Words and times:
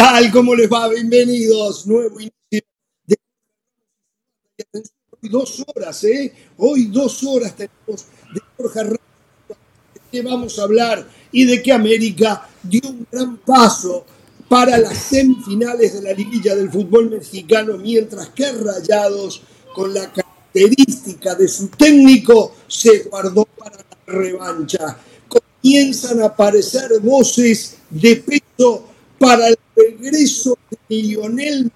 tal? 0.00 0.32
¿Cómo 0.32 0.54
les 0.54 0.72
va? 0.72 0.88
Bienvenidos. 0.88 1.86
Nuevo 1.86 2.18
inicio 2.18 2.66
de 3.06 3.18
dos 5.28 5.62
horas, 5.66 6.02
¿eh? 6.04 6.32
Hoy 6.56 6.86
dos 6.86 7.22
horas 7.24 7.54
tenemos 7.54 8.06
de 8.32 8.40
Jorge 8.56 8.82
Ramos, 8.82 9.58
de 9.92 10.00
qué 10.10 10.22
vamos 10.22 10.58
a 10.58 10.62
hablar 10.62 11.06
y 11.30 11.44
de 11.44 11.62
que 11.62 11.70
América 11.70 12.48
dio 12.62 12.80
un 12.88 13.06
gran 13.12 13.36
paso 13.44 14.06
para 14.48 14.78
las 14.78 14.96
semifinales 14.96 15.92
de 15.92 16.00
la 16.00 16.14
liguilla 16.14 16.56
del 16.56 16.70
fútbol 16.70 17.10
mexicano, 17.10 17.76
mientras 17.76 18.30
que 18.30 18.52
Rayados, 18.52 19.42
con 19.74 19.92
la 19.92 20.10
característica 20.10 21.34
de 21.34 21.46
su 21.46 21.68
técnico, 21.68 22.54
se 22.66 23.00
guardó 23.00 23.44
para 23.44 23.76
la 23.76 23.96
revancha. 24.06 24.96
Comienzan 25.28 26.22
a 26.22 26.28
aparecer 26.28 27.00
voces 27.00 27.76
de 27.90 28.16
peso 28.16 28.89
para 29.20 29.48
el 29.48 29.58
regreso 29.76 30.56
de 30.70 30.96
Lionel 30.96 31.70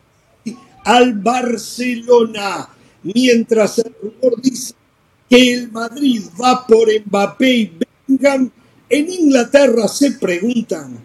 al 0.82 1.12
Barcelona, 1.12 2.70
mientras 3.02 3.78
el 3.80 3.94
rumor 4.00 4.40
dice 4.40 4.72
que 5.28 5.52
el 5.52 5.70
Madrid 5.70 6.22
va 6.42 6.66
por 6.66 6.88
Mbappé 6.88 7.50
y 7.50 7.78
Bellingham, 8.08 8.50
en 8.88 9.12
Inglaterra 9.12 9.86
se 9.88 10.12
preguntan, 10.12 10.98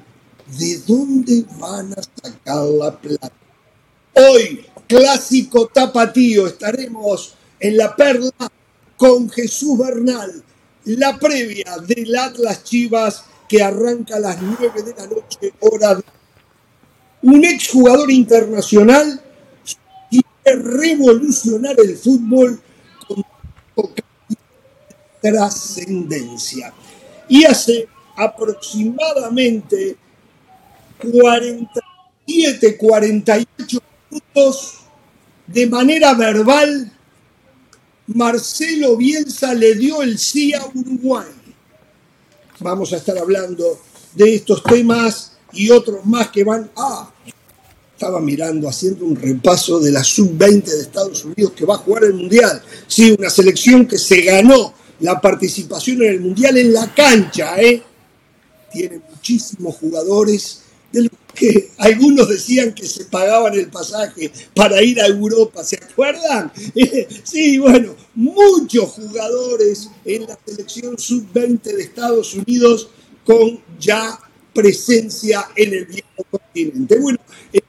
¿de 0.58 0.78
dónde 0.88 1.44
van 1.60 1.92
a 1.92 2.02
sacar 2.02 2.64
la 2.64 2.98
plata? 2.98 3.32
Hoy, 4.14 4.66
clásico 4.88 5.68
tapatío, 5.68 6.48
estaremos 6.48 7.36
en 7.60 7.76
la 7.76 7.94
perla 7.98 8.32
con 8.96 9.30
Jesús 9.30 9.78
Bernal, 9.78 10.42
la 10.86 11.20
previa 11.20 11.78
del 11.86 12.16
Atlas 12.16 12.64
Chivas 12.64 13.26
que 13.50 13.62
arranca 13.62 14.16
a 14.16 14.20
las 14.20 14.42
9 14.42 14.84
de 14.84 14.94
la 14.94 15.08
noche, 15.08 15.54
hora 15.60 15.96
de 15.96 16.04
un 17.22 17.44
exjugador 17.46 18.12
internacional 18.12 19.22
quiere 20.10 20.62
revolucionar 20.62 21.76
el 21.80 21.98
fútbol 21.98 22.62
con 23.76 23.94
trascendencia. 25.22 26.74
Y 27.28 27.46
hace 27.46 27.88
aproximadamente 28.16 29.98
47, 31.00 32.78
48 32.78 33.80
minutos, 34.10 34.76
de 35.48 35.68
manera 35.68 36.14
verbal, 36.14 36.92
Marcelo 38.08 38.98
Bielsa 38.98 39.54
le 39.54 39.76
dio 39.76 40.02
el 40.02 40.18
sí 40.18 40.54
a 40.54 40.66
Uruguay. 40.66 41.28
Vamos 42.60 42.92
a 42.94 42.98
estar 42.98 43.18
hablando 43.18 43.80
de 44.16 44.36
estos 44.36 44.64
temas 44.64 45.29
y 45.54 45.70
otros 45.70 46.06
más 46.06 46.30
que 46.30 46.44
van. 46.44 46.70
Ah, 46.76 47.12
estaba 48.00 48.22
mirando, 48.22 48.70
haciendo 48.70 49.04
un 49.04 49.16
repaso 49.18 49.78
de 49.78 49.92
la 49.92 50.04
sub-20 50.04 50.64
de 50.64 50.82
Estados 50.82 51.26
Unidos 51.26 51.52
que 51.52 51.66
va 51.66 51.76
a 51.76 51.80
jugar 51.80 52.06
el 52.06 52.14
Mundial. 52.14 52.62
Sí, 52.88 53.12
una 53.12 53.30
selección 53.30 53.86
que 53.86 53.98
se 53.98 54.22
ganó 54.22 54.74
la 55.02 55.20
participación 55.20 56.04
en 56.04 56.12
el 56.14 56.22
Mundial 56.22 56.58
en 56.58 56.72
la 56.72 56.94
cancha, 56.94 57.62
¿eh? 57.62 57.84
Tiene 58.72 59.02
muchísimos 59.10 59.76
jugadores 59.76 60.62
de 60.94 61.02
los 61.04 61.12
que 61.34 61.72
algunos 61.78 62.30
decían 62.30 62.74
que 62.74 62.88
se 62.88 63.04
pagaban 63.04 63.54
el 63.54 63.68
pasaje 63.68 64.32
para 64.56 64.82
ir 64.82 65.02
a 65.02 65.08
Europa, 65.08 65.64
¿se 65.66 65.76
acuerdan? 65.76 66.52
Sí, 67.24 67.58
bueno, 67.58 67.96
muchos 68.16 68.92
jugadores 68.92 69.90
en 70.06 70.26
la 70.26 70.38
selección 70.46 70.98
sub-20 70.98 71.62
de 71.64 71.84
Estados 71.84 72.34
Unidos 72.34 72.90
con 73.26 73.60
ya 73.78 74.18
presencia 74.54 75.48
en 75.56 75.74
el 75.74 75.86
viejo 75.86 76.26
continente. 76.30 77.00
Bueno, 77.00 77.20
eh, 77.54 77.60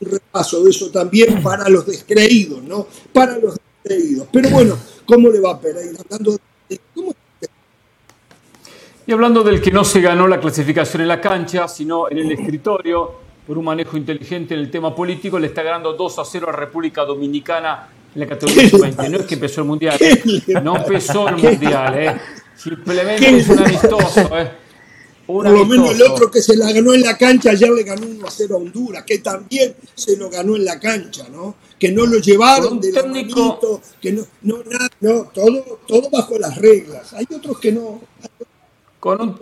un 0.00 0.10
repaso 0.10 0.62
de 0.64 0.70
eso 0.70 0.90
también 0.90 1.42
para 1.42 1.68
los 1.68 1.86
descreídos, 1.86 2.62
¿no? 2.62 2.86
Para 3.12 3.38
los 3.38 3.56
descreídos. 3.82 4.28
Pero 4.32 4.50
bueno, 4.50 4.78
¿cómo 5.04 5.28
le 5.30 5.40
va 5.40 5.60
Pereira? 5.60 5.98
Hablando 6.04 6.38
de, 6.68 6.80
¿cómo 6.94 7.14
y 9.04 9.12
hablando 9.12 9.42
del 9.42 9.60
que 9.60 9.72
no 9.72 9.84
se 9.84 10.00
ganó 10.00 10.28
la 10.28 10.38
clasificación 10.38 11.02
en 11.02 11.08
la 11.08 11.20
cancha, 11.20 11.66
sino 11.66 12.08
en 12.08 12.18
el 12.18 12.32
escritorio, 12.32 13.12
por 13.46 13.58
un 13.58 13.64
manejo 13.64 13.96
inteligente 13.96 14.54
en 14.54 14.60
el 14.60 14.70
tema 14.70 14.94
político, 14.94 15.38
le 15.40 15.48
está 15.48 15.62
ganando 15.62 15.94
2 15.94 16.18
a 16.20 16.24
0 16.24 16.48
a 16.48 16.52
República 16.52 17.04
Dominicana 17.04 17.88
en 18.14 18.20
la 18.20 18.26
categoría 18.28 18.68
sub-20. 18.68 19.10
No 19.10 19.18
es 19.18 19.26
que 19.26 19.34
empezó 19.34 19.62
el 19.62 19.66
Mundial, 19.66 19.96
¿eh? 20.00 20.22
no 20.62 20.76
empezó 20.76 21.28
el 21.28 21.36
Mundial, 21.36 21.98
¿eh? 21.98 22.20
simplemente 22.54 23.38
es 23.38 23.48
un 23.48 23.58
amistoso. 23.58 24.38
¿eh? 24.38 24.50
Por 25.32 25.50
lo 25.50 25.64
menos 25.64 25.94
el 25.94 26.02
otro 26.02 26.30
que 26.30 26.42
se 26.42 26.56
la 26.56 26.70
ganó 26.72 26.92
en 26.92 27.00
la 27.00 27.16
cancha, 27.16 27.50
ayer 27.50 27.70
le 27.70 27.82
ganó 27.82 28.06
1 28.06 28.26
a 28.26 28.30
0 28.30 28.54
a 28.54 28.58
Honduras, 28.58 29.04
que 29.04 29.18
también 29.18 29.74
se 29.94 30.16
lo 30.16 30.28
ganó 30.28 30.56
en 30.56 30.64
la 30.64 30.78
cancha, 30.78 31.26
¿no? 31.30 31.54
Que 31.78 31.90
no 31.90 32.04
lo 32.04 32.18
llevaron 32.18 32.78
de 32.78 32.92
técnico... 32.92 33.40
la 33.40 33.46
manito, 33.46 33.80
que 34.00 34.12
no, 34.12 34.22
no, 34.42 34.58
nada, 34.64 34.88
no, 35.00 35.30
todo, 35.32 35.80
todo 35.86 36.10
bajo 36.10 36.38
las 36.38 36.56
reglas. 36.58 37.12
Hay 37.14 37.26
otros 37.34 37.58
que 37.58 37.72
no. 37.72 38.00
Con 39.00 39.20
un, 39.20 39.40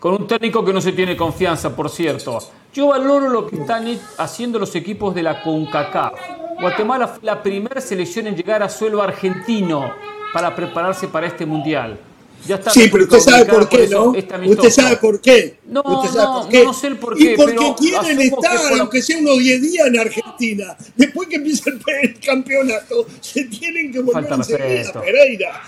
con 0.00 0.14
un 0.14 0.26
técnico 0.26 0.64
que 0.64 0.72
no 0.72 0.80
se 0.80 0.92
tiene 0.92 1.16
confianza, 1.16 1.74
por 1.74 1.88
cierto. 1.88 2.38
Yo 2.74 2.88
valoro 2.88 3.28
lo 3.28 3.46
que 3.46 3.56
están 3.56 3.86
haciendo 4.18 4.58
los 4.58 4.74
equipos 4.74 5.14
de 5.14 5.22
la 5.22 5.42
CONCACAF. 5.42 6.14
Guatemala 6.60 7.06
fue 7.06 7.20
la 7.22 7.42
primera 7.42 7.80
selección 7.80 8.26
en 8.26 8.36
llegar 8.36 8.62
a 8.62 8.68
suelo 8.68 9.00
argentino 9.00 9.92
para 10.32 10.54
prepararse 10.54 11.06
para 11.08 11.26
este 11.26 11.46
mundial. 11.46 11.98
Ya 12.46 12.56
está 12.56 12.70
sí, 12.70 12.88
pero 12.90 13.04
usted 13.04 13.18
sabe 13.18 13.44
por 13.46 13.68
qué, 13.68 13.88
¿no? 13.88 14.10
Usted 14.10 14.70
sabe 14.70 14.96
por 14.96 15.20
qué. 15.20 15.58
No, 15.66 15.82
usted 15.82 16.10
sabe 16.14 16.24
no, 16.24 16.40
por 16.40 16.48
qué. 16.48 16.64
no 16.64 16.72
sé 16.72 16.86
el 16.86 16.96
por 16.96 17.16
qué. 17.16 17.32
Y 17.32 17.36
porque 17.36 17.74
quieren 17.78 18.20
estar, 18.20 18.58
aunque 18.78 19.02
sea 19.02 19.18
unos 19.18 19.38
10 19.38 19.62
días 19.62 19.86
en 19.86 19.98
Argentina. 19.98 20.76
Después 20.96 21.28
que 21.28 21.36
empieza 21.36 21.70
el, 21.70 22.18
campeonato, 22.20 23.06
se 23.20 23.44
tienen 23.44 23.92
que 23.92 24.00
volver 24.00 24.28
falta 24.28 24.98
a 24.98 25.00
Pereira. 25.00 25.62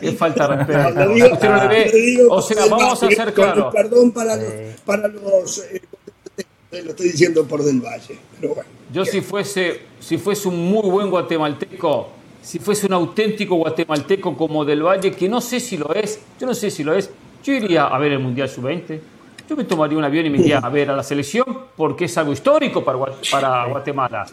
Qué 0.00 0.12
falta 0.12 0.48
de 0.48 0.56
respeto. 0.56 1.08
digo, 1.14 1.32
usted 1.32 1.48
no 1.48 1.56
le 1.56 1.68
ve. 1.68 1.92
Digo, 1.92 2.34
o 2.34 2.42
sea, 2.42 2.66
vamos 2.66 3.02
a 3.02 3.08
ser 3.08 3.32
claros. 3.32 3.72
Perdón 3.72 4.12
para 4.12 4.36
los, 4.36 4.52
para 4.84 5.08
los 5.08 5.58
eh, 5.58 6.82
lo 6.82 6.90
estoy 6.90 7.10
diciendo 7.10 7.46
por 7.46 7.62
Del 7.62 7.80
Valle. 7.80 8.18
Pero 8.40 8.54
bueno. 8.54 8.70
Yo 8.92 9.04
si 9.04 9.20
fuese, 9.20 9.80
si 10.00 10.18
fuese 10.18 10.48
un 10.48 10.70
muy 10.70 10.88
buen 10.88 11.10
guatemalteco 11.10 12.13
si 12.44 12.58
fuese 12.58 12.86
un 12.86 12.92
auténtico 12.92 13.56
guatemalteco 13.56 14.36
como 14.36 14.66
Del 14.66 14.82
Valle, 14.82 15.12
que 15.12 15.28
no 15.28 15.40
sé 15.40 15.60
si 15.60 15.78
lo 15.78 15.94
es, 15.94 16.20
yo 16.38 16.46
no 16.46 16.54
sé 16.54 16.70
si 16.70 16.84
lo 16.84 16.92
es, 16.92 17.10
yo 17.42 17.54
iría 17.54 17.86
a 17.86 17.98
ver 17.98 18.12
el 18.12 18.18
Mundial 18.18 18.48
Sub-20. 18.48 19.00
Yo 19.48 19.56
me 19.56 19.64
tomaría 19.64 19.96
un 19.96 20.04
avión 20.04 20.26
y 20.26 20.30
me 20.30 20.38
iría 20.38 20.58
a 20.58 20.68
ver 20.68 20.90
a 20.90 20.96
la 20.96 21.02
selección 21.02 21.44
porque 21.76 22.04
es 22.04 22.16
algo 22.18 22.32
histórico 22.32 22.84
para, 22.84 22.98
para 23.30 23.66
Guatemala. 23.66 24.26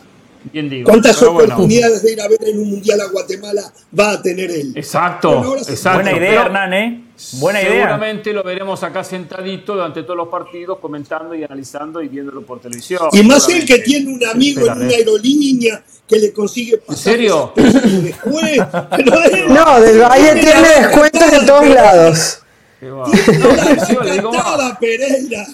Bien 0.51 0.69
digo. 0.69 0.89
¿Cuántas 0.89 1.21
oportunidades 1.21 2.03
de 2.03 2.13
ir 2.13 2.21
a 2.21 2.27
ver 2.27 2.39
en 2.47 2.59
un 2.59 2.71
mundial 2.71 3.01
a 3.01 3.05
Guatemala 3.05 3.71
va 3.97 4.11
a 4.11 4.21
tener 4.21 4.49
él? 4.49 4.73
Exacto. 4.75 5.55
exacto. 5.57 6.01
Buena 6.01 6.17
idea, 6.17 6.45
Hernán, 6.45 6.73
¿eh? 6.73 7.03
Buena 7.33 7.61
idea. 7.61 7.71
Seguramente 7.71 8.33
lo 8.33 8.43
veremos 8.43 8.81
acá 8.83 9.03
sentadito 9.03 9.75
durante 9.75 10.01
todos 10.03 10.17
los 10.17 10.27
partidos, 10.29 10.79
comentando 10.79 11.35
y 11.35 11.43
analizando 11.43 12.01
y 12.01 12.07
viéndolo 12.07 12.41
por 12.41 12.59
televisión. 12.59 13.09
Y 13.11 13.21
más 13.23 13.47
él 13.49 13.65
que 13.65 13.79
tiene 13.79 14.11
un 14.11 14.25
amigo 14.25 14.65
en 14.65 14.71
una 14.71 14.87
aerolínea 14.87 15.83
que 16.07 16.17
le 16.17 16.33
consigue 16.33 16.77
pasar. 16.77 17.13
¿En 17.13 17.19
serio? 17.19 17.53
no, 19.49 19.81
del 19.81 19.99
Valle 19.99 20.33
tiene 20.33 20.67
descuentos 20.79 21.33
en 21.33 21.45
todos 21.45 21.67
lados. 21.69 22.40
No, 22.81 23.05
le 24.03 24.11
digo 24.13 24.31
más. 24.31 24.77
Pereira, 24.79 25.45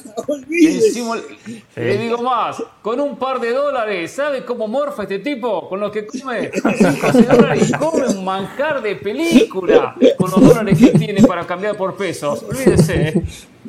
Le 1.75 1.97
digo 1.97 2.21
más, 2.21 2.63
con 2.81 3.01
un 3.01 3.17
par 3.17 3.41
de 3.41 3.51
dólares, 3.51 4.11
¿sabe 4.11 4.45
cómo 4.45 4.67
morfa 4.67 5.03
este 5.03 5.19
tipo? 5.19 5.67
Con 5.67 5.81
lo 5.81 5.91
que 5.91 6.07
come 6.07 6.51
5 6.53 7.35
dólares 7.35 7.69
y 7.69 7.73
come 7.77 8.07
un 8.07 8.23
manjar 8.23 8.81
de 8.81 8.95
película 8.95 9.95
con 10.17 10.31
los 10.31 10.41
dólares 10.41 10.79
que 10.79 10.97
tiene 10.97 11.21
para 11.23 11.45
cambiar 11.45 11.75
por 11.75 11.97
pesos. 11.97 12.43
Olvídese. 12.43 13.09
¿eh? 13.09 13.23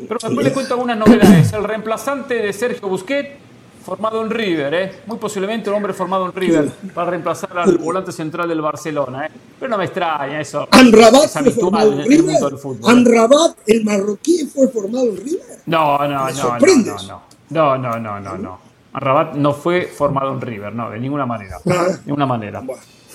Pero 0.06 0.20
después 0.22 0.46
le 0.46 0.52
cuento 0.52 0.74
algunas 0.74 0.96
novedades. 0.96 1.52
El 1.52 1.64
reemplazante 1.64 2.34
de 2.34 2.52
Sergio 2.52 2.88
Busquets 2.88 3.47
formado 3.88 4.22
en 4.22 4.28
River, 4.28 4.74
¿eh? 4.74 4.92
muy 5.06 5.16
posiblemente 5.16 5.70
un 5.70 5.76
hombre 5.76 5.94
formado 5.94 6.26
en 6.26 6.34
River 6.34 6.70
para 6.94 7.10
reemplazar 7.10 7.56
al 7.58 7.78
volante 7.78 8.12
central 8.12 8.46
del 8.46 8.60
Barcelona. 8.60 9.26
¿eh? 9.26 9.30
Pero 9.58 9.70
no 9.70 9.78
me 9.78 9.86
extraña 9.86 10.38
eso. 10.42 10.68
Anrabat 10.70 11.30
fue 11.30 11.50
formado 11.52 11.92
en, 11.92 12.06
River. 12.06 12.36
El 12.36 12.90
Anrabat, 12.90 13.56
el 13.66 13.84
marroquí, 13.84 14.46
fue 14.52 14.68
formado 14.68 15.06
en 15.06 15.16
River. 15.16 15.62
No, 15.64 15.98
no, 16.06 16.26
me 16.26 16.32
no, 16.34 16.58
no, 16.58 17.18
no, 17.48 17.78
no, 17.78 17.78
no, 17.78 17.98
no, 17.98 18.20
no, 18.20 18.36
no. 18.36 18.58
Anrabat 18.92 19.34
no 19.36 19.54
fue 19.54 19.86
formado 19.86 20.32
en 20.32 20.40
River, 20.42 20.74
no, 20.74 20.90
de 20.90 20.98
ninguna 20.98 21.24
manera. 21.24 21.56
Ah. 21.64 21.84
De 21.88 21.98
ninguna 22.04 22.26
manera. 22.26 22.62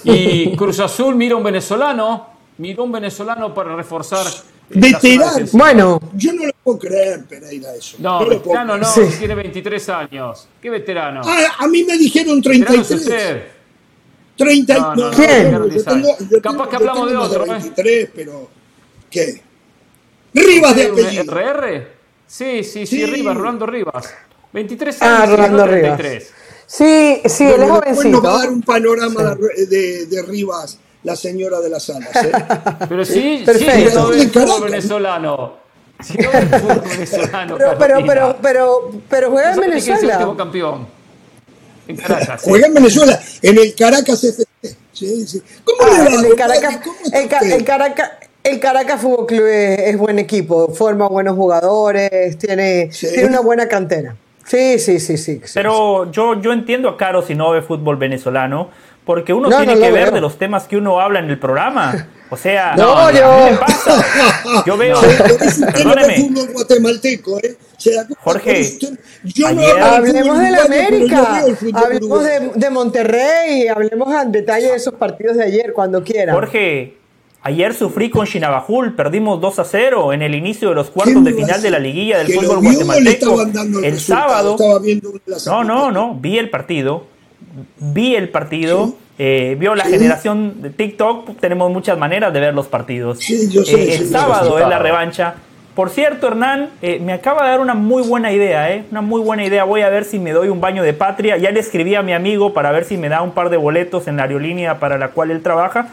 Y 0.04 0.56
Cruz 0.56 0.80
Azul 0.80 1.16
mira 1.16 1.36
un 1.36 1.44
venezolano, 1.44 2.30
miró 2.58 2.84
un 2.84 2.92
venezolano 2.92 3.54
para 3.54 3.76
reforzar 3.76 4.26
Veterano. 4.76 5.46
Bueno. 5.52 6.02
Yo 6.14 6.34
no 6.34 6.46
lo 6.46 6.52
puedo 6.64 6.80
creer, 6.80 7.26
Pereira, 7.26 7.74
eso. 7.76 7.98
No, 8.00 8.22
no 8.22 8.28
veterano 8.30 8.78
no, 8.78 8.86
sí. 8.86 9.02
tiene 9.20 9.36
23 9.36 9.90
años. 9.90 10.48
¿Qué 10.62 10.70
veterano? 10.70 11.22
Ah, 11.24 11.56
a 11.60 11.68
mí 11.68 11.84
me 11.84 11.98
dijeron 11.98 12.42
33. 12.42 12.92
Es 12.92 13.02
usted. 13.02 13.44
30 14.36 14.74
no, 14.78 14.96
no, 14.96 15.12
¿Qué? 15.12 15.44
No, 15.52 15.68
yo 15.68 15.84
tengo, 15.84 16.18
yo 16.30 16.42
Capaz 16.42 16.70
que 16.70 16.76
hablamos 16.78 17.10
de 17.10 17.16
otro, 17.18 17.46
23, 17.46 18.04
¿eh? 18.06 18.12
pero 18.16 18.50
¿qué? 19.10 19.42
Rivas 20.34 20.76
de 20.76 20.84
apellido. 20.88 21.24
¿RR? 21.26 21.88
Sí, 22.26 22.64
sí, 22.64 22.86
sí, 22.88 22.88
sí, 22.88 23.06
Rivas, 23.06 23.38
Rolando 23.38 23.66
Rivas. 23.68 24.12
23 24.54 24.98
Ah, 25.02 25.18
años 25.24 25.28
y 25.34 25.36
Rolando 25.36 25.68
Rivas. 25.68 25.98
33. 25.98 26.32
Sí, 26.66 27.22
sí, 27.26 27.46
Bueno, 27.46 27.82
después 27.86 28.08
nos 28.08 28.26
va 28.26 28.30
a 28.30 28.32
dar 28.40 28.48
jovencito. 28.48 28.54
un 28.54 28.62
panorama 28.64 29.36
de, 29.36 29.66
de- 29.68 30.06
de 30.08 30.22
Rivas, 30.24 30.80
la 31.04 31.16
señora 31.16 31.60
de 31.60 31.70
las 31.70 31.90
alas. 31.90 32.10
¿eh? 32.24 32.32
Pero 32.90 33.06
sí, 33.06 33.40
sí, 33.40 33.44
Perfecto. 33.46 34.00
no 34.00 34.10
Caracas. 34.10 34.32
fútbol 34.56 34.70
venezolano. 34.72 35.54
Si 36.04 36.18
no 36.18 36.32
del 36.32 36.48
fútbol 36.50 36.82
venezolano. 36.90 37.58
Pero, 37.58 37.78
pero, 37.78 37.98
pero, 38.06 38.38
pero, 38.42 38.92
pero 39.10 39.32
juega 39.32 39.50
en 39.50 39.56
¿Sabes 39.56 39.84
quién 39.84 39.96
es 39.98 40.02
el 40.04 40.08
Venezuela. 40.10 40.38
campeón? 40.38 40.88
En 41.88 41.96
Caracas. 41.98 42.42
sí. 42.42 42.50
Juega 42.50 42.68
en 42.68 42.74
Venezuela, 42.74 43.20
en 43.42 43.58
el 43.58 43.76
Caracas 43.76 44.24
FC. 44.24 44.44
Sí, 44.94 45.28
sí. 45.28 45.42
¿Cómo 45.64 45.78
Ah, 45.82 45.88
le 45.92 45.98
va? 46.04 46.22
el, 46.22 46.26
está 46.26 47.20
el, 47.20 47.28
Ca- 47.30 47.40
el 47.40 47.64
Caracas, 47.66 48.12
el 48.44 48.60
Caracas 48.60 49.02
Fútbol 49.02 49.26
Club 49.26 49.46
es, 49.48 49.80
es 49.80 49.98
buen 49.98 50.20
equipo, 50.20 50.74
forma 50.74 51.08
buenos 51.08 51.36
jugadores, 51.36 52.38
tiene, 52.38 52.90
Sí. 52.92 53.08
tiene 53.12 53.28
una 53.30 53.40
buena 53.42 53.68
cantera. 53.68 54.16
Sí, 54.46 54.78
sí, 54.80 55.00
sí, 55.00 55.18
sí. 55.18 55.42
sí. 55.44 55.52
Pero 55.54 56.12
yo, 56.12 56.40
yo 56.42 56.52
entiendo 56.54 56.90
a 56.90 56.98
Caro 56.98 57.22
si 57.22 57.34
no 57.34 57.52
ve 57.52 57.62
fútbol 57.62 57.96
venezolano, 57.98 58.70
porque 59.06 59.34
uno 59.34 59.50
No, 59.50 59.58
tiene 59.58 59.76
no 59.76 59.82
que 59.82 59.92
ver 59.92 60.06
veo. 60.06 60.12
de 60.16 60.22
los 60.22 60.38
temas 60.38 60.66
que 60.68 60.78
uno 60.78 61.00
habla 61.00 61.20
en 61.20 61.30
el 61.30 61.38
programa. 61.40 62.08
O 62.30 62.38
sea, 62.38 62.74
No, 62.78 62.98
a 62.98 63.12
mí 63.12 63.18
yo- 63.20 63.50
me 63.52 63.58
pasa. 63.58 64.06
Yo 64.66 64.78
veo, 64.78 64.98
perdóneme, 65.74 66.16
fútbol 66.16 66.48
guatemalteco, 66.54 67.40
¿eh? 67.40 67.56
Jorge, 68.22 68.78
yo 69.24 69.52
no 69.52 69.62
ayer- 69.62 69.80
Hablemos 69.82 70.40
de 70.40 70.52
la 70.52 70.58
yo 70.60 70.64
América, 70.66 71.44
hablemos 71.74 72.24
de, 72.56 72.70
Monterrey, 72.70 73.68
hablemos 73.68 74.14
en 74.22 74.32
detalle 74.32 74.68
de 74.70 74.76
esos 74.76 74.94
partidos 74.94 75.36
de 75.38 75.44
ayer, 75.44 75.74
cuando 75.74 76.02
quieran. 76.04 76.34
Jorge, 76.36 76.98
ayer 77.42 77.74
sufrí 77.74 78.10
con 78.10 78.26
Chinabajul, 78.26 78.96
perdimos 78.96 79.42
2 79.42 79.60
a 79.60 79.66
0 79.66 80.14
en 80.14 80.22
el 80.22 80.34
inicio 80.36 80.70
de 80.70 80.76
los 80.76 80.90
cuartos 80.90 81.14
¿Quién 81.14 81.26
de 81.26 81.34
final 81.34 81.62
de 81.62 81.70
la 81.72 81.80
liguilla 81.80 82.20
del 82.20 82.28
fútbol 82.34 82.60
guatemalteco. 82.62 83.42
el 83.42 83.84
El 83.86 84.00
sábado, 84.00 84.56
No, 85.46 85.64
no, 85.64 85.92
no, 85.92 86.16
vi 86.16 86.38
el 86.38 86.50
partido. 86.50 87.12
Vi 87.80 88.16
el 88.16 88.30
partido. 88.30 88.88
Sí. 88.88 88.96
eh, 89.20 89.56
vio 89.60 89.76
la 89.76 89.86
Sí. 89.86 89.92
generación 89.92 90.62
de 90.64 90.70
TikTok. 90.72 91.38
Tenemos 91.40 91.72
muchas 91.72 91.98
maneras 92.00 92.34
de 92.34 92.40
ver 92.40 92.54
los 92.56 92.68
partidos. 92.68 93.20
Sí, 93.20 93.48
yo 93.50 93.64
sé, 93.64 93.76
Eh, 93.76 93.96
el 93.98 94.10
sábado 94.10 94.58
es 94.58 94.68
la 94.68 94.80
revancha. 94.80 95.36
Por 95.76 95.90
cierto, 95.92 96.28
Hernán, 96.28 96.70
eh, 96.82 97.00
me 97.00 97.14
acaba 97.14 97.44
de 97.44 97.50
dar 97.52 97.60
una 97.60 97.74
muy 97.76 98.04
buena 98.04 98.32
idea, 98.32 98.72
¿eh? 98.74 98.86
Una 98.92 99.02
muy 99.02 99.22
buena 99.22 99.46
idea. 99.46 99.64
Voy 99.66 99.82
a 99.82 99.90
ver 99.90 100.06
si 100.06 100.18
me 100.20 100.32
doy 100.32 100.50
un 100.50 100.62
baño 100.62 100.82
de 100.84 100.94
patria. 100.94 101.38
Ya 101.38 101.52
le 101.52 101.60
escribí 101.60 101.94
a 101.96 102.02
mi 102.02 102.14
amigo 102.14 102.54
para 102.54 102.72
ver 102.72 102.86
si 102.86 102.98
me 102.98 103.08
da 103.10 103.22
un 103.22 103.32
par 103.32 103.50
de 103.52 103.58
boletos 103.58 104.08
en 104.08 104.18
la 104.18 104.24
aerolínea 104.24 104.80
para 104.80 104.98
la 104.98 105.10
cual 105.10 105.30
él 105.32 105.42
trabaja. 105.42 105.90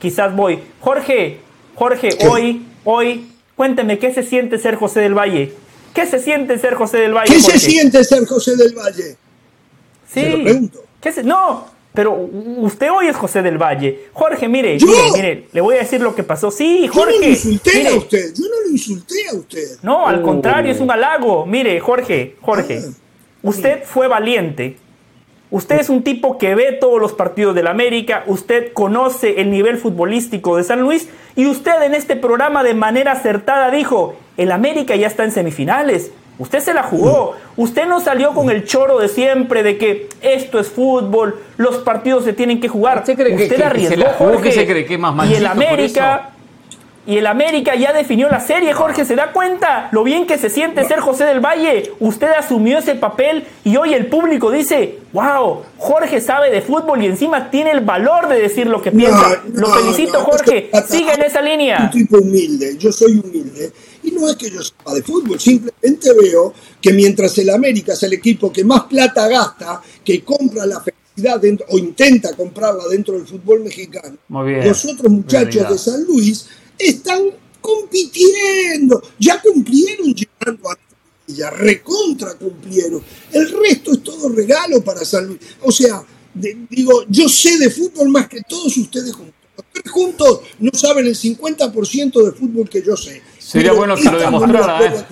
Quizás 0.00 0.34
voy. 0.34 0.60
Jorge, 0.80 1.40
Jorge, 1.74 2.08
¿Qué? 2.10 2.26
hoy, 2.28 2.66
hoy, 2.84 3.28
cuénteme, 3.56 3.98
¿qué 3.98 4.12
se 4.14 4.22
siente 4.22 4.58
ser 4.58 4.76
José 4.76 5.00
del 5.00 5.14
Valle? 5.16 5.52
¿Qué 5.94 6.06
se 6.06 6.18
siente 6.20 6.56
ser 6.58 6.74
José 6.74 6.98
del 6.98 7.14
Valle? 7.14 7.32
¿Qué 7.34 7.40
se 7.40 7.58
siente 7.58 8.02
ser 8.04 8.24
José 8.26 8.56
del 8.56 8.74
Valle? 8.74 9.16
Sí. 10.08 10.20
Se 10.22 10.30
lo 10.30 10.42
pregunto. 10.44 10.80
¿Qué 11.00 11.12
se- 11.12 11.22
No, 11.24 11.64
pero 11.94 12.12
usted 12.58 12.88
hoy 12.92 13.06
es 13.08 13.16
José 13.16 13.42
del 13.42 13.58
Valle. 13.58 14.06
Jorge, 14.12 14.48
mire, 14.48 14.78
¿Yo? 14.78 14.86
mire, 14.86 15.02
mire, 15.14 15.46
le 15.52 15.60
voy 15.60 15.76
a 15.76 15.78
decir 15.80 16.00
lo 16.00 16.14
que 16.14 16.22
pasó. 16.22 16.50
Sí, 16.50 16.82
Yo 16.82 16.86
no 16.88 16.92
Jorge. 16.92 17.18
lo 17.20 17.26
insulté 17.26 17.70
mire, 17.74 17.88
a 17.88 17.94
usted, 17.94 18.34
yo 18.34 18.44
no 18.44 18.60
lo 18.66 18.70
insulté 18.70 19.14
a 19.30 19.34
usted. 19.34 19.78
No, 19.82 20.06
al 20.06 20.22
contrario, 20.22 20.70
es 20.72 20.80
un 20.80 20.90
halago. 20.90 21.46
Mire, 21.46 21.80
Jorge, 21.80 22.36
Jorge, 22.40 22.80
Ah. 22.86 22.90
usted 23.42 23.82
fue 23.84 24.06
valiente. 24.08 24.76
Usted 25.52 25.80
es 25.80 25.88
un 25.90 26.04
tipo 26.04 26.38
que 26.38 26.54
ve 26.54 26.78
todos 26.80 27.00
los 27.00 27.12
partidos 27.12 27.56
del 27.56 27.66
América, 27.66 28.22
usted 28.28 28.72
conoce 28.72 29.40
el 29.40 29.50
nivel 29.50 29.78
futbolístico 29.78 30.56
de 30.56 30.62
San 30.62 30.80
Luis 30.80 31.08
y 31.34 31.46
usted 31.46 31.82
en 31.82 31.96
este 31.96 32.14
programa 32.14 32.62
de 32.62 32.74
manera 32.74 33.10
acertada 33.12 33.68
dijo, 33.72 34.14
el 34.36 34.52
América 34.52 34.94
ya 34.94 35.08
está 35.08 35.24
en 35.24 35.32
semifinales. 35.32 36.12
Usted 36.40 36.58
se 36.60 36.74
la 36.74 36.82
jugó. 36.82 37.36
Usted 37.56 37.86
no 37.86 38.00
salió 38.00 38.32
con 38.34 38.50
el 38.50 38.64
choro 38.64 38.98
de 38.98 39.08
siempre 39.08 39.62
de 39.62 39.76
que 39.78 40.08
esto 40.22 40.58
es 40.58 40.68
fútbol, 40.68 41.38
los 41.58 41.76
partidos 41.76 42.24
se 42.24 42.32
tienen 42.32 42.60
que 42.60 42.68
jugar. 42.68 42.98
¿Usted 43.00 43.14
cree 43.14 43.28
que- 43.36 43.42
usted 43.44 43.48
que- 43.50 43.56
que 43.56 43.64
arriesgó, 43.64 43.90
se 43.90 43.96
la 43.98 44.12
jugó? 44.14 44.30
Jorge. 44.32 44.42
¿Qué 44.48 44.52
se 44.52 44.66
cree? 44.66 44.84
¿Que 44.86 44.94
es 44.94 45.00
más 45.00 45.28
Y 45.30 45.34
el 45.34 45.46
América 45.46 46.30
y 47.06 47.16
el 47.16 47.26
América 47.26 47.74
ya 47.74 47.92
definió 47.92 48.28
la 48.28 48.40
serie, 48.40 48.72
Jorge, 48.74 49.04
¿se 49.04 49.16
da 49.16 49.32
cuenta 49.32 49.88
lo 49.90 50.04
bien 50.04 50.26
que 50.26 50.36
se 50.38 50.48
siente 50.50 50.84
ser 50.84 51.00
José 51.00 51.24
del 51.24 51.40
Valle? 51.40 51.92
Usted 51.98 52.28
asumió 52.38 52.78
ese 52.78 52.94
papel 52.94 53.44
y 53.64 53.76
hoy 53.76 53.94
el 53.94 54.06
público 54.06 54.50
dice, 54.50 54.98
wow, 55.12 55.62
Jorge 55.78 56.20
sabe 56.20 56.50
de 56.50 56.60
fútbol 56.60 57.02
y 57.02 57.06
encima 57.06 57.50
tiene 57.50 57.70
el 57.72 57.80
valor 57.80 58.28
de 58.28 58.38
decir 58.40 58.66
lo 58.66 58.80
que 58.82 58.92
piensa. 58.92 59.40
No, 59.52 59.60
lo 59.60 59.74
felicito, 59.74 60.18
no, 60.20 60.24
Jorge, 60.24 60.70
sigue 60.88 61.14
en 61.14 61.22
esa 61.22 61.40
un 61.40 61.46
línea. 61.46 61.90
tipo 61.90 62.18
humilde, 62.18 62.76
yo 62.78 62.92
soy 62.92 63.18
humilde. 63.18 63.72
Y 64.02 64.10
no 64.12 64.28
es 64.28 64.36
que 64.36 64.50
yo 64.50 64.62
sepa 64.62 64.94
de 64.94 65.02
fútbol, 65.02 65.38
simplemente 65.40 66.12
veo 66.14 66.54
que 66.80 66.92
mientras 66.92 67.36
el 67.38 67.50
América 67.50 67.92
es 67.92 68.02
el 68.02 68.12
equipo 68.14 68.52
que 68.52 68.64
más 68.64 68.84
plata 68.84 69.28
gasta, 69.28 69.82
que 70.04 70.22
compra 70.24 70.64
la 70.66 70.80
felicidad 70.80 71.40
dentro, 71.40 71.66
o 71.70 71.78
intenta 71.78 72.34
comprarla 72.34 72.84
dentro 72.88 73.14
del 73.14 73.26
fútbol 73.26 73.62
mexicano, 73.64 74.16
bien. 74.44 74.66
los 74.66 74.84
otros 74.86 75.12
muchachos 75.12 75.68
de 75.70 75.78
San 75.78 76.04
Luis 76.04 76.46
están 76.78 77.22
compitiendo, 77.60 79.02
ya 79.18 79.40
cumplieron 79.40 80.14
llegando 80.14 80.70
a 80.70 80.78
ya 81.26 81.48
recontra 81.50 82.34
cumplieron. 82.34 83.00
El 83.32 83.48
resto 83.50 83.92
es 83.92 84.02
todo 84.02 84.28
regalo 84.30 84.82
para 84.82 85.04
San 85.04 85.26
Luis. 85.28 85.38
O 85.62 85.70
sea, 85.70 86.02
de- 86.34 86.66
digo, 86.68 87.04
yo 87.08 87.28
sé 87.28 87.56
de 87.58 87.70
fútbol 87.70 88.08
más 88.08 88.26
que 88.28 88.40
todos 88.48 88.76
ustedes 88.76 89.12
juntos. 89.12 89.34
Tres 89.72 89.92
juntos 89.92 90.40
no 90.58 90.70
saben 90.72 91.06
el 91.06 91.14
50% 91.14 92.24
de 92.24 92.32
fútbol 92.32 92.68
que 92.68 92.82
yo 92.82 92.96
sé. 92.96 93.22
Sería 93.50 93.72
bueno 93.72 93.96
que 93.96 94.04
lo 94.04 94.18
demostrara, 94.18 94.80
¿eh? 94.84 95.04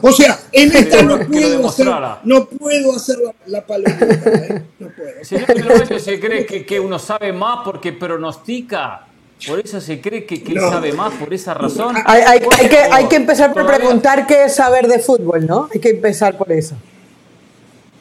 O 0.00 0.10
sea, 0.12 0.38
en 0.52 0.74
esta 0.74 1.02
no 1.02 1.18
puedo, 1.20 1.68
hacer, 1.68 1.86
no 2.24 2.46
puedo 2.46 2.96
hacer 2.96 3.16
la, 3.18 3.32
la 3.46 3.66
palomita, 3.66 4.30
¿eh? 4.30 4.62
No 4.78 4.88
puedo. 4.88 5.22
Señor 5.22 5.80
Valle 5.80 6.00
se 6.00 6.18
cree 6.18 6.46
que, 6.46 6.64
que 6.64 6.80
uno 6.80 6.98
sabe 6.98 7.32
más 7.32 7.58
porque 7.64 7.92
pronostica. 7.92 9.06
Por 9.46 9.60
eso 9.60 9.80
se 9.82 10.00
cree 10.00 10.24
que, 10.24 10.42
que 10.42 10.52
él 10.52 10.60
sabe 10.60 10.92
más, 10.94 11.12
por 11.14 11.34
esa 11.34 11.52
razón. 11.52 11.94
Hay, 12.06 12.22
hay- 12.22 12.40
hay 12.58 12.68
que, 12.68 12.78
hay 12.78 13.04
que 13.04 13.08
Por- 13.08 13.14
empezar 13.16 13.52
por 13.52 13.62
todavía- 13.64 13.78
preguntar 13.84 14.26
qué 14.26 14.44
es 14.44 14.54
saber 14.54 14.86
de 14.88 14.98
fútbol, 15.00 15.44
¿no? 15.46 15.68
Hay 15.74 15.80
que 15.80 15.90
empezar 15.90 16.38
por 16.38 16.50
eso. 16.52 16.76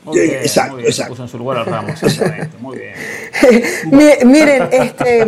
Muy 0.06 0.20
bien, 0.20 0.36
Exacto, 0.36 0.74
muy 0.74 0.82
bien. 0.82 0.92
exacto. 0.92 1.12
Puso 1.14 1.24
en 1.24 1.30
su 1.30 1.38
lugar 1.38 1.58
al 1.60 1.66
Ramos, 1.66 2.04
exactamente. 2.04 2.58
Muy 2.60 2.78
bien. 2.78 2.94
Mi- 3.92 4.26
Miren, 4.32 4.68
este, 4.72 5.26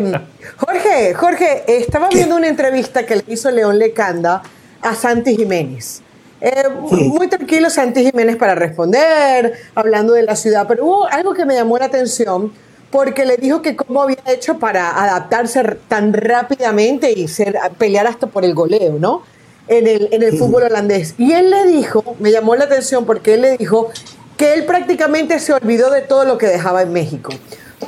Jorge, 0.57 1.13
Jorge, 1.13 1.63
estaba 1.67 2.09
viendo 2.09 2.35
una 2.35 2.47
entrevista 2.47 3.05
que 3.05 3.15
le 3.17 3.23
hizo 3.27 3.49
León 3.51 3.79
Lecanda 3.79 4.43
a 4.85 4.95
Santi 4.95 5.35
Jiménez. 5.35 6.01
Eh, 6.41 6.69
muy 6.91 7.27
tranquilo 7.27 7.69
Santi 7.69 8.05
Jiménez 8.05 8.35
para 8.35 8.55
responder, 8.55 9.53
hablando 9.73 10.13
de 10.13 10.23
la 10.23 10.35
ciudad, 10.35 10.65
pero 10.67 10.85
hubo 10.85 11.07
algo 11.07 11.33
que 11.33 11.45
me 11.45 11.55
llamó 11.55 11.77
la 11.77 11.85
atención 11.85 12.51
porque 12.91 13.25
le 13.25 13.37
dijo 13.37 13.61
que 13.61 13.75
cómo 13.75 14.03
había 14.03 14.19
hecho 14.27 14.59
para 14.59 15.01
adaptarse 15.03 15.63
tan 15.87 16.13
rápidamente 16.13 17.11
y 17.11 17.27
ser, 17.27 17.57
pelear 17.77 18.07
hasta 18.07 18.27
por 18.27 18.45
el 18.45 18.53
goleo, 18.53 18.97
¿no? 18.99 19.23
En 19.67 19.87
el, 19.87 20.09
en 20.11 20.21
el 20.21 20.37
fútbol 20.37 20.63
holandés. 20.63 21.15
Y 21.17 21.31
él 21.33 21.49
le 21.49 21.65
dijo, 21.65 22.15
me 22.19 22.31
llamó 22.31 22.55
la 22.55 22.65
atención 22.65 23.05
porque 23.05 23.33
él 23.33 23.41
le 23.41 23.57
dijo 23.57 23.89
que 24.37 24.53
él 24.53 24.65
prácticamente 24.65 25.39
se 25.39 25.53
olvidó 25.53 25.89
de 25.89 26.01
todo 26.01 26.25
lo 26.25 26.37
que 26.37 26.45
dejaba 26.45 26.83
en 26.83 26.93
México. 26.93 27.33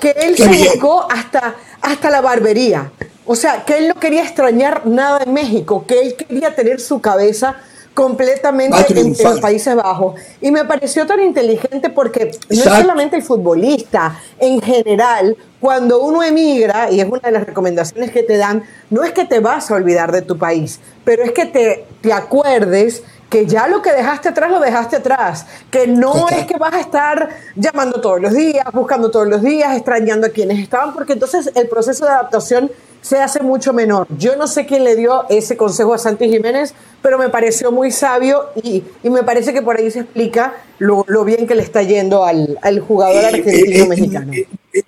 Que 0.01 0.11
él 0.11 0.35
se 0.35 0.47
buscó 0.47 1.07
hasta, 1.11 1.55
hasta 1.81 2.09
la 2.09 2.21
barbería. 2.21 2.91
O 3.27 3.35
sea, 3.35 3.65
que 3.65 3.77
él 3.77 3.89
no 3.89 3.95
quería 3.95 4.23
extrañar 4.23 4.87
nada 4.87 5.21
en 5.23 5.33
México, 5.33 5.85
que 5.85 5.99
él 5.99 6.15
quería 6.15 6.55
tener 6.55 6.79
su 6.79 7.01
cabeza 7.01 7.57
completamente 7.93 8.77
en, 8.99 9.15
los 9.21 9.39
Países 9.39 9.75
Bajos. 9.75 10.15
Y 10.39 10.51
me 10.51 10.63
pareció 10.65 11.05
tan 11.05 11.19
inteligente 11.19 11.89
porque 11.89 12.31
no 12.49 12.55
es 12.55 12.63
solamente 12.63 13.17
el 13.17 13.23
futbolista, 13.23 14.17
en 14.39 14.61
general, 14.61 15.35
cuando 15.59 15.99
uno 16.01 16.23
emigra, 16.23 16.91
y 16.91 17.01
es 17.01 17.07
una 17.07 17.19
de 17.19 17.31
las 17.31 17.45
recomendaciones 17.45 18.11
que 18.11 18.23
te 18.23 18.37
dan, 18.37 18.63
no 18.91 19.03
es 19.03 19.11
que 19.11 19.25
te 19.25 19.39
vas 19.39 19.71
a 19.71 19.73
olvidar 19.73 20.11
de 20.11 20.21
tu 20.21 20.37
país, 20.37 20.79
pero 21.03 21.23
es 21.23 21.31
que 21.31 21.47
te, 21.47 21.85
te 22.01 22.13
acuerdes 22.13 23.03
que 23.29 23.45
ya 23.45 23.67
lo 23.67 23.81
que 23.81 23.91
dejaste 23.91 24.29
atrás 24.29 24.51
lo 24.51 24.59
dejaste 24.59 24.97
atrás, 24.97 25.45
que 25.69 25.87
no 25.87 26.29
es 26.29 26.45
que 26.45 26.57
vas 26.57 26.73
a 26.73 26.79
estar 26.79 27.29
llamando 27.55 27.99
todos 27.99 28.21
los 28.21 28.33
días, 28.33 28.65
buscando 28.71 29.11
todos 29.11 29.27
los 29.27 29.41
días, 29.41 29.75
extrañando 29.75 30.27
a 30.27 30.29
quienes 30.29 30.59
estaban, 30.59 30.93
porque 30.93 31.13
entonces 31.13 31.51
el 31.55 31.67
proceso 31.67 32.05
de 32.05 32.11
adaptación 32.11 32.71
se 33.07 33.17
hace 33.19 33.41
mucho 33.41 33.71
menor. 33.73 34.07
Yo 34.17 34.35
no 34.35 34.47
sé 34.47 34.65
quién 34.65 34.83
le 34.83 34.95
dio 34.95 35.23
ese 35.29 35.55
consejo 35.55 35.93
a 35.93 35.97
Santi 35.97 36.29
Jiménez, 36.29 36.73
pero 37.01 37.17
me 37.17 37.29
pareció 37.29 37.71
muy 37.71 37.91
sabio 37.91 38.45
y, 38.61 38.83
y 39.03 39.09
me 39.09 39.23
parece 39.23 39.53
que 39.53 39.61
por 39.61 39.77
ahí 39.77 39.89
se 39.91 39.99
explica 40.01 40.55
lo, 40.79 41.05
lo 41.07 41.23
bien 41.23 41.47
que 41.47 41.55
le 41.55 41.63
está 41.63 41.81
yendo 41.83 42.25
al, 42.25 42.59
al 42.61 42.79
jugador 42.79 43.23
Eh, 43.23 43.27
argentino 43.27 43.83
eh, 43.83 43.87
mexicano. 43.87 44.33
eh, 44.33 44.47
Es 44.73 44.85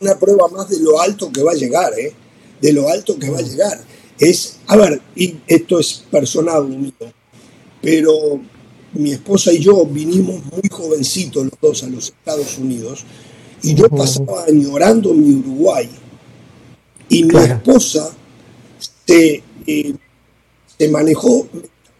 una 0.00 0.14
prueba 0.18 0.46
más 0.48 0.68
de 0.68 0.78
lo 0.80 1.00
alto 1.00 1.30
que 1.32 1.42
va 1.42 1.52
a 1.52 1.54
llegar, 1.54 1.98
¿eh? 1.98 2.12
De 2.60 2.72
lo 2.72 2.88
alto 2.88 3.18
que 3.18 3.30
va 3.30 3.38
a 3.38 3.42
llegar. 3.42 3.78
Es, 4.18 4.58
a 4.68 4.76
ver, 4.76 5.00
y 5.16 5.36
esto 5.46 5.80
es 5.80 6.04
personal 6.10 6.64
mío, 6.68 6.92
pero 7.82 8.12
mi 8.92 9.12
esposa 9.12 9.52
y 9.52 9.58
yo 9.58 9.84
vinimos 9.86 10.36
muy 10.52 10.68
jovencitos 10.70 11.44
los 11.44 11.58
dos 11.60 11.82
a 11.82 11.88
los 11.88 12.04
Estados 12.08 12.58
Unidos 12.58 13.04
y 13.62 13.74
yo 13.74 13.88
pasaba 13.88 14.44
añorando 14.46 15.12
mi 15.12 15.34
Uruguay 15.34 15.90
y 17.08 17.22
mi 17.24 17.30
Claro. 17.30 17.54
esposa 17.54 18.10
se, 19.06 19.42
eh, 19.66 19.94
se 20.78 20.88
manejó 20.88 21.46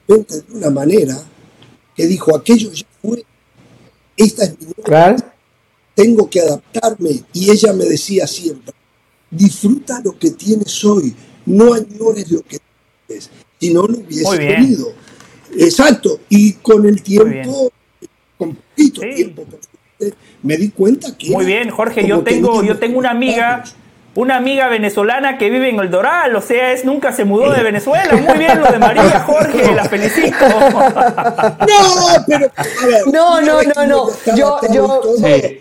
de 0.08 0.25
una 0.52 0.70
manera 0.70 1.16
que 1.94 2.06
dijo 2.06 2.37
aquello 2.37 2.70
ya 2.73 2.87
fue 3.00 3.25
esta 4.16 4.44
es 4.44 4.58
mi 4.58 4.66
nueva 4.66 4.82
Claro. 4.84 5.16
tengo 5.94 6.28
que 6.30 6.40
adaptarme. 6.40 7.23
Y 7.32 7.50
ella 7.50 7.73
me 7.73 7.84
decía 7.84 8.26
siempre, 8.26 8.73
disfruta 9.30 10.00
lo 10.04 10.18
que 10.18 10.30
tienes 10.30 10.84
hoy, 10.84 11.14
no 11.46 11.73
añores 11.75 12.30
lo 12.30 12.42
que 12.42 12.58
tienes, 13.06 13.30
si 13.61 13.73
no 13.73 13.82
lo 13.87 13.99
hubiese 13.99 14.25
Muy 14.25 14.38
bien. 14.38 14.54
tenido. 14.56 14.92
Exacto, 15.56 16.20
y 16.28 16.54
con 16.54 16.84
el 16.87 17.00
tiempo, 17.02 17.70
con 18.38 18.54
poquito 18.56 19.02
Sí. 19.02 19.14
tiempo, 19.14 19.44
me 20.42 20.56
di 20.56 20.68
cuenta 20.70 21.16
que... 21.16 21.30
Muy 21.30 21.44
bien, 21.44 21.70
Jorge, 21.70 22.06
yo 22.06 22.23
tengo, 22.23 22.62
yo 22.64 22.78
tengo 22.78 22.99
una 22.99 23.11
amiga, 23.12 23.56
años. 23.56 23.75
Una 24.16 24.37
amiga 24.37 24.68
venezolana 24.68 25.38
que 25.38 25.50
vive 25.50 25.68
en 25.68 25.78
el 25.80 25.90
Doral, 25.90 26.35
o 26.37 26.40
sea, 26.40 26.73
es 26.73 26.85
nunca 26.85 27.12
se 27.12 27.25
mudó 27.25 27.50
de 27.52 27.62
Venezuela. 27.62 28.12
Muy 28.28 28.38
bien 28.38 28.61
lo 28.61 28.71
de 28.71 28.78
María, 28.78 29.21
Jorge, 29.21 29.75
la 29.75 29.85
felicito. 29.88 30.37
No, 31.68 32.25
pero... 32.26 32.50
a 32.56 32.87
ver, 32.87 33.06
No, 33.12 33.40
no, 33.40 33.62
no, 33.62 33.87
no. 33.87 34.06
Yo- 34.37 34.59
yo- 34.73 35.02
Sí. 35.18 35.61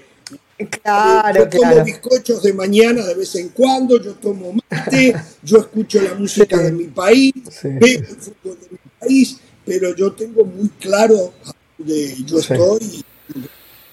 Claro, 0.81 1.39
yo 1.45 1.49
tomo 1.49 1.63
claro. 1.71 1.83
bizcochos 1.83 2.43
de 2.43 2.53
mañana 2.53 3.03
de 3.03 3.15
vez 3.15 3.35
en 3.35 3.49
cuando, 3.49 4.01
yo 4.01 4.13
tomo 4.13 4.53
mate, 4.69 5.15
yo 5.43 5.57
escucho 5.57 5.99
la 6.01 6.13
música 6.13 6.57
Sí. 6.57 6.63
de 6.63 6.71
mi 6.71 6.83
país, 6.85 7.33
Sí. 7.49 7.69
veo 7.69 7.99
el 7.99 8.05
fútbol 8.05 8.57
de 8.61 8.67
mi 8.71 8.77
país, 8.99 9.37
pero 9.65 9.95
yo 9.95 10.11
tengo 10.13 10.45
muy 10.45 10.69
claro 10.79 11.33
a 11.45 11.51
dónde 11.77 12.15
yo 12.23 12.37
Sí. 12.39 12.53
estoy. 12.53 13.05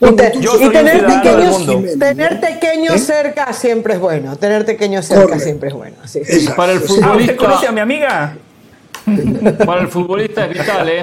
Y, 0.02 0.12
te- 0.12 0.30
tener 0.30 1.06
pequeños, 1.06 1.98
tener 1.98 2.40
pequeños 2.40 2.94
¿Eh? 2.94 2.98
cerca 2.98 3.52
siempre 3.52 3.94
es 3.94 4.00
bueno. 4.00 4.34
Tener 4.36 4.64
pequeños 4.64 5.04
cerca 5.04 5.38
siempre 5.38 5.68
es 5.68 5.74
bueno. 5.74 5.96
Sí. 6.06 6.20
Exacto. 6.20 6.56
Para 6.56 6.72
el 6.72 6.78
Ah, 6.78 6.82
¿usted 6.82 6.94
futbolista, 7.02 7.36
conoce 7.36 7.66
a 7.66 7.72
mi 7.72 7.80
amiga? 7.80 8.36
para 9.66 9.80
el 9.82 9.88
futbolista 9.88 10.46
es 10.46 10.58
vital, 10.58 10.88
¿eh? 10.88 11.02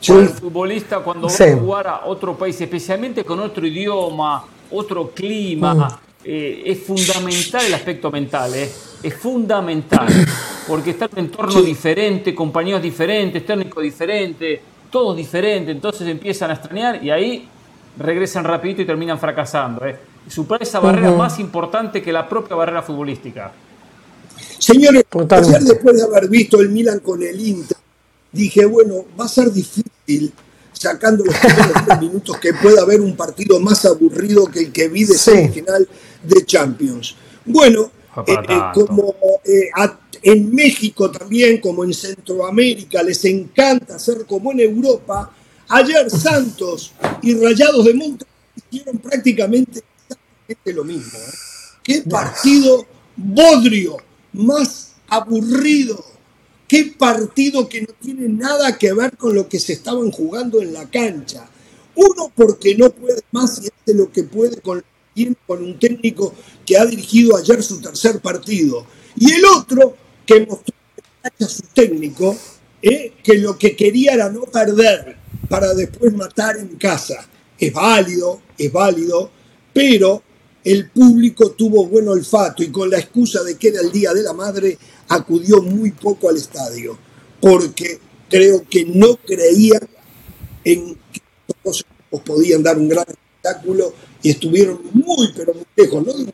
Sí. 0.00 0.12
Para 0.12 0.22
el 0.24 0.28
futbolista 0.28 0.98
cuando 0.98 1.28
Sí. 1.30 1.44
va 1.44 1.50
a 1.50 1.56
jugar 1.56 1.86
a 1.88 2.04
otro 2.06 2.36
país, 2.36 2.60
especialmente 2.60 3.24
con 3.24 3.40
otro 3.40 3.66
idioma, 3.66 4.44
otro 4.70 5.10
clima, 5.10 5.74
Mm. 5.74 5.88
eh, 6.24 6.62
es 6.66 6.82
fundamental 6.82 7.64
el 7.64 7.74
aspecto 7.74 8.10
mental, 8.10 8.54
¿eh? 8.54 8.70
Es 9.02 9.14
fundamental, 9.14 10.06
porque 10.68 10.90
está 10.90 11.06
en 11.06 11.10
un 11.12 11.18
entorno 11.20 11.52
Sí. 11.60 11.62
diferente, 11.62 12.34
compañeros 12.34 12.82
diferentes, 12.82 13.44
técnicos 13.46 13.82
diferentes, 13.82 14.60
todos 14.90 15.16
diferentes, 15.16 15.74
entonces 15.74 16.06
empiezan 16.08 16.50
a 16.50 16.54
extrañar 16.54 17.02
y 17.02 17.10
ahí 17.10 17.48
regresan 17.98 18.44
rapidito 18.44 18.82
y 18.82 18.86
terminan 18.86 19.18
fracasando, 19.18 19.84
¿eh? 19.86 19.96
Superar 20.28 20.62
esa 20.62 20.80
barrera 20.80 21.12
más 21.12 21.38
importante 21.40 22.00
que 22.02 22.12
la 22.12 22.28
propia 22.28 22.54
barrera 22.56 22.82
futbolística. 22.82 23.52
Señores, 24.58 25.04
ayer 25.30 25.60
después 25.62 25.96
de 25.96 26.02
haber 26.02 26.28
visto 26.28 26.60
el 26.60 26.68
Milan 26.68 27.00
con 27.00 27.22
el 27.22 27.40
Inter, 27.40 27.76
dije, 28.30 28.64
bueno, 28.66 29.04
va 29.18 29.24
a 29.24 29.28
ser 29.28 29.50
difícil, 29.50 30.32
sacando 30.72 31.24
los 31.24 31.34
primeros 31.36 31.84
tres 31.86 32.00
minutos, 32.00 32.36
que 32.38 32.52
pueda 32.54 32.82
haber 32.82 33.00
un 33.00 33.16
partido 33.16 33.58
más 33.60 33.84
aburrido 33.84 34.46
que 34.46 34.60
el 34.60 34.72
que 34.72 34.88
vi 34.88 35.04
de 35.04 35.14
Sí. 35.14 35.30
semifinal 35.32 35.88
de 36.22 36.44
Champions. 36.44 37.16
Bueno, 37.44 37.90
eh, 38.26 38.34
eh, 38.48 38.60
como 38.74 39.14
eh, 39.44 39.70
a- 39.74 39.98
en 40.22 40.54
México 40.54 41.10
también, 41.10 41.60
como 41.60 41.82
en 41.82 41.94
Centroamérica, 41.94 43.02
les 43.02 43.24
encanta 43.24 43.96
hacer 43.96 44.26
como 44.26 44.52
en 44.52 44.60
Europa, 44.60 45.32
ayer 45.70 46.10
Santos 46.10 46.92
y 47.22 47.34
Rayados 47.34 47.84
de 47.84 47.94
Monterrey 47.94 48.32
hicieron 48.56 48.98
prácticamente 48.98 49.82
exactamente 50.02 50.72
lo 50.72 50.84
mismo. 50.84 51.18
¿eh? 51.18 51.32
Qué 51.82 52.02
partido 52.02 52.86
bodrio, 53.16 53.96
más 54.32 54.92
aburrido. 55.08 56.04
Qué 56.68 56.94
partido 56.96 57.68
que 57.68 57.82
no 57.82 57.88
tiene 58.00 58.28
nada 58.28 58.78
que 58.78 58.92
ver 58.92 59.16
con 59.16 59.34
lo 59.34 59.48
que 59.48 59.58
se 59.58 59.72
estaban 59.72 60.10
jugando 60.12 60.60
en 60.60 60.72
la 60.72 60.88
cancha. 60.88 61.48
Uno 61.96 62.30
porque 62.34 62.76
no 62.76 62.90
puede 62.90 63.22
más 63.32 63.58
y 63.58 63.66
hace 63.66 63.94
lo 63.94 64.12
que 64.12 64.22
puede 64.22 64.60
con, 64.60 64.84
con 65.46 65.64
un 65.64 65.78
técnico 65.78 66.32
que 66.64 66.78
ha 66.78 66.86
dirigido 66.86 67.36
ayer 67.36 67.62
su 67.62 67.80
tercer 67.80 68.20
partido. 68.20 68.86
Y 69.16 69.32
el 69.32 69.44
otro 69.46 69.96
que 70.24 70.46
mostró 70.46 70.74
a 71.24 71.44
su 71.48 71.62
técnico 71.74 72.36
eh, 72.82 73.14
que 73.22 73.34
lo 73.38 73.58
que 73.58 73.74
quería 73.74 74.12
era 74.12 74.30
no 74.30 74.42
perder 74.42 75.19
para 75.48 75.74
después 75.74 76.12
matar 76.14 76.56
en 76.56 76.76
casa. 76.76 77.26
Es 77.58 77.72
válido, 77.72 78.40
es 78.56 78.72
válido, 78.72 79.30
pero 79.72 80.22
el 80.64 80.90
público 80.90 81.52
tuvo 81.52 81.86
buen 81.86 82.08
olfato 82.08 82.62
y 82.62 82.70
con 82.70 82.90
la 82.90 82.98
excusa 82.98 83.42
de 83.42 83.56
que 83.56 83.68
era 83.68 83.80
el 83.80 83.90
Día 83.90 84.12
de 84.12 84.22
la 84.22 84.32
Madre 84.32 84.78
acudió 85.08 85.62
muy 85.62 85.90
poco 85.92 86.28
al 86.28 86.36
estadio, 86.36 86.98
porque 87.40 87.98
creo 88.28 88.64
que 88.68 88.84
no 88.84 89.16
creía 89.16 89.80
en 90.64 90.94
que 91.12 91.20
todos 91.62 91.84
os 92.10 92.20
podían 92.20 92.62
dar 92.62 92.78
un 92.78 92.88
gran 92.88 93.06
espectáculo 93.08 93.92
y 94.22 94.30
estuvieron 94.30 94.80
muy, 94.92 95.32
pero 95.34 95.54
muy 95.54 95.64
lejos, 95.74 96.06
no 96.06 96.12
de 96.12 96.24
un, 96.24 96.32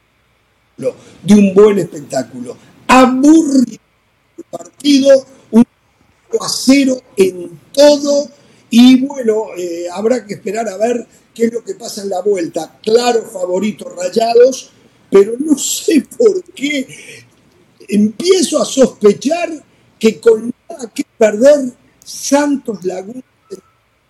de 1.23 1.35
un 1.35 1.55
buen 1.55 1.79
espectáculo. 1.79 2.57
Aburrido 2.88 3.79
el 4.37 4.45
partido, 4.50 5.26
un 5.53 5.65
0 6.31 6.45
a 6.45 6.49
0 6.49 7.03
en 7.17 7.61
todo 7.73 8.29
y 8.70 9.00
bueno, 9.04 9.54
eh, 9.56 9.87
habrá 9.92 10.26
que 10.26 10.35
esperar 10.35 10.68
a 10.68 10.76
ver 10.76 11.06
qué 11.35 11.46
es 11.46 11.52
lo 11.52 11.62
que 11.62 11.75
pasa 11.75 12.02
en 12.02 12.11
la 12.11 12.20
vuelta. 12.20 12.78
Claro, 12.82 13.23
favoritos 13.23 13.94
rayados, 13.94 14.70
pero 15.11 15.35
no 15.38 15.56
sé 15.58 16.04
por 16.16 16.42
qué 16.52 16.87
empiezo 17.88 18.61
a 18.61 18.64
sospechar 18.64 19.50
que 19.99 20.20
con 20.20 20.52
nada 20.68 20.90
que 20.94 21.04
perder 21.18 21.73
Santos 22.04 22.85
Laguna 22.85 23.23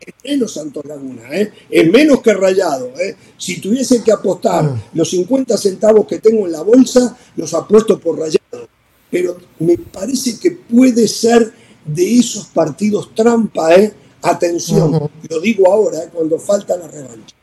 es 0.06 0.14
menos 0.24 0.52
Santos 0.52 0.84
Laguna, 0.84 1.22
¿eh? 1.32 1.52
es 1.68 1.90
menos 1.90 2.20
que 2.22 2.32
Rayado. 2.32 2.92
¿eh? 2.98 3.16
Si 3.36 3.60
tuviese 3.60 4.02
que 4.04 4.12
apostar 4.12 4.72
los 4.94 5.10
50 5.10 5.56
centavos 5.56 6.06
que 6.06 6.20
tengo 6.20 6.46
en 6.46 6.52
la 6.52 6.62
bolsa, 6.62 7.16
los 7.36 7.52
apuesto 7.54 7.98
por 7.98 8.18
Rayado. 8.18 8.68
Pero 9.10 9.36
me 9.58 9.76
parece 9.78 10.38
que 10.38 10.52
puede 10.52 11.08
ser 11.08 11.52
de 11.84 12.18
esos 12.18 12.46
partidos 12.46 13.14
trampa, 13.14 13.74
¿eh? 13.74 13.92
Atención, 14.28 15.08
lo 15.30 15.40
digo 15.40 15.72
ahora, 15.72 15.98
cuando 16.12 16.38
falta 16.38 16.76
la 16.76 16.88
revancha. 16.88 17.36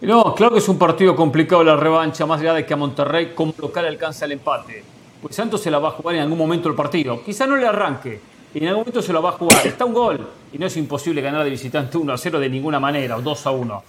No, 0.00 0.34
claro 0.34 0.54
que 0.54 0.58
es 0.58 0.68
un 0.68 0.78
partido 0.78 1.14
complicado 1.14 1.62
la 1.62 1.76
revancha, 1.76 2.24
más 2.24 2.40
allá 2.40 2.54
de 2.54 2.64
que 2.64 2.72
a 2.72 2.76
Monterrey 2.76 3.32
como 3.34 3.52
local 3.58 3.84
alcanza 3.84 4.24
el 4.24 4.32
empate. 4.32 4.82
Pues 5.20 5.34
Santos 5.34 5.60
se 5.60 5.70
la 5.70 5.78
va 5.78 5.88
a 5.88 5.92
jugar 5.92 6.16
en 6.16 6.22
algún 6.22 6.38
momento 6.38 6.68
el 6.68 6.74
partido. 6.74 7.22
Quizá 7.22 7.46
no 7.46 7.56
le 7.56 7.66
arranque, 7.66 8.20
y 8.54 8.58
en 8.58 8.68
algún 8.68 8.82
momento 8.82 9.02
se 9.02 9.12
la 9.12 9.20
va 9.20 9.30
a 9.30 9.32
jugar. 9.32 9.66
Está 9.66 9.84
un 9.84 9.92
gol, 9.92 10.26
y 10.52 10.58
no 10.58 10.66
es 10.66 10.76
imposible 10.76 11.20
ganar 11.20 11.44
de 11.44 11.50
visitante 11.50 11.98
1 11.98 12.12
a 12.12 12.18
0 12.18 12.40
de 12.40 12.48
ninguna 12.48 12.80
manera, 12.80 13.16
o 13.16 13.22
2 13.22 13.46
a 13.46 13.50
1. 13.50 13.82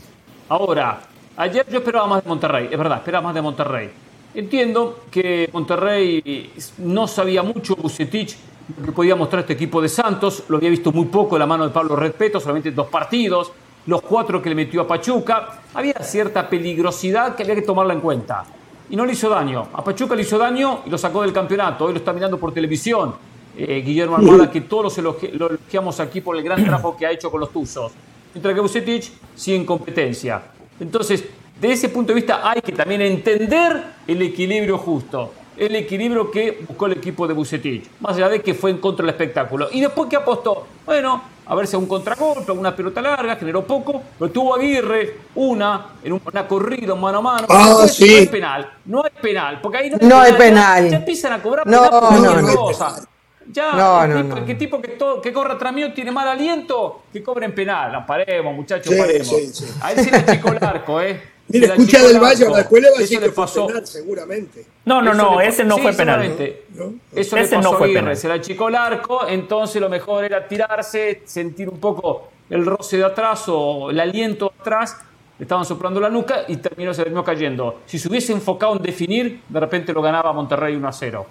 Ahora, 0.50 1.02
ayer 1.38 1.66
yo 1.70 1.80
esperaba 1.80 2.08
más 2.08 2.24
de 2.24 2.30
Monterrey, 2.30 2.68
es 2.70 2.78
verdad, 2.78 2.98
esperaba 2.98 3.28
más 3.28 3.36
de 3.36 3.42
Monterrey. 3.42 3.90
Entiendo 4.34 5.04
que 5.10 5.50
Monterrey 5.54 6.52
no 6.80 7.08
sabía 7.08 7.44
mucho, 7.44 7.76
Bucetich, 7.78 8.36
lo 8.80 8.86
que 8.86 8.92
podía 8.92 9.16
mostrar 9.16 9.42
este 9.42 9.54
equipo 9.54 9.82
de 9.82 9.90
Santos, 9.90 10.44
lo 10.50 10.58
había 10.58 10.70
visto 10.70 10.92
muy 10.92 11.06
poco 11.06 11.36
en 11.36 11.40
la 11.42 11.46
mano 11.46 11.64
de 11.66 11.70
Pablo 11.70 11.96
Respeto, 11.96 12.40
solamente 12.40 12.72
dos 12.72 12.88
partidos, 12.88 13.52
los 13.88 14.02
cuatro 14.02 14.42
que 14.42 14.50
le 14.50 14.56
metió 14.56 14.82
a 14.82 14.88
Pachuca, 14.88 15.62
había 15.74 15.94
cierta 16.02 16.50
peligrosidad 16.50 17.36
que 17.36 17.44
había 17.44 17.56
que 17.56 17.62
tomarla 17.62 17.94
en 17.94 18.02
cuenta. 18.02 18.44
Y 18.90 18.96
no 18.96 19.06
le 19.06 19.14
hizo 19.14 19.30
daño. 19.30 19.68
A 19.74 19.84
Pachuca 19.84 20.16
le 20.16 20.24
hizo 20.24 20.38
daño 20.38 20.82
y 20.86 20.90
lo 20.90 20.98
sacó 20.98 21.22
del 21.22 21.34
campeonato. 21.34 21.86
Hoy 21.86 21.94
lo 21.94 21.98
está 22.00 22.14
mirando 22.14 22.38
por 22.40 22.54
televisión. 22.54 23.14
Eh, 23.58 23.82
Guillermo 23.86 24.16
Armada, 24.18 24.50
que 24.52 24.62
todos 24.62 24.84
los 24.84 24.98
elogi- 25.00 25.32
lo 25.32 25.50
elogiamos 25.50 26.00
aquí 26.00 26.22
por 26.22 26.36
el 26.36 26.44
gran 26.44 26.64
trabajo 26.64 26.96
que 26.98 27.06
ha 27.06 27.12
hecho 27.12 27.32
con 27.32 27.40
los 27.40 27.52
Tuzos. 27.52 27.92
Mientras 28.34 28.54
que 28.54 28.60
Bucetich 28.60 29.12
sigue 29.36 29.58
en 29.58 29.66
competencia. 29.66 30.42
Entonces, 30.80 31.24
de 31.60 31.72
ese 31.72 31.90
punto 31.90 32.10
de 32.10 32.16
vista 32.16 32.42
hay 32.44 32.62
que 32.62 32.74
también 32.74 33.02
entender 33.02 33.82
el 34.08 34.22
equilibrio 34.22 34.78
justo. 34.78 35.32
El 35.58 35.76
equilibrio 35.76 36.30
que 36.30 36.64
buscó 36.68 36.88
el 36.88 36.94
equipo 36.94 37.28
de 37.28 37.34
Bucetich. 37.34 37.86
Más 38.02 38.16
allá 38.18 38.30
de 38.30 38.42
que 38.42 38.54
fue 38.54 38.72
en 38.72 38.78
contra 38.80 39.06
del 39.06 39.12
espectáculo. 39.16 39.70
Y 39.72 39.80
después 39.80 40.10
que 40.10 40.18
apostó, 40.18 40.68
bueno, 40.86 41.22
a 41.46 41.56
ver 41.56 41.66
si 41.68 41.76
un 41.76 41.86
contragolpe, 41.88 42.52
una 42.52 42.76
pelota 42.76 43.02
larga, 43.02 43.36
generó 43.38 43.64
poco, 43.66 44.02
pero 44.20 44.32
tuvo 44.32 44.56
Aguirre 44.56 45.16
una, 45.36 45.86
en 46.04 46.14
un- 46.14 46.22
una 46.32 46.48
corrida, 46.48 46.94
mano 46.96 47.20
a 47.20 47.22
mano. 47.22 47.48
Ah, 47.50 47.86
sí. 47.88 48.06
No 48.10 48.18
hay 48.18 48.28
penal, 48.28 48.70
no 48.86 49.04
hay 49.04 49.12
penal, 49.22 49.60
porque 49.62 49.78
ahí 49.78 49.90
no 49.90 49.98
hay 50.02 50.08
No 50.08 50.20
hay 50.20 50.32
Ya- 50.34 50.38
penal. 50.38 50.90
Ya, 50.90 50.98
empiezan 50.98 51.34
a 51.34 51.42
cobrar 51.42 51.66
No, 51.68 51.84
penal 51.84 51.90
por 52.02 52.12
no, 52.20 52.42
no 52.42 52.48
hay 52.50 52.56
cosa. 52.56 52.88
penal. 52.96 53.08
Ya, 53.52 53.72
No, 53.74 54.04
el 54.04 54.10
no, 54.10 54.22
tipo, 54.24 54.36
no. 54.40 54.46
que 54.46 54.56
tipo 54.56 54.82
que, 54.82 54.88
to- 54.90 55.22
que 55.22 55.32
corra 55.32 55.54
atrás 55.54 55.72
mío 55.72 55.94
tiene 55.94 56.12
mal 56.12 56.28
aliento, 56.28 57.04
que 57.14 57.22
cobren 57.24 57.54
penal. 57.54 57.92
No, 57.92 58.06
paremos, 58.06 58.56
muchachos, 58.56 58.92
Sí, 58.92 59.00
paremos. 59.00 59.28
sí, 59.28 59.48
sí. 59.54 59.66
A 59.82 59.92
él 59.94 60.00
se 60.04 60.10
le 60.12 60.18
achicó 60.18 60.50
el 60.50 60.64
arco, 60.64 61.00
¿eh? 61.00 61.35
Mira, 61.48 61.68
escucha 61.68 62.02
del 62.02 62.16
el 62.16 62.20
Valle, 62.22 62.44
arco. 62.46 62.56
después 62.58 62.82
le 62.82 62.90
va 62.90 62.94
a 62.94 62.96
Eso 62.96 63.02
decir 63.04 63.20
le 63.22 63.26
que 63.28 63.32
fue 63.32 63.44
pasó. 63.44 63.68
penal, 63.68 63.86
seguramente. 63.88 64.66
No, 64.86 65.02
no, 65.02 65.12
Eso 65.12 65.22
no, 65.22 65.42
ese 65.42 65.64
no 65.64 65.78
fue 65.78 65.94
penal. 65.94 66.24
Eso 66.24 66.96
Ese 67.16 67.36
le 67.36 67.42
pasó 67.48 67.62
no 67.62 67.74
fue 67.74 67.82
a 67.82 67.84
Aguirre, 67.86 68.00
penal. 68.02 68.18
se 68.18 68.28
le 68.28 68.34
achicó 68.34 68.68
el 68.70 68.76
arco, 68.76 69.28
entonces 69.28 69.80
lo 69.82 69.90
mejor 69.90 70.24
era 70.26 70.48
tirarse, 70.48 71.22
sentir 71.26 71.70
un 71.70 71.80
poco 71.80 72.30
el 72.50 72.66
roce 72.66 72.98
de 72.98 73.06
atrás 73.06 73.44
o 73.48 73.92
el 73.92 74.00
aliento 74.00 74.52
atrás, 74.60 74.98
le 75.38 75.44
estaban 75.44 75.66
soplando 75.66 76.00
la 76.00 76.10
nuca 76.10 76.46
y 76.48 76.58
terminó, 76.58 76.94
se 76.94 77.04
terminó 77.04 77.24
cayendo. 77.24 77.82
Si 77.86 78.00
se 78.00 78.08
hubiese 78.08 78.32
enfocado 78.34 78.76
en 78.78 78.82
definir, 78.82 79.42
de 79.48 79.60
repente 79.60 79.94
lo 79.94 80.02
ganaba 80.02 80.34
Monterrey 80.34 80.76
1 80.76 80.88
a 80.88 80.92
0. 80.94 81.26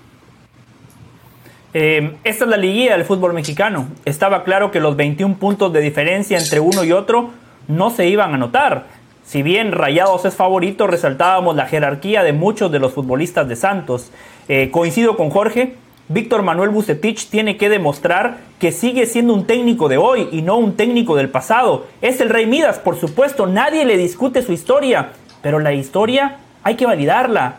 Eh, 1.76 2.16
esta 2.23 2.44
es 2.44 2.50
la 2.50 2.56
liguilla 2.56 2.92
del 2.97 3.04
fútbol 3.04 3.33
mexicano. 3.33 3.88
Estaba 4.04 4.44
claro 4.44 4.71
que 4.71 4.78
los 4.78 4.94
21 4.94 5.37
puntos 5.38 5.73
de 5.73 5.80
diferencia 5.80 6.38
entre 6.38 6.61
uno 6.61 6.85
y 6.85 6.92
otro 6.92 7.30
no 7.66 7.90
se 7.90 8.06
iban 8.06 8.33
a 8.33 8.37
notar. 8.37 8.87
Si 9.25 9.43
bien 9.43 9.73
Rayados 9.73 10.25
es 10.25 10.35
favorito, 10.35 10.87
resaltábamos 10.87 11.57
la 11.57 11.66
jerarquía 11.66 12.23
de 12.23 12.33
muchos 12.33 12.71
de 12.71 12.78
los 12.78 12.93
futbolistas 12.93 13.49
de 13.49 13.57
Santos. 13.57 14.11
Eh, 14.49 14.71
coincido 14.71 15.16
con 15.16 15.31
Jorge, 15.31 15.76
Víctor 16.09 16.43
Manuel 16.43 16.69
Bucetich 16.69 17.31
tiene 17.31 17.57
que 17.57 17.71
demostrar 17.71 18.37
que 18.59 18.73
sigue 18.73 19.07
siendo 19.07 19.33
un 19.33 19.47
técnico 19.47 19.88
de 19.88 19.97
hoy 19.97 20.28
y 20.31 20.43
no 20.43 20.59
un 20.59 20.76
técnico 20.76 21.16
del 21.16 21.31
pasado. 21.31 21.87
Es 22.02 22.21
el 22.21 22.28
Rey 22.28 22.47
Midas, 22.47 22.78
por 22.78 23.00
supuesto, 23.00 23.47
nadie 23.47 23.87
le 23.87 23.97
discute 23.97 24.43
su 24.43 24.52
historia, 24.52 25.12
pero 25.40 25.59
la 25.59 25.73
historia 25.73 26.37
hay 26.62 26.76
que 26.76 26.85
validarla. 26.85 27.57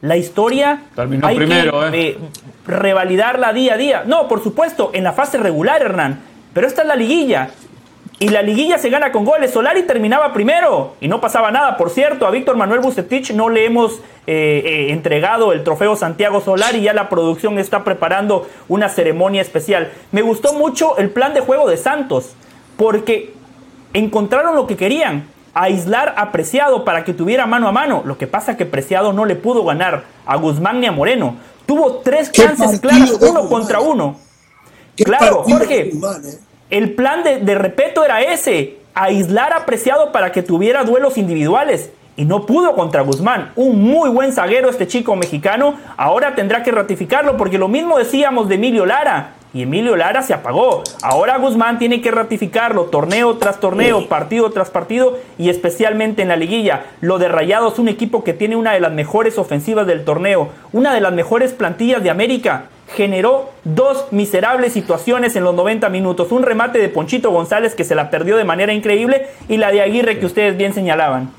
La 0.00 0.16
historia 0.16 0.82
hay 0.96 1.36
primero, 1.36 1.90
que 1.90 2.08
eh, 2.08 2.18
revalidarla 2.66 3.52
día 3.52 3.74
a 3.74 3.76
día. 3.76 4.02
No, 4.06 4.28
por 4.28 4.42
supuesto, 4.42 4.90
en 4.94 5.04
la 5.04 5.12
fase 5.12 5.38
regular, 5.38 5.82
Hernán. 5.82 6.20
Pero 6.52 6.66
esta 6.66 6.82
es 6.82 6.88
la 6.88 6.96
liguilla. 6.96 7.50
Y 8.22 8.28
la 8.28 8.40
liguilla 8.40 8.78
se 8.78 8.88
gana 8.88 9.10
con 9.10 9.24
goles. 9.24 9.50
Solari 9.50 9.82
terminaba 9.82 10.32
primero 10.32 10.94
y 11.00 11.08
no 11.08 11.20
pasaba 11.20 11.50
nada. 11.50 11.76
Por 11.76 11.90
cierto, 11.90 12.24
a 12.24 12.30
Víctor 12.30 12.54
Manuel 12.54 12.78
Bucetich 12.78 13.32
no 13.32 13.48
le 13.48 13.64
hemos 13.64 13.94
eh, 14.28 14.62
eh, 14.64 14.86
entregado 14.92 15.52
el 15.52 15.64
trofeo 15.64 15.96
Santiago 15.96 16.40
Solari. 16.40 16.82
Ya 16.82 16.92
la 16.92 17.08
producción 17.08 17.58
está 17.58 17.82
preparando 17.82 18.48
una 18.68 18.88
ceremonia 18.88 19.42
especial. 19.42 19.90
Me 20.12 20.22
gustó 20.22 20.52
mucho 20.52 20.96
el 20.98 21.10
plan 21.10 21.34
de 21.34 21.40
juego 21.40 21.68
de 21.68 21.76
Santos 21.76 22.34
porque 22.76 23.34
encontraron 23.92 24.54
lo 24.54 24.68
que 24.68 24.76
querían. 24.76 25.26
Aislar 25.54 26.14
a 26.16 26.30
Preciado 26.30 26.84
para 26.84 27.02
que 27.02 27.14
tuviera 27.14 27.46
mano 27.46 27.66
a 27.66 27.72
mano. 27.72 28.02
Lo 28.04 28.18
que 28.18 28.28
pasa 28.28 28.56
que 28.56 28.66
Preciado 28.66 29.12
no 29.12 29.24
le 29.24 29.34
pudo 29.34 29.64
ganar 29.64 30.04
a 30.26 30.36
Guzmán 30.36 30.78
ni 30.78 30.86
a 30.86 30.92
Moreno. 30.92 31.38
Tuvo 31.66 31.96
tres 31.96 32.30
chances 32.30 32.78
claras, 32.78 33.18
uno 33.20 33.48
contra 33.48 33.80
uno. 33.80 34.16
Claro, 34.94 35.42
Jorge. 35.42 35.90
El 36.72 36.94
plan 36.94 37.22
de, 37.22 37.36
de 37.36 37.54
Repeto 37.54 38.02
era 38.02 38.22
ese, 38.22 38.78
aislar 38.94 39.52
a 39.52 39.66
Preciado 39.66 40.10
para 40.10 40.32
que 40.32 40.42
tuviera 40.42 40.84
duelos 40.84 41.18
individuales. 41.18 41.90
Y 42.16 42.24
no 42.24 42.46
pudo 42.46 42.74
contra 42.74 43.02
Guzmán. 43.02 43.52
Un 43.56 43.82
muy 43.82 44.08
buen 44.08 44.32
zaguero 44.32 44.70
este 44.70 44.86
chico 44.86 45.14
mexicano. 45.14 45.74
Ahora 45.98 46.34
tendrá 46.34 46.62
que 46.62 46.70
ratificarlo 46.70 47.36
porque 47.36 47.58
lo 47.58 47.68
mismo 47.68 47.98
decíamos 47.98 48.48
de 48.48 48.54
Emilio 48.54 48.86
Lara. 48.86 49.34
Y 49.52 49.64
Emilio 49.64 49.96
Lara 49.96 50.22
se 50.22 50.32
apagó. 50.32 50.82
Ahora 51.02 51.36
Guzmán 51.36 51.78
tiene 51.78 52.00
que 52.00 52.10
ratificarlo 52.10 52.84
torneo 52.84 53.36
tras 53.36 53.60
torneo, 53.60 54.08
partido 54.08 54.48
tras 54.50 54.70
partido 54.70 55.18
y 55.36 55.50
especialmente 55.50 56.22
en 56.22 56.28
la 56.28 56.36
liguilla. 56.36 56.86
Lo 57.02 57.18
de 57.18 57.28
Rayados, 57.28 57.78
un 57.80 57.88
equipo 57.88 58.24
que 58.24 58.32
tiene 58.32 58.56
una 58.56 58.72
de 58.72 58.80
las 58.80 58.92
mejores 58.92 59.36
ofensivas 59.36 59.86
del 59.86 60.06
torneo, 60.06 60.48
una 60.72 60.94
de 60.94 61.02
las 61.02 61.12
mejores 61.12 61.52
plantillas 61.52 62.02
de 62.02 62.08
América 62.08 62.70
generó 62.96 63.50
dos 63.64 64.06
miserables 64.12 64.72
situaciones 64.72 65.36
en 65.36 65.44
los 65.44 65.54
90 65.54 65.88
minutos. 65.88 66.32
Un 66.32 66.42
remate 66.42 66.78
de 66.78 66.88
Ponchito 66.88 67.30
González 67.30 67.74
que 67.74 67.84
se 67.84 67.94
la 67.94 68.10
perdió 68.10 68.36
de 68.36 68.44
manera 68.44 68.72
increíble 68.72 69.26
y 69.48 69.56
la 69.56 69.70
de 69.70 69.82
Aguirre 69.82 70.18
que 70.18 70.26
ustedes 70.26 70.56
bien 70.56 70.74
señalaban. 70.74 71.30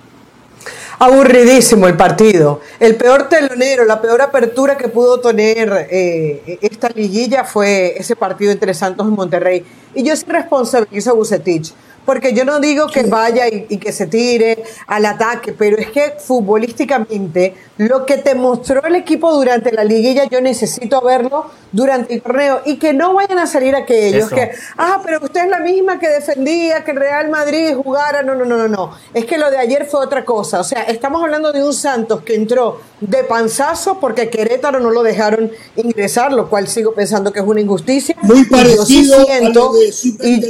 Aburridísimo 1.00 1.88
el 1.88 1.98
partido. 1.98 2.62
El 2.80 2.96
peor 2.96 3.28
telonero, 3.28 3.84
la 3.86 4.02
peor 4.02 4.22
apertura 4.22 4.78
que 4.78 4.88
pudo 4.88 5.20
tener 5.20 5.88
eh, 5.90 6.60
esta 6.62 6.90
liguilla 6.90 7.44
fue 7.44 7.96
ese 7.98 8.16
partido 8.16 8.52
entre 8.52 8.74
Santos 8.74 9.08
y 9.08 9.12
Monterrey. 9.12 9.66
Y 9.96 10.04
yo 10.04 10.16
soy 10.16 10.30
responsabilizo 10.30 11.12
a 11.12 11.14
Bucetich 11.14 11.74
porque 12.06 12.34
yo 12.34 12.46
no 12.46 12.60
digo 12.60 12.88
que 12.88 13.04
vaya 13.04 13.48
y, 13.48 13.78
que 13.78 13.92
se 13.92 14.08
tire 14.08 14.64
al 14.88 15.06
ataque, 15.06 15.54
pero 15.54 15.78
es 15.78 15.90
que 15.92 16.14
futbolísticamente 16.20 17.56
lo 17.78 18.06
que 18.06 18.18
te 18.18 18.36
mostró 18.36 18.84
el 18.84 18.96
equipo 18.96 19.34
durante 19.34 19.72
la 19.72 19.84
liguilla, 19.84 20.26
yo 20.26 20.42
necesito 20.42 21.02
verlo 21.02 21.46
durante 21.72 22.14
el 22.14 22.22
torneo 22.22 22.62
y 22.66 22.78
que 22.78 22.94
no 22.94 23.14
vayan 23.14 23.40
a 23.40 23.48
salir 23.48 23.76
aquellos 23.76 24.30
que, 24.30 24.52
ah, 24.78 25.02
pero 25.04 25.20
usted 25.24 25.46
es 25.46 25.50
la 25.50 25.60
misma 25.60 26.00
que 26.00 26.08
defendía 26.08 26.84
que 26.84 26.92
el 26.92 26.98
Real 26.98 27.30
Madrid 27.30 27.76
jugara. 27.76 28.22
No, 28.24 28.36
no, 28.36 28.46
no, 28.46 28.58
no, 28.58 28.68
no. 28.68 28.92
Es 29.14 29.26
que 29.26 29.38
lo 29.38 29.50
de 29.50 29.58
ayer 29.58 29.86
fue 29.86 30.02
otra 30.02 30.24
cosa. 30.24 30.60
O 30.60 30.64
sea, 30.64 30.84
estamos 30.84 31.24
hablando 31.24 31.52
de 31.52 31.64
un 31.64 31.74
Santos 31.74 32.22
que 32.24 32.36
entró 32.36 32.82
de 33.02 33.24
panzazo 33.24 34.00
porque 34.00 34.30
Querétaro 34.30 34.80
no 34.80 34.92
lo 34.92 35.04
dejaron 35.04 35.52
ingresar, 35.76 36.32
lo 36.32 36.50
cual 36.50 36.68
sigo 36.68 36.94
pensando 36.94 37.32
que 37.32 37.40
es 37.40 37.46
una 37.46 37.62
injusticia. 37.62 38.16
Muy 38.22 38.46
parecido 38.46 39.18
a 39.18 39.50
lo 39.50 39.74
de 39.74 39.92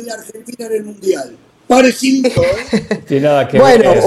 de 0.01 0.11
Argentina 0.11 0.65
en 0.67 0.73
el 0.73 0.83
Mundial. 0.83 1.37
Parecido, 1.67 2.29
¿eh? 2.41 3.01
Tiene 3.07 3.27
nada 3.27 3.47
que 3.47 3.59
bueno, 3.59 3.89
ver. 3.89 4.03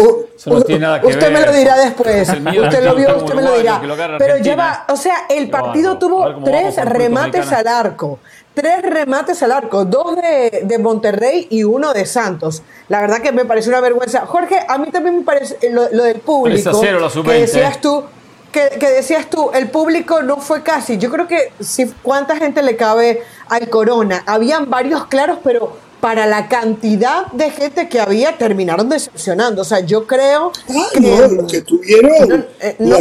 no 0.47 0.62
tiene 0.62 0.81
nada 0.81 1.01
que 1.01 1.07
usted 1.07 1.33
me 1.33 1.47
lo 1.47 1.53
dirá 1.53 1.77
después. 1.77 2.29
Usted 2.29 2.85
lo 2.85 2.95
vio, 2.95 3.16
usted 3.16 3.35
me 3.35 3.42
lo 3.42 3.59
dirá. 3.59 3.81
Pero 4.19 4.37
lleva, 4.38 4.85
o 4.88 4.97
sea, 4.97 5.27
el 5.29 5.49
partido 5.49 5.99
tuvo 5.99 6.42
tres 6.45 6.77
remates 6.85 7.51
al 7.53 7.66
arco. 7.66 8.19
Tres 8.55 8.83
remates 8.83 9.42
al 9.42 9.53
arco, 9.53 9.85
dos 9.85 10.16
de, 10.16 10.62
de, 10.64 10.79
Monterrey 10.79 11.47
y 11.51 11.64
uno 11.64 11.92
de 11.92 12.07
Santos. 12.07 12.62
La 12.88 13.03
verdad 13.03 13.21
que 13.21 13.31
me 13.31 13.45
pareció 13.45 13.71
una 13.71 13.83
vergüenza. 13.83 14.25
Jorge, 14.25 14.59
a 14.66 14.79
mí 14.79 14.90
también 14.90 15.19
me 15.19 15.25
parece 15.25 15.59
lo, 15.71 15.90
lo 15.92 16.05
del 16.05 16.21
público. 16.21 16.81
que 16.81 17.33
decías 17.33 17.83
tú, 17.83 18.05
que, 18.53 18.71
que, 18.81 18.88
decías 18.88 19.29
tú, 19.29 19.51
el 19.53 19.69
público 19.69 20.23
no 20.23 20.38
fue 20.38 20.62
casi. 20.62 20.97
Yo 20.97 21.11
creo 21.11 21.29
que 21.29 21.53
si 21.61 21.87
cuánta 22.03 22.37
gente 22.37 22.62
le 22.62 22.77
cabe 22.77 23.23
al 23.51 23.69
Corona. 23.69 24.23
Habían 24.27 24.71
varios 24.71 25.07
claros, 25.07 25.38
pero 25.45 25.77
para 26.07 26.25
la 26.25 26.47
cantidad 26.47 27.27
de 27.33 27.51
gente 27.51 27.88
que 27.88 27.99
había, 27.99 28.38
terminaron 28.38 28.88
decepcionando. 28.88 29.62
O 29.62 29.64
sea, 29.64 29.81
yo 29.81 30.07
creo 30.07 30.53
que. 30.92 31.01
No, 31.01 31.27
los 31.27 31.51
que 31.51 31.62
tuvieron. 31.62 32.47
Eh, 32.61 32.77
no, 32.79 33.01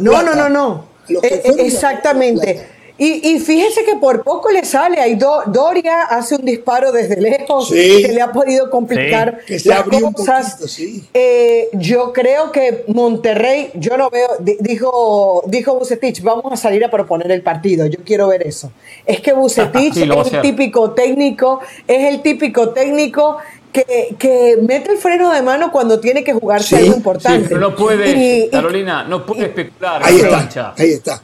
no, 0.00 0.22
no, 0.22 0.34
no, 0.34 0.48
no, 0.50 0.84
eh, 1.22 1.42
exactamente. 1.56 2.68
Y, 3.04 3.40
fíjese 3.40 3.84
que 3.84 3.96
por 3.96 4.22
poco 4.22 4.48
le 4.50 4.64
sale. 4.64 5.00
Ahí 5.00 5.16
Doria 5.16 6.02
hace 6.02 6.36
un 6.36 6.44
disparo 6.44 6.92
desde 6.92 7.20
lejos 7.20 7.68
que 7.68 8.12
le 8.12 8.20
ha 8.20 8.30
podido 8.30 8.70
complicar 8.70 9.40
las 9.64 9.82
cosas. 9.82 10.78
Eh, 11.12 11.68
yo 11.72 12.12
creo 12.12 12.52
que 12.52 12.84
Monterrey, 12.86 13.70
yo 13.74 13.96
no 13.96 14.08
veo, 14.08 14.28
dijo, 14.38 15.42
dijo 15.46 15.74
Bucetich, 15.74 16.22
vamos 16.22 16.52
a 16.52 16.56
salir 16.56 16.84
a 16.84 16.90
proponer 16.92 17.32
el 17.32 17.42
partido. 17.42 17.86
Yo 17.86 17.98
quiero 18.04 18.28
ver 18.28 18.46
eso. 18.46 18.70
Es 19.04 19.20
que 19.20 19.32
Bucetich 19.32 19.96
es 19.96 20.32
el 20.32 20.40
típico 20.40 20.92
técnico, 20.92 21.58
es 21.88 22.04
el 22.04 22.22
típico 22.22 22.68
técnico 22.68 23.38
que, 23.72 24.58
mete 24.62 24.92
el 24.92 24.98
freno 24.98 25.32
de 25.32 25.42
mano 25.42 25.72
cuando 25.72 25.98
tiene 25.98 26.22
que 26.22 26.34
jugarse 26.34 26.76
algo 26.76 26.94
importante. 26.94 27.48
pero 27.48 27.60
no 27.60 27.74
puede, 27.74 28.48
Carolina, 28.48 29.02
no 29.02 29.26
puede 29.26 29.46
especular. 29.46 30.02
Ahí 30.04 30.20
está, 30.20 30.74
ahí 30.78 30.90
está. 30.92 31.22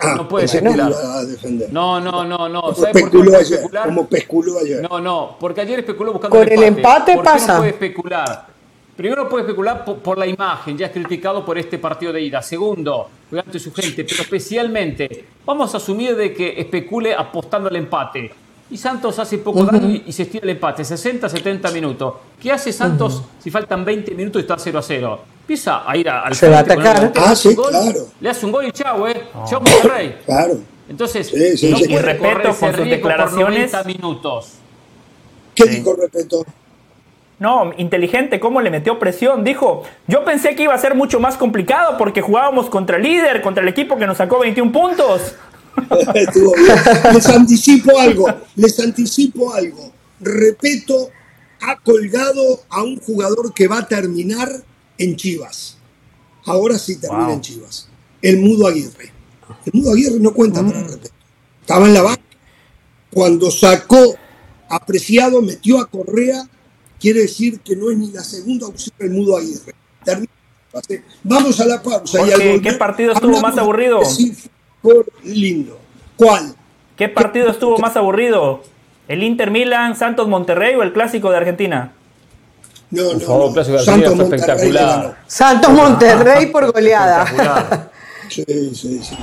Ah, 0.00 0.14
no 0.16 0.28
puede 0.28 0.46
especular. 0.46 0.92
No, 1.70 2.00
no, 2.00 2.24
no, 2.24 2.48
no. 2.48 2.74
¿Sabe 2.74 3.00
por 3.00 3.10
qué 3.10 3.36
ayer? 3.36 3.42
especular? 3.42 3.86
Como 3.86 4.02
especuló 4.02 4.58
ayer. 4.58 4.88
No, 4.88 5.00
no, 5.00 5.36
porque 5.38 5.60
ayer 5.60 5.78
especuló 5.80 6.12
buscando 6.12 6.36
Con 6.36 6.48
el 6.48 6.62
empate, 6.62 7.14
¿Por 7.14 7.24
pasa. 7.24 7.54
no 7.54 7.58
puede 7.58 7.70
especular? 7.70 8.46
Primero 8.96 9.28
puede 9.30 9.44
especular 9.44 9.82
por, 9.84 10.18
la 10.18 10.26
imagen, 10.26 10.76
ya 10.76 10.86
es 10.86 10.92
criticado 10.92 11.42
por 11.42 11.56
este 11.56 11.78
partido 11.78 12.12
de 12.12 12.20
ida. 12.20 12.42
Segundo, 12.42 13.08
ante 13.32 13.58
su 13.58 13.72
gente, 13.72 14.04
pero 14.04 14.22
especialmente 14.22 15.24
vamos 15.46 15.72
a 15.72 15.78
asumir 15.78 16.14
de 16.16 16.34
que 16.34 16.60
especule 16.60 17.14
apostando 17.14 17.70
al 17.70 17.76
empate. 17.76 18.30
Y 18.70 18.76
Santos 18.76 19.18
hace 19.18 19.38
poco 19.38 19.64
daño 19.64 20.02
y 20.06 20.12
se 20.12 20.24
estira 20.24 20.44
el 20.44 20.50
empate, 20.50 20.84
60, 20.84 21.28
70 21.28 21.70
minutos. 21.70 22.14
¿Qué 22.38 22.52
hace 22.52 22.72
Santos 22.72 23.22
si 23.38 23.50
faltan 23.50 23.84
20 23.86 24.14
minutos 24.14 24.40
y 24.40 24.42
está 24.42 24.58
0 24.58 24.78
a 24.78 24.82
0? 24.82 25.20
Empieza 25.40 25.88
a 25.88 25.96
ir 25.96 26.08
al 26.08 26.34
Se 26.34 26.48
va 26.48 26.58
a 26.58 26.60
atacar. 26.60 27.12
Ah, 27.16 27.34
sí, 27.34 27.54
claro. 27.56 28.06
Le 28.20 28.30
hace 28.30 28.46
un 28.46 28.52
gol 28.52 28.66
y 28.66 28.72
chau, 28.72 29.06
¿eh? 29.06 29.24
Chau, 29.48 29.60
Monterrey. 29.60 30.16
Claro. 30.24 30.60
Entonces, 30.88 31.28
sí, 31.28 31.56
sí, 31.56 31.70
no 31.70 31.78
sí, 31.78 31.88
puede 31.88 32.02
respeto 32.02 32.54
con 32.54 32.74
sus 32.74 32.84
declaraciones. 32.84 33.72
90 33.72 33.84
minutos. 33.84 34.52
¿Qué 35.54 35.64
dijo 35.66 35.94
respeto? 35.94 36.44
No, 37.40 37.72
inteligente, 37.78 38.38
¿cómo 38.38 38.60
le 38.60 38.70
metió 38.70 38.98
presión? 38.98 39.44
Dijo, 39.44 39.84
yo 40.06 40.24
pensé 40.24 40.54
que 40.54 40.64
iba 40.64 40.74
a 40.74 40.78
ser 40.78 40.94
mucho 40.94 41.20
más 41.20 41.36
complicado 41.36 41.96
porque 41.96 42.20
jugábamos 42.20 42.68
contra 42.68 42.98
el 42.98 43.02
líder, 43.02 43.40
contra 43.40 43.62
el 43.62 43.68
equipo 43.68 43.96
que 43.96 44.06
nos 44.06 44.18
sacó 44.18 44.40
21 44.40 44.70
puntos. 44.70 45.34
les 47.14 47.28
anticipo 47.28 47.98
algo, 47.98 48.26
les 48.56 48.78
anticipo 48.78 49.54
algo. 49.54 49.90
Repeto, 50.20 51.08
ha 51.62 51.76
colgado 51.76 52.60
a 52.68 52.82
un 52.82 53.00
jugador 53.00 53.54
que 53.54 53.68
va 53.68 53.78
a 53.78 53.88
terminar 53.88 54.48
en 55.00 55.16
Chivas. 55.16 55.78
Ahora 56.44 56.78
sí 56.78 56.96
termina 56.96 57.32
en 57.32 57.40
Chivas. 57.40 57.88
El 58.22 58.38
Mudo 58.38 58.66
Aguirre. 58.66 59.12
El 59.64 59.72
Mudo 59.72 59.92
Aguirre 59.92 60.20
no 60.20 60.32
cuenta 60.32 60.62
para 60.62 60.80
mm. 60.80 61.00
Estaba 61.62 61.86
en 61.86 61.94
la 61.94 62.02
banca. 62.02 62.22
Cuando 63.10 63.50
sacó 63.50 64.14
apreciado, 64.68 65.42
metió 65.42 65.80
a 65.80 65.86
Correa, 65.86 66.48
quiere 67.00 67.22
decir 67.22 67.60
que 67.60 67.74
no 67.74 67.90
es 67.90 67.98
ni 67.98 68.10
la 68.12 68.22
segunda 68.22 68.66
opción 68.66 68.94
el 68.98 69.10
Mudo 69.10 69.38
Aguirre. 69.38 69.74
Vamos 71.24 71.60
a 71.60 71.64
la 71.64 71.82
pausa. 71.82 72.20
¿Qué 72.62 72.72
partido 72.74 73.12
estuvo 73.12 73.40
más 73.40 73.56
aburrido? 73.56 74.00
por 74.82 75.06
lindo. 75.24 75.78
¿Cuál? 76.16 76.54
¿Qué 76.96 77.08
partido 77.08 77.50
estuvo 77.50 77.78
más 77.78 77.96
aburrido? 77.96 78.62
¿El 79.08 79.22
Inter 79.22 79.50
Milan, 79.50 79.96
Santos 79.96 80.28
Monterrey 80.28 80.74
o 80.74 80.82
el 80.82 80.92
clásico 80.92 81.30
de 81.30 81.38
Argentina? 81.38 81.92
No, 82.90 83.14
no, 83.14 83.52
clásico 83.52 83.76
de 83.78 83.84
Santos 83.84 84.16
Monterrey 84.16 84.40
espectacular. 84.40 85.16
Santos 85.26 85.70
Monterrey 85.70 86.46
por 86.46 86.72
goleada. 86.72 87.88
sí, 88.28 88.44
sí, 88.74 89.00
sí. 89.02 89.16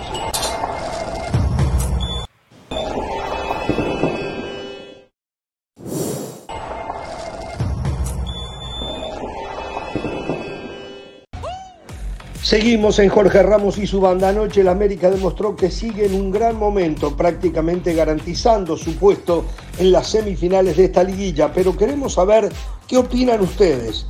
Seguimos 12.48 12.98
en 13.00 13.10
Jorge 13.10 13.44
Ramos 13.44 13.78
y 13.78 13.86
su 13.86 14.00
banda. 14.00 14.30
Anoche 14.30 14.62
el 14.62 14.70
América 14.70 15.10
demostró 15.10 15.54
que 15.58 15.70
sigue 15.70 16.06
en 16.06 16.14
un 16.14 16.32
gran 16.32 16.56
momento, 16.56 17.14
prácticamente 17.14 17.94
garantizando 17.94 18.78
su 18.78 18.96
puesto 18.96 19.44
en 19.78 19.92
las 19.92 20.08
semifinales 20.08 20.78
de 20.78 20.86
esta 20.86 21.04
liguilla. 21.04 21.52
Pero 21.52 21.76
queremos 21.76 22.14
saber 22.14 22.50
qué 22.88 23.00
opinan 23.00 23.42
ustedes. 23.42 24.08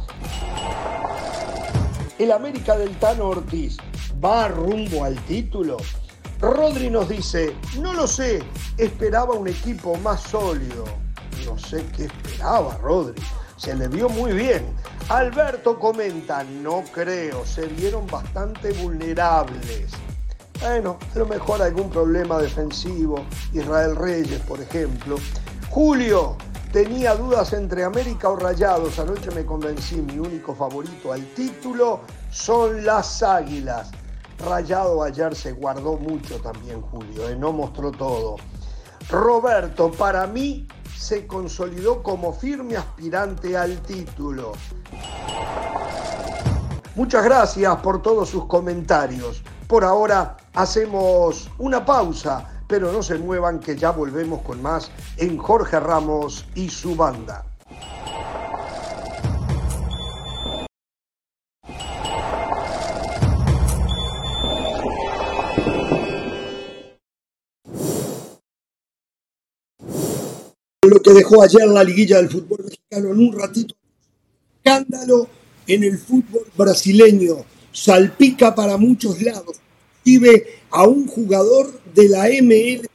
¿El 2.19 2.31
América 2.31 2.77
del 2.77 2.91
Tano 2.97 3.29
Ortiz 3.29 3.77
va 4.23 4.49
rumbo 4.49 5.03
al 5.03 5.15
título? 5.25 5.77
Rodri 6.39 6.91
nos 6.91 7.09
dice, 7.09 7.55
no 7.81 7.91
lo 7.93 8.05
sé, 8.05 8.43
esperaba 8.77 9.33
un 9.33 9.47
equipo 9.47 9.95
más 10.03 10.21
sólido. 10.21 10.85
No 11.43 11.57
sé 11.57 11.83
qué 11.95 12.03
esperaba 12.03 12.77
Rodri, 12.83 13.19
se 13.57 13.75
le 13.75 13.87
vio 13.87 14.07
muy 14.09 14.33
bien. 14.33 14.65
Alberto 15.09 15.77
comenta, 15.77 16.43
no 16.43 16.83
creo, 16.93 17.45
se 17.45 17.65
vieron 17.67 18.07
bastante 18.07 18.71
vulnerables. 18.73 19.91
Bueno, 20.61 20.97
a 21.13 21.19
lo 21.19 21.25
mejor 21.27 21.61
algún 21.61 21.89
problema 21.89 22.39
defensivo, 22.39 23.25
Israel 23.53 23.95
Reyes, 23.95 24.39
por 24.41 24.59
ejemplo. 24.59 25.17
Julio, 25.69 26.35
tenía 26.71 27.15
dudas 27.15 27.53
entre 27.53 27.83
América 27.83 28.29
o 28.29 28.35
Rayados. 28.35 28.97
Anoche 28.99 29.29
me 29.31 29.45
convencí, 29.45 29.95
mi 29.95 30.17
único 30.17 30.55
favorito 30.55 31.13
al 31.13 31.23
título 31.33 32.01
son 32.31 32.85
las 32.85 33.21
Águilas. 33.21 33.91
Rayado 34.39 35.01
ayer 35.03 35.35
se 35.35 35.51
guardó 35.51 35.97
mucho 35.97 36.39
también, 36.39 36.81
Julio, 36.81 37.29
¿eh? 37.29 37.35
no 37.35 37.51
mostró 37.51 37.91
todo. 37.91 38.35
Roberto, 39.09 39.91
para 39.91 40.27
mí 40.27 40.67
se 40.97 41.27
consolidó 41.27 42.01
como 42.01 42.33
firme 42.33 42.75
aspirante 42.75 43.55
al 43.55 43.81
título. 43.81 44.53
Muchas 46.95 47.23
gracias 47.23 47.75
por 47.77 48.01
todos 48.01 48.29
sus 48.29 48.45
comentarios. 48.45 49.43
Por 49.67 49.83
ahora 49.83 50.37
hacemos 50.55 51.49
una 51.59 51.85
pausa, 51.85 52.63
pero 52.67 52.91
no 52.91 53.03
se 53.03 53.17
muevan 53.19 53.59
que 53.59 53.75
ya 53.75 53.91
volvemos 53.91 54.41
con 54.41 54.61
más 54.61 54.89
en 55.17 55.37
Jorge 55.37 55.79
Ramos 55.79 56.45
y 56.55 56.69
su 56.69 56.95
banda. 56.95 57.45
Lo 70.87 71.01
que 71.01 71.13
dejó 71.13 71.41
ayer 71.41 71.67
la 71.67 71.83
liguilla 71.83 72.17
del 72.17 72.29
fútbol 72.29 72.63
mexicano 72.63 73.11
en 73.11 73.19
un 73.19 73.33
ratito. 73.33 73.75
Escándalo 74.57 75.27
en 75.65 75.83
el 75.83 75.97
fútbol 75.97 76.45
brasileño. 76.55 77.45
Salpica 77.71 78.55
para 78.55 78.77
muchos 78.77 79.21
lados. 79.21 79.57
Vive 80.03 80.61
a 80.71 80.87
un 80.87 81.07
jugador 81.07 81.79
de 81.93 82.09
la 82.09 82.27
MLS. 82.41 82.87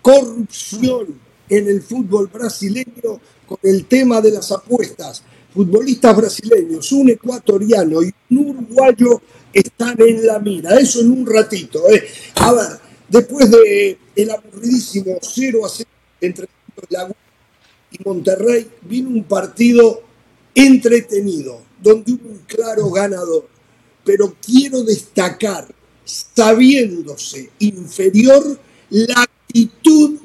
Corrupción 0.00 1.18
en 1.48 1.68
el 1.68 1.82
fútbol 1.82 2.28
brasileño 2.28 3.20
con 3.46 3.58
el 3.62 3.84
tema 3.86 4.20
de 4.20 4.32
las 4.32 4.50
apuestas. 4.50 5.22
Futbolistas 5.52 6.16
brasileños, 6.16 6.90
un 6.92 7.10
ecuatoriano 7.10 8.02
y 8.02 8.10
un 8.30 8.38
uruguayo 8.38 9.20
están 9.52 10.00
en 10.00 10.26
la 10.26 10.38
mira. 10.38 10.78
Eso 10.78 11.00
en 11.00 11.10
un 11.10 11.26
ratito. 11.26 11.88
¿eh? 11.90 12.04
A 12.36 12.52
ver, 12.52 12.68
después 13.08 13.50
de 13.50 13.98
aburridísimo 14.30 15.18
0 15.20 15.66
a 15.66 15.68
0 15.68 15.90
entre 16.20 16.46
Y 17.90 18.02
Monterrey, 18.04 18.70
vino 18.82 19.10
un 19.10 19.24
partido 19.24 20.02
entretenido, 20.54 21.60
donde 21.82 22.12
hubo 22.12 22.28
un 22.30 22.38
claro 22.46 22.90
ganador. 22.90 23.48
Pero 24.04 24.34
quiero 24.44 24.82
destacar, 24.82 25.72
sabiéndose 26.04 27.50
inferior, 27.58 28.58
la 28.90 29.22
actitud 29.22 30.18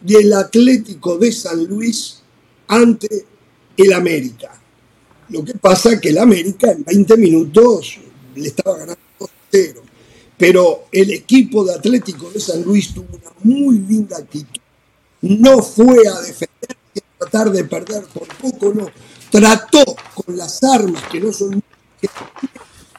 del 0.00 0.32
Atlético 0.32 1.18
de 1.18 1.32
San 1.32 1.64
Luis 1.64 2.22
ante 2.66 3.24
el 3.76 3.92
América. 3.92 4.60
Lo 5.28 5.44
que 5.44 5.54
pasa 5.54 5.92
es 5.92 6.00
que 6.00 6.10
el 6.10 6.18
América 6.18 6.70
en 6.70 6.84
20 6.84 7.16
minutos 7.16 7.98
le 8.34 8.48
estaba 8.48 8.78
ganando 8.78 9.00
2-0. 9.50 9.74
Pero 10.36 10.86
el 10.90 11.10
equipo 11.10 11.64
de 11.64 11.74
Atlético 11.74 12.30
de 12.30 12.40
San 12.40 12.62
Luis 12.62 12.92
tuvo 12.92 13.06
una 13.12 13.32
muy 13.44 13.78
linda 13.78 14.18
actitud 14.18 14.61
no 15.22 15.62
fue 15.62 16.06
a 16.06 16.20
defender 16.20 16.76
y 16.94 16.98
a 16.98 17.18
tratar 17.18 17.50
de 17.50 17.64
perder 17.64 18.04
por 18.04 18.28
poco, 18.36 18.74
no. 18.74 18.88
Trató 19.30 19.96
con 20.14 20.36
las 20.36 20.62
armas 20.62 21.02
que 21.10 21.20
no 21.20 21.32
son 21.32 21.62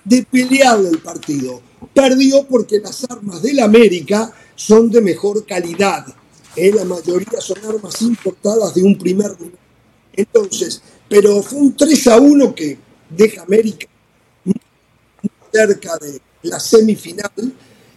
de 0.03 0.23
pelear 0.23 0.79
el 0.79 0.99
partido. 0.99 1.61
Perdió 1.93 2.45
porque 2.47 2.79
las 2.79 3.03
armas 3.09 3.41
del 3.41 3.59
América 3.59 4.33
son 4.55 4.89
de 4.89 5.01
mejor 5.01 5.45
calidad. 5.45 6.05
¿eh? 6.55 6.71
La 6.73 6.85
mayoría 6.85 7.39
son 7.39 7.57
armas 7.65 8.01
importadas 8.01 8.73
de 8.73 8.83
un 8.83 8.97
primer 8.97 9.39
nivel. 9.39 9.57
Entonces, 10.13 10.81
pero 11.09 11.41
fue 11.43 11.59
un 11.59 11.75
3 11.75 12.07
a 12.07 12.17
1 12.17 12.55
que 12.55 12.77
deja 13.09 13.43
América 13.43 13.87
cerca 15.51 15.97
de 15.97 16.19
la 16.43 16.59
semifinal. 16.59 17.31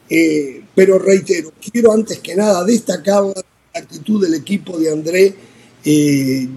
Eh, 0.09 0.63
pero 0.75 0.99
reitero, 0.99 1.53
quiero 1.73 1.93
antes 1.93 2.21
que 2.21 2.37
nada 2.37 2.65
destacar 2.65 3.25
actitud 3.79 4.23
del 4.23 4.35
equipo 4.35 4.79
de 4.79 4.91
André 4.91 5.35
eh, 5.89 6.49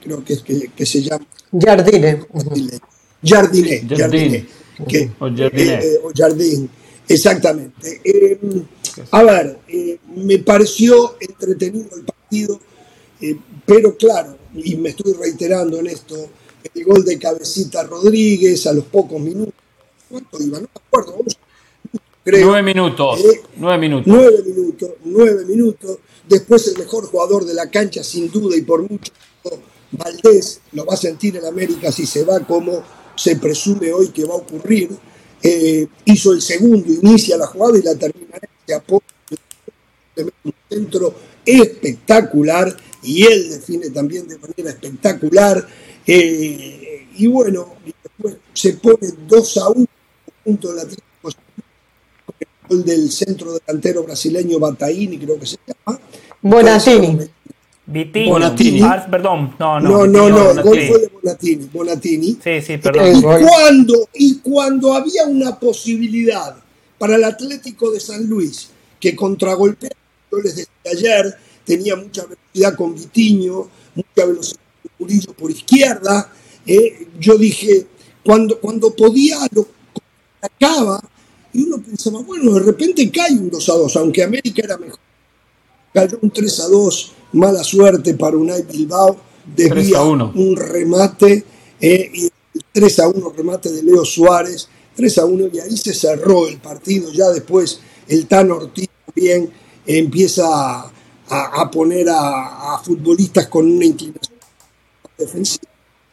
creo 0.00 0.24
que 0.24 0.34
es 0.34 0.42
que, 0.42 0.86
se 0.86 1.02
llama. 1.02 1.26
Jardine. 1.52 2.24
Jardine. 3.22 3.86
Jardine. 3.88 4.46
o 5.18 5.28
Jardine. 5.28 5.74
Eh, 5.74 5.98
o 6.02 6.12
Jardín, 6.14 6.70
exactamente. 7.08 8.00
Eh, 8.04 8.38
a 9.10 9.22
ver, 9.24 9.58
eh, 9.68 9.98
me 10.16 10.38
pareció 10.38 11.16
entretenido 11.20 11.88
el 11.96 12.04
partido, 12.04 12.60
pero 13.66 13.96
claro, 13.96 14.36
y 14.54 14.76
me 14.76 14.90
estoy 14.90 15.14
reiterando 15.14 15.80
en 15.80 15.88
esto, 15.88 16.28
el 16.72 16.84
gol 16.84 17.04
de 17.04 17.18
Cabecita 17.18 17.82
Rodríguez 17.82 18.66
a 18.66 18.72
los 18.72 18.84
pocos 18.84 19.20
minutos. 19.20 19.54
¿Cuánto 20.08 20.42
iba? 20.42 20.60
No 20.60 20.68
me 20.72 20.80
acuerdo. 20.86 21.24
nueve 22.24 22.62
minutos. 22.62 23.20
nueve 23.56 23.78
minutos. 23.78 24.06
Nueve 24.06 24.42
minutos. 24.44 24.90
Nueve 25.04 25.44
minutos. 25.44 25.98
Después 26.28 26.66
el 26.68 26.78
mejor 26.78 27.06
jugador 27.06 27.44
de 27.44 27.54
la 27.54 27.70
cancha, 27.70 28.02
sin 28.02 28.30
duda 28.30 28.56
y 28.56 28.62
por 28.62 28.88
mucho, 28.88 29.12
Valdés, 29.92 30.60
lo 30.72 30.84
va 30.84 30.94
a 30.94 30.96
sentir 30.96 31.36
en 31.36 31.44
América 31.44 31.92
si 31.92 32.06
se 32.06 32.24
va 32.24 32.40
como 32.40 32.82
se 33.14 33.36
presume 33.36 33.92
hoy 33.92 34.08
que 34.08 34.24
va 34.24 34.34
a 34.34 34.38
ocurrir. 34.38 34.90
Eh, 35.42 35.86
hizo 36.06 36.32
el 36.32 36.40
segundo, 36.40 36.92
inicia 36.92 37.36
la 37.36 37.46
jugada 37.46 37.78
y 37.78 37.82
la 37.82 37.94
termina. 37.94 38.38
Un 40.16 40.54
centro 40.68 41.14
espectacular 41.44 42.74
y 43.02 43.24
él 43.24 43.50
define 43.50 43.90
también 43.90 44.26
de 44.26 44.38
manera 44.38 44.70
espectacular. 44.70 45.66
Eh, 46.06 47.08
y 47.16 47.26
bueno, 47.26 47.74
después 47.84 48.36
se 48.54 48.72
pone 48.74 49.12
2 49.28 49.56
a 49.58 49.68
1 49.68 49.86
punto 50.44 50.72
de 50.72 50.84
la 50.84 50.88
el 52.70 52.84
del 52.84 53.10
centro 53.12 53.52
delantero 53.52 54.04
brasileño 54.04 54.58
Bataini, 54.58 55.18
creo 55.18 55.38
que 55.38 55.46
se. 55.46 55.58
Bonatini. 56.42 57.18
Vitini. 57.86 58.30
Bonatini. 58.30 58.82
Ah, 58.82 59.06
perdón, 59.10 59.54
no, 59.58 59.80
no. 59.80 60.06
No, 60.06 60.28
no, 60.28 60.50
el 60.50 60.62
gol 60.62 60.80
fue 60.88 60.98
de 61.00 61.08
Bonatini. 61.08 61.68
Bonatini. 61.72 62.38
Sí, 62.42 62.62
sí, 62.62 62.78
perdón. 62.78 63.16
Y 63.16 63.22
cuando, 63.22 64.08
y 64.14 64.38
cuando 64.38 64.94
había 64.94 65.24
una 65.26 65.58
posibilidad 65.58 66.56
para 66.98 67.16
el 67.16 67.24
Atlético 67.24 67.90
de 67.90 68.00
San 68.00 68.26
Luis 68.26 68.70
que 68.98 69.14
contragolpea, 69.14 69.90
yo 70.32 70.38
les 70.38 70.56
decía 70.56 70.72
ayer, 70.90 71.34
tenía 71.64 71.96
mucha 71.96 72.24
velocidad 72.24 72.74
con 72.74 72.94
Vitiño, 72.94 73.68
mucha 73.94 74.26
velocidad 74.26 74.60
con 74.82 74.92
Murillo 74.98 75.32
por 75.34 75.50
izquierda. 75.50 76.30
Eh, 76.66 77.08
yo 77.20 77.36
dije, 77.36 77.86
cuando, 78.24 78.58
cuando 78.58 78.94
podía, 78.94 79.36
lo 79.52 79.66
acaba 80.40 81.00
y 81.52 81.64
uno 81.64 81.82
pensaba, 81.82 82.20
bueno, 82.20 82.54
de 82.54 82.60
repente 82.60 83.10
cae 83.10 83.32
un 83.32 83.50
2 83.50 83.68
a 83.68 83.72
2, 83.74 83.96
aunque 83.96 84.22
América 84.22 84.62
era 84.64 84.78
mejor. 84.78 85.03
Cayó 85.94 86.18
un 86.20 86.30
3 86.30 86.60
a 86.60 86.68
2, 86.68 87.12
mala 87.34 87.62
suerte 87.62 88.14
para 88.14 88.36
Unai 88.36 88.62
Bilbao, 88.62 89.16
desvía 89.56 90.02
un 90.02 90.56
remate, 90.56 91.44
eh, 91.80 92.10
y 92.12 92.30
3 92.72 92.98
a 92.98 93.08
1 93.08 93.32
remate 93.36 93.70
de 93.70 93.82
Leo 93.84 94.04
Suárez, 94.04 94.68
3 94.96 95.18
a 95.18 95.24
1 95.24 95.46
y 95.52 95.60
ahí 95.60 95.76
se 95.76 95.94
cerró 95.94 96.48
el 96.48 96.58
partido. 96.58 97.12
Ya 97.12 97.30
después 97.30 97.80
el 98.08 98.26
Tan 98.26 98.50
Ortiz 98.50 98.88
también 99.06 99.50
empieza 99.86 100.90
a, 101.28 101.70
poner 101.70 102.08
a, 102.10 102.80
futbolistas 102.84 103.46
con 103.46 103.70
una 103.70 103.84
inclinación 103.84 104.38
defensiva, 105.16 105.70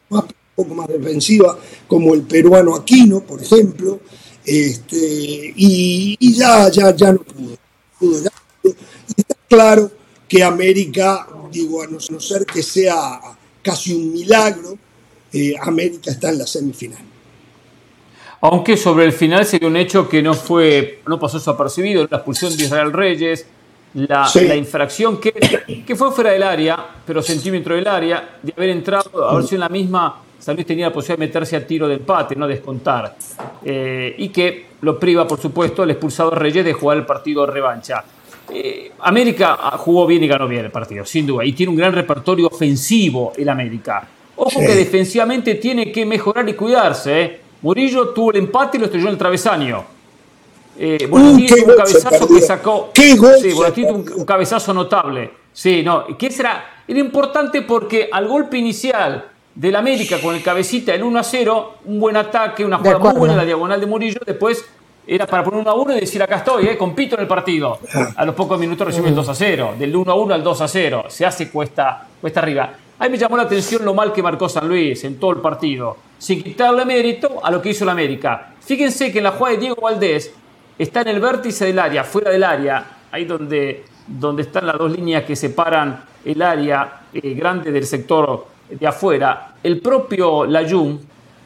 un 0.10 0.24
poco 0.56 0.76
más 0.76 0.88
defensiva, 0.88 1.58
como 1.88 2.14
el 2.14 2.22
peruano 2.22 2.76
Aquino, 2.76 3.22
por 3.22 3.42
ejemplo. 3.42 4.00
Este, 4.46 5.54
y, 5.56 6.34
ya, 6.36 6.70
ya, 6.70 6.96
ya 6.96 7.14
no 7.14 7.20
pudo. 7.20 7.58
Y 8.00 8.08
claro 9.52 9.92
que 10.30 10.44
América, 10.44 11.28
digo, 11.52 11.84
a 11.84 11.88
no 11.88 12.00
ser 12.00 12.46
que 12.46 12.64
sea 12.64 13.20
casi 13.62 13.94
un 13.94 14.14
milagro, 14.14 14.78
eh, 15.34 15.54
América 15.62 16.10
está 16.10 16.30
en 16.30 16.38
la 16.40 16.48
semifinal. 16.48 17.04
Aunque 18.40 18.78
sobre 18.78 19.06
el 19.06 19.12
final 19.12 19.46
se 19.46 19.60
dio 19.60 19.68
un 19.68 19.76
hecho 19.76 20.08
que 20.08 20.24
no 20.24 20.34
fue, 20.34 21.02
no 21.06 21.20
pasó 21.20 21.38
desapercibido, 21.38 22.08
la 22.10 22.18
expulsión 22.18 22.56
de 22.56 22.64
Israel 22.64 22.94
Reyes, 22.94 23.46
la, 23.94 24.26
Sí. 24.26 24.48
la 24.48 24.56
infracción 24.56 25.20
que, 25.20 25.34
que 25.86 25.96
fue 25.98 26.12
fuera 26.12 26.32
del 26.32 26.44
área, 26.44 26.78
pero 27.06 27.22
centímetro 27.22 27.76
del 27.76 27.88
área, 27.88 28.40
de 28.42 28.54
haber 28.56 28.70
entrado, 28.70 29.30
haber 29.30 29.44
sido 29.44 29.58
en 29.58 29.60
la 29.60 29.70
misma, 29.70 30.24
San 30.40 30.56
Luis 30.56 30.66
tenía 30.66 30.88
la 30.88 30.94
posibilidad 30.94 31.20
de 31.20 31.28
meterse 31.28 31.56
a 31.58 31.68
tiro 31.68 31.88
de 31.90 31.96
empate, 31.96 32.36
no 32.36 32.48
descontar. 32.48 33.16
Eh, 33.64 34.16
y 34.18 34.30
que 34.30 34.68
lo 34.82 34.98
priva, 34.98 35.28
por 35.28 35.40
supuesto, 35.40 35.84
el 35.84 35.92
expulsado 35.92 36.32
Reyes 36.32 36.64
de 36.66 36.74
jugar 36.74 36.98
el 36.98 37.06
partido 37.06 37.46
de 37.46 37.52
revancha. 37.52 38.04
Eh, 38.54 38.92
América 39.00 39.58
ah, 39.62 39.78
jugó 39.78 40.06
bien 40.06 40.24
y 40.24 40.28
ganó 40.28 40.48
bien 40.48 40.66
el 40.66 40.72
partido, 40.72 41.06
sin 41.06 41.26
duda, 41.26 41.46
y 41.46 41.54
tiene 41.54 41.70
un 41.72 41.78
gran 41.78 41.94
repertorio 41.94 42.48
ofensivo 42.48 43.34
el 43.38 43.48
América. 43.50 44.08
Ojo 44.36 44.60
que 44.60 44.76
defensivamente 44.76 45.56
tiene 45.56 45.92
que 45.92 46.06
mejorar 46.06 46.48
y 46.50 46.54
cuidarse. 46.54 47.22
¿eh? 47.22 47.42
Murillo 47.62 48.10
tuvo 48.10 48.32
el 48.32 48.38
empate 48.38 48.78
y 48.78 48.80
lo 48.80 48.86
estrelló 48.86 49.08
en 49.08 49.14
el 49.14 49.18
travesaño. 49.18 49.84
Eh, 50.78 51.08
Uh, 51.10 51.38
qué 51.38 51.56
tuvo 51.56 51.72
un 51.72 51.78
cabezazo 51.78 52.28
que 52.28 52.42
sacó. 52.42 52.92
Qué 52.94 53.16
gol 53.16 53.36
Sí, 53.40 53.50
tuvo 53.52 53.90
un, 53.90 54.14
un 54.16 54.26
cabezazo 54.26 54.74
notable. 54.74 55.32
Sí, 55.54 55.84
no. 55.84 56.18
¿Qué 56.18 56.32
será? 56.32 56.84
Era 56.88 57.00
importante 57.00 57.62
porque 57.62 58.10
al 58.12 58.28
golpe 58.28 58.58
inicial 58.58 59.26
del 59.54 59.76
América 59.76 60.20
con 60.22 60.36
el 60.36 60.42
cabecita, 60.42 60.94
el 60.94 61.04
1 61.04 61.20
a 61.20 61.24
0, 61.24 61.74
un 61.86 62.00
buen 62.00 62.16
ataque, 62.18 62.66
una 62.66 62.78
jugada 62.78 63.00
muy 63.00 63.14
buena 63.14 63.34
en 63.34 63.38
la 63.40 63.46
diagonal 63.46 63.80
de 63.80 63.86
Murillo. 63.86 64.20
Después 64.26 64.66
era 65.08 65.26
para 65.26 65.44
poner 65.44 65.60
1 65.62 65.70
a 65.70 65.74
1 65.74 65.98
y 65.98 66.00
decir 66.02 66.22
acá 66.22 66.38
estoy, 66.38 66.68
eh, 66.68 66.78
compito 66.78 67.16
en 67.16 67.22
el 67.22 67.28
partido. 67.28 67.80
A 68.16 68.26
los 68.26 68.36
pocos 68.36 68.60
minutos 68.60 68.88
recibe 68.88 69.10
el 69.10 69.16
2 69.16 69.30
a 69.30 69.36
0. 69.36 69.76
Del 69.78 69.96
1 69.96 70.12
a 70.12 70.16
1 70.16 70.34
al 70.34 70.44
2 70.44 70.62
a 70.62 70.68
0. 70.68 71.06
Se 71.10 71.26
hace 71.26 71.50
cuesta, 71.50 72.08
cuesta 72.20 72.40
arriba. 72.40 72.74
Ahí 73.00 73.10
me 73.10 73.18
llamó 73.18 73.36
la 73.36 73.44
atención 73.44 73.84
lo 73.84 73.96
mal 73.96 74.14
que 74.14 74.22
marcó 74.22 74.48
San 74.48 74.68
Luis 74.68 75.04
en 75.04 75.20
todo 75.20 75.32
el 75.32 75.38
partido. 75.38 75.98
Sin 76.20 76.44
quitarle 76.44 76.86
mérito 76.86 77.44
a 77.44 77.50
lo 77.50 77.62
que 77.62 77.70
hizo 77.70 77.84
el 77.84 77.90
América. 77.90 78.54
Fíjense 78.62 79.12
que 79.12 79.18
en 79.18 79.24
la 79.24 79.32
jugada 79.32 79.56
de 79.56 79.62
Diego 79.62 79.82
Valdés 79.82 80.32
está 80.78 81.02
en 81.02 81.08
el 81.08 81.20
vértice 81.20 81.66
del 81.66 81.80
área, 81.80 82.04
fuera 82.04 82.30
del 82.30 82.44
área, 82.44 82.86
ahí 83.12 83.26
donde, 83.26 83.86
donde 84.06 84.44
están 84.44 84.68
las 84.68 84.78
dos 84.78 84.92
líneas 84.92 85.24
que 85.24 85.36
separan 85.36 86.04
el 86.24 86.42
área 86.44 87.02
eh, 87.12 87.34
grande 87.34 87.72
del 87.72 87.88
sector 87.88 88.46
de 88.70 88.86
afuera. 88.86 89.56
El 89.64 89.82
propio 89.82 90.46
Layun 90.46 91.02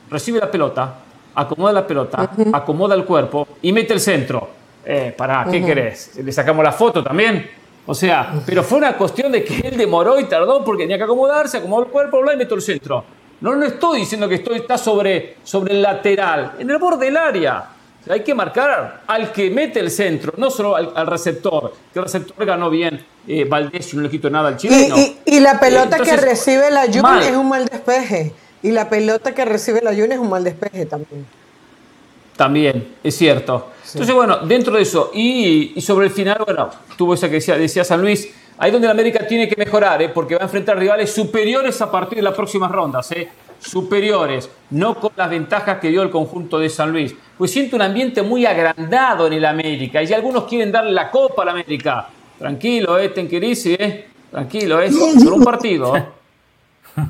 recibe 0.09 0.39
la 0.39 0.51
pelota, 0.51 1.04
acomoda 1.36 1.74
la 1.74 1.86
pelota, 1.86 2.30
acomoda 2.54 2.95
el 2.95 3.06
cuerpo 3.06 3.48
y 3.62 3.71
mete 3.71 3.93
el 3.93 4.00
centro. 4.00 4.50
Eh, 4.86 5.13
pará, 5.17 5.45
¿qué 5.50 5.63
querés? 5.63 6.15
¿Le 6.24 6.32
sacamos 6.32 6.63
la 6.63 6.71
foto 6.71 7.04
también? 7.04 7.50
O 7.88 7.93
sea, 7.93 8.34
pero 8.45 8.63
fue 8.63 8.78
una 8.80 8.93
cuestión 8.98 9.32
de 9.32 9.43
que 9.43 9.60
él 9.67 9.78
demoró 9.78 10.19
y 10.19 10.26
tardó 10.26 10.63
porque 10.63 10.84
tenía 10.84 10.98
que 10.98 11.04
acomodarse, 11.04 11.58
acomodó 11.58 11.84
el 11.86 11.89
cuerpo 11.91 12.21
bla, 12.21 12.34
y 12.34 12.38
metió 12.38 12.56
el 12.56 12.62
centro. 12.62 13.04
No, 13.41 13.56
no 13.56 13.65
estoy 13.65 14.00
diciendo 14.00 14.28
que 14.30 14.36
estoy, 14.36 14.58
está 14.58 14.78
sobre, 14.78 15.38
sobre 15.43 15.74
el 15.74 15.82
lateral, 15.82 16.54
en 16.58 16.69
el 16.69 16.78
borde 16.78 17.06
del 17.06 17.17
área. 17.17 17.65
O 18.02 18.06
sea, 18.06 18.13
hay 18.15 18.24
que 18.24 18.34
marcar 18.36 19.02
al 19.08 19.32
que 19.32 19.50
mete 19.50 19.80
el 19.80 19.89
centro, 19.91 20.34
no 20.38 20.50
solo 20.50 20.76
al, 20.76 20.91
al 20.95 21.08
receptor. 21.08 21.74
Que 21.91 22.00
el 22.00 22.06
receptor 22.06 22.45
ganó 22.45 22.69
bien 22.69 23.04
eh, 23.28 23.43
Valdés 23.45 23.91
y 23.93 23.98
no 23.98 24.04
le 24.04 24.10
quito 24.10 24.30
nada 24.30 24.50
al 24.50 24.54
Y, 24.54 24.58
chileno. 24.58 24.95
y- 24.98 25.17
y 25.26 25.39
la 25.39 25.60
pelota 25.60 25.98
Eh, 25.98 26.00
entonces, 26.00 26.15
que 26.19 26.21
recibe 26.26 26.71
la 26.71 26.86
Jun 26.86 27.19
es 27.24 27.32
un 27.36 27.50
mal 27.50 27.65
despeje. 27.65 28.34
Y 28.65 28.71
la 28.71 28.89
pelota 28.89 29.36
que 29.36 29.45
recibe 29.45 29.80
la 29.84 29.93
Jun 29.93 30.12
es 30.12 30.17
un 30.17 30.28
mal 30.28 30.43
despeje 30.43 30.88
también. 30.88 31.23
También, 32.36 32.95
es 33.04 33.15
cierto. 33.15 33.73
Entonces, 33.86 34.15
bueno, 34.15 34.39
dentro 34.39 34.75
de 34.75 34.82
eso, 34.82 35.12
y, 35.13 35.73
y 35.75 35.82
sobre 35.82 36.08
el 36.08 36.12
final, 36.12 36.41
bueno, 36.43 36.71
tuvo 36.97 37.13
esa 37.13 37.28
que 37.28 37.36
decía, 37.36 37.60
decía 37.60 37.84
San 37.84 38.01
Luis, 38.01 38.28
ahí 38.58 38.71
donde 38.71 38.88
la 38.88 38.93
América 38.93 39.28
tiene 39.28 39.47
que 39.47 39.56
mejorar, 39.56 40.01
¿eh? 40.01 40.10
porque 40.10 40.34
va 40.34 40.41
a 40.41 40.45
enfrentar 40.45 40.80
rivales 40.80 41.13
superiores 41.13 41.80
a 41.80 41.91
partir 41.91 42.15
de 42.15 42.23
las 42.23 42.34
próximas 42.34 42.71
rondas, 42.71 43.12
¿eh? 43.12 43.30
superiores, 43.60 44.49
no 44.71 44.99
con 44.99 45.12
las 45.15 45.30
ventajas 45.30 45.80
que 45.80 45.89
dio 45.89 46.01
el 46.01 46.10
conjunto 46.10 46.58
de 46.58 46.67
San 46.67 46.91
Luis. 46.91 47.13
Pues 47.38 47.51
siento 47.51 47.75
un 47.75 47.84
ambiente 47.84 48.23
muy 48.23 48.47
agrandado 48.47 49.28
en 49.28 49.34
el 49.34 49.45
América, 49.45 50.01
y 50.01 50.12
algunos 50.12 50.45
quieren 50.45 50.71
darle 50.71 50.91
la 50.91 51.12
copa 51.12 51.43
al 51.43 51.49
América. 51.49 52.10
Tranquilo, 52.39 52.97
eh, 52.97 53.10
Tenquerisi, 53.10 53.75
eh. 53.75 54.08
Tranquilo, 54.32 54.82
eh. 54.82 54.91
Solo 54.91 55.36
un 55.36 55.43
partido. 55.43 56.24
¿Eh? 56.97 57.01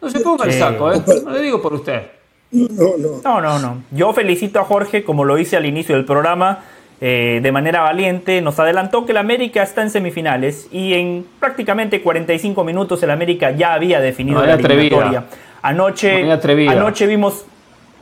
No 0.00 0.10
se 0.10 0.20
ponga 0.20 0.44
el 0.44 0.52
saco, 0.52 0.92
eh. 0.92 1.02
No 1.24 1.30
le 1.30 1.42
digo 1.42 1.60
por 1.60 1.74
usted. 1.74 2.02
No, 2.50 2.96
no. 2.98 3.20
No, 3.24 3.40
no, 3.40 3.58
no. 3.58 3.82
Yo 3.90 4.12
felicito 4.12 4.60
a 4.60 4.64
Jorge, 4.64 5.02
como 5.02 5.24
lo 5.24 5.38
hice 5.38 5.56
al 5.56 5.66
inicio 5.66 5.96
del 5.96 6.04
programa, 6.04 6.60
eh, 7.00 7.40
de 7.42 7.52
manera 7.52 7.80
valiente. 7.80 8.40
Nos 8.40 8.58
adelantó 8.60 9.04
que 9.04 9.12
el 9.12 9.18
América 9.18 9.62
está 9.62 9.82
en 9.82 9.90
semifinales 9.90 10.68
y 10.70 10.94
en 10.94 11.26
prácticamente 11.40 12.00
45 12.00 12.62
minutos 12.64 13.02
el 13.02 13.10
América 13.10 13.50
ya 13.50 13.74
había 13.74 14.00
definido 14.00 14.40
No, 14.40 14.46
la 14.46 14.54
eliminatoria. 14.54 15.24
Anoche, 15.62 16.22
No, 16.24 16.70
anoche 16.70 17.06
vimos, 17.06 17.44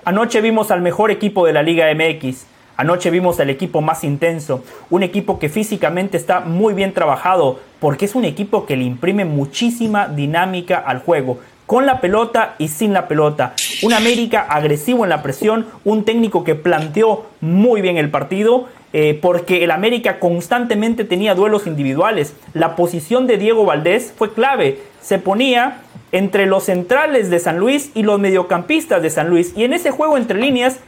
anoche 0.05 0.40
vimos 0.40 0.71
al 0.71 0.83
mejor 0.83 1.11
equipo 1.11 1.47
de 1.47 1.53
la 1.53 1.62
Liga 1.62 1.87
MX. 1.95 2.47
Anoche 2.77 3.11
vimos 3.11 3.39
al 3.39 3.51
equipo 3.51 3.81
más 3.81 4.03
intenso, 4.03 4.65
un 4.91 5.03
equipo 5.03 5.39
que 5.39 5.49
físicamente 5.49 6.17
está 6.17 6.41
muy 6.41 6.75
bien 6.75 6.93
trabajado, 6.93 7.61
porque 7.81 8.07
es 8.07 8.15
un 8.15 8.25
equipo 8.25 8.65
que 8.65 8.77
le 8.77 8.85
imprime 8.85 9.25
muchísima 9.25 10.09
dinámica 10.09 10.79
al 10.79 11.01
juego, 11.01 11.39
con 11.67 11.87
la 11.87 12.01
pelota 12.01 12.55
y 12.59 12.69
sin 12.69 12.93
la 12.93 13.09
pelota. 13.09 13.55
Un 13.83 13.93
América 13.93 14.47
agresivo 14.49 15.05
en 15.05 15.11
la 15.11 15.23
presión, 15.23 15.67
un 15.85 16.05
técnico 16.05 16.45
que 16.45 16.55
planteó 16.55 17.27
muy 17.41 17.83
bien 17.83 17.99
el 17.99 18.11
partido, 18.11 18.69
eh, 18.95 19.19
porque 19.21 19.65
el 19.65 19.71
América 19.71 20.19
constantemente 20.19 21.05
tenía 21.05 21.35
duelos 21.35 21.67
individuales. 21.67 22.35
La 22.53 22.77
posición 22.77 23.27
de 23.27 23.39
Diego 23.39 23.65
Valdés 23.65 24.13
fue 24.17 24.33
clave, 24.33 24.81
se 25.01 25.19
ponía 25.19 25.81
entre 26.13 26.45
los 26.45 26.65
centrales 26.65 27.31
de 27.31 27.39
San 27.39 27.59
Luis 27.59 27.91
y 27.95 28.03
los 28.03 28.21
mediocampistas 28.21 29.03
de 29.03 29.09
San 29.09 29.29
Luis, 29.31 29.53
y 29.57 29.65
en 29.65 29.73
ese 29.73 29.91
juego 29.91 30.19
entre 30.19 30.39
líneas 30.39 30.79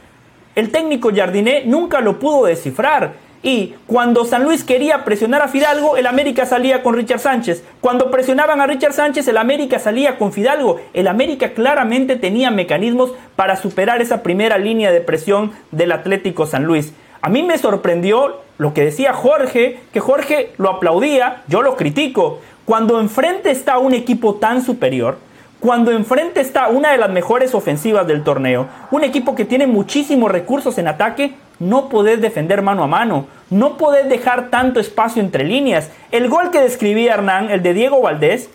el 0.55 0.71
técnico 0.71 1.11
Jardiné 1.13 1.63
nunca 1.65 2.01
lo 2.01 2.19
pudo 2.19 2.45
descifrar. 2.45 3.25
Y 3.43 3.75
cuando 3.85 4.25
San 4.25 4.43
Luis 4.43 4.63
quería 4.63 5.05
presionar 5.05 5.43
a 5.43 5.47
Fidalgo, 5.47 5.97
el 5.97 6.07
América 6.07 6.47
salía 6.47 6.81
con 6.81 6.95
Richard 6.95 7.19
Sánchez. 7.19 7.63
Cuando 7.79 8.09
presionaban 8.09 8.59
a 8.59 8.65
Richard 8.65 8.93
Sánchez, 8.93 9.27
el 9.27 9.37
América 9.37 9.77
salía 9.77 10.17
con 10.17 10.33
Fidalgo. 10.33 10.81
El 10.93 11.07
América 11.07 11.51
claramente 11.53 12.15
tenía 12.15 12.49
mecanismos 12.49 13.11
para 13.35 13.55
superar 13.55 14.01
esa 14.01 14.23
primera 14.23 14.57
línea 14.57 14.91
de 14.91 15.01
presión 15.01 15.51
del 15.69 15.91
Atlético 15.91 16.47
San 16.47 16.63
Luis. 16.63 16.93
A 17.21 17.29
mí 17.29 17.43
me 17.43 17.59
sorprendió 17.59 18.41
lo 18.57 18.73
que 18.73 18.85
decía 18.85 19.13
Jorge, 19.13 19.79
que 19.93 19.99
Jorge 19.99 20.53
lo 20.57 20.69
aplaudía, 20.69 21.43
yo 21.47 21.61
lo 21.61 21.75
critico. 21.75 22.39
Cuando 22.65 22.99
enfrente 22.99 23.51
está 23.51 23.77
un 23.77 23.93
equipo 23.93 24.35
tan 24.35 24.63
superior, 24.63 25.19
cuando 25.59 25.91
enfrente 25.91 26.41
está 26.41 26.67
una 26.67 26.91
de 26.91 26.97
las 26.97 27.09
mejores 27.09 27.55
ofensivas 27.55 28.05
del 28.07 28.23
torneo, 28.23 28.67
un 28.91 29.03
equipo 29.03 29.35
que 29.35 29.45
tiene 29.45 29.67
muchísimos 29.67 30.31
recursos 30.31 30.77
en 30.77 30.87
ataque, 30.87 31.35
no 31.59 31.89
podés 31.89 32.21
defender 32.21 32.61
mano 32.61 32.83
a 32.83 32.87
mano, 32.87 33.27
no 33.49 33.77
podés 33.77 34.09
dejar 34.09 34.49
tanto 34.49 34.79
espacio 34.79 35.21
entre 35.21 35.43
líneas. 35.43 35.89
El 36.11 36.29
gol 36.29 36.51
que 36.51 36.59
describía 36.59 37.13
Hernán, 37.13 37.49
el 37.49 37.63
de 37.63 37.73
Diego 37.73 38.01
Valdés, 38.01 38.49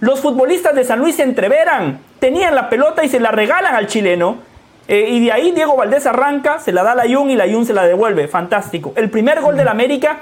los 0.00 0.20
futbolistas 0.20 0.74
de 0.74 0.84
San 0.84 1.00
Luis 1.00 1.16
se 1.16 1.22
entreveran, 1.22 1.98
tenían 2.18 2.54
la 2.54 2.68
pelota 2.68 3.04
y 3.04 3.08
se 3.08 3.20
la 3.20 3.30
regalan 3.30 3.74
al 3.74 3.86
chileno. 3.86 4.36
eh, 4.86 5.08
y 5.08 5.24
de 5.24 5.32
ahí 5.32 5.52
Diego 5.52 5.76
Valdés 5.76 6.06
arranca, 6.06 6.58
se 6.58 6.70
la 6.70 6.82
da 6.82 6.92
a 6.92 6.94
la 6.94 7.04
Jun 7.04 7.30
y 7.30 7.36
la 7.36 7.48
Jun 7.48 7.64
se 7.64 7.72
la 7.72 7.84
devuelve. 7.84 8.28
Fantástico. 8.28 8.92
El 8.96 9.08
primer 9.08 9.40
gol 9.40 9.56
del 9.56 9.68
América 9.68 10.20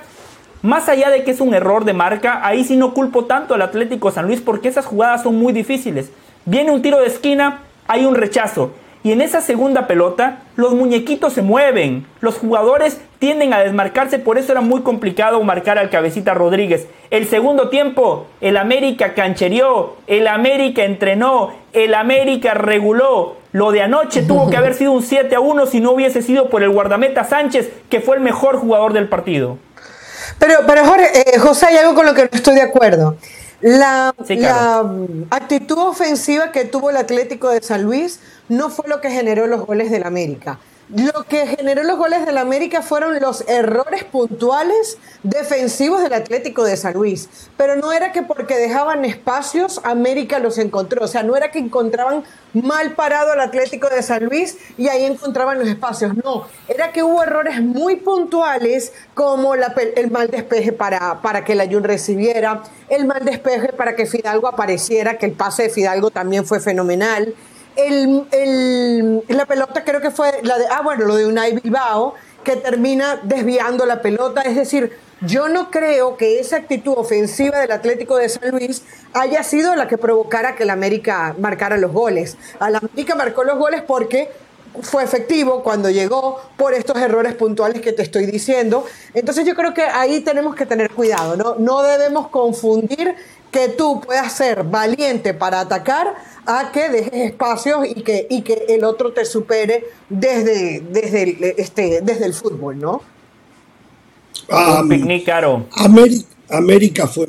más 0.63 0.89
allá 0.89 1.11
de 1.11 1.25
que 1.25 1.33
es 1.33 1.41
un 1.41 1.55
error 1.55 1.85
de 1.85 1.93
marca, 1.93 2.47
ahí 2.47 2.65
sí 2.65 2.77
no 2.77 2.95
culpo 2.95 3.25
tanto 3.25 3.55
al 3.55 3.63
Atlético 3.63 4.11
San 4.13 4.27
Luis 4.27 4.41
porque 4.41 4.69
esas 4.69 4.87
jugadas 4.87 5.25
son 5.25 5.37
muy 5.37 5.53
difíciles. 5.53 6.11
Viene 6.45 6.71
un 6.71 6.83
tiro 6.83 7.01
de 7.01 7.07
esquina, 7.07 7.63
hay 7.89 8.07
un 8.07 8.15
rechazo. 8.15 8.71
Y 9.05 9.11
en 9.11 9.21
esa 9.21 9.41
segunda 9.41 9.89
pelota, 9.89 10.43
los 10.55 10.75
muñequitos 10.75 11.33
se 11.33 11.43
mueven. 11.43 12.07
Los 12.21 12.39
jugadores 12.39 13.01
tienden 13.19 13.53
a 13.53 13.59
desmarcarse, 13.59 14.21
por 14.21 14.39
eso 14.39 14.53
era 14.53 14.61
muy 14.61 14.83
complicado 14.83 15.43
marcar 15.43 15.77
al 15.77 15.91
cabecita 15.91 16.35
Rodríguez. 16.35 16.87
El 17.11 17.27
segundo 17.27 17.69
tiempo, 17.69 18.27
el 18.41 18.57
América 18.57 19.15
canchereó, 19.15 19.97
el 20.07 20.29
América 20.29 20.85
entrenó, 20.85 21.51
el 21.73 21.95
América 21.95 22.55
reguló. 22.55 23.37
Lo 23.51 23.73
de 23.73 23.83
anoche 23.83 24.23
tuvo 24.29 24.49
que 24.49 24.57
haber 24.57 24.75
sido 24.75 24.93
un 24.93 25.03
7 25.03 25.35
a 25.35 25.41
1 25.41 25.67
si 25.67 25.81
no 25.81 25.91
hubiese 25.91 26.23
sido 26.23 26.49
por 26.49 26.63
el 26.63 26.71
guardameta 26.71 27.25
Sánchez, 27.25 27.73
que 27.91 28.01
fue 28.01 28.17
el 28.17 28.23
mejor 28.23 28.57
jugador 28.59 28.93
del 28.93 29.09
partido. 29.09 29.59
Pero, 30.39 30.61
pero 30.67 30.85
Jorge, 30.85 31.35
eh, 31.35 31.39
José, 31.39 31.67
hay 31.67 31.77
algo 31.77 31.95
con 31.95 32.07
lo 32.07 32.15
que 32.15 32.23
no 32.23 32.29
estoy 32.33 32.55
de 32.55 32.63
acuerdo. 32.63 33.17
La, 33.61 34.15
Sí, 34.27 34.37
claro. 34.39 35.07
la, 35.31 35.37
actitud 35.37 35.79
ofensiva 35.79 36.51
que 36.51 36.65
tuvo 36.65 36.91
el 36.91 36.97
Atlético 36.97 37.49
de 37.49 37.63
San 37.63 37.83
Luis 37.83 38.19
no 38.49 38.71
fue 38.71 38.89
lo 38.89 39.01
que 39.01 39.11
generó 39.11 39.47
los 39.47 39.65
goles 39.65 39.91
del 39.91 40.05
América. 40.05 40.59
Lo 40.95 41.25
que 41.25 41.47
generó 41.47 41.85
los 41.85 41.97
goles 41.97 42.27
del 42.27 42.37
América 42.37 42.83
fueron 42.83 43.19
los 43.19 43.49
errores 43.49 44.05
puntuales 44.05 44.99
defensivos 45.23 46.03
del 46.03 46.13
Atlético 46.13 46.65
de 46.65 46.77
San 46.77 46.93
Luis. 46.93 47.31
Pero 47.57 47.77
no 47.77 47.93
era 47.93 48.13
que 48.13 48.21
porque 48.21 48.57
dejaban 48.57 49.07
espacios, 49.07 49.81
América 49.85 50.39
los 50.39 50.59
encontró. 50.59 51.07
O 51.07 51.09
sea, 51.09 51.23
no 51.23 51.35
era 51.35 51.51
que 51.51 51.61
encontraban 51.61 52.25
mal 52.53 52.93
parado 52.93 53.33
al 53.33 53.41
Atlético 53.41 53.89
de 53.89 54.03
San 54.03 54.27
Luis 54.27 54.59
y 54.77 54.89
ahí 54.89 55.07
encontraban 55.07 55.59
los 55.59 55.67
espacios. 55.67 56.15
No, 56.23 56.47
era 56.69 56.93
que 56.93 57.03
hubo 57.03 57.23
errores 57.23 57.63
muy 57.63 57.97
puntuales 57.97 58.93
como 59.15 59.57
la 59.57 59.75
el 59.97 60.11
mal 60.11 60.29
despeje 60.29 60.73
para, 60.73 61.23
para 61.23 61.43
que 61.43 61.55
la 61.55 61.67
Jun 61.67 61.85
recibiera, 61.85 62.65
el 62.91 63.07
mal 63.07 63.25
despeje 63.25 63.73
para 63.73 63.97
que 63.97 64.05
Fidalgo 64.05 64.47
apareciera, 64.47 65.17
que 65.17 65.25
el 65.25 65.33
pase 65.33 65.63
de 65.63 65.71
Fidalgo 65.71 66.11
también 66.11 66.45
fue 66.45 66.61
fenomenal. 66.61 67.35
El, 67.77 68.27
el- 68.31 69.23
la 69.29 69.47
pelota 69.47 69.85
creo 69.85 70.01
que 70.01 70.11
fue 70.11 70.41
la 70.43 70.59
de, 70.59 70.67
ah, 70.71 70.83
bueno, 70.83 71.05
lo 71.07 71.17
de 71.17 71.27
Unai 71.27 71.55
Bilbao, 71.61 72.15
que 72.45 72.57
termina 72.57 73.21
desviando 73.23 73.87
la 73.87 74.03
pelota. 74.03 74.43
Es 74.43 74.57
decir, 74.57 74.93
yo 75.21 75.49
no 75.49 75.71
creo 75.71 76.17
que 76.17 76.41
esa 76.41 76.57
actitud 76.57 76.95
ofensiva 76.97 77.59
del 77.61 77.71
Atlético 77.73 78.17
de 78.17 78.29
San 78.29 78.51
Luis 78.51 78.83
haya 79.15 79.43
sido 79.43 79.77
la 79.77 79.87
que 79.87 79.97
provocara 79.99 80.57
que 80.57 80.65
el 80.65 80.71
América 80.71 81.35
marcara 81.39 81.77
los 81.77 81.93
goles. 81.93 82.37
Al 82.59 82.77
América 82.77 83.15
marcó 83.15 83.45
los 83.45 83.59
goles 83.59 83.83
porque 83.87 84.31
fue 84.83 85.05
efectivo 85.05 85.63
cuando 85.63 85.91
llegó 85.91 86.41
por 86.57 86.73
estos 86.75 86.97
errores 86.97 87.35
puntuales 87.35 87.81
que 87.83 87.93
te 87.93 88.03
estoy 88.03 88.27
diciendo. 88.27 88.85
Entonces 89.15 89.47
yo 89.47 89.55
creo 89.55 89.75
que 89.75 89.83
ahí 89.83 90.21
tenemos 90.21 90.55
que 90.57 90.67
tener 90.67 90.91
cuidado, 90.91 91.37
¿no? 91.37 91.57
No 91.59 91.83
debemos 91.83 92.29
confundir 92.29 93.15
que 93.53 93.69
tú 93.69 94.01
puedas 94.01 94.33
ser 94.33 94.65
valiente 94.65 95.35
para 95.35 95.61
atacar 95.61 96.15
a 96.47 96.73
que 96.73 96.89
dejes 96.89 97.31
espacios 97.31 97.87
y 97.87 98.03
que, 98.03 98.27
y 98.29 98.43
que 98.43 98.65
el 98.69 98.85
otro 98.85 99.13
te 99.13 99.25
supere 99.25 99.85
desde, 100.09 100.81
desde, 100.91 101.23
el, 101.23 101.55
este, 101.57 102.01
desde 102.03 102.27
el 102.27 102.35
fútbol, 102.35 102.79
¿no? 102.79 103.03
Un 104.49 104.89
picnic 104.89 105.25
caro. 105.25 105.67
América, 105.73 106.27
América 106.51 107.07
fue 107.07 107.29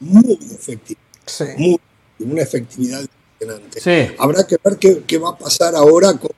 muy 0.00 0.38
efectiva, 0.50 1.00
Sí. 1.26 1.44
muy, 1.56 1.78
una 2.20 2.42
efectividad 2.42 3.00
impresionante. 3.00 3.80
Sí. 3.80 4.14
Habrá 4.18 4.46
que 4.46 4.56
ver 4.62 4.78
qué, 4.78 5.02
qué 5.06 5.18
va 5.18 5.30
a 5.30 5.38
pasar 5.38 5.74
ahora 5.74 6.12
con 6.14 6.30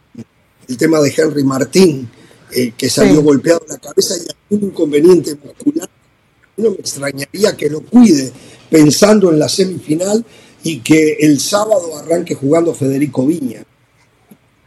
el 0.68 0.76
tema 0.76 1.00
de 1.00 1.12
Henry 1.16 1.44
Martín, 1.44 2.08
eh, 2.52 2.72
que 2.76 2.88
salió 2.90 3.16
Sí. 3.16 3.22
golpeado 3.22 3.60
en 3.66 3.72
la 3.72 3.78
cabeza 3.78 4.14
y 4.16 4.26
algún 4.52 4.68
inconveniente 4.70 5.34
muscular. 5.36 5.88
No 6.56 6.70
me 6.70 6.76
extrañaría 6.76 7.56
que 7.56 7.68
lo 7.70 7.80
cuide 7.82 8.32
pensando 8.70 9.30
en 9.30 9.38
la 9.38 9.48
semifinal 9.48 10.24
y 10.68 10.80
que 10.80 11.14
el 11.20 11.38
sábado 11.40 11.82
arranque 12.04 12.34
jugando 12.34 12.74
Federico 12.74 13.26
Viña. 13.26 13.60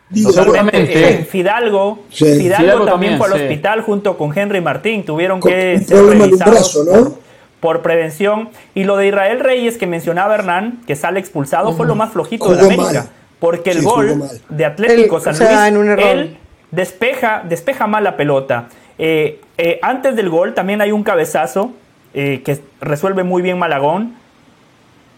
Digo, 0.10 0.32
Seguramente. 0.32 1.20
Eh, 1.22 1.26
Fidalgo, 1.26 2.00
Sí. 2.10 2.26
Fidalgo, 2.26 2.40
Fidalgo 2.64 2.86
también 2.86 2.90
también, 3.14 3.18
fue 3.18 3.28
al 3.28 3.34
sí. 3.34 3.40
hospital 3.42 3.82
junto 3.82 4.18
con 4.18 4.36
Henry 4.38 4.62
Martín. 4.62 5.04
Tuvieron 5.06 5.40
Con 5.40 5.52
que 5.52 5.76
un 5.78 5.84
ser 5.86 5.98
problema 5.98 6.26
en 6.26 6.34
un 6.34 6.40
revisados 6.40 6.54
brazo, 6.76 6.84
¿no? 7.06 7.16
por, 7.60 7.82
prevención. 7.82 8.50
Y 8.74 8.86
lo 8.86 8.96
de 8.98 9.08
Israel 9.08 9.40
Reyes 9.40 9.78
que 9.78 9.86
mencionaba 9.86 10.34
Hernán, 10.36 10.82
que 10.88 10.96
sale 10.96 11.20
expulsado, 11.20 11.74
fue 11.74 11.86
lo 11.86 11.94
más 11.96 12.12
flojito 12.12 12.50
de 12.50 12.56
la 12.56 12.62
América. 12.64 12.84
mal. 12.92 13.10
Porque 13.40 13.72
el 13.72 13.80
Sí, 13.80 13.86
gol 13.86 14.24
de 14.50 14.66
Atlético 14.66 15.18
El- 15.18 15.22
San 15.24 15.34
o 15.34 15.38
sea, 15.38 15.48
Luis, 15.52 15.68
en 15.70 15.78
un 15.78 15.90
error. 15.90 16.06
él 16.08 16.38
despeja, 16.72 17.44
despeja 17.48 17.86
mal 17.88 18.04
la 18.04 18.18
pelota. 18.18 18.68
Eh, 18.98 19.40
eh, 19.58 19.80
antes 19.82 20.16
del 20.16 20.30
gol 20.30 20.54
también 20.56 20.82
hay 20.82 20.92
un 20.92 21.04
cabezazo 21.04 21.72
eh, 22.14 22.42
que 22.44 22.60
resuelve 22.82 23.24
muy 23.24 23.42
bien 23.44 23.60
Malagón. 23.60 24.16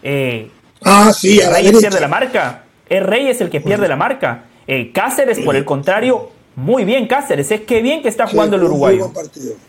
Eh, 0.02 0.50
Ah, 0.84 1.12
sí, 1.12 1.40
a 1.40 1.46
la 1.50 1.56
Reyes 1.56 1.72
derecha. 1.72 1.88
pierde 1.88 2.00
la 2.00 2.08
marca. 2.08 2.64
Es 2.88 3.02
Reyes 3.02 3.40
el 3.40 3.50
que 3.50 3.60
pierde 3.60 3.88
la 3.88 3.96
marca. 3.96 4.44
Eh, 4.66 4.92
Cáceres, 4.92 5.40
por 5.40 5.56
el 5.56 5.64
contrario, 5.64 6.30
muy 6.56 6.84
bien 6.84 7.06
Cáceres. 7.06 7.50
Es 7.50 7.62
que 7.62 7.80
bien 7.82 8.02
que 8.02 8.08
está 8.08 8.26
Sí, 8.26 8.32
jugando 8.34 8.56
el 8.56 8.64
uruguayo. 8.64 9.10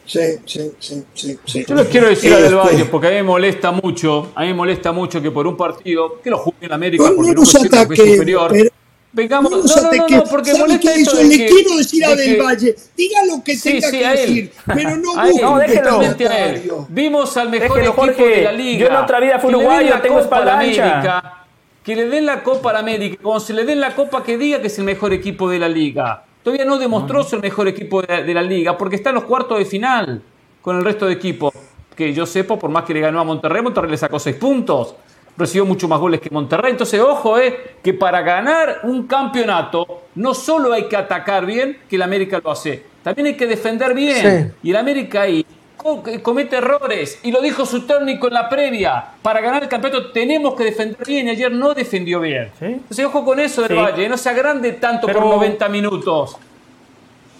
Sí, 0.05 0.19
sí, 0.45 0.71
sí, 0.79 1.03
sí, 1.13 1.37
sí. 1.45 1.65
Yo 1.67 1.75
les 1.75 1.87
quiero 1.87 2.07
decir 2.09 2.33
a 2.33 2.37
Del 2.39 2.55
Valle, 2.55 2.85
porque 2.85 3.07
a 3.07 3.09
mí 3.11 3.15
me 3.17 3.23
molesta 3.23 3.71
mucho, 3.71 4.31
a 4.35 4.41
mí 4.41 4.47
me 4.47 4.53
molesta 4.53 4.91
mucho 4.91 5.21
que 5.21 5.31
por 5.31 5.47
un 5.47 5.55
partido, 5.57 6.19
que 6.21 6.29
lo 6.29 6.37
juegue 6.37 6.65
en 6.65 6.73
América, 6.73 7.03
No, 7.03 7.15
porque 7.15 7.29
no 7.31 7.35
no, 7.35 7.39
nos 7.41 7.51
considero 7.53 7.69
que 7.71 7.77
es 7.77 7.99
ataquemos, 7.99 8.15
superior. 8.17 8.51
pero- 8.51 8.69
Vengamos, 9.15 9.51
No 9.51 9.57
no, 9.57 9.63
no, 9.63 9.81
no, 9.81 9.87
ataque- 9.89 10.15
no, 10.17 10.23
porque 10.23 10.51
¿Sabe 10.51 10.59
molesta 10.59 10.95
Eso 10.95 11.15
de 11.17 11.23
le 11.25 11.37
que- 11.37 11.45
quiero 11.45 11.77
decir 11.77 12.03
a 12.03 12.09
de 12.09 12.15
Del 12.15 12.35
que- 12.35 12.41
Valle. 12.41 12.75
Diga 12.97 13.19
lo 13.27 13.43
que 13.43 13.55
Sí, 13.55 13.69
tenga 13.73 13.89
sí, 13.89 13.97
que 13.99 14.05
a 14.07 14.13
él. 14.13 14.17
decir, 14.19 14.51
pero 14.73 14.97
no 14.97 15.15
A 15.19 15.25
él. 15.27 15.31
busque 15.33 15.45
No, 15.45 15.57
déjelo. 15.59 15.89
comentario. 15.95 16.85
Vimos 16.89 17.37
al 17.37 17.49
mejor 17.51 17.67
Déjelo, 17.77 17.91
equipo 17.91 18.01
Jorge. 18.01 18.27
de 18.37 18.41
la 18.43 18.51
liga. 18.51 18.79
Yo 18.79 18.87
en 18.87 18.95
otra 18.95 19.19
vida 19.19 19.37
fui 19.39 19.49
Que 19.51 19.55
uruguayo, 19.57 20.01
tengo 20.01 20.19
espalda 20.19 20.53
a. 20.53 20.59
América, 20.59 21.39
Que 21.83 21.95
le 21.97 22.07
den 22.07 22.25
la 22.25 22.41
Copa 22.43 22.69
a 22.71 22.73
la 22.73 22.79
América. 22.79 23.17
Cuando 23.21 23.39
se 23.41 23.53
le 23.53 23.65
den 23.65 23.81
la 23.81 23.93
Copa, 23.93 24.23
que 24.23 24.37
diga 24.37 24.59
que 24.61 24.67
es 24.67 24.77
el 24.79 24.85
mejor 24.85 25.11
equipo 25.13 25.49
de 25.49 25.59
la 25.59 25.67
liga. 25.69 26.23
Todavía 26.41 26.65
no 26.65 26.77
demostró 26.79 27.23
ser 27.23 27.37
el 27.37 27.43
mejor 27.43 27.67
equipo 27.67 28.01
de 28.01 28.07
la, 28.07 28.21
de 28.23 28.33
la 28.33 28.41
liga, 28.41 28.77
porque 28.77 28.95
está 28.95 29.09
en 29.09 29.15
los 29.15 29.25
cuartos 29.25 29.59
de 29.59 29.65
final 29.65 30.21
con 30.61 30.77
el 30.77 30.83
resto 30.83 31.05
de 31.05 31.13
equipos. 31.13 31.53
Que 31.95 32.13
yo 32.13 32.25
sepa, 32.25 32.57
por 32.57 32.69
más 32.71 32.85
que 32.85 32.93
le 32.93 33.01
ganó 33.01 33.19
a 33.19 33.23
Monterrey, 33.23 33.61
Monterrey 33.61 33.91
le 33.91 33.97
sacó 33.97 34.17
seis 34.17 34.37
puntos. 34.37 34.95
Recibió 35.35 35.65
mucho 35.65 35.87
más 35.87 35.99
goles 35.99 36.19
que 36.21 36.29
Monterrey. 36.29 36.71
Entonces, 36.71 36.99
ojo, 36.99 37.39
eh, 37.39 37.75
que 37.83 37.93
para 37.93 38.21
ganar 38.21 38.81
un 38.83 39.07
campeonato, 39.07 40.03
no 40.15 40.33
solo 40.33 40.73
hay 40.73 40.83
que 40.87 40.95
atacar 40.95 41.45
bien, 41.45 41.79
que 41.89 41.95
el 41.95 42.03
América 42.03 42.39
lo 42.43 42.51
hace, 42.51 42.83
también 43.03 43.27
hay 43.27 43.33
que 43.35 43.47
defender 43.47 43.93
bien. 43.95 44.53
Sí. 44.61 44.67
Y 44.67 44.69
el 44.69 44.75
América 44.77 45.21
ahí 45.23 45.43
co- 45.75 46.03
comete 46.21 46.57
errores. 46.57 47.19
Y 47.23 47.31
lo 47.31 47.41
dijo 47.41 47.65
su 47.65 47.81
técnico 47.87 48.27
en 48.27 48.33
la 48.35 48.47
previa. 48.47 49.03
Para 49.23 49.41
ganar 49.41 49.63
el 49.63 49.69
campeonato 49.69 50.11
tenemos 50.11 50.53
que 50.53 50.65
defender 50.65 51.05
bien. 51.07 51.27
Y 51.27 51.31
ayer 51.31 51.51
no 51.51 51.73
defendió 51.73 52.19
bien. 52.19 52.51
Sí. 52.59 52.65
Entonces, 52.65 53.03
ojo 53.05 53.25
con 53.25 53.39
eso 53.39 53.63
del 53.63 53.71
Sí. 53.71 53.75
Valle. 53.77 54.07
No 54.09 54.17
se 54.17 54.29
agrande 54.29 54.73
tanto 54.73 55.07
Pero- 55.07 55.19
por 55.21 55.29
90 55.31 55.67
minutos. 55.67 56.37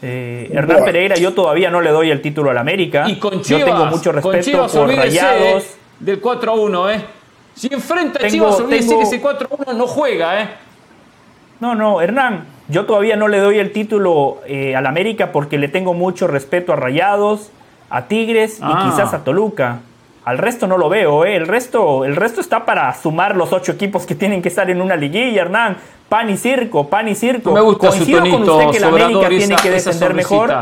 Eh, 0.02 0.48
Hernán 0.52 0.68
Bueno. 0.80 0.86
Pereira, 0.86 1.16
yo 1.16 1.34
todavía 1.34 1.70
no 1.70 1.80
le 1.80 1.92
doy 1.92 2.10
el 2.12 2.22
título 2.22 2.50
al 2.50 2.58
América. 2.58 3.06
Y 3.08 3.18
con 3.20 3.42
Chivas. 3.42 3.62
yo 3.62 3.66
tengo 3.68 3.86
mucho 3.86 4.12
con 4.12 4.16
respeto 4.34 4.44
Chivas, 4.44 4.72
por 4.76 4.88
Rayados. 4.94 5.66
Del 6.00 6.20
4-1, 6.20 6.90
¿eh? 6.92 7.02
Si 7.56 7.68
enfrenta 7.72 8.26
a 8.26 8.30
Chivas, 8.30 8.60
olvídese 8.60 8.90
tengo- 8.90 9.02
que 9.02 9.08
ese 9.08 9.22
4-1 9.22 9.74
no 9.74 9.88
juega, 9.88 10.42
¿eh? 10.42 10.50
No, 11.60 11.76
no, 11.76 12.02
Hernán, 12.02 12.46
yo 12.68 12.86
todavía 12.86 13.16
no 13.16 13.28
le 13.28 13.38
doy 13.40 13.60
el 13.60 13.72
título 13.72 14.40
eh, 14.48 14.76
al 14.76 14.86
América 14.86 15.32
porque 15.32 15.58
le 15.58 15.68
tengo 15.68 15.94
mucho 15.94 16.28
respeto 16.28 16.74
a 16.74 16.76
Rayados, 16.76 17.52
a 17.90 18.08
Tigres 18.08 18.60
Ah. 18.62 18.84
y 18.86 18.90
quizás 18.90 19.14
a 19.14 19.24
Toluca. 19.24 19.80
Al 20.26 20.38
resto 20.38 20.68
no 20.68 20.78
lo 20.78 20.90
veo, 20.90 21.26
¿eh? 21.26 21.36
El 21.36 21.48
resto, 21.48 22.06
el 22.06 22.16
resto 22.16 22.42
está 22.42 22.66
para 22.66 22.94
sumar 22.96 23.36
los 23.36 23.52
ocho 23.54 23.74
equipos 23.74 24.06
que 24.06 24.16
tienen 24.16 24.42
que 24.42 24.50
estar 24.50 24.70
en 24.70 24.82
una 24.82 24.96
liguilla, 24.96 25.42
Hernán. 25.42 25.78
Pan 26.10 26.30
y 26.30 26.38
circo, 26.38 26.88
pan 26.88 27.08
y 27.08 27.16
circo. 27.16 27.50
No 27.50 27.56
me 27.56 27.62
gusta 27.62 27.92
su 27.92 27.98
Coincido 27.98 28.20
con 28.30 28.50
usted 28.50 28.72
que 28.72 28.80
la 28.80 28.88
América 28.88 29.30
tiene 29.30 29.56
que 29.58 29.70
defender 29.70 30.14
mejor. 30.14 30.54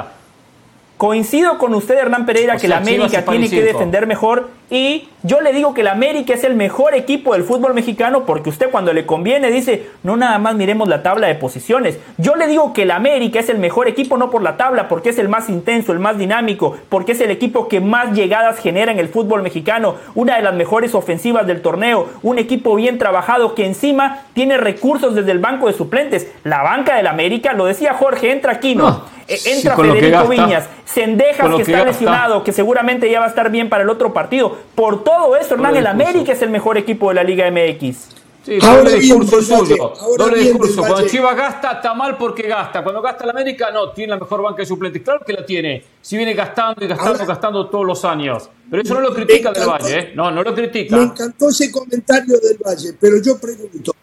Coincido 0.98 1.58
con 1.58 1.74
usted, 1.74 1.96
Hernán 1.98 2.26
Pereira, 2.26 2.54
O 2.54 2.56
que 2.58 2.62
sea, 2.62 2.70
la 2.70 2.78
América 2.78 3.24
tiene 3.26 3.50
que 3.50 3.62
defender 3.64 4.06
mejor. 4.08 4.50
Y 4.72 5.10
yo 5.24 5.42
le 5.42 5.52
digo 5.52 5.74
que 5.74 5.84
la 5.84 5.92
América 5.92 6.34
es 6.34 6.46
el 6.46 6.56
mejor 6.56 6.96
equipo 6.96 7.34
del 7.34 7.44
fútbol 7.44 7.74
mexicano 7.74 8.26
porque 8.26 8.50
usted 8.50 8.72
cuando 8.72 8.94
le 8.94 9.06
conviene 9.06 9.52
dice, 9.52 9.90
no 10.02 10.16
nada 10.16 10.40
más 10.40 10.56
miremos 10.56 10.88
la 10.88 11.04
tabla 11.04 11.28
de 11.28 11.36
posiciones. 11.36 12.00
Yo 12.18 12.36
le 12.36 12.48
digo 12.48 12.72
que 12.72 12.86
la 12.86 12.96
América 12.96 13.42
es 13.42 13.50
el 13.50 13.58
mejor 13.58 13.90
equipo 13.90 14.16
no 14.16 14.32
por 14.32 14.42
la 14.42 14.56
tabla, 14.56 14.88
porque 14.88 15.10
es 15.10 15.20
el 15.20 15.28
más 15.28 15.50
intenso, 15.50 15.92
el 15.92 16.00
más 16.00 16.18
dinámico, 16.18 16.78
porque 16.88 17.12
es 17.12 17.20
el 17.20 17.32
equipo 17.32 17.68
que 17.68 17.82
más 17.82 18.14
llegadas 18.14 18.60
genera 18.60 18.94
en 18.94 19.00
el 19.00 19.10
fútbol 19.10 19.42
mexicano, 19.42 19.96
una 20.16 20.38
de 20.38 20.42
las 20.42 20.54
mejores 20.54 20.96
ofensivas 20.96 21.46
del 21.46 21.62
torneo, 21.62 22.08
un 22.24 22.40
equipo 22.40 22.74
bien 22.76 22.98
trabajado 22.98 23.56
que 23.56 23.66
encima 23.66 24.24
tiene 24.34 24.56
recursos 24.56 25.16
desde 25.16 25.34
el 25.34 25.40
banco 25.40 25.68
de 25.68 25.74
suplentes. 25.74 26.32
La 26.46 26.64
banca 26.64 26.96
del 26.96 27.08
América, 27.08 27.52
lo 27.52 27.66
decía 27.66 27.94
Jorge, 27.94 28.32
entra 28.32 28.54
Aquino. 28.54 28.84
No. 28.84 29.22
Sí, 29.28 29.50
entra 29.50 29.76
Federico. 29.78 30.28
Viñas, 30.28 30.68
Sendejas 30.86 31.50
que, 31.50 31.56
que 31.58 31.62
está 31.62 31.72
gasta. 31.72 31.92
lesionado, 31.92 32.44
que 32.44 32.52
seguramente 32.52 33.10
ya 33.10 33.20
va 33.20 33.26
a 33.26 33.30
estar 33.30 33.50
bien 33.50 33.70
para 33.70 33.84
el 33.84 33.90
otro 33.90 34.14
partido. 34.14 34.58
Por 34.76 35.04
todo 35.04 35.36
eso, 35.36 35.56
Hernán, 35.56 35.76
el. 35.76 35.88
América 35.88 36.34
es 36.34 36.42
el 36.42 36.50
mejor 36.50 36.78
equipo 36.78 37.10
de 37.10 37.16
la 37.16 37.24
Liga 37.24 37.50
MX. 37.52 37.98
Sí, 38.44 38.58
Ahora 38.62 38.78
doble 38.78 38.98
bien, 38.98 39.20
discurso 39.20 39.38
el 39.38 39.46
suyo. 39.68 39.94
Doble 40.18 40.34
bien, 40.40 40.48
discurso. 40.54 40.82
Cuando. 40.82 41.08
Chivas 41.08 41.36
gasta, 41.38 41.72
está 41.74 41.94
mal 41.94 42.18
porque 42.18 42.44
gasta. 42.48 42.82
Cuando 42.84 43.02
gasta 43.02 43.26
la 43.26 43.34
América, 43.34 43.70
no, 43.72 43.92
tiene 43.92 44.12
la 44.14 44.20
mejor 44.20 44.42
banca 44.42 44.58
de 44.64 44.66
suplentes. 44.66 45.04
Claro 45.04 45.20
que 45.26 45.34
la 45.34 45.46
tiene. 45.46 45.84
Si 46.02 46.18
viene 46.18 46.34
gastando 46.34 46.84
y 46.84 46.88
gastando, 46.88 47.12
Ahora- 47.14 47.26
gastando 47.26 47.70
todos 47.70 47.86
los 47.86 48.04
años. 48.04 48.50
Pero 48.70 48.82
eso 48.82 48.94
no 48.96 49.02
lo 49.02 49.14
critica 49.14 49.52
Del. 49.52 49.68
Valle, 49.68 50.00
¿eh? 50.00 50.12
No, 50.16 50.32
no 50.32 50.42
lo 50.42 50.56
critica. 50.56 50.96
Me 50.98 51.04
encantó 51.04 51.50
ese 51.50 51.72
comentario 51.72 52.40
del 52.40 52.58
Valle, 52.58 52.94
pero 53.00 53.22
yo 53.22 53.38
pregunto, 53.38 53.94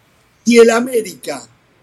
si 0.44 0.58
el 0.58 0.70
América, 0.70 1.42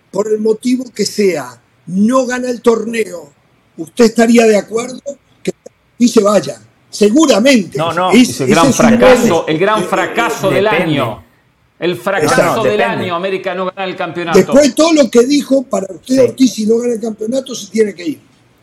por 0.10 0.28
el 0.30 0.40
motivo 0.40 0.86
que 0.96 1.06
sea, 1.06 1.62
no 1.88 2.26
gana 2.26 2.50
el 2.50 2.62
torneo, 2.62 3.32
¿usted 3.76 4.06
estaría 4.06 4.46
de 4.46 4.58
acuerdo 4.58 5.02
que 5.44 5.52
y 5.98 6.08
se 6.08 6.22
vaya? 6.24 6.62
Seguramente. 6.96 7.78
No, 7.78 7.92
no. 7.94 8.12
Es- 8.12 8.30
Es 8.30 8.42
el 8.42 8.48
gran 8.50 8.74
fracaso, 8.74 9.46
el 9.48 9.58
gran 9.58 9.84
fracaso 9.84 10.52
eh, 10.52 10.56
del 10.56 10.64
depende. 10.66 10.84
año. 11.00 11.24
El 11.78 11.98
fracaso 11.98 12.34
Exacto. 12.36 12.64
del 12.64 12.78
Depende. 12.78 13.04
año, 13.06 13.16
América 13.16 13.54
no 13.54 13.66
gana 13.66 13.84
el 13.84 13.96
campeonato. 13.98 14.38
Después 14.38 14.64
de 14.64 14.72
todo 14.74 14.94
lo 14.94 15.10
que 15.12 15.26
dijo, 15.26 15.64
para 15.64 15.88
usted 15.94 16.16
Sí. 16.16 16.20
Ortiz, 16.22 16.54
si 16.54 16.66
no 16.66 16.78
gana 16.78 16.94
el 16.94 17.02
campeonato, 17.02 17.54
se 17.54 17.68
tiene 17.70 17.94
que 17.94 18.06
ir. 18.08 18.20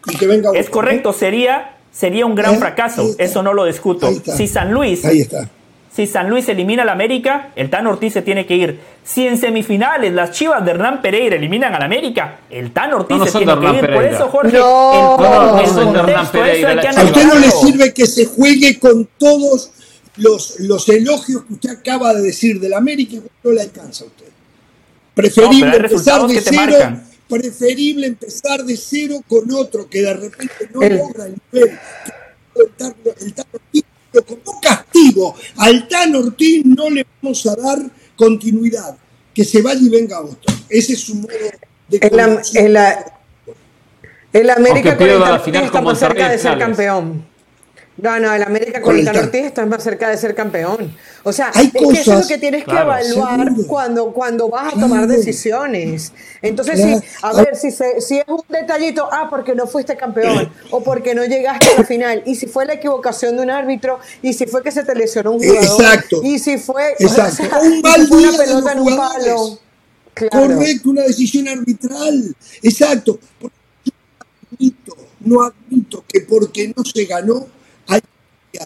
Y 0.06 0.16
que 0.16 0.26
venga 0.26 0.50
Es 0.54 0.60
otro, 0.66 0.72
correcto, 0.72 1.12
sería, 1.12 1.76
sería 1.92 2.24
un 2.24 2.34
gran 2.34 2.54
Eh, 2.54 2.58
fracaso. 2.58 3.14
Eso 3.18 3.42
no 3.42 3.52
lo 3.52 3.66
discuto. 3.66 4.10
Si 4.36 4.48
San 4.48 4.72
Luis. 4.72 5.04
Ahí 5.04 5.20
está. 5.20 5.48
Si 5.94 6.06
San 6.06 6.30
Luis 6.30 6.48
elimina 6.48 6.82
al 6.82 6.88
América, 6.88 7.50
el 7.54 7.68
Tan 7.68 7.86
Ortiz 7.86 8.14
se 8.14 8.22
tiene 8.22 8.46
que 8.46 8.56
ir. 8.56 8.80
Si 9.04 9.26
en 9.26 9.36
semifinales 9.36 10.12
las 10.12 10.30
Chivas 10.30 10.64
de 10.64 10.70
Hernán 10.70 11.02
Pereira 11.02 11.36
eliminan 11.36 11.74
al 11.74 11.82
América, 11.82 12.38
el 12.48 12.72
Tan 12.72 12.94
Ortiz 12.94 13.18
No, 13.18 13.24
no 13.24 13.30
se 13.30 13.38
tiene 13.38 13.60
que 13.60 13.78
ir. 13.78 13.92
Por 13.92 14.04
eso, 14.04 14.28
Jorge, 14.28 14.56
No, 14.56 15.16
el, 15.18 15.22
no, 15.22 15.52
no, 15.52 15.60
el 15.60 16.06
de 16.06 16.12
contexto, 16.14 16.22
eso 16.22 16.32
Pereira, 16.32 16.68
hay 16.70 16.76
que 16.78 16.92
la 16.92 17.00
A 17.00 17.04
usted 17.04 17.24
no 17.26 17.34
le 17.34 17.50
sirve 17.50 17.92
que 17.92 18.06
se 18.06 18.24
juegue 18.26 18.78
con 18.78 19.06
todos 19.18 19.70
los, 20.16 20.60
los 20.60 20.88
elogios 20.88 21.44
que 21.44 21.52
usted 21.54 21.70
acaba 21.70 22.14
de 22.14 22.22
decir 22.22 22.58
del 22.60 22.74
América 22.74 23.16
no 23.42 23.50
le 23.52 23.60
alcanza 23.60 24.04
a 24.04 24.06
usted. 24.06 24.26
Preferible 25.14 25.76
empezar 25.76 26.26
de 26.26 26.40
cero, 26.40 26.74
preferible 27.28 28.06
empezar 28.06 28.64
de 28.64 28.76
cero 28.78 29.16
con 29.28 29.52
otro 29.52 29.88
que 29.90 30.00
de 30.00 30.14
repente 30.14 30.70
no 30.72 30.82
El- 30.82 30.96
logra 30.96 31.26
el 31.26 31.34
nivel. 31.52 31.70
el 31.70 31.78
el 32.54 33.34
Tan 33.34 33.46
Ortiz, 33.52 33.84
pero 34.12 34.24
como 34.26 34.60
castigo 34.60 35.34
al 35.56 35.88
Tan 35.88 36.14
Ortiz 36.14 36.64
no 36.64 36.90
le 36.90 37.06
vamos 37.22 37.46
a 37.46 37.56
dar 37.56 37.78
continuidad. 38.16 38.96
Que 39.34 39.44
se 39.44 39.62
vaya 39.62 39.80
y 39.80 39.88
venga 39.88 40.20
otro. 40.20 40.54
ese 40.68 40.92
es 40.92 41.00
su 41.00 41.14
modo 41.14 41.28
de 41.88 41.98
En 42.02 42.16
la, 42.16 42.24
conducir. 42.26 42.60
en 42.60 42.72
la- 42.74 43.18
en 44.34 44.46
la 44.46 44.54
América 44.54 44.96
con 44.96 45.08
el 45.08 45.20
la 45.20 45.40
final 45.40 45.64
está 45.64 45.80
más 45.80 45.98
cerca 45.98 46.28
de 46.28 46.38
ser 46.38 46.58
campeón. 46.58 47.24
No, 47.98 48.18
no, 48.18 48.32
el 48.32 48.42
América 48.42 48.80
Con 48.80 48.98
el. 48.98 49.06
Ortiz 49.06 49.42
está 49.44 49.66
más 49.66 49.82
cerca 49.82 50.08
de 50.08 50.16
ser 50.16 50.34
campeón. 50.34 50.96
O 51.24 51.32
sea, 51.32 51.50
Hay 51.54 51.66
es 51.66 51.72
que 51.72 51.84
eso 52.00 52.14
es 52.14 52.20
lo 52.22 52.26
que 52.26 52.38
tienes 52.38 52.64
que 52.64 52.70
evaluar 52.70 53.44
seguro. 53.44 53.66
cuando, 53.68 54.12
cuando 54.12 54.48
vas 54.48 54.72
a 54.74 54.80
tomar 54.80 55.06
decisiones. 55.06 56.10
Entonces, 56.40 56.76
Claro. 56.80 56.98
sí, 57.00 57.06
a 57.20 57.32
ver, 57.34 57.54
si, 57.54 57.70
se- 57.70 58.00
si 58.00 58.18
es 58.18 58.24
un 58.26 58.40
detallito, 58.48 59.06
ah, 59.12 59.26
porque 59.28 59.54
no 59.54 59.66
fuiste 59.66 59.94
campeón, 59.94 60.50
o 60.70 60.82
porque 60.82 61.14
no 61.14 61.22
llegaste 61.26 61.66
a 61.76 61.78
la 61.80 61.84
final, 61.84 62.22
y 62.24 62.34
si 62.34 62.46
fue 62.46 62.64
la 62.64 62.74
equivocación 62.74 63.36
de 63.36 63.42
un 63.42 63.50
árbitro, 63.50 63.98
y 64.22 64.32
si 64.32 64.46
fue 64.46 64.62
que 64.62 64.72
se 64.72 64.84
te 64.84 64.94
lesionó 64.94 65.32
un 65.32 65.38
jugador, 65.38 65.62
Exacto. 65.84 66.20
y 66.24 66.38
si 66.38 66.56
fue, 66.56 66.94
Exacto. 66.98 67.42
o 67.44 67.46
sea, 67.46 67.58
Un 67.62 67.74
y 67.74 67.82
mal 67.82 68.08
día 68.08 68.16
una 68.30 68.38
pelota 68.38 68.72
en 68.72 68.78
un 68.80 68.96
palo. 68.96 69.58
Claro. 70.14 70.30
Correcto, 70.48 70.90
una 70.90 71.02
decisión 71.02 71.46
arbitral. 71.46 72.34
Exacto. 72.62 73.18
Admito, 74.52 74.96
no 75.20 75.42
admito 75.42 76.04
que 76.08 76.20
porque 76.20 76.72
no 76.76 76.84
se 76.84 77.04
ganó 77.04 77.46
hay 77.86 78.00
que. 78.52 78.58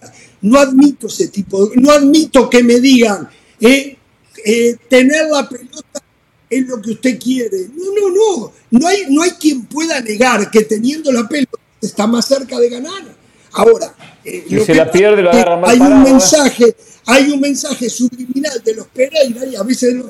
No 0.42 0.58
admito 0.58 1.06
ese 1.06 1.28
tipo, 1.28 1.66
de- 1.66 1.76
no 1.76 1.90
admito 1.90 2.48
que 2.50 2.62
me 2.62 2.78
digan, 2.80 3.28
eh, 3.60 3.96
eh, 4.44 4.76
tener 4.88 5.26
la 5.30 5.48
pelota 5.48 6.02
es 6.48 6.66
lo 6.66 6.80
que 6.80 6.90
usted 6.92 7.18
quiere. 7.18 7.68
No, 7.74 7.84
no, 7.98 8.14
no. 8.14 8.52
No 8.70 8.86
hay, 8.86 9.04
no 9.08 9.22
hay 9.22 9.30
quien 9.32 9.64
pueda 9.66 10.00
negar 10.00 10.50
que 10.50 10.62
teniendo 10.64 11.10
la 11.12 11.26
pelota 11.28 11.58
está 11.80 12.06
más 12.06 12.26
cerca 12.26 12.58
de 12.58 12.68
ganar. 12.68 13.16
Ahora, 13.52 13.94
eh, 14.24 14.44
Si 14.48 14.60
se 14.60 14.74
la 14.74 14.90
pierde, 14.90 15.22
lo 15.22 15.30
agarra 15.30 15.60
hay 15.68 15.80
un 15.80 15.92
¿eh? 16.06 16.10
mensaje, 16.10 16.76
hay 17.06 17.30
un 17.30 17.40
mensaje 17.40 17.88
subliminal 17.88 18.62
de 18.62 18.74
los 18.74 18.86
Pereira 18.88 19.44
y 19.46 19.56
a 19.56 19.62
veces 19.62 19.94
de 19.94 19.98
los 20.00 20.08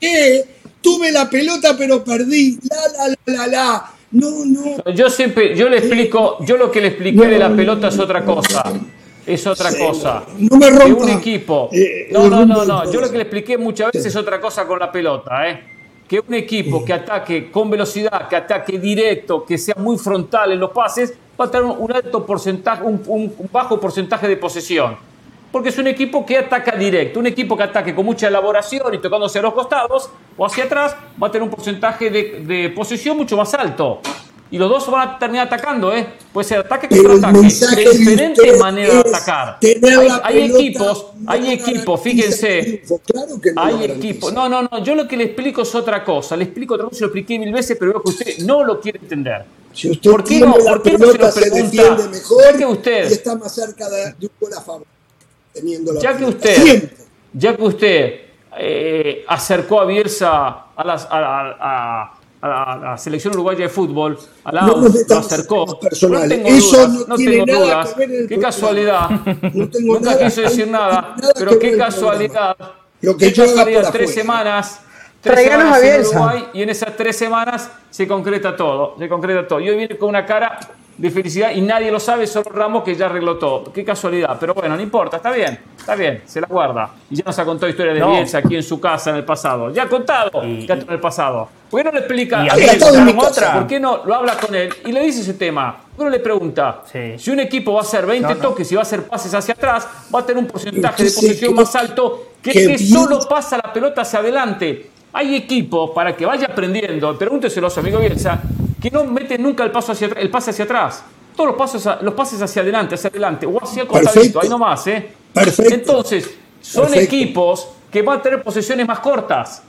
que 0.00 0.44
tuve 0.82 1.12
la 1.12 1.30
pelota 1.30 1.76
pero 1.76 2.02
perdí. 2.02 2.58
La 2.68 2.76
la 3.08 3.08
la 3.08 3.16
la 3.36 3.46
la. 3.46 3.92
No, 4.20 4.44
no. 4.84 4.92
Yo 4.92 5.10
siempre, 5.10 5.54
yo 5.56 5.68
le 5.68 5.78
explico, 5.78 6.38
yo 6.44 6.56
lo 6.56 6.70
que 6.70 6.80
le 6.80 6.88
expliqué 6.88 7.26
de 7.26 7.38
la 7.38 7.54
pelota 7.54 7.88
es 7.88 7.98
otra 7.98 8.24
cosa. 8.24 8.62
Es 9.26 9.46
otra 9.46 9.70
cosa. 9.76 10.24
No 10.38 10.56
me 10.56 10.66
Que 10.68 10.78
rompa. 10.78 11.02
un 11.04 11.08
equipo. 11.10 11.68
eh, 11.72 12.08
No, 12.12 12.24
el 12.24 12.30
no, 12.30 12.46
no, 12.46 12.58
del 12.60 12.68
no. 12.68 12.92
Yo 12.92 13.00
lo 13.00 13.10
que 13.10 13.16
le 13.16 13.22
expliqué 13.24 13.58
muchas 13.58 13.88
veces 13.92 14.06
es 14.06 14.16
otra 14.16 14.40
cosa 14.40 14.66
con 14.66 14.78
la 14.78 14.90
pelota, 14.92 15.48
¿eh? 15.48 15.60
Que 16.08 16.20
un 16.20 16.34
equipo 16.34 16.84
que 16.84 16.92
ataque 16.92 17.50
con 17.50 17.68
velocidad, 17.68 18.28
que 18.28 18.36
ataque 18.36 18.78
directo, 18.78 19.44
que 19.44 19.58
sea 19.58 19.74
muy 19.78 19.98
frontal 19.98 20.52
en 20.52 20.60
los 20.60 20.70
pases, 20.70 21.12
va 21.40 21.46
a 21.46 21.50
tener 21.50 21.66
un 21.66 21.92
alto 21.92 22.24
porcentaje, 22.24 22.84
un 22.84 23.32
bajo 23.52 23.80
porcentaje 23.80 24.28
de 24.28 24.36
posesión. 24.36 24.96
Porque 25.56 25.70
es 25.70 25.78
un 25.78 25.86
equipo 25.86 26.26
que 26.26 26.36
ataca 26.36 26.72
directo, 26.76 27.18
un 27.18 27.26
equipo 27.28 27.56
que 27.56 27.62
ataque 27.62 27.94
con 27.94 28.04
mucha 28.04 28.28
elaboración 28.28 28.92
y 28.92 28.98
tocándose 28.98 29.38
a 29.38 29.42
los 29.42 29.54
costados 29.54 30.10
o 30.36 30.44
hacia 30.44 30.64
atrás, 30.64 30.94
va 31.20 31.28
a 31.28 31.30
tener 31.30 31.44
un 31.44 31.48
porcentaje 31.48 32.10
de, 32.10 32.44
de 32.46 32.68
posesión 32.76 33.16
mucho 33.16 33.38
más 33.38 33.54
alto. 33.54 34.02
Y 34.50 34.58
los 34.58 34.68
dos 34.68 34.90
van 34.90 35.08
a 35.08 35.18
terminar 35.18 35.46
atacando, 35.46 35.94
¿eh? 35.96 36.06
Puede 36.30 36.46
ser 36.46 36.58
ataque 36.58 36.88
contra 36.90 37.30
ataque. 37.30 37.40
De 37.74 37.90
diferentes 37.98 38.58
maneras 38.60 39.02
de 39.02 39.08
atacar. 39.08 39.58
Hay, 40.24 40.42
equipos, 40.42 41.06
hay 41.26 41.52
equipos, 41.52 42.00
fíjense. 42.02 42.62
triunfo. 42.62 43.00
Claro 43.06 43.40
que 43.40 43.52
no 43.54 43.64
lo 43.64 43.78
Hay 43.78 43.84
equipos. 43.92 44.32
No, 44.34 44.46
no, 44.50 44.60
no. 44.70 44.84
Yo 44.84 44.94
lo 44.94 45.08
que 45.08 45.16
le 45.16 45.24
explico 45.24 45.62
es 45.62 45.74
otra 45.74 46.04
cosa. 46.04 46.36
Le 46.36 46.44
explico 46.44 46.74
otra 46.74 46.84
cosa, 46.84 46.96
se 46.98 47.00
lo 47.00 47.06
expliqué 47.06 47.38
mil 47.38 47.50
veces, 47.54 47.78
pero 47.80 47.92
veo 47.92 48.02
que 48.02 48.10
usted 48.10 48.38
no 48.40 48.62
lo 48.62 48.78
quiere 48.78 48.98
entender. 48.98 49.46
Si 49.72 49.90
usted 49.90 50.10
¿Por 50.10 50.22
qué 50.22 50.40
no- 50.40 50.52
por 50.52 50.82
qué 50.82 50.98
no 50.98 51.10
se 51.12 51.16
lo 51.18 51.32
se, 51.32 51.40
pregunta? 51.40 51.64
defiende 51.82 52.08
mejor 52.18 52.42
Ya 52.44 52.58
que 52.58 52.66
usted- 52.66 53.10
y 53.10 53.12
está 53.14 53.34
más 53.36 53.54
cerca 53.54 53.88
de, 53.88 54.04
de 54.18 54.26
un 54.26 54.30
gol 54.38 54.52
a 54.54 54.60
favor. 54.60 54.86
Teniendo 55.56 55.92
la 55.92 56.00
Ya 56.00 56.16
que 56.16 56.24
usted, 56.24 56.90
ya 57.32 57.56
que 57.56 57.62
usted 57.62 58.14
eh, 58.58 59.24
acercó 59.28 59.80
a 59.80 59.84
Bielsa 59.86 60.66
a, 60.76 60.84
las- 60.84 61.06
a- 61.10 61.18
a- 61.18 61.56
a- 61.60 62.12
a 62.42 62.76
la, 62.78 62.98
selección 62.98 63.32
uruguaya 63.34 63.60
de 63.60 63.68
fútbol, 63.68 64.18
a 64.44 64.52
la 64.52 64.62
No 64.62 64.72
AUF, 64.74 64.94
nos 64.94 65.08
lo 65.08 65.18
acercó. 65.18 65.66
No 65.66 65.76
tengo 66.28 66.48
Eso 66.48 66.76
dudas, 66.88 67.08
no 67.08 67.16
tiene 67.16 67.32
tengo 67.44 67.46
nada 67.46 67.64
dudas. 67.64 67.88
que 67.94 67.98
ver 68.00 68.10
en 68.10 68.22
el 68.22 68.28
Qué 68.28 68.38
casualidad. 68.38 69.10
No 69.54 69.68
tengo 69.70 69.94
Nunca 69.94 70.10
nada- 70.12 70.24
quise 70.24 70.42
decir 70.42 70.68
nada, 70.68 71.16
pero 71.36 71.58
qué 71.58 71.76
casualidad. 71.76 72.56
Lo 73.00 73.16
que 73.16 73.28
qué 73.28 73.32
yo 73.32 73.44
casualidad, 73.46 73.90
tres 73.92 74.10
afuera. 74.10 74.12
semanas. 74.22 74.80
Tres 75.26 75.44
semanas 75.50 75.82
a 75.82 75.86
en. 75.94 76.00
Uruguay 76.06 76.46
y 76.54 76.62
en 76.62 76.70
esas 76.70 76.96
tres 76.96 77.16
semanas 77.16 77.70
se 77.90 78.06
concreta 78.06 78.56
todo, 78.56 78.94
se 78.98 79.08
concreta 79.08 79.46
todo. 79.46 79.60
Y 79.60 79.68
hoy 79.68 79.76
viene 79.76 79.96
con 79.96 80.08
una 80.08 80.24
cara 80.24 80.58
de 80.96 81.10
felicidad 81.10 81.50
y 81.50 81.60
nadie 81.60 81.90
lo 81.90 82.00
sabe, 82.00 82.26
solo 82.26 82.48
Ramos 82.50 82.82
que 82.82 82.94
ya 82.94 83.04
arregló 83.06 83.36
todo. 83.36 83.70
Qué 83.70 83.84
casualidad, 83.84 84.36
pero 84.40 84.54
bueno, 84.54 84.76
no 84.76 84.82
importa, 84.82 85.18
está 85.18 85.30
bien, 85.30 85.58
está 85.78 85.94
bien, 85.94 86.22
se 86.24 86.40
la 86.40 86.46
guarda. 86.46 86.88
Y 87.10 87.16
ya 87.16 87.24
nos 87.26 87.38
ha 87.38 87.44
contado 87.44 87.68
historia 87.68 87.92
de 87.92 88.00
No. 88.00 88.12
Bielsa 88.12 88.38
aquí 88.38 88.56
en 88.56 88.62
su 88.62 88.80
casa 88.80 89.10
en 89.10 89.16
el 89.16 89.24
pasado. 89.24 89.70
Ya 89.70 89.82
ha 89.82 89.88
contado 89.88 90.42
Y- 90.42 90.66
ya 90.66 90.72
en 90.74 90.86
el 90.90 90.98
pasado. 90.98 91.48
¿Por 91.70 91.80
qué 91.80 91.84
no 91.84 91.92
le 91.92 91.98
explica 91.98 92.44
Y 92.44 92.48
a 92.48 92.54
Bielsa? 92.54 92.88
otra. 93.18 93.52
¿Por 93.54 93.66
qué 93.66 93.78
no 93.78 94.02
lo 94.06 94.14
habla 94.14 94.38
con 94.38 94.54
él 94.54 94.72
y 94.86 94.92
le 94.92 95.00
dice 95.02 95.20
ese 95.20 95.34
tema? 95.34 95.76
Uno 95.98 96.08
le 96.08 96.20
pregunta, 96.20 96.80
Sí. 96.90 97.18
si 97.18 97.30
un 97.30 97.40
equipo 97.40 97.74
va 97.74 97.80
a 97.80 97.82
hacer 97.82 98.06
20 98.06 98.28
No, 98.30 98.34
no. 98.34 98.40
toques 98.48 98.70
y 98.72 98.74
va 98.74 98.80
a 98.80 98.82
hacer 98.82 99.02
pases 99.02 99.34
hacia 99.34 99.52
atrás, 99.52 99.86
va 100.14 100.20
a 100.20 100.24
tener 100.24 100.42
un 100.42 100.48
porcentaje 100.48 101.04
de 101.04 101.10
posesión 101.10 101.52
que- 101.54 101.60
más 101.60 101.74
alto 101.76 102.28
que, 102.42 102.52
que 102.52 102.78
solo 102.78 103.18
pasa 103.28 103.58
la 103.62 103.70
pelota 103.70 104.00
hacia 104.00 104.20
adelante. 104.20 104.90
Hay 105.16 105.34
equipos, 105.34 105.92
para 105.94 106.14
que 106.14 106.26
vaya 106.26 106.46
aprendiendo, 106.46 107.16
pregúnteselo 107.16 107.68
a 107.68 107.70
su 107.70 107.80
amigo 107.80 107.98
Bielsa, 108.00 108.38
que 108.78 108.90
no 108.90 109.02
meten 109.04 109.42
nunca 109.42 109.64
el, 109.64 109.70
paso 109.70 109.92
hacia, 109.92 110.08
el 110.08 110.28
pase 110.28 110.50
hacia 110.50 110.66
atrás. 110.66 111.04
Todos 111.34 111.48
los, 111.48 111.56
pasos, 111.56 112.02
los 112.02 112.12
pases 112.12 112.42
hacia 112.42 112.60
adelante, 112.60 112.96
hacia 112.96 113.08
adelante, 113.08 113.46
o 113.46 113.56
hacia 113.58 113.84
el 113.84 113.88
costadito, 113.88 114.42
ahí 114.42 114.48
nomás, 114.50 114.86
¿eh? 114.88 115.08
Perfecto. 115.32 115.74
Entonces, 115.74 116.30
son 116.60 116.88
Perfecto. 116.88 117.14
equipos 117.16 117.68
que 117.90 118.02
van 118.02 118.18
a 118.18 118.22
tener 118.22 118.42
posesiones 118.42 118.86
más 118.86 118.98
cortas. 118.98 119.62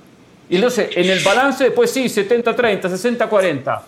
Y 0.49 0.55
entonces, 0.55 0.89
en 0.93 1.09
el 1.09 1.23
balance, 1.23 1.63
después 1.63 1.91
sí, 1.91 2.07
70-30, 2.07 2.81
60-40. 2.81 3.81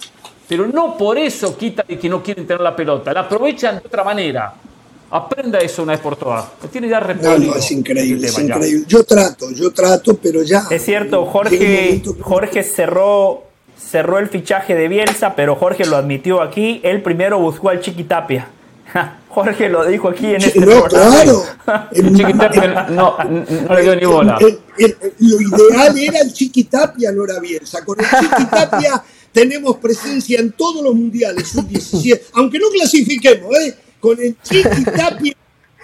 Pero 0.48 0.66
no 0.66 0.96
por 0.98 1.18
eso 1.18 1.58
quita 1.58 1.84
de 1.86 2.00
que 2.00 2.08
no 2.08 2.24
quieren 2.24 2.48
tener 2.48 2.62
la 2.62 2.74
pelota. 2.74 3.12
La 3.12 3.20
aprovechan 3.20 3.80
de 3.82 3.86
otra 3.86 4.06
manera. 4.06 4.54
Aprenda 5.12 5.60
eso 5.60 5.84
una 5.84 5.94
vez 5.94 6.02
por 6.02 6.16
todas. 6.16 6.46
Me 6.62 6.70
tiene 6.70 6.88
ya 6.88 7.00
No, 7.00 7.38
no, 7.40 7.56
es 7.56 7.72
increíble, 7.72 8.28
este 8.28 8.28
es 8.28 8.36
tema 8.36 8.48
ya. 8.50 8.56
increíble. 8.56 8.86
Yo 8.88 9.04
trato, 9.04 9.52
yo 9.52 9.72
trato, 9.72 10.16
pero 10.18 10.44
ya. 10.44 10.64
Es 10.70 10.86
cierto, 10.86 11.26
Jorge, 11.26 11.58
que- 11.58 12.02
Jorge 12.22 12.64
cerró, 12.64 13.44
cerró 13.78 14.20
el 14.20 14.28
fichaje 14.30 14.76
de 14.76 14.88
Bielsa, 14.88 15.36
pero 15.36 15.56
Jorge 15.56 15.86
lo 15.86 15.98
admitió 15.98 16.42
aquí. 16.42 16.80
Él 16.84 17.02
primero 17.02 17.40
buscó 17.40 17.70
al 17.70 17.82
Chiquitapia. 17.82 18.50
Jorge 19.30 19.70
lo 19.70 19.86
dijo 19.86 20.10
aquí 20.10 20.26
en 20.28 20.42
este 20.44 20.60
no, 20.62 20.84
claro. 20.86 21.44
El- 21.92 22.16
Chiquitapia 22.16 22.88
no, 22.90 23.18
no 23.68 23.76
le 23.76 23.82
dio 23.84 23.96
ni 23.96 24.06
bola. 24.06 24.38
el- 24.42 24.60
el- 24.78 24.98
lo 25.20 25.42
ideal 25.42 25.98
era 25.98 26.20
el 26.22 26.34
Chiquitapia, 26.34 27.12
no 27.12 27.24
era 27.26 27.40
Bielsa. 27.40 27.84
Con 27.86 28.00
el 28.00 28.06
Chiquitapia 28.08 29.04
tenemos 29.32 29.78
presencia 29.78 30.40
en 30.40 30.52
todos 30.54 30.84
los 30.84 30.96
mundiales, 30.96 31.48
sub-17, 31.50 32.22
aunque 32.34 32.58
no 32.58 32.68
clasifiquemos, 32.70 33.56
¿eh? 33.60 33.76
Con 34.00 34.20
el 34.20 34.36
Chiquitapia 34.42 35.34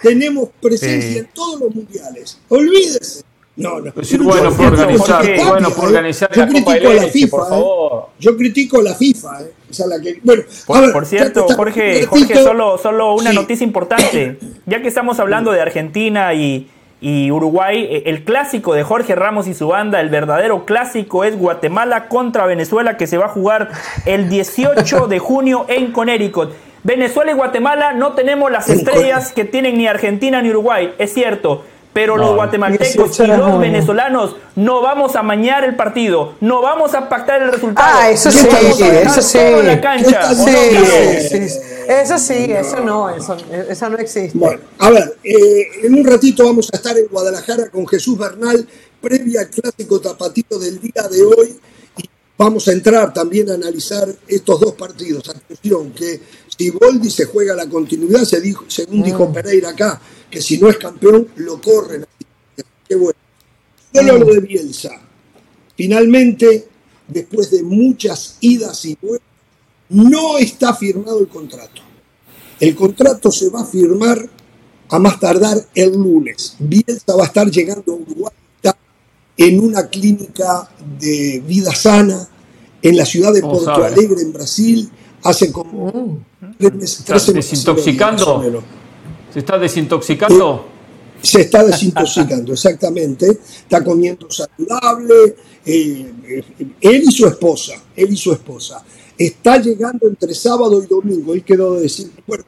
tenemos 0.02 0.48
presencia 0.60 1.10
Sí. 1.12 1.18
en 1.18 1.26
todos 1.34 1.60
los 1.60 1.74
mundiales. 1.74 2.38
Olvídese. 2.48 3.22
No, 3.56 3.80
no. 3.80 3.90
Pues 3.92 4.18
bueno 4.18 4.52
por 4.54 4.66
organizar, 4.66 5.22
Chiquitapia, 5.22 5.48
bueno 5.50 5.70
por 5.70 5.84
¿eh? 5.84 5.88
organizar 5.88 6.30
Yo 6.30 6.42
la 6.42 6.46
Copa 6.52 6.72
critico 6.74 6.90
a 6.90 6.94
la 6.94 7.08
FIFA, 7.08 7.30
por 7.30 7.40
¿eh? 7.46 7.48
favor. 7.48 8.08
Yo 8.18 8.36
critico 8.36 8.80
a 8.80 8.82
la 8.82 8.94
FIFA, 8.94 9.40
¿eh? 9.42 9.52
Esa 9.70 9.82
es 9.84 9.88
la 9.88 10.00
que. 10.00 10.20
Bueno, 10.22 10.42
Por, 10.66 10.80
ver, 10.82 10.92
por 10.92 11.02
ya 11.04 11.08
cierto, 11.08 11.40
está- 11.40 11.54
Jorge, 11.54 12.06
Jorge, 12.06 12.34
solo, 12.42 12.76
solo 12.78 13.14
una 13.14 13.30
Sí. 13.30 13.36
noticia 13.36 13.64
importante. 13.64 14.38
Ya 14.66 14.82
que 14.82 14.88
estamos 14.88 15.18
hablando 15.20 15.52
de 15.52 15.60
Argentina 15.62 16.34
y, 16.34 16.68
y 17.00 17.30
Uruguay, 17.30 17.86
eh, 17.90 18.02
el 18.06 18.24
clásico 18.24 18.74
de 18.74 18.82
Jorge 18.82 19.14
Ramos 19.14 19.46
y 19.46 19.54
su 19.54 19.68
banda, 19.68 20.00
el 20.00 20.10
verdadero 20.10 20.66
clásico 20.66 21.24
es 21.24 21.38
Guatemala 21.38 22.08
contra 22.08 22.44
Venezuela, 22.46 22.96
que 22.98 23.06
se 23.06 23.16
va 23.16 23.26
a 23.26 23.28
jugar 23.30 23.70
el 24.04 24.28
18 24.28 25.06
de 25.06 25.18
junio 25.18 25.64
en 25.68 25.92
Connecticut. 25.92 26.50
Venezuela 26.86 27.32
y 27.32 27.34
Guatemala 27.34 27.92
no 27.94 28.12
tenemos 28.14 28.50
las 28.50 28.68
estrellas 28.68 29.32
que 29.32 29.44
tienen 29.44 29.76
ni 29.76 29.88
Argentina 29.88 30.40
ni 30.40 30.50
Uruguay, 30.50 30.94
es 30.98 31.12
cierto. 31.12 31.64
Pero 31.92 32.18
los 32.18 32.28
No. 32.28 32.34
guatemaltecos 32.36 33.16
18 33.16 33.24
y 33.24 33.36
los 33.38 33.58
venezolanos 33.58 34.36
no 34.54 34.82
vamos 34.82 35.16
a 35.16 35.22
mañar 35.22 35.64
el 35.64 35.76
partido, 35.76 36.34
no 36.42 36.60
vamos 36.60 36.94
a 36.94 37.08
pactar 37.08 37.40
el 37.42 37.50
resultado. 37.50 37.88
Ah, 38.00 38.10
eso 38.10 38.28
no 38.30 38.38
sí, 38.38 38.48
eso 38.82 39.22
sí. 39.22 39.38
todo 39.38 39.60
en 39.60 39.66
la 39.66 39.80
cancha. 39.80 40.34
Sí, 40.34 40.40
¿o 40.42 40.44
no, 40.44 40.44
Sí, 40.44 40.74
Gabo? 40.74 40.86
sí, 40.86 41.48
sí. 41.48 41.58
Eso 41.88 42.18
sí, 42.18 42.34
eso 42.52 42.80
no, 42.80 43.08
eso, 43.08 43.36
eso 43.70 43.88
no 43.88 43.96
existe. 43.96 44.36
Bueno, 44.38 44.60
a 44.78 44.90
ver, 44.90 45.16
eh, 45.24 45.68
en 45.84 45.94
un 45.94 46.04
ratito 46.04 46.44
vamos 46.44 46.68
a 46.70 46.76
estar 46.76 46.96
en 46.98 47.06
Guadalajara 47.06 47.70
con 47.70 47.86
Jesús 47.88 48.18
Bernal, 48.18 48.68
previa 49.00 49.40
al 49.40 49.48
clásico 49.48 49.98
tapatito 49.98 50.58
del 50.58 50.78
día 50.78 51.02
de 51.10 51.22
hoy. 51.22 51.58
Y 51.96 52.10
vamos 52.36 52.68
a 52.68 52.72
entrar 52.72 53.10
también 53.14 53.48
a 53.50 53.54
analizar 53.54 54.06
estos 54.28 54.60
dos 54.60 54.72
partidos. 54.72 55.30
Atención, 55.30 55.92
que 55.92 56.20
si 56.58 56.70
Boldi 56.70 57.10
se 57.10 57.26
juega 57.26 57.54
la 57.54 57.68
continuidad, 57.68 58.24
se 58.24 58.40
dijo, 58.40 58.64
según 58.68 59.02
dijo 59.02 59.32
Pereira 59.32 59.70
acá, 59.70 60.00
que 60.30 60.40
si 60.40 60.58
no 60.58 60.68
es 60.68 60.78
campeón, 60.78 61.28
lo 61.36 61.60
corren. 61.60 62.06
Qué 62.88 62.94
bueno. 62.94 63.18
Solo 63.92 64.18
lo 64.18 64.26
de 64.26 64.40
Bielsa. 64.40 64.90
Finalmente, 65.76 66.68
después 67.08 67.50
de 67.50 67.62
muchas 67.62 68.36
idas 68.40 68.84
y 68.86 68.96
vueltas, 69.00 69.28
no 69.90 70.38
está 70.38 70.74
firmado 70.74 71.20
el 71.20 71.28
contrato. 71.28 71.82
El 72.58 72.74
contrato 72.74 73.30
se 73.30 73.50
va 73.50 73.60
a 73.60 73.66
firmar 73.66 74.28
a 74.88 74.98
más 74.98 75.20
tardar 75.20 75.58
el 75.74 75.92
lunes. 75.92 76.56
Bielsa 76.58 77.16
va 77.16 77.24
a 77.24 77.26
estar 77.26 77.50
llegando 77.50 77.92
a 77.92 77.96
Uruguay. 77.96 78.32
En 79.38 79.60
una 79.60 79.88
clínica 79.88 80.66
de 80.98 81.42
vida 81.46 81.74
sana 81.74 82.26
en 82.80 82.96
la 82.96 83.04
ciudad 83.04 83.34
de 83.34 83.42
Porto 83.42 83.84
Alegre, 83.84 84.22
en 84.22 84.32
Brasil, 84.32 84.90
hace 85.28 85.52
como 85.52 86.20
tres 86.58 86.74
meses. 86.74 87.04
¿Se 87.22 87.32
desintoxicando? 87.32 88.62
¿Se 89.32 89.38
está 89.38 89.58
desintoxicando? 89.58 90.76
se 91.22 91.40
está 91.42 91.64
desintoxicando, 91.64 92.52
exactamente. 92.52 93.30
Está 93.30 93.82
comiendo 93.82 94.30
saludable. 94.30 95.36
Eh, 95.64 96.12
eh, 96.28 96.44
él 96.80 97.02
y 97.04 97.10
su 97.12 97.26
esposa, 97.26 97.74
él 97.96 98.12
y 98.12 98.16
su 98.16 98.32
esposa. 98.32 98.84
Está 99.18 99.58
llegando 99.58 100.06
entre 100.06 100.34
sábado 100.34 100.82
y 100.82 100.86
domingo. 100.86 101.34
Él 101.34 101.42
quedó 101.42 101.74
de 101.74 101.82
decir, 101.82 102.10
bueno, 102.26 102.44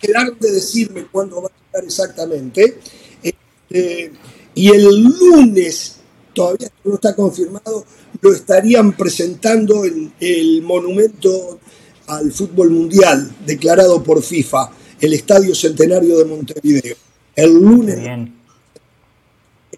quedaron 0.00 0.36
de 0.40 0.50
decirme 0.50 1.06
cuándo 1.10 1.42
va 1.42 1.48
a 1.48 1.66
llegar 1.66 1.84
exactamente. 1.84 2.78
Este, 3.22 4.12
y 4.54 4.68
el 4.70 5.02
lunes, 5.02 5.96
todavía 6.32 6.68
no 6.84 6.94
está 6.94 7.14
confirmado, 7.14 7.84
lo 8.20 8.32
estarían 8.32 8.96
presentando 8.96 9.84
en 9.84 10.12
el 10.18 10.62
monumento 10.62 11.60
al 12.08 12.32
fútbol 12.32 12.70
mundial 12.70 13.30
declarado 13.44 14.02
por 14.02 14.22
FIFA, 14.22 14.70
el 15.00 15.12
Estadio 15.12 15.54
Centenario 15.54 16.18
de 16.18 16.24
Montevideo. 16.24 16.96
El 17.34 17.52
lunes. 17.54 17.98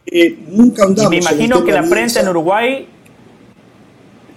Eh, 0.07 0.39
nunca 0.49 0.85
andamos. 0.85 1.11
me 1.11 1.19
imagino 1.19 1.65
que 1.65 1.73
la 1.73 1.89
prensa 1.89 2.21
en 2.21 2.29
Uruguay 2.29 2.89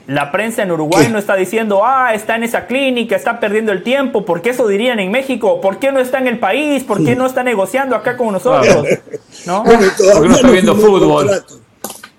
la 0.08 0.32
prensa 0.32 0.64
en 0.64 0.72
Uruguay 0.72 1.08
no 1.10 1.18
está 1.18 1.36
diciendo, 1.36 1.86
ah, 1.86 2.14
está 2.14 2.36
en 2.36 2.44
esa 2.44 2.68
clínica, 2.68 3.16
está 3.16 3.40
perdiendo 3.40 3.72
el 3.72 3.82
tiempo, 3.82 4.26
porque 4.26 4.50
eso 4.50 4.68
dirían 4.68 5.00
en 5.00 5.10
México, 5.10 5.62
¿por 5.62 5.80
qué 5.80 5.92
no 5.92 6.00
está 6.00 6.18
en 6.18 6.28
el 6.28 6.38
país? 6.38 6.84
¿Por 6.84 7.04
qué 7.04 7.16
no 7.16 7.26
está 7.26 7.44
negociando 7.44 7.96
acá 7.96 8.18
con 8.18 8.34
nosotros? 8.34 8.86
¿No? 9.46 9.64
Porque 9.64 10.28
no 10.28 10.36
está 10.36 10.52
viendo 10.52 10.76
fútbol. 10.76 11.30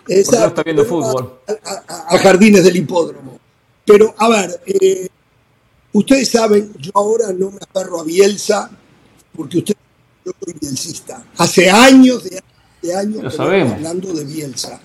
Exacto, 0.09 0.41
no 0.41 0.47
está 0.47 0.63
viendo 0.63 0.85
fútbol. 0.87 1.35
A, 1.87 2.19
jardines 2.19 2.65
del 2.65 2.77
hipódromo. 2.77 3.39
Pero, 3.85 4.15
a 4.17 4.29
ver, 4.29 4.61
eh, 4.67 5.09
ustedes 5.93 6.31
saben, 6.31 6.73
yo 6.79 6.91
ahora 6.95 7.33
no 7.33 7.51
me 7.51 7.59
aferro 7.59 8.01
a 8.01 8.05
Bielsa, 8.05 8.71
porque 9.35 9.59
usted, 9.59 9.75
yo 10.25 10.33
soy 10.45 10.55
bielcista. 10.61 11.25
Hace 11.37 11.71
años, 11.71 12.25
de, 12.25 12.95
años, 12.95 13.35
que 13.35 13.43
hablando 13.43 14.13
de 14.13 14.25
Bielsa. 14.25 14.81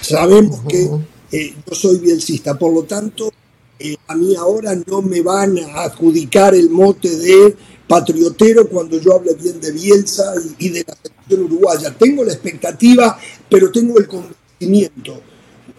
Sabemos 0.00 0.60
que 0.68 0.90
eh, 1.30 1.54
yo 1.66 1.74
soy 1.74 1.98
bielcista, 1.98 2.58
por 2.58 2.74
lo 2.74 2.82
tanto, 2.84 3.32
eh, 3.78 3.96
a 4.06 4.14
mí 4.14 4.34
ahora 4.36 4.74
no 4.86 5.02
me 5.02 5.22
van 5.22 5.58
a 5.58 5.84
adjudicar 5.84 6.54
el 6.54 6.70
mote 6.70 7.16
de 7.16 7.56
patriotero 7.86 8.68
cuando 8.68 8.98
yo 8.98 9.14
hable 9.14 9.34
bien 9.34 9.60
de 9.60 9.72
Bielsa 9.72 10.34
y, 10.58 10.68
de 10.68 10.84
la 10.86 10.96
selección 11.02 11.44
uruguaya. 11.44 11.94
Tengo 11.98 12.24
la 12.24 12.32
expectativa, 12.32 13.18
pero 13.48 13.70
tengo 13.70 13.98
el 13.98 14.06
convencimiento. 14.06 15.20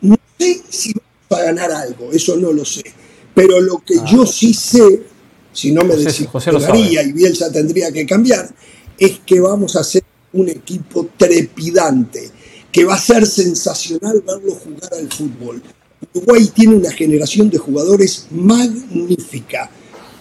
No 0.01 0.15
sé 0.37 0.61
si 0.69 0.93
vamos 0.93 1.41
a 1.41 1.45
ganar 1.45 1.71
algo, 1.71 2.11
eso 2.11 2.35
no 2.37 2.51
lo 2.51 2.65
sé. 2.65 2.83
Pero 3.33 3.59
lo 3.59 3.79
que 3.79 3.95
ah, 3.99 4.05
yo 4.05 4.25
sí 4.25 4.53
sé, 4.53 5.03
si 5.51 5.71
no 5.71 5.83
me 5.83 5.95
desintegraría 5.95 7.03
y 7.03 7.11
Bielsa 7.11 7.51
tendría 7.51 7.91
que 7.91 8.05
cambiar, 8.05 8.53
es 8.97 9.19
que 9.25 9.39
vamos 9.39 9.75
a 9.75 9.83
ser 9.83 10.03
un 10.33 10.49
equipo 10.49 11.09
trepidante 11.17 12.31
que 12.71 12.85
va 12.85 12.95
a 12.95 12.99
ser 12.99 13.25
sensacional 13.27 14.23
verlo 14.25 14.55
jugar 14.55 14.93
al 14.93 15.11
fútbol. 15.11 15.61
Uruguay 16.13 16.49
tiene 16.53 16.75
una 16.75 16.91
generación 16.91 17.49
de 17.49 17.59
jugadores 17.59 18.27
magnífica. 18.31 19.69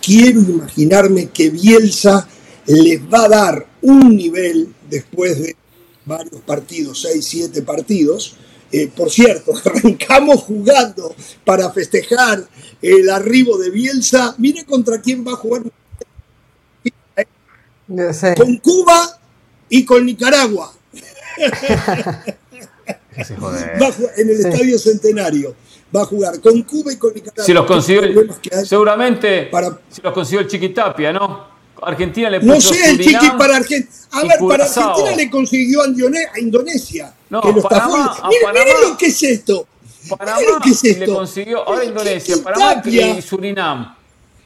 Quiero 0.00 0.40
imaginarme 0.40 1.30
que 1.30 1.50
Bielsa 1.50 2.28
les 2.66 3.00
va 3.02 3.24
a 3.24 3.28
dar 3.28 3.66
un 3.80 4.14
nivel 4.16 4.74
después 4.88 5.40
de 5.40 5.56
varios 6.04 6.40
partidos, 6.42 7.02
seis, 7.02 7.24
siete 7.24 7.62
partidos. 7.62 8.36
Eh, 8.72 8.90
por 8.96 9.10
cierto, 9.10 9.52
arrancamos 9.64 10.42
jugando 10.44 11.14
para 11.44 11.70
festejar 11.70 12.42
el 12.80 13.10
arribo 13.10 13.58
de 13.58 13.70
Bielsa. 13.70 14.34
Mire 14.38 14.64
contra 14.64 15.00
quién 15.00 15.24
va 15.26 15.32
a 15.32 15.36
jugar. 15.36 15.62
Con 18.36 18.56
Cuba 18.56 19.20
y 19.68 19.84
con 19.84 20.06
Nicaragua. 20.06 20.72
en 24.16 24.28
el 24.30 24.46
Estadio 24.46 24.78
Centenario. 24.78 25.54
Va 25.94 26.02
a 26.02 26.06
jugar 26.06 26.40
con 26.40 26.62
Cuba 26.62 26.94
y 26.94 26.96
con 26.96 27.12
Nicaragua. 27.12 27.44
Si 27.44 27.52
los 27.52 27.66
consiguió, 27.66 28.02
seguramente 28.64 29.42
para, 29.52 29.78
si 29.90 30.00
los 30.00 30.14
consiguió 30.14 30.40
el 30.40 30.46
Chiquitapia, 30.46 31.12
¿no? 31.12 31.51
Argentina 31.82 32.30
le 32.30 32.40
puso 32.40 32.52
No 32.52 32.60
sé, 32.60 32.90
el 32.90 32.98
Chiqui 32.98 33.30
para 33.38 33.56
Argentina. 33.56 33.92
A 34.12 34.22
ver, 34.22 34.38
para 34.48 34.64
Argentina 34.64 35.16
le 35.16 35.30
consiguió 35.30 35.82
a 35.82 36.38
Indonesia. 36.38 37.14
No, 37.30 37.40
que 37.40 37.52
lo 37.52 37.62
Panamá, 37.62 38.12
está 38.14 38.28
miren, 38.28 38.48
miren, 38.52 38.90
lo 38.90 38.96
que 38.96 39.06
es 39.06 39.22
esto. 39.22 39.66
Panamá 40.16 40.38
miren 40.38 40.54
lo 40.54 40.60
que 40.60 40.70
es 40.70 40.84
esto. 40.84 41.00
le 41.00 41.06
consiguió 41.06 41.66
ahora 41.66 41.84
Indonesia, 41.84 42.36
Panamá 42.42 42.82
y 42.84 43.22
Surinam. 43.22 43.96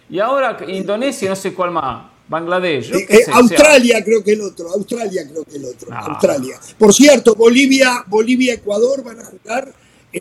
Y 0.08 0.20
ahora 0.20 0.56
Indonesia, 0.68 1.28
no 1.30 1.36
sé 1.36 1.52
cuál 1.52 1.72
más. 1.72 2.16
Bangladesh. 2.28 2.92
Eh, 2.92 3.06
eh, 3.08 3.20
Australia 3.32 4.02
creo 4.04 4.22
que 4.22 4.32
el 4.32 4.40
otro, 4.40 4.68
Australia 4.70 5.22
creo 5.30 5.44
que 5.44 5.56
el 5.56 5.64
otro, 5.64 5.92
Australia. 5.94 6.58
Por 6.78 6.92
cierto, 6.92 7.34
Bolivia, 7.34 8.04
Bolivia, 8.06 8.54
Ecuador 8.54 9.04
van 9.04 9.20
a 9.20 9.24
jugar 9.24 9.72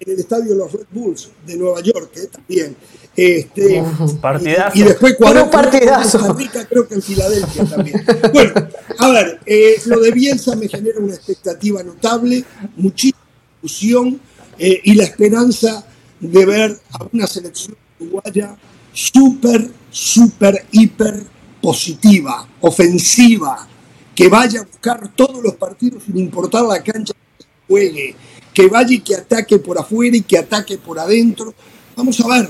en 0.02 0.14
el 0.14 0.20
estadio 0.20 0.52
de 0.52 0.58
los 0.58 0.72
Red 0.72 0.86
Bulls 0.92 1.30
de 1.46 1.58
Nueva 1.58 1.82
York, 1.82 2.12
eh, 2.16 2.28
también. 2.32 2.76
Este, 3.16 3.84
partidazo. 4.22 4.78
Y, 4.78 4.84
después 4.84 5.14
Ecuador, 5.14 5.50
partidazo. 5.50 6.34
Rica, 6.34 6.66
creo 6.66 6.88
que 6.88 6.96
en 6.96 7.02
Filadelfia 7.02 7.66
también. 7.66 8.04
Bueno, 8.34 8.54
a 9.00 9.10
ver, 9.10 9.40
lo 9.86 10.00
de 10.02 10.12
Bielsa 10.12 10.56
me 10.56 10.68
genera 10.68 11.00
una 11.00 11.16
expectativa 11.16 11.82
notable, 11.82 12.44
muchísima 12.76 13.20
ilusión 13.62 14.20
y 14.58 14.94
la 14.96 15.04
esperanza 15.04 15.86
de 16.20 16.46
ver 16.46 16.80
a 16.92 17.08
una 17.12 17.28
selección 17.28 17.78
uruguaya 18.00 18.58
súper, 18.94 19.70
súper, 19.92 20.66
hiper 20.72 21.24
positiva, 21.62 22.48
ofensiva, 22.62 23.68
que 24.14 24.30
vaya 24.30 24.62
a 24.62 24.64
buscar 24.64 25.12
todos 25.16 25.44
los 25.44 25.56
partidos 25.56 26.04
sin 26.04 26.18
importar 26.18 26.64
la 26.64 26.82
cancha 26.82 27.14
que 27.38 27.46
juegue, 27.68 28.16
que 28.56 28.68
vaya 28.68 28.94
y 28.96 29.02
que 29.02 29.16
ataque 29.16 29.60
por 29.60 29.78
afuera 29.78 30.16
y 30.16 30.22
que 30.22 30.38
ataque 30.38 30.78
por 30.78 30.98
adentro. 30.98 31.54
Vamos 31.96 32.20
a 32.22 32.28
ver, 32.28 32.50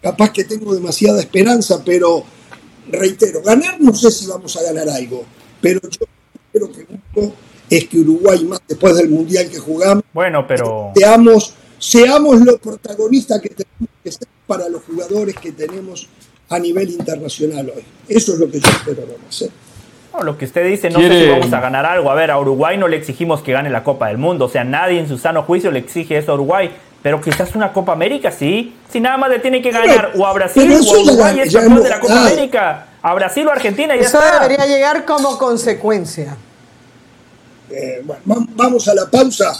capaz 0.00 0.30
que 0.30 0.44
tengo 0.44 0.74
demasiada 0.74 1.18
esperanza, 1.20 1.82
pero 1.84 2.22
reitero, 2.88 3.42
ganar 3.42 3.80
no 3.80 3.94
sé 3.94 4.10
si 4.10 4.26
vamos 4.26 4.56
a 4.56 4.62
ganar 4.62 4.88
algo, 4.90 5.24
pero 5.60 5.80
yo 5.88 6.06
creo 6.52 6.70
que 6.70 6.84
busco 6.84 7.34
es 7.68 7.88
que 7.88 7.98
Uruguay, 7.98 8.44
más 8.44 8.60
después 8.68 8.96
del 8.96 9.08
Mundial 9.08 9.48
que 9.48 9.58
jugamos, 9.58 10.04
bueno, 10.12 10.44
pero... 10.46 10.92
seamos, 10.94 11.54
seamos 11.78 12.40
los 12.40 12.58
protagonistas 12.58 13.40
que 13.40 13.50
tenemos 13.50 13.94
que 14.02 14.12
ser 14.12 14.28
para 14.46 14.68
los 14.68 14.82
jugadores 14.82 15.36
que 15.36 15.52
tenemos 15.52 16.08
a 16.48 16.58
nivel 16.58 16.90
internacional 16.90 17.72
hoy. 17.74 17.84
Eso 18.08 18.34
es 18.34 18.40
lo 18.40 18.50
que 18.50 18.58
yo 18.58 18.68
espero 18.68 19.06
hacer. 20.12 20.24
lo 20.24 20.38
que 20.38 20.44
usted 20.44 20.66
dice, 20.66 20.90
no 20.90 21.00
sé 21.00 21.24
si 21.24 21.30
vamos 21.30 21.52
a 21.52 21.60
ganar 21.60 21.86
algo. 21.86 22.10
A 22.10 22.14
ver, 22.14 22.30
a 22.30 22.38
Uruguay 22.38 22.76
no 22.76 22.88
le 22.88 22.96
exigimos 22.96 23.42
que 23.42 23.52
gane 23.52 23.70
la 23.70 23.84
Copa 23.84 24.08
del 24.08 24.18
Mundo. 24.18 24.46
O 24.46 24.48
sea, 24.48 24.64
nadie 24.64 25.00
en 25.00 25.08
su 25.08 25.18
sano 25.18 25.42
juicio 25.42 25.70
le 25.70 25.78
exige 25.78 26.16
eso 26.16 26.32
a 26.32 26.34
Uruguay. 26.34 26.70
Pero 27.02 27.20
quizás 27.20 27.54
una 27.54 27.72
Copa 27.72 27.92
América, 27.92 28.30
sí. 28.30 28.76
Si 28.90 29.00
nada 29.00 29.16
más 29.16 29.30
le 29.30 29.38
tiene 29.38 29.62
que 29.62 29.70
ganar 29.70 30.12
o 30.16 30.26
a 30.26 30.32
Brasil 30.32 30.70
o 30.70 30.94
a 30.94 30.98
Uruguay 31.00 31.40
es 31.40 31.52
campeón 31.52 31.82
de 31.82 31.88
la 31.88 32.00
Copa 32.00 32.26
América. 32.26 32.86
A 33.02 33.14
Brasil 33.14 33.46
o 33.46 33.50
Argentina 33.50 33.96
ya 33.96 34.02
eso 34.02 34.20
debería 34.20 34.66
llegar 34.66 35.06
como 35.06 35.38
consecuencia. 35.38 36.36
Eh, 37.70 38.02
bueno, 38.04 38.46
vamos 38.54 38.86
a 38.88 38.94
la 38.94 39.08
pausa. 39.08 39.52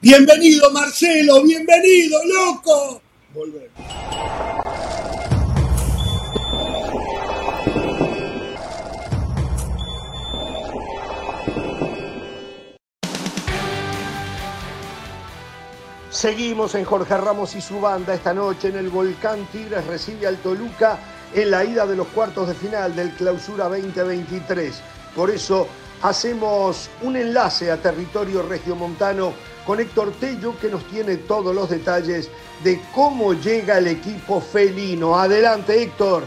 Bienvenido 0.00 0.70
Marcelo, 0.70 1.42
bienvenido, 1.42 2.18
loco. 2.24 3.02
Volvemos. 3.34 4.75
Seguimos 16.16 16.74
en 16.74 16.86
Jorge 16.86 17.14
Ramos 17.14 17.54
y 17.56 17.60
su 17.60 17.78
banda 17.78 18.14
esta 18.14 18.32
noche 18.32 18.68
en 18.68 18.76
el 18.76 18.88
Volcán 18.88 19.46
Tigres 19.52 19.86
recibe 19.86 20.26
al 20.26 20.38
Toluca 20.38 20.98
en 21.34 21.50
la 21.50 21.62
ida 21.62 21.86
de 21.86 21.94
los 21.94 22.06
cuartos 22.06 22.48
de 22.48 22.54
final 22.54 22.96
del 22.96 23.10
Clausura 23.10 23.68
2023. 23.68 24.80
Por 25.14 25.28
eso 25.28 25.68
hacemos 26.00 26.88
un 27.02 27.16
enlace 27.16 27.70
a 27.70 27.76
territorio 27.76 28.40
regiomontano 28.40 29.34
con 29.66 29.78
Héctor 29.78 30.10
Tello 30.12 30.58
que 30.58 30.70
nos 30.70 30.88
tiene 30.88 31.18
todos 31.18 31.54
los 31.54 31.68
detalles 31.68 32.30
de 32.64 32.80
cómo 32.94 33.34
llega 33.34 33.76
el 33.76 33.88
equipo 33.88 34.40
felino. 34.40 35.18
Adelante 35.18 35.82
Héctor. 35.82 36.24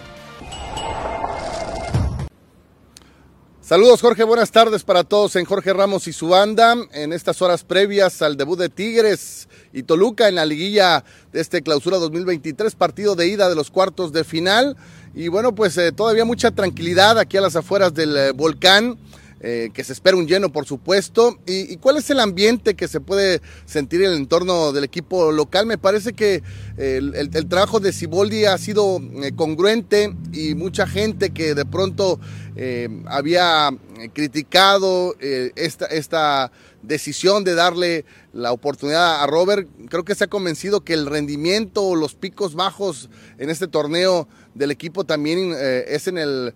Saludos 3.70 4.01
Jorge, 4.01 4.24
buenas 4.24 4.49
tardes 4.49 4.84
para 4.84 5.03
todos 5.03 5.36
en 5.36 5.45
Jorge 5.45 5.74
Ramos 5.74 6.07
y 6.07 6.11
su 6.11 6.30
banda 6.30 6.76
en 6.91 7.13
estas 7.13 7.39
horas 7.43 7.63
previas 7.63 8.20
al 8.24 8.36
debut 8.36 8.57
de 8.57 8.67
Tigres 8.67 9.47
y 9.72 9.84
Toluca 9.84 10.28
en 10.28 10.34
la 10.34 10.45
liguilla 10.47 11.03
de 11.32 11.39
este 11.39 11.61
clausura 11.61 11.97
2023, 11.97 12.74
partido 12.74 13.13
de 13.13 13.28
ida 13.28 13.47
de 13.47 13.53
los 13.53 13.70
cuartos 13.70 14.11
de 14.11 14.24
final 14.24 14.76
y 15.13 15.28
bueno 15.28 15.53
pues 15.53 15.78
eh, 15.78 15.91
todavía 15.91 16.26
mucha 16.26 16.49
tranquilidad 16.49 17.20
aquí 17.20 17.38
a 17.38 17.41
las 17.41 17.55
afueras 17.55 17.93
del 17.93 18.17
eh, 18.17 18.32
volcán 18.32 18.97
eh, 19.41 19.70
que 19.74 19.86
se 19.86 19.93
espera 19.93 20.17
un 20.17 20.28
lleno, 20.28 20.51
por 20.51 20.65
supuesto. 20.65 21.39
¿Y, 21.47 21.78
cuál 21.78 21.95
es 21.95 22.09
el 22.09 22.20
ambiente 22.20 22.74
que 22.74 22.89
se 22.89 22.99
puede 22.99 23.41
sentir 23.65 24.01
en 24.01 24.11
el 24.11 24.17
entorno 24.17 24.74
del 24.74 24.84
equipo 24.84 25.32
local? 25.32 25.65
Me 25.65 25.78
parece 25.78 26.11
que 26.11 26.43
el, 26.76 27.30
trabajo 27.47 27.80
de 27.80 27.93
Siboldi 27.93 28.43
ha 28.43 28.57
sido 28.57 28.99
congruente 29.38 30.13
y 30.34 30.55
mucha 30.55 30.88
gente 30.88 31.30
que 31.30 31.55
de 31.55 31.63
pronto 31.63 32.20
eh, 32.62 32.89
había 33.05 33.70
criticado 34.14 35.16
esta, 35.20 35.86
esta 35.86 36.51
decisión 36.82 37.43
de 37.43 37.55
darle 37.55 38.05
la 38.34 38.51
oportunidad 38.51 39.24
a 39.24 39.28
Robert, 39.28 39.68
creo 39.89 40.03
que 40.03 40.16
se 40.16 40.26
ha 40.26 40.28
convencido 40.28 40.82
que 40.82 40.93
el 40.93 41.05
rendimiento, 41.05 41.95
los 41.95 42.16
picos 42.16 42.55
bajos 42.55 43.10
en 43.38 43.49
este 43.49 43.68
torneo 43.68 44.28
del 44.55 44.72
equipo 44.72 45.05
también 45.05 45.55
es 45.57 46.07
en 46.07 46.18
el 46.18 46.53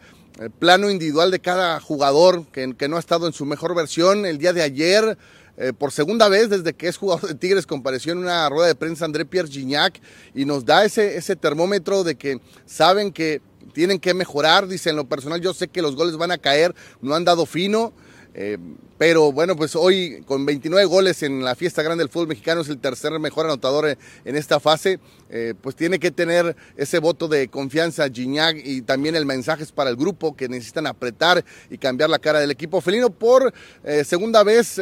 plano 0.60 0.90
individual 0.90 1.32
de 1.32 1.40
cada 1.40 1.80
jugador 1.80 2.46
que, 2.48 2.88
no 2.88 2.98
ha 2.98 3.00
estado 3.00 3.28
en 3.28 3.34
su 3.34 3.46
mejor 3.46 3.76
versión. 3.76 4.26
El 4.26 4.38
día 4.38 4.54
de 4.54 4.62
ayer, 4.62 5.18
eh, 5.58 5.74
por 5.74 5.92
segunda 5.92 6.28
vez 6.30 6.50
desde 6.50 6.74
que 6.74 6.88
es 6.88 6.98
jugador 6.98 7.28
de 7.28 7.36
Tigres, 7.36 7.68
compareció 7.68 8.14
en 8.14 8.20
una 8.20 8.50
rueda 8.50 8.68
de 8.68 8.76
prensa 8.76 9.06
André 9.06 9.26
Pierre 9.26 9.50
Gignac 9.50 10.02
y 10.34 10.46
nos 10.46 10.66
da 10.66 10.86
ese, 10.86 11.18
ese 11.18 11.36
termómetro 11.36 12.04
de 12.04 12.16
que 12.16 12.40
saben 12.66 13.12
que 13.12 13.42
tienen 13.74 14.00
que 14.00 14.14
mejorar. 14.14 14.68
Dice, 14.68 14.92
en 14.92 14.96
lo 14.96 15.06
personal 15.06 15.42
yo 15.42 15.54
sé 15.54 15.68
que 15.68 15.82
los 15.82 15.96
goles 15.96 16.18
van 16.18 16.32
a 16.32 16.38
caer, 16.38 16.74
no 17.02 17.16
han 17.16 17.26
dado 17.26 17.46
fino. 17.46 17.94
Eh, 18.36 18.58
pero 18.98 19.32
bueno, 19.32 19.56
pues 19.56 19.76
hoy 19.76 20.24
con 20.26 20.46
29 20.46 20.86
goles 20.86 21.24
en 21.24 21.44
la 21.44 21.56
fiesta 21.56 21.84
grande 21.84 22.04
del 22.04 22.10
fútbol 22.10 22.30
mexicano 22.30 22.62
es 22.62 22.70
el 22.70 22.80
tercer 22.80 23.12
mejor 23.20 23.46
anotador 23.46 23.98
en 24.26 24.36
esta 24.36 24.60
fase. 24.60 25.00
Eh, 25.30 25.54
pues 25.62 25.76
tiene 25.76 26.00
que 26.00 26.10
tener 26.10 26.56
ese 26.78 27.00
voto 27.00 27.28
de 27.28 27.48
confianza 27.48 28.10
Gignac 28.10 28.58
y 28.64 28.82
también 28.82 29.16
el 29.16 29.26
mensaje 29.26 29.64
es 29.64 29.72
para 29.72 29.90
el 29.90 29.98
grupo 29.98 30.36
que 30.36 30.48
necesitan 30.48 30.88
apretar 30.88 31.44
y 31.70 31.78
cambiar 31.78 32.10
la 32.10 32.20
cara 32.20 32.40
del 32.40 32.52
equipo 32.52 32.82
felino 32.82 33.10
por 33.10 33.54
eh, 33.84 34.04
segunda 34.04 34.44
vez. 34.44 34.80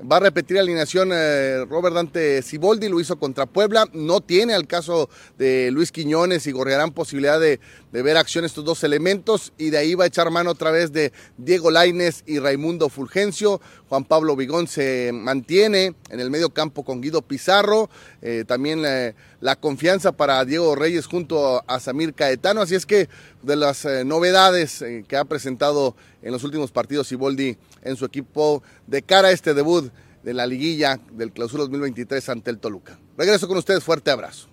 Va 0.00 0.18
a 0.18 0.20
repetir 0.20 0.56
alineación 0.60 1.10
eh, 1.12 1.64
Robert 1.68 1.92
Dante 1.92 2.40
Siboldi, 2.42 2.88
lo 2.88 3.00
hizo 3.00 3.18
contra 3.18 3.46
Puebla. 3.46 3.84
No 3.92 4.20
tiene 4.20 4.54
al 4.54 4.68
caso 4.68 5.10
de 5.38 5.72
Luis 5.72 5.90
Quiñones 5.90 6.46
y 6.46 6.52
Gorriarán 6.52 6.92
posibilidad 6.92 7.40
de, 7.40 7.58
ver 7.90 8.16
acción 8.16 8.44
estos 8.44 8.64
dos 8.64 8.84
elementos. 8.84 9.52
Y 9.58 9.70
de 9.70 9.78
ahí 9.78 9.96
va 9.96 10.04
a 10.04 10.06
echar 10.06 10.30
mano 10.30 10.52
otra 10.52 10.70
vez 10.70 10.92
de 10.92 11.12
Diego 11.36 11.72
Laines 11.72 12.22
y 12.26 12.38
Raimundo 12.38 12.90
Fulgencio. 12.90 13.60
Juan 13.88 14.04
Pablo 14.04 14.36
Vigón 14.36 14.68
se 14.68 15.10
mantiene 15.12 15.94
en 16.10 16.20
el 16.20 16.30
medio 16.30 16.50
campo 16.50 16.84
con 16.84 17.00
Guido 17.00 17.22
Pizarro. 17.22 17.90
Eh, 18.22 18.44
también 18.46 18.84
eh, 18.86 19.16
la 19.40 19.56
confianza 19.56 20.12
para 20.12 20.44
Diego 20.44 20.76
Reyes 20.76 21.06
junto 21.06 21.64
a 21.66 21.80
Samir 21.80 22.14
Caetano. 22.14 22.60
Así 22.60 22.76
es 22.76 22.86
que 22.86 23.08
de 23.42 23.56
las 23.56 23.84
novedades 24.04 24.84
que 25.08 25.16
ha 25.16 25.24
presentado 25.24 25.96
en 26.22 26.32
los 26.32 26.44
últimos 26.44 26.70
partidos 26.70 27.08
Siboldi 27.08 27.56
en 27.82 27.96
su 27.96 28.04
equipo 28.04 28.62
de 28.86 29.02
cara 29.02 29.28
a 29.28 29.30
este 29.30 29.54
debut 29.54 29.92
de 30.22 30.34
la 30.34 30.46
liguilla 30.46 30.98
del 31.12 31.32
Clausura 31.32 31.62
2023 31.62 32.28
ante 32.28 32.50
el 32.50 32.58
Toluca. 32.58 32.98
Regreso 33.16 33.48
con 33.48 33.56
ustedes, 33.56 33.82
fuerte 33.82 34.10
abrazo. 34.10 34.48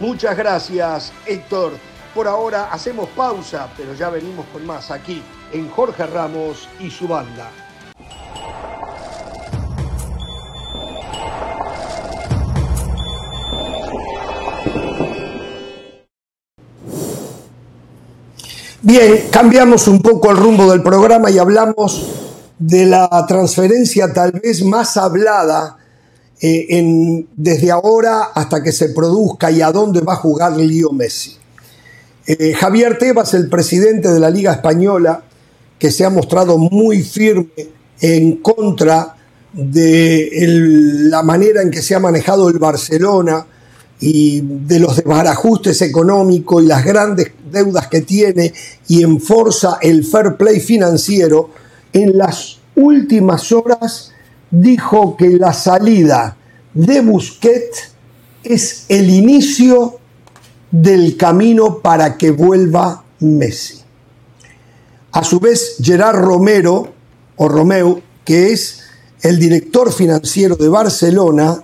Muchas 0.00 0.36
gracias, 0.36 1.12
Héctor. 1.26 1.72
Por 2.14 2.26
ahora 2.26 2.72
hacemos 2.72 3.08
pausa, 3.10 3.72
pero 3.76 3.94
ya 3.94 4.10
venimos 4.10 4.44
con 4.52 4.66
más 4.66 4.90
aquí 4.90 5.22
en 5.52 5.70
Jorge 5.70 6.06
Ramos 6.06 6.68
y 6.80 6.90
su 6.90 7.06
banda. 7.06 7.50
Bien, 18.84 19.28
cambiamos 19.30 19.86
un 19.86 20.02
poco 20.02 20.32
el 20.32 20.38
rumbo 20.38 20.68
del 20.68 20.82
programa 20.82 21.30
y 21.30 21.38
hablamos 21.38 22.04
de 22.58 22.84
la 22.84 23.08
transferencia 23.28 24.12
tal 24.12 24.32
vez 24.32 24.64
más 24.64 24.96
hablada 24.96 25.76
eh, 26.40 27.24
desde 27.36 27.70
ahora 27.70 28.30
hasta 28.34 28.60
que 28.60 28.72
se 28.72 28.88
produzca 28.88 29.52
y 29.52 29.62
a 29.62 29.70
dónde 29.70 30.00
va 30.00 30.14
a 30.14 30.16
jugar 30.16 30.56
Leo 30.56 30.90
Messi. 30.90 31.36
Eh, 32.26 32.54
Javier 32.54 32.98
Tebas, 32.98 33.34
el 33.34 33.48
presidente 33.48 34.08
de 34.08 34.18
la 34.18 34.30
Liga 34.30 34.50
Española, 34.50 35.22
que 35.78 35.92
se 35.92 36.04
ha 36.04 36.10
mostrado 36.10 36.58
muy 36.58 37.04
firme 37.04 37.52
en 38.00 38.38
contra 38.38 39.14
de 39.52 40.28
la 41.08 41.22
manera 41.22 41.62
en 41.62 41.70
que 41.70 41.82
se 41.82 41.94
ha 41.94 42.00
manejado 42.00 42.48
el 42.48 42.58
Barcelona 42.58 43.46
y 44.02 44.40
de 44.42 44.80
los 44.80 44.96
desbarajustes 44.96 45.80
económicos 45.80 46.62
y 46.62 46.66
las 46.66 46.84
grandes 46.84 47.30
deudas 47.52 47.86
que 47.86 48.00
tiene 48.00 48.52
y 48.88 49.04
enforza 49.04 49.78
el 49.80 50.04
fair 50.04 50.36
play 50.36 50.58
financiero, 50.58 51.50
en 51.92 52.18
las 52.18 52.58
últimas 52.74 53.52
horas 53.52 54.10
dijo 54.50 55.16
que 55.16 55.30
la 55.30 55.52
salida 55.52 56.36
de 56.74 57.00
Busquets 57.00 57.92
es 58.42 58.86
el 58.88 59.08
inicio 59.08 59.98
del 60.72 61.16
camino 61.16 61.78
para 61.78 62.18
que 62.18 62.32
vuelva 62.32 63.04
Messi. 63.20 63.82
A 65.12 65.22
su 65.22 65.38
vez, 65.38 65.76
Gerard 65.80 66.16
Romero, 66.16 66.92
o 67.36 67.48
Romeu, 67.48 68.02
que 68.24 68.52
es 68.52 68.80
el 69.20 69.38
director 69.38 69.92
financiero 69.92 70.56
de 70.56 70.68
Barcelona, 70.68 71.62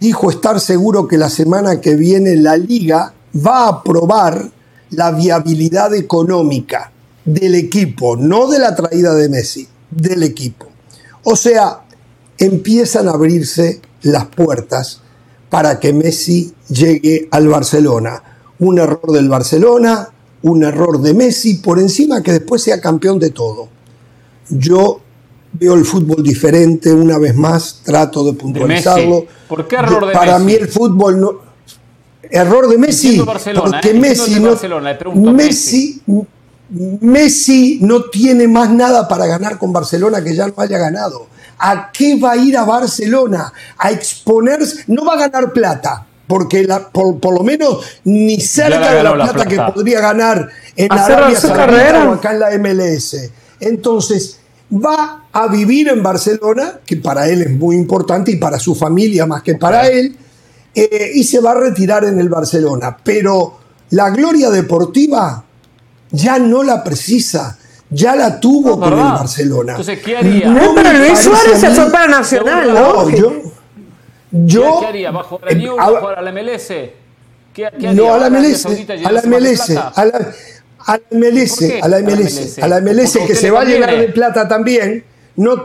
dijo 0.00 0.30
estar 0.30 0.60
seguro 0.60 1.06
que 1.06 1.16
la 1.16 1.30
semana 1.30 1.80
que 1.80 1.94
viene 1.94 2.36
la 2.36 2.56
liga 2.56 3.14
va 3.34 3.64
a 3.64 3.68
aprobar 3.68 4.50
la 4.90 5.12
viabilidad 5.12 5.94
económica 5.94 6.92
del 7.24 7.54
equipo, 7.54 8.16
no 8.16 8.48
de 8.48 8.58
la 8.58 8.74
traída 8.74 9.14
de 9.14 9.28
Messi, 9.28 9.66
del 9.90 10.22
equipo. 10.22 10.66
O 11.24 11.36
sea, 11.36 11.82
empiezan 12.38 13.08
a 13.08 13.12
abrirse 13.12 13.80
las 14.02 14.26
puertas 14.26 15.00
para 15.50 15.80
que 15.80 15.92
Messi 15.92 16.52
llegue 16.68 17.28
al 17.30 17.48
Barcelona. 17.48 18.22
Un 18.58 18.78
error 18.78 19.12
del 19.12 19.28
Barcelona, 19.28 20.08
un 20.42 20.64
error 20.64 21.00
de 21.00 21.14
Messi, 21.14 21.54
por 21.54 21.78
encima 21.78 22.22
que 22.22 22.32
después 22.32 22.62
sea 22.62 22.80
campeón 22.80 23.18
de 23.18 23.30
todo. 23.30 23.68
Yo 24.48 25.00
veo 25.58 25.74
el 25.74 25.84
fútbol 25.84 26.22
diferente 26.22 26.92
una 26.92 27.18
vez 27.18 27.34
más, 27.34 27.80
trato 27.84 28.24
de 28.24 28.32
puntualizarlo. 28.34 29.26
¿Por 29.48 29.66
qué 29.66 29.76
error 29.76 30.06
de, 30.06 30.12
Para 30.12 30.38
mí 30.38 30.52
el 30.52 30.68
fútbol 30.68 31.20
no... 31.20 31.46
Error 32.28 32.68
de 32.68 32.76
Messi, 32.76 33.20
porque 33.20 33.90
¿eh? 33.90 33.94
Messi 33.94 34.40
no, 34.40 35.32
Messi, 35.32 36.02
Messi 36.68 37.78
no 37.80 38.04
tiene 38.04 38.48
más 38.48 38.70
nada 38.70 39.06
para 39.06 39.26
ganar 39.26 39.58
con 39.58 39.72
Barcelona 39.72 40.22
que 40.24 40.34
ya 40.34 40.48
no 40.48 40.54
haya 40.56 40.76
ganado. 40.76 41.28
¿A 41.58 41.90
qué 41.92 42.18
va 42.18 42.32
a 42.32 42.36
ir 42.36 42.56
a 42.56 42.64
Barcelona? 42.64 43.52
A 43.78 43.92
exponerse, 43.92 44.82
no 44.88 45.04
va 45.04 45.14
a 45.14 45.28
ganar 45.28 45.52
plata, 45.52 46.04
porque 46.26 46.64
la, 46.64 46.88
por, 46.88 47.32
lo 47.32 47.44
menos 47.44 48.00
ni 48.02 48.40
cerca 48.40 48.92
de 48.92 49.02
la 49.04 49.14
plata, 49.14 49.46
que 49.46 49.60
podría 49.72 50.00
ganar 50.00 50.48
en 50.74 50.92
Arabia 50.92 51.38
Saudita 51.38 52.08
o 52.08 52.12
acá 52.14 52.32
en 52.32 52.40
la 52.40 52.58
MLS. 52.58 53.30
Entonces, 53.60 54.40
va 54.72 55.24
a 55.32 55.46
vivir 55.48 55.88
en 55.88 56.02
Barcelona, 56.02 56.80
que 56.84 56.96
para 56.96 57.28
él 57.28 57.42
es 57.42 57.50
muy 57.50 57.76
importante 57.76 58.30
y 58.32 58.36
para 58.36 58.58
su 58.58 58.74
familia 58.74 59.26
más 59.26 59.42
que 59.42 59.54
para 59.54 59.88
él, 59.88 60.16
eh, 60.74 61.10
y 61.14 61.24
se 61.24 61.40
va 61.40 61.52
a 61.52 61.54
retirar 61.54 62.04
en 62.04 62.18
el 62.18 62.28
Barcelona. 62.28 62.96
Pero 63.02 63.58
la 63.90 64.10
gloria 64.10 64.50
deportiva 64.50 65.44
ya 66.10 66.38
no 66.38 66.62
la 66.62 66.82
precisa. 66.82 67.58
Ya 67.88 68.16
la 68.16 68.40
tuvo 68.40 68.80
con 68.80 68.92
el 68.92 68.98
Barcelona. 68.98 69.72
Entonces, 69.72 70.00
¿qué 70.00 70.16
haría? 70.16 70.48
No, 70.48 70.74
pero 70.74 70.92
Luis 70.92 71.20
Suárez 71.20 71.60
se 71.60 71.70
fue 71.70 71.90
para 71.90 72.08
Nacional, 72.08 72.74
¿no? 72.74 73.08
yo, 73.10 73.32
yo, 74.32 74.80
¿Qué 74.80 74.86
haría? 74.86 75.10
¿Va 75.12 75.20
a 75.20 75.22
jugar 75.22 75.52
a 75.52 75.54
New, 75.54 75.80
a, 75.80 75.84
jugar 75.84 76.18
a 76.18 76.22
la 76.22 76.32
MLS? 76.32 76.72
¿Qué, 77.52 77.66
haría? 77.66 77.92
No, 77.94 78.12
a 78.12 78.18
la 78.18 78.28
MLS. 78.28 78.66
A 78.66 79.12
la 79.12 79.22
MLS. 79.22 79.70
A 79.70 80.04
la, 80.04 80.32
a 80.86 80.98
la 80.98 81.18
MLS, 81.18 81.62
a 81.82 81.88
la 81.88 82.00
MLS, 82.00 82.58
a 82.58 82.68
la 82.68 82.80
MLS, 82.80 83.18
que 83.26 83.34
se 83.34 83.50
va 83.50 83.62
a 83.62 83.64
llenar 83.64 83.98
de 83.98 84.08
plata 84.08 84.46
también. 84.48 85.04
No, 85.36 85.56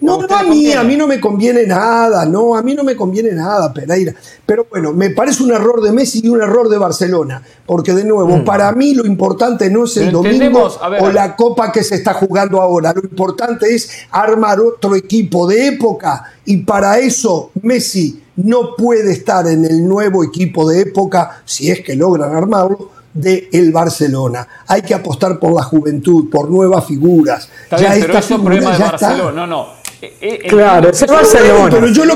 no, 0.00 0.22
no 0.26 0.34
a 0.34 0.42
mí, 0.44 0.72
a 0.72 0.82
mí 0.82 0.96
no 0.96 1.06
me 1.06 1.20
conviene 1.20 1.66
nada, 1.66 2.24
no, 2.24 2.56
a 2.56 2.62
mí 2.62 2.74
no 2.74 2.82
me 2.82 2.96
conviene 2.96 3.32
nada, 3.32 3.70
Pereira. 3.72 4.14
Pero 4.46 4.66
bueno, 4.70 4.94
me 4.94 5.10
parece 5.10 5.42
un 5.42 5.52
error 5.52 5.82
de 5.82 5.92
Messi 5.92 6.22
y 6.24 6.28
un 6.28 6.40
error 6.40 6.70
de 6.70 6.78
Barcelona, 6.78 7.42
porque 7.66 7.92
de 7.92 8.04
nuevo, 8.04 8.38
mm. 8.38 8.44
para 8.46 8.72
mí 8.72 8.94
lo 8.94 9.04
importante 9.04 9.68
no 9.68 9.84
es 9.84 9.98
el 9.98 10.10
domingo 10.10 10.70
o 11.00 11.10
la 11.10 11.36
copa 11.36 11.70
que 11.70 11.84
se 11.84 11.96
está 11.96 12.14
jugando 12.14 12.62
ahora, 12.62 12.94
lo 12.94 13.02
importante 13.02 13.74
es 13.74 13.90
armar 14.10 14.58
otro 14.58 14.96
equipo 14.96 15.46
de 15.46 15.66
época 15.66 16.24
y 16.46 16.58
para 16.58 16.98
eso 16.98 17.50
Messi 17.62 18.22
no 18.36 18.74
puede 18.74 19.12
estar 19.12 19.46
en 19.46 19.66
el 19.66 19.86
nuevo 19.86 20.24
equipo 20.24 20.66
de 20.66 20.80
época, 20.80 21.42
si 21.44 21.70
es 21.70 21.80
que 21.80 21.94
logran 21.94 22.34
armarlo, 22.34 22.99
de 23.12 23.48
el 23.52 23.72
Barcelona. 23.72 24.46
Hay 24.66 24.82
que 24.82 24.94
apostar 24.94 25.38
por 25.38 25.54
la 25.54 25.62
juventud, 25.62 26.30
por 26.30 26.50
nuevas 26.50 26.86
figuras. 26.86 27.48
ya 27.70 27.76
bien, 27.76 28.00
pero 28.00 28.18
eso 28.18 28.34
es 28.34 28.40
problema 28.40 28.72
de 28.72 28.78
Barcelona. 28.78 29.32
No, 29.32 29.46
no. 29.46 29.66
Eh, 30.02 30.16
eh, 30.20 30.38
claro, 30.48 30.88
es 30.90 31.06
Barcelona. 31.06 31.68
Pero 31.70 31.88
yo, 31.88 32.04
lo, 32.04 32.14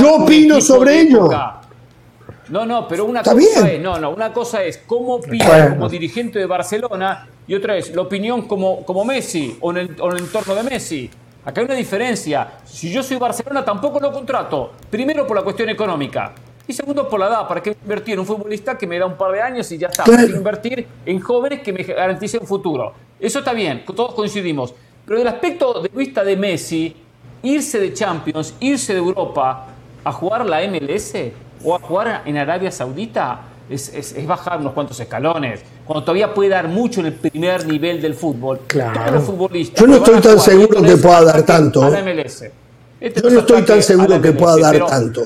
yo 0.00 0.14
opino 0.16 0.60
sobre 0.60 1.00
ello. 1.02 1.30
No, 2.48 2.66
no, 2.66 2.86
pero 2.86 3.06
una 3.06 3.20
Está 3.20 3.32
cosa 3.32 3.62
bien. 3.62 3.76
es, 3.76 3.82
no, 3.82 3.98
no, 3.98 4.10
una 4.10 4.32
cosa 4.32 4.62
es 4.62 4.78
cómo 4.86 5.14
opina 5.14 5.46
Bueno. 5.46 5.70
como 5.70 5.88
dirigente 5.88 6.38
de 6.38 6.46
Barcelona 6.46 7.26
y 7.46 7.54
otra 7.54 7.76
es 7.76 7.94
la 7.94 8.02
opinión 8.02 8.42
como, 8.46 8.84
como 8.84 9.04
Messi 9.04 9.56
o 9.60 9.70
en, 9.70 9.78
el, 9.78 9.96
o 9.98 10.10
en 10.10 10.18
el 10.18 10.24
entorno 10.24 10.54
de 10.54 10.62
Messi. 10.62 11.10
Acá 11.44 11.60
hay 11.60 11.66
una 11.66 11.74
diferencia. 11.74 12.52
Si 12.64 12.90
yo 12.90 13.02
soy 13.02 13.16
Barcelona, 13.16 13.64
tampoco 13.64 14.00
lo 14.00 14.12
contrato. 14.12 14.72
Primero 14.90 15.26
por 15.26 15.36
la 15.36 15.42
cuestión 15.42 15.68
económica. 15.68 16.32
Y 16.66 16.72
segundo 16.72 17.08
por 17.08 17.20
la 17.20 17.26
edad. 17.26 17.46
¿Para 17.48 17.62
qué 17.62 17.76
invertir 17.82 18.14
en 18.14 18.20
un 18.20 18.26
futbolista 18.26 18.76
que 18.78 18.86
me 18.86 18.98
da 18.98 19.06
un 19.06 19.16
par 19.16 19.32
de 19.32 19.40
años 19.42 19.70
y 19.72 19.78
ya 19.78 19.88
está? 19.88 20.04
Claro. 20.04 20.28
Invertir 20.28 20.86
en 21.04 21.20
jóvenes 21.20 21.60
que 21.60 21.72
me 21.72 21.82
garanticen 21.82 22.40
un 22.40 22.46
futuro. 22.46 22.92
Eso 23.20 23.40
está 23.40 23.52
bien, 23.52 23.84
todos 23.84 24.14
coincidimos. 24.14 24.74
Pero 25.06 25.18
del 25.18 25.28
aspecto 25.28 25.82
de 25.82 25.88
vista 25.90 26.24
de 26.24 26.36
Messi, 26.36 26.96
irse 27.42 27.78
de 27.78 27.92
Champions, 27.92 28.54
irse 28.60 28.92
de 28.94 28.98
Europa 28.98 29.66
a 30.02 30.12
jugar 30.12 30.46
la 30.46 30.62
MLS 30.62 31.14
o 31.62 31.74
a 31.74 31.78
jugar 31.78 32.22
en 32.24 32.36
Arabia 32.38 32.70
Saudita 32.70 33.40
es, 33.68 33.88
es- 33.94 34.12
es 34.12 34.26
bajar 34.26 34.58
unos 34.60 34.72
cuantos 34.72 34.98
escalones. 35.00 35.60
Cuando 35.84 36.02
todavía 36.04 36.32
puede 36.32 36.50
dar 36.50 36.68
mucho 36.68 37.00
en 37.00 37.06
el 37.06 37.12
primer 37.14 37.66
nivel 37.66 38.00
del 38.00 38.14
fútbol. 38.14 38.60
Claro. 38.66 38.94
Yo 39.76 39.86
no 39.86 40.02
que 40.02 40.10
van 40.10 40.16
estoy 40.18 40.20
tan 40.20 40.40
seguro 40.40 40.82
que 40.82 40.96
pueda 40.96 41.24
dar 41.24 41.42
tanto. 41.42 41.94
Este 43.00 43.20
Yo 43.22 43.30
no 43.30 43.40
estoy 43.40 43.62
tan 43.62 43.82
seguro 43.82 44.20
que 44.22 44.32
pueda 44.32 44.56
dar 44.58 44.86
tanto. 44.86 45.22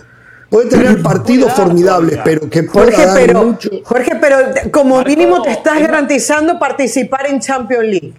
Puede 0.50 0.70
tener 0.70 1.02
partidos 1.02 1.52
formidables, 1.52 2.18
pero 2.24 2.48
que 2.48 2.62
pueda 2.62 2.86
Jorge, 2.86 3.06
dar 3.06 3.14
pero, 3.16 3.44
mucho. 3.44 3.70
Jorge, 3.84 4.16
pero 4.20 4.36
como 4.70 4.96
Marco, 4.96 5.10
mínimo 5.10 5.42
te 5.42 5.50
estás 5.50 5.76
es- 5.76 5.82
garantizando 5.82 6.58
participar 6.58 7.26
en 7.26 7.40
Champions 7.40 7.84
League. 7.84 8.14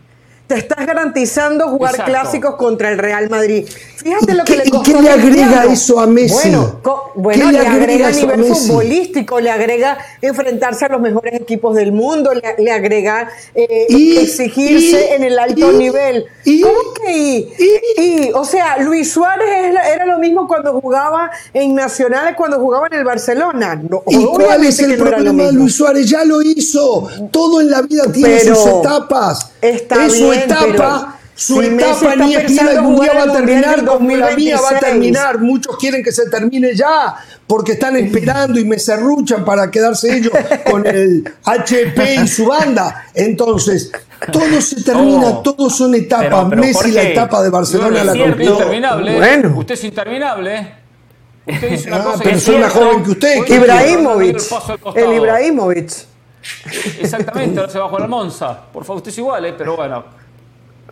Te 0.46 0.56
estás 0.56 0.86
garantizando 0.86 1.68
jugar 1.70 1.92
Exacto. 1.92 2.12
clásicos 2.12 2.56
contra 2.56 2.90
el 2.92 2.98
Real 2.98 3.30
Madrid. 3.30 3.68
Fíjate 4.04 4.32
¿Y 4.32 4.36
lo 4.36 4.44
que 4.46 4.56
le 4.58 4.70
costó 4.70 4.84
qué 4.84 4.98
a 4.98 5.02
le 5.02 5.10
agrega 5.10 5.66
eso 5.66 6.00
a 6.00 6.08
Messi? 6.08 6.50
Bueno, 6.50 6.80
bueno, 7.16 7.46
¿Qué 7.46 7.52
le 7.52 7.60
le, 7.60 7.68
agrega 7.68 8.06
a 8.06 8.10
a 8.10 8.12
nivel 8.14 8.38
Messi? 8.40 8.68
futbolístico, 8.68 9.40
le 9.40 9.52
agrega 9.52 9.98
enfrentarse 10.22 10.86
a 10.86 10.90
los 10.90 11.02
mejores 11.02 11.34
equipos 11.34 11.76
del 11.76 11.92
mundo, 11.92 12.32
le, 12.34 12.64
le 12.64 12.72
agrega 12.72 13.30
eh, 13.56 13.88
Y- 13.90 14.18
exigirse 14.18 15.08
y- 15.12 15.14
en 15.16 15.24
el 15.24 15.38
alto 15.38 15.72
y- 15.74 15.78
nivel. 15.78 16.26
¿Cómo 16.64 16.94
que 17.04 17.18
y? 17.18 17.54
Y, 17.98 18.32
o 18.34 18.46
sea, 18.46 18.78
Luis 18.80 19.12
Suárez 19.12 19.76
era 19.94 20.06
lo 20.06 20.18
mismo 20.20 20.48
cuando 20.48 20.80
jugaba 20.80 21.30
en 21.54 21.76
Nacionales, 21.76 22.36
cuando 22.36 22.60
jugaba 22.60 22.88
en 22.88 22.94
el 22.94 23.04
Barcelona. 23.04 23.76
No, 23.76 24.04
¿Y 24.08 24.26
cuál 24.26 24.64
es 24.66 24.80
el 24.80 24.98
problema 24.98 25.44
de. 25.46 25.54
Luis 25.54 25.76
Suárez? 25.76 26.10
Ya 26.10 26.24
lo 26.26 26.42
hizo. 26.42 27.08
Todo 27.32 27.62
en 27.62 27.70
la 27.70 27.82
vida 27.82 28.04
tiene 28.12 28.38
Pero 28.42 28.56
sus 28.56 28.66
etapas. 28.68 29.52
está 29.62 30.06
es 30.06 30.14
su 30.18 30.32
etapa. 30.32 30.66
pero 30.66 31.19
Su 31.40 31.62
si 31.62 31.68
etapa 31.68 32.16
ni 32.18 32.36
es 32.36 32.42
pensando 32.44 32.72
algún 32.72 32.96
día 33.00 33.12
jugar 33.14 33.16
va 33.18 33.20
a 33.20 33.24
el 33.24 33.30
Mundial 33.30 33.46
terminar 33.64 33.86
como 33.86 34.10
la 34.18 34.36
mía 34.36 34.56
va 34.56 34.60
a 34.68 34.74
2026. 34.74 34.80
terminar. 34.82 35.40
Muchos 35.40 35.78
quieren 35.78 36.04
que 36.04 36.12
se 36.12 36.30
termine 36.30 36.76
ya 36.76 37.16
porque 37.48 37.72
están 37.74 37.96
esperando 37.96 38.60
y 38.60 38.66
me 38.66 38.78
serruchan 38.78 39.46
para 39.46 39.72
quedarse 39.72 40.18
ellos 40.18 40.34
con 40.70 40.86
el 40.86 41.24
HP 41.46 42.16
y 42.16 42.28
su 42.28 42.46
banda. 42.46 43.06
Entonces, 43.14 43.90
todo 44.34 44.60
se 44.62 44.84
termina, 44.84 45.28
Oh. 45.30 45.42
todo 45.42 45.70
son 45.70 45.96
etapas. 45.96 46.28
Pero- 46.30 46.50
pero, 46.50 46.62
Messi 46.62 46.92
la 46.92 47.04
etapa 47.04 47.42
de 47.42 47.50
Barcelona 47.50 48.04
No, 48.04 48.14
la 48.14 48.24
cumplió. 48.26 48.52
interminable. 48.54 49.16
Bueno. 49.18 49.54
Usted 49.60 49.74
es 49.76 49.84
interminable. 49.86 50.56
¿eh? 50.58 50.74
Usted 51.48 51.70
dice 51.72 51.88
una 51.88 51.98
Ah, 51.98 52.04
cosa 52.04 52.18
pero 52.24 52.36
que 52.36 52.42
soy 52.42 52.56
es 52.56 52.62
más 52.62 52.74
joven 52.74 53.04
que 53.04 53.12
usted, 53.12 53.40
Hoy 53.40 53.46
¿qué 53.46 53.56
el 53.56 53.62
Ibrahimovic. 53.62 54.36
costado. 54.50 54.96
El 54.96 55.14
Ibrahimovic. 55.14 55.92
Exactamente, 57.00 57.60
ahora 57.60 57.72
se 57.72 57.80
va 57.80 57.86
a 57.86 57.88
jugar 57.88 58.04
al 58.04 58.10
Monza. 58.10 58.60
Por 58.74 58.84
favor, 58.84 58.98
usted 58.98 59.12
es 59.12 59.18
igual, 59.18 59.46
¿eh? 59.46 59.54
pero 59.58 59.76
bueno. 59.78 60.19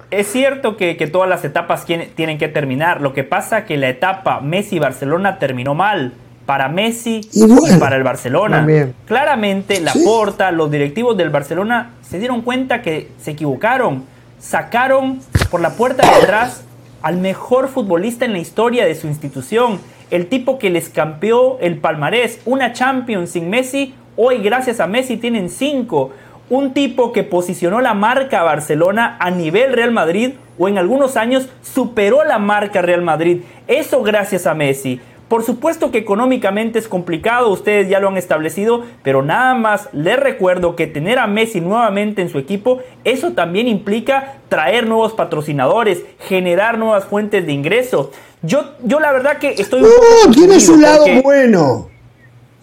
Es 0.10 0.28
cierto 0.28 0.78
que, 0.78 0.95
que 0.95 1.08
todas 1.08 1.28
las 1.30 1.43
etapas 1.43 1.86
tienen 1.86 2.38
que 2.38 2.47
terminar. 2.47 3.01
Lo 3.01 3.14
que 3.14 3.24
pasa 3.24 3.66
que 3.66 3.76
la 3.78 3.89
etapa 3.89 4.39
Messi-Barcelona 4.41 5.39
terminó 5.39 5.74
mal. 5.74 6.14
Para 6.45 6.70
Messi 6.70 7.28
Y 7.34 7.45
bueno, 7.45 7.78
para 7.78 7.97
el 7.97 8.03
Barcelona. 8.03 8.58
también. 8.60 8.95
Claramente, 9.05 9.82
la 9.82 9.91
Sí. 9.91 10.01
Porta, 10.05 10.49
los 10.51 10.72
directivos 10.72 11.18
del 11.18 11.30
Barcelona 11.30 11.89
se 12.01 12.20
dieron 12.20 12.41
cuenta 12.41 12.82
que 12.82 13.10
se 13.20 13.32
equivocaron. 13.32 14.05
Sacaron 14.39 15.20
por 15.51 15.60
la 15.60 15.72
puerta 15.72 16.08
de 16.10 16.16
atrás 16.24 16.64
al 17.01 17.18
mejor 17.18 17.68
futbolista 17.68 18.24
en 18.24 18.32
la 18.32 18.39
historia 18.39 18.86
de 18.86 18.95
su 18.95 19.08
institución. 19.08 19.80
El 20.10 20.28
tipo 20.28 20.58
que 20.58 20.70
les 20.70 20.88
campeó 20.88 21.58
el 21.60 21.80
palmarés. 21.80 22.39
Una 22.45 22.72
Champions 22.72 23.32
sin 23.32 23.49
Messi. 23.49 23.93
Hoy, 24.16 24.38
gracias 24.38 24.80
a 24.80 24.88
Messi, 24.88 25.18
tienen 25.18 25.49
cinco. 25.49 26.12
Un 26.50 26.74
tipo 26.74 27.12
que 27.12 27.24
posicionó 27.24 27.82
la 27.82 27.93
marca 27.93 28.41
Barcelona 28.43 29.18
a 29.20 29.32
nivel 29.32 29.74
Real 29.74 29.91
Madrid 29.91 30.32
o 30.58 30.68
en 30.70 30.78
algunos 30.78 31.18
años 31.18 31.50
superó 31.62 32.24
la 32.24 32.39
marca 32.39 32.82
Real 32.82 33.02
Madrid. 33.02 33.41
Eso 33.68 34.02
gracias 34.02 34.48
a 34.48 34.54
Messi. 34.54 35.00
Por 35.28 35.43
supuesto 35.43 35.91
que 35.91 35.98
económicamente 35.98 36.80
es 36.80 36.88
complicado, 36.88 37.50
ustedes 37.50 37.89
ya 37.89 38.00
lo 38.00 38.08
han 38.08 38.16
establecido, 38.16 38.84
pero 39.04 39.24
nada 39.24 39.56
más 39.56 39.89
les 39.91 40.18
recuerdo 40.18 40.78
que 40.78 40.88
tener 40.88 41.20
a 41.20 41.28
Messi 41.28 41.60
nuevamente 41.60 42.22
en 42.22 42.30
su 42.30 42.38
equipo, 42.39 42.80
eso 43.04 43.34
también 43.34 43.68
implica 43.68 44.36
traer 44.48 44.88
nuevos 44.88 45.12
patrocinadores, 45.12 46.04
generar 46.22 46.78
nuevas 46.78 47.04
fuentes 47.04 47.45
de 47.45 47.52
ingreso. 47.52 48.12
Yo, 48.41 48.72
yo 48.86 49.02
la 49.02 49.12
verdad 49.12 49.38
que 49.38 49.50
estoy 49.58 49.82
un 49.82 49.89
poco 49.89 50.06
No, 50.28 50.32
tiene 50.34 50.60
su 50.62 50.78
lado 50.78 51.06
bueno. 51.22 51.89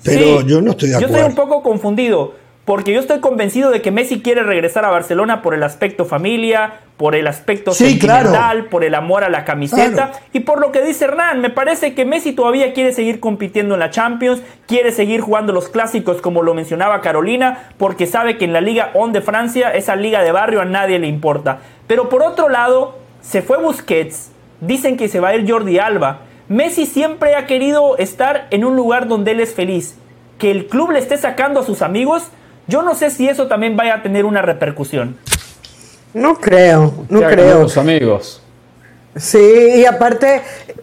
Pero 0.03 0.41
Sí, 0.41 0.47
yo 0.47 0.63
no 0.63 0.71
estoy 0.71 0.89
de 0.89 0.93
Yo 0.95 0.99
acuerdo. 1.07 1.17
estoy 1.17 1.31
un 1.31 1.37
poco 1.37 1.63
confundido. 1.63 2.33
Porque 2.65 2.95
yo 2.95 3.01
estoy 3.01 3.21
convencido 3.21 3.71
de 3.71 3.83
que 3.83 3.91
Messi 3.91 4.23
quiere 4.23 4.43
regresar 4.43 4.87
a 4.87 4.91
Barcelona 4.91 5.43
por 5.43 5.53
el 5.53 5.63
aspecto 5.63 6.07
familia, 6.07 6.81
por 6.97 7.15
el 7.15 7.27
aspecto 7.27 7.73
Sí, 7.73 7.91
sentimental, 7.91 8.29
claro. 8.31 8.71
por 8.71 8.85
el 8.85 8.95
amor 8.95 9.23
a 9.23 9.29
la 9.29 9.45
camiseta 9.45 9.93
Claro. 10.09 10.13
y 10.33 10.41
por 10.41 10.61
lo 10.61 10.73
que 10.73 10.81
dice 10.81 11.05
Hernán. 11.05 11.43
Me 11.43 11.51
parece 11.51 11.95
que 11.95 12.07
Messi 12.07 12.33
todavía 12.33 12.73
quiere 12.73 12.93
seguir 12.93 13.21
compitiendo 13.21 13.75
en 13.75 13.81
la 13.81 13.91
Champions, 13.91 14.41
quiere 14.67 14.93
seguir 14.93 15.21
jugando 15.21 15.53
los 15.53 15.69
clásicos 15.69 16.23
como 16.23 16.43
lo 16.43 16.55
mencionaba 16.55 17.03
Carolina, 17.03 17.69
porque 17.77 18.07
sabe 18.07 18.39
que 18.39 18.47
en 18.47 18.55
la 18.55 18.63
Liga 18.63 18.93
On 18.95 19.13
de 19.13 19.21
Francia, 19.21 19.71
esa 19.75 19.95
liga 19.95 20.23
de 20.23 20.33
barrio, 20.33 20.63
a 20.63 20.65
nadie 20.65 20.99
le 20.99 21.07
importa. 21.07 21.59
Pero 21.87 22.09
por 22.09 22.23
otro 22.23 22.49
lado, 22.49 22.97
se 23.21 23.43
fue 23.43 23.59
Busquets, 23.59 24.31
dicen 24.63 24.97
que 24.97 25.09
se 25.09 25.21
va 25.21 25.29
a 25.29 25.35
ir 25.37 25.51
Jordi 25.51 25.79
Alba. 25.79 26.21
Messi 26.49 26.87
siempre 26.87 27.35
ha 27.35 27.45
querido 27.47 27.99
estar 27.99 28.47
en 28.51 28.65
un 28.65 28.75
lugar 28.75 29.07
donde 29.07 29.33
él 29.33 29.41
es 29.41 29.53
feliz. 29.55 29.99
Que 30.39 30.51
el 30.51 30.67
club 30.67 30.93
le 30.93 30.99
esté 30.99 31.19
sacando 31.19 31.61
a 31.61 31.65
sus 31.65 31.83
amigos, 31.83 32.29
yo 32.69 32.83
no 32.83 32.95
sé 32.95 33.11
si 33.11 33.29
eso 33.29 33.47
también 33.47 33.77
vaya 33.77 33.95
a 33.97 34.03
tener 34.03 34.25
una 34.25 34.43
repercusión. 34.43 35.17
No 36.13 36.37
creo, 36.41 36.93
no 37.09 37.21
Ya 37.21 37.31
creo. 37.31 37.63
Los 37.63 37.77
amigos. 37.77 38.41
Sí, 39.17 39.39
y 39.77 39.85
aparte 39.85 40.41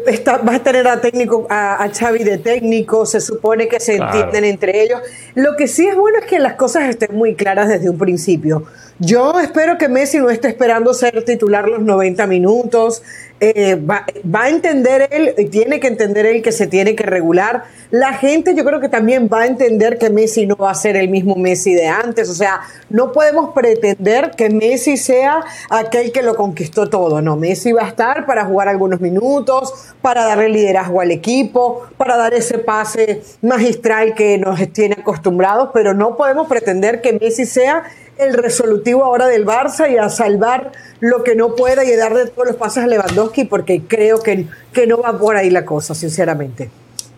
está, 0.07 0.37
vas 0.37 0.55
a 0.55 0.59
tener 0.63 0.87
a 0.87 1.01
técnico 1.01 1.47
a, 1.49 1.83
a 1.83 1.89
Xavi 1.89 2.23
de 2.23 2.37
técnico, 2.37 3.05
se 3.05 3.19
supone 3.19 3.67
que 3.67 3.81
se 3.81 3.97
Claro. 3.97 4.13
entienden 4.13 4.45
entre 4.45 4.83
ellos. 4.83 5.01
Lo 5.35 5.57
que 5.57 5.67
sí 5.67 5.85
es 5.85 5.95
bueno 5.97 6.19
es 6.19 6.25
que 6.25 6.39
las 6.39 6.53
cosas 6.53 6.83
estén 6.87 7.13
muy 7.15 7.35
claras 7.35 7.67
desde 7.67 7.89
un 7.89 7.97
principio. 7.97 8.63
Yo 8.99 9.37
espero 9.41 9.77
que 9.77 9.89
Messi 9.89 10.19
no 10.19 10.29
esté 10.29 10.47
esperando 10.47 10.93
ser 10.93 11.23
titular 11.25 11.67
los 11.67 11.81
90 11.81 12.25
minutos. 12.27 13.03
Eh, 13.43 13.73
va, 13.75 14.05
a 14.33 14.49
entender 14.49 15.09
él, 15.09 15.49
tiene 15.49 15.79
que 15.79 15.87
entender 15.87 16.27
él 16.27 16.43
que 16.43 16.51
se 16.51 16.67
tiene 16.67 16.95
que 16.95 17.01
regular. 17.01 17.63
La 17.89 18.13
gente 18.13 18.53
yo 18.53 18.63
creo 18.63 18.79
que 18.79 18.87
también 18.87 19.29
va 19.33 19.41
a 19.41 19.45
entender 19.47 19.97
que 19.97 20.11
Messi 20.11 20.45
no 20.45 20.55
va 20.55 20.69
a 20.69 20.75
ser 20.75 20.95
el 20.95 21.09
mismo 21.09 21.33
Messi 21.35 21.73
de 21.73 21.87
antes. 21.87 22.29
O 22.29 22.35
sea, 22.35 22.61
no 22.91 23.11
podemos 23.11 23.51
pretender 23.55 24.29
que 24.37 24.51
Messi 24.51 24.95
sea 24.95 25.43
aquel 25.71 26.11
que 26.11 26.21
lo 26.21 26.35
conquistó 26.35 26.87
todo. 26.87 27.19
No, 27.23 27.35
Messi 27.35 27.71
va 27.71 27.85
a 27.85 27.87
estar 27.87 28.27
para 28.27 28.45
jugar 28.45 28.67
algunos 28.67 29.01
minutos, 29.01 29.73
para 30.03 30.23
darle 30.23 30.49
liderazgo 30.49 31.01
al 31.01 31.09
equipo, 31.09 31.87
para 31.97 32.17
dar 32.17 32.35
ese 32.35 32.59
pase 32.59 33.23
magistral 33.41 34.13
que 34.13 34.37
nos 34.37 34.71
tiene 34.71 34.97
acostumbrados, 34.99 35.71
pero 35.73 35.95
no 35.95 36.15
podemos 36.15 36.47
pretender 36.47 37.01
que 37.01 37.13
Messi 37.13 37.47
sea 37.47 37.85
el 38.19 38.35
resolutivo 38.35 39.03
ahora 39.03 39.25
del 39.25 39.45
Barça 39.47 39.91
y 39.91 39.97
a 39.97 40.09
salvar 40.09 40.71
lo 41.01 41.23
que 41.23 41.35
no 41.35 41.55
pueda 41.55 41.83
y 41.83 41.95
darle 41.95 42.27
todos 42.27 42.47
los 42.47 42.55
pases 42.55 42.83
a 42.83 42.87
Lewandowski 42.87 43.45
porque 43.45 43.83
creo 43.87 44.21
que, 44.21 44.47
que 44.71 44.87
no 44.87 45.01
va 45.01 45.17
por 45.17 45.35
ahí 45.35 45.49
la 45.49 45.65
cosa, 45.65 45.93
sinceramente. 45.93 46.69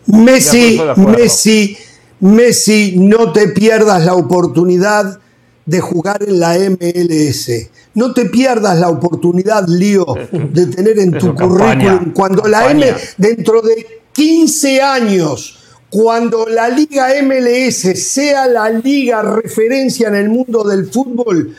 Messi. 0.07 0.81
Messi, 0.97 1.77
Messi, 2.21 2.95
no 2.97 3.31
te 3.31 3.49
pierdas 3.49 4.05
la 4.05 4.15
oportunidad 4.15 5.19
de 5.65 5.79
jugar 5.79 6.23
en 6.23 6.39
la 6.39 6.57
MLS. 6.57 7.69
No 7.93 8.13
te 8.13 8.25
pierdas 8.25 8.79
la 8.79 8.89
oportunidad, 8.89 9.67
Lío, 9.67 10.05
de 10.31 10.67
tener 10.67 10.99
en 10.99 11.11
tu 11.17 11.35
currículum 11.35 12.11
cuando 12.13 12.47
la 12.47 12.71
M, 12.71 12.85
dentro 13.17 13.61
de 13.61 14.01
15 14.13 14.81
años, 14.81 15.59
cuando 15.89 16.47
la 16.47 16.69
Liga 16.69 17.09
MLS 17.21 17.99
sea 18.01 18.47
la 18.47 18.69
liga 18.69 19.21
referencia 19.21 20.07
en 20.07 20.15
el 20.15 20.29
mundo 20.29 20.63
del 20.63 20.87
fútbol, 20.87 21.55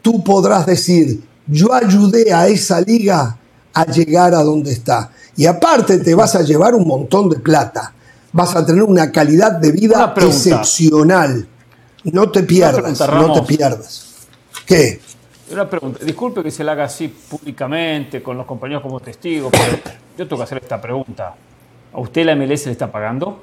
tú 0.00 0.24
podrás 0.24 0.64
decir, 0.64 1.20
yo 1.46 1.72
ayudé 1.72 2.32
a 2.32 2.46
esa 2.48 2.80
liga 2.80 3.36
a 3.72 3.86
llegar 3.86 4.34
a 4.34 4.42
donde 4.42 4.72
está. 4.72 5.10
Y 5.36 5.46
aparte 5.46 5.98
te 5.98 6.14
vas 6.14 6.34
a 6.36 6.42
llevar 6.42 6.74
un 6.74 6.86
montón 6.86 7.28
de 7.28 7.38
plata. 7.38 7.92
Vas 8.32 8.54
a 8.56 8.64
tener 8.64 8.82
una 8.82 9.10
calidad 9.10 9.52
de 9.52 9.72
vida 9.72 10.14
excepcional. 10.16 11.46
No 12.04 12.30
te 12.30 12.42
pierdas, 12.42 12.98
pregunta, 12.98 13.06
no 13.06 13.32
te 13.32 13.42
pierdas. 13.42 14.14
¿Qué? 14.66 15.00
Una 15.50 15.68
pregunta. 15.68 16.04
Disculpe 16.04 16.42
que 16.42 16.50
se 16.50 16.64
la 16.64 16.72
haga 16.72 16.84
así 16.84 17.08
públicamente, 17.08 18.22
con 18.22 18.36
los 18.36 18.46
compañeros 18.46 18.82
como 18.82 19.00
testigos, 19.00 19.52
pero 19.52 19.78
yo 20.18 20.26
tengo 20.26 20.36
que 20.38 20.42
hacer 20.42 20.58
esta 20.62 20.80
pregunta. 20.80 21.34
¿A 21.92 22.00
usted 22.00 22.24
la 22.24 22.34
MLS 22.34 22.66
le 22.66 22.72
está 22.72 22.90
pagando? 22.90 23.42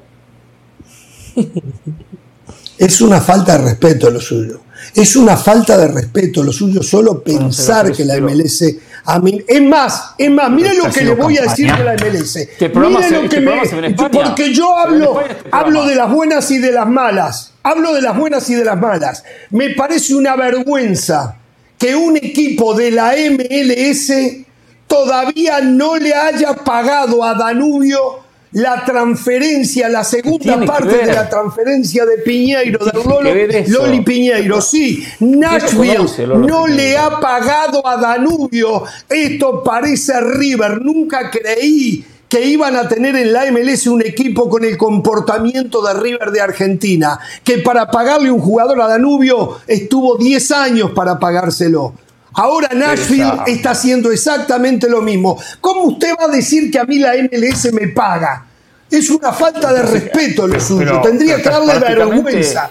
Es 2.77 3.01
una 3.01 3.21
falta 3.21 3.57
de 3.57 3.65
respeto 3.65 4.09
lo 4.09 4.19
suyo. 4.19 4.61
Es 4.95 5.15
una 5.15 5.37
falta 5.37 5.77
de 5.77 5.87
respeto 5.87 6.43
lo 6.43 6.51
suyo 6.51 6.81
solo 6.83 7.21
pensar 7.23 7.91
que 7.91 8.03
la 8.05 8.15
MLS. 8.19 8.63
A 9.05 9.19
mí, 9.19 9.41
es 9.47 9.61
más, 9.61 10.11
es 10.17 10.29
más, 10.29 10.49
miren 10.51 10.77
lo 10.77 10.83
que 10.91 11.03
le 11.03 11.15
voy 11.15 11.37
a 11.37 11.41
decir 11.43 11.71
de 11.75 11.83
la 11.83 11.93
MLS. 11.95 12.35
Este 12.35 12.69
Miren 12.69 13.03
se- 13.03 13.09
lo 13.11 13.21
este 13.23 13.35
que 13.35 13.41
me- 13.41 13.91
porque 14.09 14.53
yo 14.53 14.77
hablo, 14.77 15.21
este 15.21 15.49
hablo 15.51 15.85
de 15.87 15.95
las 15.95 16.11
buenas 16.11 16.51
y 16.51 16.59
de 16.59 16.71
las 16.71 16.87
malas. 16.87 17.53
Hablo 17.63 17.93
de 17.93 18.01
las 18.01 18.17
buenas 18.17 18.49
y 18.49 18.55
de 18.55 18.65
las 18.65 18.79
malas. 18.79 19.23
Me 19.49 19.71
parece 19.71 20.13
una 20.15 20.35
vergüenza 20.35 21.37
que 21.77 21.95
un 21.95 22.17
equipo 22.17 22.73
de 22.75 22.91
la 22.91 23.13
MLS 23.15 24.45
todavía 24.87 25.61
no 25.61 25.95
le 25.97 26.13
haya 26.13 26.53
pagado 26.53 27.23
a 27.23 27.33
Danubio 27.33 28.19
la 28.53 28.83
transferencia, 28.83 29.87
la 29.89 30.03
segunda 30.03 30.63
parte 30.65 30.97
de 30.97 31.13
la 31.13 31.29
transferencia 31.29 32.05
de 32.05 32.17
Piñeiro, 32.17 32.79
¿Qué 32.79 32.85
del 32.85 33.47
tiene 33.47 33.69
Lolo? 33.69 33.85
Loli 33.85 34.01
Piñeiro. 34.01 34.61
Sí, 34.61 35.05
Nashville 35.19 35.95
conoce 35.97 36.27
no 36.27 36.67
le 36.67 36.97
ha 36.97 37.19
pagado 37.19 37.85
a 37.87 37.97
Danubio. 37.97 38.83
Esto 39.07 39.63
parece 39.63 40.19
River. 40.19 40.81
Nunca 40.81 41.29
creí 41.31 42.05
que 42.27 42.45
iban 42.45 42.77
a 42.77 42.87
tener 42.87 43.15
en 43.17 43.33
la 43.33 43.51
MLS 43.51 43.87
un 43.87 44.01
equipo 44.01 44.49
con 44.49 44.63
el 44.63 44.77
comportamiento 44.77 45.81
de 45.81 45.93
River 45.93 46.31
de 46.31 46.39
Argentina, 46.39 47.19
que 47.43 47.57
para 47.57 47.91
pagarle 47.91 48.31
un 48.31 48.39
jugador 48.39 48.81
a 48.81 48.87
Danubio 48.87 49.57
estuvo 49.67 50.17
10 50.17 50.51
años 50.51 50.91
para 50.91 51.19
pagárselo. 51.19 51.93
Ahora 52.33 52.69
Nashville 52.73 53.39
está 53.47 53.71
haciendo 53.71 54.11
exactamente 54.11 54.89
lo 54.89 55.01
mismo. 55.01 55.37
¿Cómo 55.59 55.81
usted 55.83 56.13
va 56.19 56.25
a 56.25 56.27
decir 56.29 56.71
que 56.71 56.79
a 56.79 56.85
mí 56.85 56.97
la 56.99 57.13
MLS 57.15 57.71
me 57.73 57.87
paga? 57.89 58.45
Es 58.89 59.09
una 59.09 59.31
falta 59.33 59.71
de 59.73 59.81
respeto 59.83 60.47
lo 60.47 60.59
suyo. 60.59 60.79
pero- 60.85 61.01
Tendría 61.01 61.37
que 61.41 61.49
darle 61.49 61.73
prácticamente- 61.75 62.23
vergüenza. 62.23 62.69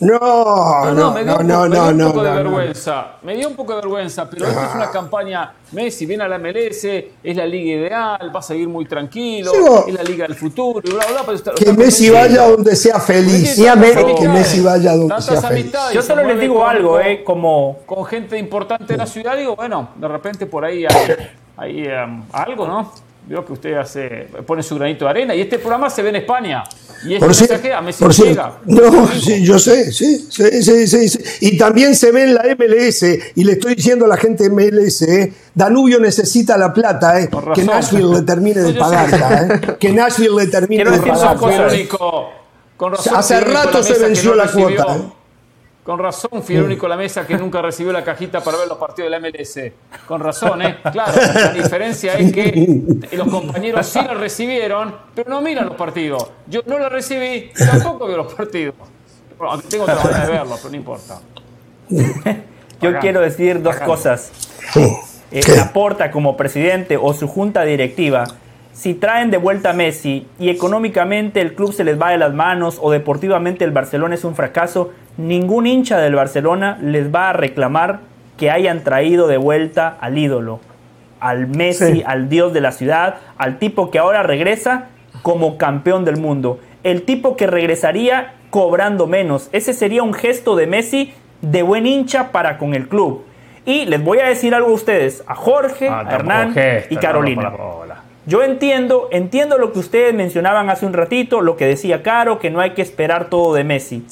No, 0.00 0.18
No, 0.18 0.92
no, 0.92 1.10
me 1.12 1.22
dio, 1.24 1.32
no, 1.34 1.40
un 1.40 1.46
no, 1.46 1.62
me 1.68 1.92
dio 1.94 2.06
un 2.06 2.12
poco 2.12 2.22
de 2.24 2.30
vergüenza. 2.32 3.06
Me 3.22 3.36
dio 3.36 3.48
un 3.48 3.54
poco 3.54 3.72
de 3.74 3.76
vergüenza, 3.80 4.28
pero 4.28 4.46
esto 4.46 4.60
es 4.60 4.74
una 4.74 4.90
campaña. 4.90 5.52
Messi 5.72 6.04
viene 6.04 6.24
a 6.24 6.28
la 6.28 6.38
MLS, 6.38 6.84
es 7.22 7.36
la 7.36 7.46
liga 7.46 7.76
ideal, 7.80 8.32
va 8.34 8.40
a 8.40 8.42
seguir 8.42 8.68
muy 8.68 8.86
tranquilo, 8.86 9.52
Sí, 9.52 9.90
es 9.90 9.94
la 9.94 10.02
liga 10.02 10.26
del 10.26 10.34
futuro, 10.36 10.80
y 10.84 10.90
bla, 10.90 11.06
bla, 11.06 11.20
pero 11.24 11.32
está- 11.36 11.52
Que 11.54 11.72
Messi 11.72 12.10
vaya 12.10 12.48
donde 12.48 12.74
sea 12.76 12.98
feliz. 13.00 13.56
Que 13.56 14.28
Messi 14.28 14.60
vaya 14.62 14.96
donde 14.96 15.20
sea 15.22 15.40
feliz. 15.42 15.72
Yo 15.92 16.02
solo 16.02 16.24
les 16.24 16.40
digo 16.40 16.56
con- 16.56 16.68
algo, 16.68 17.00
eh, 17.00 17.22
como 17.24 17.78
Con 17.86 18.04
gente 18.04 18.36
importante 18.36 18.94
de 18.94 18.96
la 18.98 19.06
ciudad, 19.06 19.36
digo, 19.36 19.54
bueno, 19.56 19.90
de 19.94 20.08
repente 20.08 20.46
por 20.46 20.64
ahí 20.64 20.84
hay, 20.86 21.16
hay, 21.56 21.84
em, 21.86 22.22
algo, 22.32 22.66
¿no? 22.66 22.92
Veo 23.26 23.42
que 23.44 23.54
usted 23.54 23.74
hace, 23.74 24.28
pone 24.46 24.62
su 24.62 24.74
granito 24.76 25.06
de 25.06 25.10
arena 25.10 25.34
y 25.34 25.40
este 25.40 25.58
programa 25.58 25.88
se 25.88 26.02
ve 26.02 26.10
en 26.10 26.16
España. 26.16 26.62
Y 27.06 27.14
este 27.14 27.18
Por 27.20 27.28
mensaje 27.28 27.72
a 27.72 27.80
Messi 27.80 28.04
por 28.04 28.12
llega. 28.14 28.58
No, 28.66 29.08
sí, 29.08 29.42
yo 29.44 29.58
sé, 29.58 29.90
sí, 29.92 30.26
sí, 30.30 30.86
sí. 30.86 31.18
Y 31.40 31.56
también 31.56 31.94
se 31.96 32.12
ve 32.12 32.24
en 32.24 32.34
la 32.34 32.42
MLS, 32.58 33.02
y 33.34 33.44
le 33.44 33.52
estoy 33.52 33.74
diciendo 33.76 34.04
a 34.04 34.08
la 34.08 34.16
gente 34.18 34.44
de 34.44 34.50
MLS, 34.50 35.02
eh, 35.02 35.32
Danubio 35.54 35.98
necesita 36.00 36.58
la 36.58 36.72
plata, 36.72 37.18
eh, 37.20 37.28
que. 37.54 37.64
Nashville 37.64 38.12
le 38.14 38.22
termine 38.22 38.60
de 38.60 38.68
No, 38.68 38.74
yo 38.74 38.80
pagar, 38.80 39.10
sé. 39.10 39.18
ya, 39.18 39.40
eh, 39.54 39.76
que 39.80 39.92
Nashville 39.92 40.36
le 40.36 40.46
termine 40.48 40.82
Quiero 40.82 40.90
de 40.90 40.96
decir 40.98 41.12
pagar. 41.12 41.32
dos 41.32 41.40
cosas. 41.40 41.56
Fui 41.56 41.74
el 41.74 41.80
único- 41.80 42.28
con 42.76 42.92
razón, 42.92 43.16
Hace 43.16 43.40
rato 43.40 43.82
se 43.82 43.98
venció 43.98 44.30
no 44.30 44.36
la 44.36 44.44
recibió- 44.44 44.76
cuota, 44.76 44.96
¿eh? 44.96 45.02
Con 45.84 45.98
razón, 45.98 46.42
fui 46.42 46.56
el 46.56 46.62
único 46.62 46.86
en 46.86 46.90
la 46.90 46.96
mesa 46.96 47.26
que 47.26 47.36
nunca 47.36 47.60
recibió 47.60 47.92
la 47.92 48.02
cajita 48.02 48.42
para 48.42 48.56
ver 48.56 48.66
los 48.66 48.78
partidos 48.78 49.10
de 49.10 49.20
la 49.20 49.28
MLS. 49.28 49.60
Con 50.06 50.18
razón, 50.18 50.62
¿eh? 50.62 50.78
Claro, 50.92 51.12
la 51.34 51.52
diferencia 51.52 52.14
es 52.14 52.32
que 52.32 52.82
los 53.12 53.28
compañeros 53.28 53.86
sí 53.86 54.00
la 54.00 54.14
recibieron, 54.14 54.96
pero 55.14 55.28
no 55.28 55.42
miran 55.42 55.66
los 55.66 55.76
partidos. 55.76 56.30
Yo 56.46 56.62
no 56.64 56.78
la 56.78 56.88
recibí, 56.88 57.50
tampoco 57.54 58.06
veo 58.06 58.16
los 58.16 58.32
partidos. 58.32 58.74
Bueno, 59.36 59.52
aunque 59.52 59.68
tengo 59.68 59.84
otra 59.84 59.96
manera 59.96 60.26
de 60.26 60.32
verlo, 60.32 60.56
pero 60.56 60.70
no 60.70 60.76
importa. 60.76 61.20
yo 62.80 62.98
quiero 63.00 63.20
decir 63.20 63.60
dos 63.60 63.76
cosas. 63.76 64.32
Eh. 65.30 65.42
Laporta 65.54 66.10
como 66.10 66.34
presidente 66.34 66.96
o 66.96 67.12
su 67.12 67.28
junta 67.28 67.62
directiva, 67.62 68.24
si 68.72 68.94
traen 68.94 69.30
de 69.30 69.36
vuelta 69.36 69.70
a 69.70 69.72
Messi 69.72 70.26
y 70.38 70.48
económicamente 70.48 71.40
el 71.40 71.54
club 71.54 71.72
se 71.72 71.84
les 71.84 72.00
va 72.00 72.10
de 72.10 72.18
las 72.18 72.34
manos 72.34 72.78
o 72.80 72.90
deportivamente 72.90 73.64
el 73.64 73.70
Barcelona 73.70 74.16
es 74.16 74.24
un 74.24 74.34
fracaso, 74.34 74.92
ningún 75.16 75.66
hincha 75.66 75.98
del 75.98 76.14
Barcelona 76.14 76.78
les 76.82 77.14
va 77.14 77.30
a 77.30 77.32
reclamar 77.32 78.00
que 78.36 78.50
hayan 78.50 78.82
traído 78.82 79.26
de 79.28 79.36
vuelta 79.36 79.96
al 80.00 80.18
ídolo, 80.18 80.60
al 81.20 81.46
Messi, 81.46 81.92
Sí. 81.96 82.02
al 82.06 82.28
dios 82.28 82.52
de 82.52 82.60
la 82.60 82.72
ciudad, 82.72 83.16
al 83.38 83.58
tipo 83.58 83.90
que 83.90 83.98
ahora 83.98 84.22
regresa 84.22 84.86
como 85.22 85.56
campeón 85.56 86.04
del 86.04 86.16
mundo, 86.18 86.58
el 86.82 87.02
tipo 87.02 87.36
que 87.36 87.46
regresaría 87.46 88.34
cobrando 88.50 89.06
menos. 89.06 89.48
Ese 89.52 89.72
sería 89.72 90.02
un 90.02 90.14
gesto 90.14 90.56
de 90.56 90.66
Messi 90.66 91.14
de 91.42 91.62
buen 91.62 91.86
hincha 91.86 92.30
para 92.32 92.58
con 92.58 92.74
el 92.74 92.88
club. 92.88 93.24
Y 93.64 93.86
les 93.86 94.02
voy 94.04 94.18
a 94.18 94.26
decir 94.28 94.54
algo 94.54 94.68
a 94.70 94.74
ustedes, 94.74 95.24
a 95.26 95.34
Jorge, 95.34 95.88
Ah, 95.88 96.04
a 96.06 96.14
Hernán 96.14 96.52
gesto, 96.52 96.92
y 96.92 96.96
Carolina. 96.98 97.50
no. 97.50 97.84
Yo 98.26 98.42
entiendo, 98.42 99.08
entiendo 99.12 99.58
lo 99.58 99.72
que 99.72 99.78
ustedes 99.78 100.14
mencionaban 100.14 100.70
hace 100.70 100.86
un 100.86 100.92
ratito, 100.94 101.40
lo 101.42 101.56
que 101.56 101.66
decía 101.66 102.02
Caro, 102.02 102.38
que 102.38 102.50
no 102.50 102.60
hay 102.60 102.70
que 102.70 102.80
esperar 102.82 103.26
todo 103.26 103.54
de 103.54 103.64
Messi. 103.64 104.04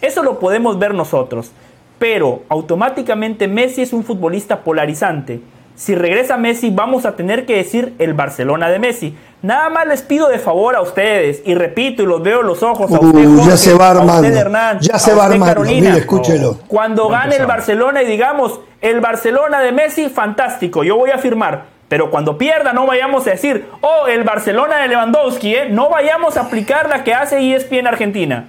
Eso 0.00 0.22
lo 0.22 0.38
podemos 0.38 0.78
ver 0.78 0.94
nosotros, 0.94 1.50
pero 1.98 2.42
automáticamente 2.48 3.48
Messi 3.48 3.82
es 3.82 3.92
un 3.92 4.04
futbolista 4.04 4.60
polarizante. 4.60 5.40
Si 5.74 5.94
regresa 5.94 6.36
Messi, 6.36 6.70
vamos 6.70 7.06
a 7.06 7.14
tener 7.14 7.46
que 7.46 7.56
decir 7.56 7.94
el 8.00 8.12
Barcelona 8.12 8.68
de 8.68 8.80
Messi. 8.80 9.16
Nada 9.42 9.68
más 9.70 9.86
les 9.86 10.02
pido 10.02 10.28
de 10.28 10.40
favor 10.40 10.74
a 10.74 10.80
ustedes, 10.80 11.40
y 11.44 11.54
repito, 11.54 12.02
y 12.02 12.06
los 12.06 12.20
veo 12.20 12.42
los 12.42 12.64
ojos 12.64 12.90
a 12.90 12.94
usted, 12.98 13.06
Uh, 13.26 13.36
ya 13.36 13.42
Jorge, 13.42 13.56
se 13.56 13.74
va 13.74 13.90
a 13.90 13.92
usted, 13.92 14.00
armando. 14.00 14.28
Hernán, 14.40 14.78
Ya 14.80 14.96
a 14.96 14.98
se 14.98 15.14
va 15.14 15.26
armando. 15.26 15.46
Carolina. 15.46 15.88
Mire, 15.90 16.00
escúchelo. 16.00 16.58
Cuando 16.66 17.08
gane 17.08 17.36
el. 17.36 17.46
Barcelona 17.46 18.02
y 18.02 18.06
digamos, 18.06 18.60
el 18.80 19.00
Barcelona 19.00 19.60
de 19.60 19.70
Messi, 19.70 20.08
fantástico, 20.08 20.82
yo 20.82 20.96
voy 20.96 21.10
a 21.10 21.18
firmar. 21.18 21.66
Pero 21.88 22.10
cuando 22.10 22.36
pierda, 22.36 22.72
no 22.72 22.84
vayamos 22.86 23.26
a 23.28 23.30
decir, 23.30 23.66
oh, 23.80 24.08
el 24.08 24.24
Barcelona 24.24 24.78
de 24.78 24.88
Lewandowski, 24.88 25.54
¿eh? 25.54 25.68
No 25.70 25.88
vayamos 25.88 26.36
a 26.36 26.42
aplicar 26.42 26.88
la 26.88 27.04
que 27.04 27.14
hace 27.14 27.54
ESPN 27.54 27.86
Argentina. 27.86 28.48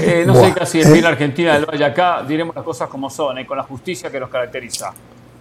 Eh, 0.00 0.24
no 0.26 0.34
Buah, 0.34 0.48
sé 0.48 0.52
casi 0.54 0.80
eh. 0.80 0.98
el 0.98 1.06
Argentina 1.06 1.54
del 1.54 1.66
Valle 1.66 1.84
acá, 1.84 2.24
diremos 2.26 2.54
las 2.54 2.64
cosas 2.64 2.88
como 2.88 3.10
son, 3.10 3.38
eh, 3.38 3.46
con 3.46 3.56
la 3.56 3.64
justicia 3.64 4.10
que 4.10 4.20
nos 4.20 4.28
caracteriza. 4.30 4.92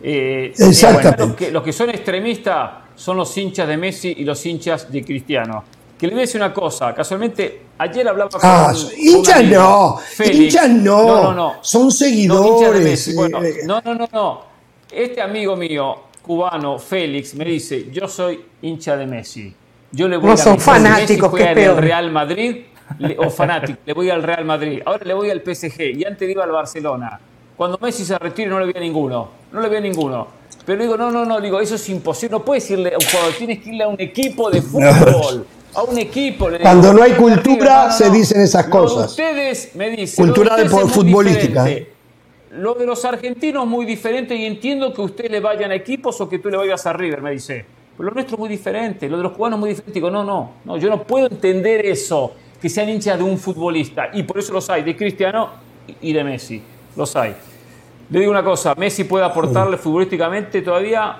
Eh, 0.01 0.53
Exactamente. 0.57 1.07
eh, 1.09 1.13
bueno, 1.15 1.25
los, 1.27 1.35
que, 1.35 1.51
los 1.51 1.63
que 1.63 1.73
son 1.73 1.89
extremistas 1.89 2.71
son 2.95 3.17
los 3.17 3.37
hinchas 3.37 3.67
de 3.67 3.77
Messi 3.77 4.13
y 4.17 4.23
los 4.23 4.45
hinchas 4.45 4.91
de 4.91 5.03
Cristiano. 5.03 5.63
Que 5.97 6.07
le 6.07 6.13
voy 6.13 6.21
a 6.21 6.25
decir 6.25 6.41
una 6.41 6.53
cosa, 6.53 6.93
casualmente 6.93 7.61
ayer 7.77 8.05
hablaba 8.07 8.29
con 8.29 8.41
Ah, 8.43 8.73
hinchas 8.97 9.43
no, 9.45 9.99
hinchas 10.25 10.69
no, 10.69 11.05
no, 11.05 11.23
no, 11.23 11.33
no. 11.33 11.53
son 11.61 11.85
No, 11.85 11.91
seguidores. 11.91 12.81
Messi. 12.83 13.13
Bueno, 13.15 13.41
eh, 13.43 13.59
no, 13.65 13.79
no, 13.81 13.95
no, 13.95 14.09
no. 14.11 14.41
Este 14.91 15.21
amigo 15.21 15.55
mío, 15.55 15.95
cubano, 16.21 16.77
Félix, 16.77 17.35
me 17.35 17.45
dice, 17.45 17.89
yo 17.91 18.07
soy 18.07 18.43
hincha 18.61 18.97
de 18.97 19.05
Messi. 19.07 19.53
Yo 19.91 20.07
le 20.07 20.17
voy 20.17 20.27
No 20.27 20.33
a 20.33 20.37
son 20.37 20.59
fanáticos, 20.59 21.31
Messi 21.31 21.45
que 21.45 21.51
es 21.51 21.57
en 21.57 21.63
el. 21.63 21.77
Real 21.77 22.11
Madrid 22.11 22.57
le- 22.99 23.17
o 23.17 23.29
fanático, 23.29 23.79
le 23.85 23.93
voy 23.93 24.09
al 24.09 24.23
Real 24.23 24.45
Madrid. 24.45 24.81
Ahora 24.85 25.05
le 25.05 25.13
voy 25.13 25.29
al 25.29 25.41
PSG 25.41 25.81
y 25.97 26.05
antes 26.05 26.29
iba 26.29 26.43
al 26.43 26.51
Barcelona. 26.51 27.19
Cuando 27.55 27.77
Messi 27.81 28.03
se 28.05 28.17
retire 28.17 28.49
no 28.49 28.59
le 28.59 28.65
voy 28.65 28.73
a 28.75 28.79
ninguno. 28.79 29.29
No 29.51 29.59
le 29.61 29.67
voy 29.67 29.77
a 29.77 29.81
ninguno. 29.81 30.27
Pero 30.65 30.81
digo, 30.81 30.97
no, 30.97 31.11
no, 31.11 31.25
no, 31.25 31.39
digo, 31.41 31.59
eso 31.59 31.75
es 31.75 31.89
imposible. 31.89 32.31
No 32.37 32.43
puedes 32.45 32.69
irle 32.71 32.93
a 32.93 32.97
un 32.97 33.05
jugador, 33.05 33.33
tienes 33.37 33.59
que 33.59 33.69
irle 33.69 33.83
a 33.83 33.87
un 33.87 33.99
equipo 33.99 34.49
de 34.49 34.61
fútbol. 34.61 35.45
A 35.75 35.83
un 35.83 35.97
equipo. 35.97 36.49
le 36.49 36.57
digo. 36.59 36.69
Cuando 36.69 36.93
no 36.93 37.03
hay 37.03 37.13
cultura, 37.13 37.91
se 37.91 38.09
dicen 38.09 38.41
esas 38.41 38.67
Lo 38.67 38.73
de 38.75 38.79
cosas. 38.79 39.09
ustedes 39.11 39.75
me 39.75 39.89
dicen. 39.89 40.25
Cultura 40.25 40.55
de 40.55 40.63
es 40.65 40.71
futbolística, 40.71 41.63
diferente. 41.63 41.93
Lo 42.51 42.75
de 42.75 42.85
los 42.85 43.03
argentinos 43.05 43.65
muy 43.65 43.83
diferente 43.85 44.35
y 44.35 44.45
entiendo 44.45 44.93
que 44.93 45.01
ustedes 45.01 45.31
le 45.31 45.39
vayan 45.39 45.71
a 45.71 45.75
equipos 45.75 46.19
o 46.21 46.29
que 46.29 46.37
tú 46.39 46.49
le 46.49 46.57
vayas 46.57 46.85
a 46.85 46.93
River, 46.93 47.21
me 47.21 47.31
dice. 47.31 47.65
Pero 47.97 48.09
lo 48.09 48.13
nuestro 48.15 48.35
es 48.35 48.39
muy 48.39 48.49
diferente, 48.49 49.09
lo 49.09 49.17
de 49.17 49.23
los 49.23 49.31
cubanos 49.33 49.57
es 49.57 49.59
muy 49.59 49.69
diferente. 49.69 49.93
Digo, 49.93 50.09
no, 50.11 50.23
no, 50.23 50.51
no, 50.63 50.77
yo 50.77 50.89
no 50.89 51.01
puedo 51.03 51.27
entender 51.27 51.85
eso, 51.85 52.33
que 52.63 52.69
sean 52.69 52.87
hinchas 52.87 53.17
de 53.17 53.25
un 53.25 53.37
futbolista. 53.37 54.09
Y 54.13 54.23
por 54.23 54.39
eso 54.39 54.53
los 54.53 54.69
hay, 54.69 54.83
de 54.83 54.95
Cristiano 54.95 55.49
y 55.99 56.13
de 56.13 56.23
Messi. 56.23 56.63
Los 56.95 57.13
hay. 57.13 57.35
Le 58.09 58.19
digo 58.19 58.31
una 58.31 58.41
cosa, 58.41 58.73
Messi 58.75 59.03
puede 59.03 59.25
aportarle 59.25 59.75
futbolísticamente 59.75 60.61
todavía 60.61 61.17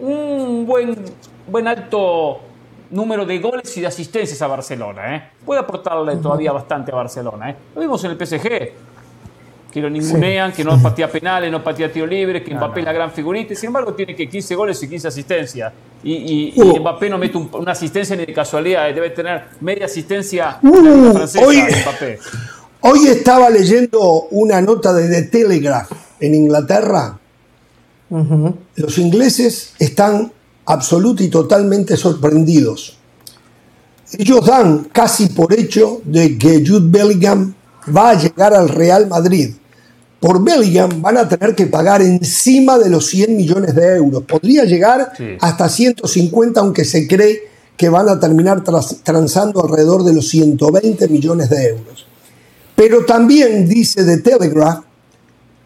un 0.00 0.64
buen, 0.66 0.96
buen 1.46 1.68
alto 1.68 2.40
número 2.88 3.26
de 3.26 3.38
goles 3.38 3.76
y 3.76 3.82
de 3.82 3.88
asistencias 3.88 4.40
a 4.40 4.46
Barcelona. 4.46 5.14
¿eh? 5.14 5.30
Puede 5.44 5.60
aportarle 5.60 6.16
todavía 6.16 6.52
bastante 6.52 6.90
a 6.90 6.94
Barcelona. 6.94 7.50
¿eh? 7.50 7.56
Lo 7.74 7.82
vimos 7.82 8.02
en 8.04 8.12
el 8.12 8.16
PSG, 8.16 8.72
que 9.74 9.80
lo 9.80 9.90
ningunean, 9.90 10.52
que 10.52 10.62
no 10.62 10.80
patea 10.80 11.10
penales, 11.10 11.50
no 11.50 11.62
patea 11.64 11.90
tiro 11.92 12.06
libre, 12.06 12.44
que 12.44 12.54
Mbappé 12.54 12.78
es 12.78 12.86
la 12.86 12.92
gran 12.92 13.10
figurita. 13.10 13.54
y 13.54 13.56
Sin 13.56 13.66
embargo, 13.66 13.92
tiene 13.92 14.14
que 14.14 14.28
15 14.28 14.54
goles 14.54 14.80
y 14.84 14.88
15 14.88 15.08
asistencias. 15.08 15.72
Y, 16.04 16.12
y- 16.12 16.52
y. 16.54 16.78
Mbappé 16.78 17.10
no 17.10 17.18
mete 17.18 17.36
un- 17.36 17.50
una 17.54 17.72
asistencia 17.72 18.14
ni 18.14 18.24
de 18.24 18.32
casualidad, 18.32 18.84
debe 18.94 19.10
tener 19.10 19.46
media 19.60 19.86
asistencia 19.86 20.58
Uh, 20.62 21.12
francesa, 21.12 21.44
hoy- 21.44 21.56
Mbappé. 21.82 22.18
Hoy 22.82 23.08
estaba 23.08 23.50
leyendo 23.50 24.28
una 24.30 24.60
nota 24.60 24.92
de 24.92 25.08
The 25.08 25.22
Telegraph 25.28 25.90
en 26.20 26.34
Inglaterra. 26.36 27.18
Los 28.76 28.98
ingleses 28.98 29.72
están 29.80 30.30
absoluta 30.66 31.22
y 31.24 31.28
totalmente 31.28 31.96
sorprendidos. 31.96 32.96
ellos 34.16 34.46
dan 34.46 34.84
casi 34.92 35.26
por 35.30 35.52
hecho 35.52 36.00
de 36.04 36.38
que 36.38 36.62
Jude 36.64 36.86
Bellingham 36.88 37.52
va 37.96 38.10
a 38.10 38.14
llegar 38.14 38.54
al 38.54 38.68
Real 38.68 39.08
Madrid. 39.08 39.54
Por 40.24 40.42
Bellingham 40.42 41.02
van 41.02 41.18
a 41.18 41.28
tener 41.28 41.54
que 41.54 41.66
pagar 41.66 42.00
encima 42.00 42.78
de 42.78 42.88
los 42.88 43.04
100 43.08 43.36
millones 43.36 43.74
de 43.74 43.96
euros. 43.96 44.22
Podría 44.22 44.64
llegar 44.64 45.12
Sí. 45.18 45.24
hasta 45.38 45.68
150, 45.68 46.60
aunque 46.60 46.86
se 46.86 47.06
cree 47.06 47.40
que 47.76 47.90
van 47.90 48.08
a 48.08 48.18
terminar 48.18 48.64
tras- 48.64 49.02
transando 49.02 49.62
alrededor 49.62 50.02
de 50.02 50.14
los 50.14 50.26
120 50.28 51.08
millones 51.08 51.50
de 51.50 51.66
euros. 51.68 52.06
Pero 52.74 53.04
también 53.04 53.68
dice 53.68 54.02
The 54.02 54.16
Telegraph 54.22 54.84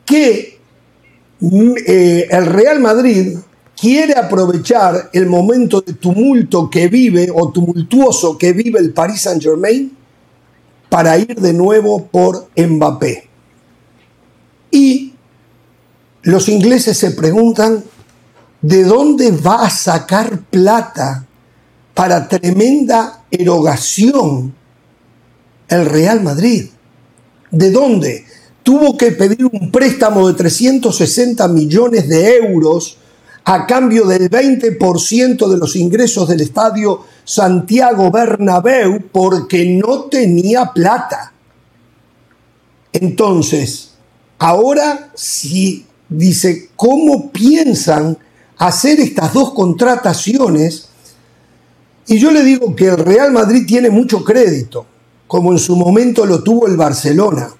que 0.04 0.58
mm, 1.38 1.74
eh, 1.86 2.26
el 2.28 2.46
Real 2.46 2.80
Madrid 2.80 3.38
quiere 3.80 4.14
aprovechar 4.16 5.08
el 5.12 5.26
momento 5.26 5.82
de 5.82 5.92
tumulto 5.92 6.68
que 6.68 6.88
vive 6.88 7.30
o 7.32 7.52
tumultuoso 7.52 8.36
que 8.36 8.52
vive 8.52 8.80
el 8.80 8.92
Paris 8.92 9.20
Saint 9.22 9.40
Germain 9.40 9.92
para 10.88 11.16
ir 11.16 11.36
de 11.36 11.52
nuevo 11.52 12.06
por 12.08 12.48
Mbappé. 12.56 13.27
Y 14.70 15.14
los 16.22 16.48
ingleses 16.48 16.96
se 16.98 17.12
preguntan, 17.12 17.84
¿de 18.60 18.84
dónde 18.84 19.30
va 19.30 19.66
a 19.66 19.70
sacar 19.70 20.40
plata 20.50 21.26
para 21.94 22.28
tremenda 22.28 23.24
erogación 23.30 24.54
el 25.68 25.86
Real 25.86 26.22
Madrid? 26.22 26.68
¿De 27.50 27.70
dónde? 27.70 28.26
Tuvo 28.62 28.96
que 28.98 29.12
pedir 29.12 29.46
un 29.46 29.70
préstamo 29.70 30.28
de 30.28 30.34
360 30.34 31.48
millones 31.48 32.08
de 32.08 32.36
euros 32.36 32.98
a 33.44 33.66
cambio 33.66 34.04
del 34.04 34.28
20% 34.28 35.48
de 35.48 35.56
los 35.56 35.74
ingresos 35.74 36.28
del 36.28 36.42
estadio 36.42 37.04
Santiago 37.24 38.10
Bernabéu 38.10 39.00
porque 39.10 39.64
no 39.64 40.04
tenía 40.04 40.70
plata. 40.74 41.32
Entonces, 42.92 43.87
ahora 44.38 45.10
si 45.14 45.86
dice, 46.08 46.70
¿cómo 46.76 47.30
piensan 47.30 48.16
hacer 48.56 49.00
estas 49.00 49.32
dos 49.32 49.52
contrataciones? 49.52 50.88
Y 52.06 52.18
yo 52.18 52.30
le 52.30 52.42
digo 52.42 52.74
que 52.74 52.86
el 52.86 52.96
Real 52.96 53.32
Madrid 53.32 53.64
tiene 53.66 53.90
mucho 53.90 54.24
crédito, 54.24 54.86
como 55.26 55.52
en 55.52 55.58
su 55.58 55.76
momento 55.76 56.24
lo 56.24 56.42
tuvo 56.42 56.66
el 56.66 56.76
Barcelona. 56.76 57.50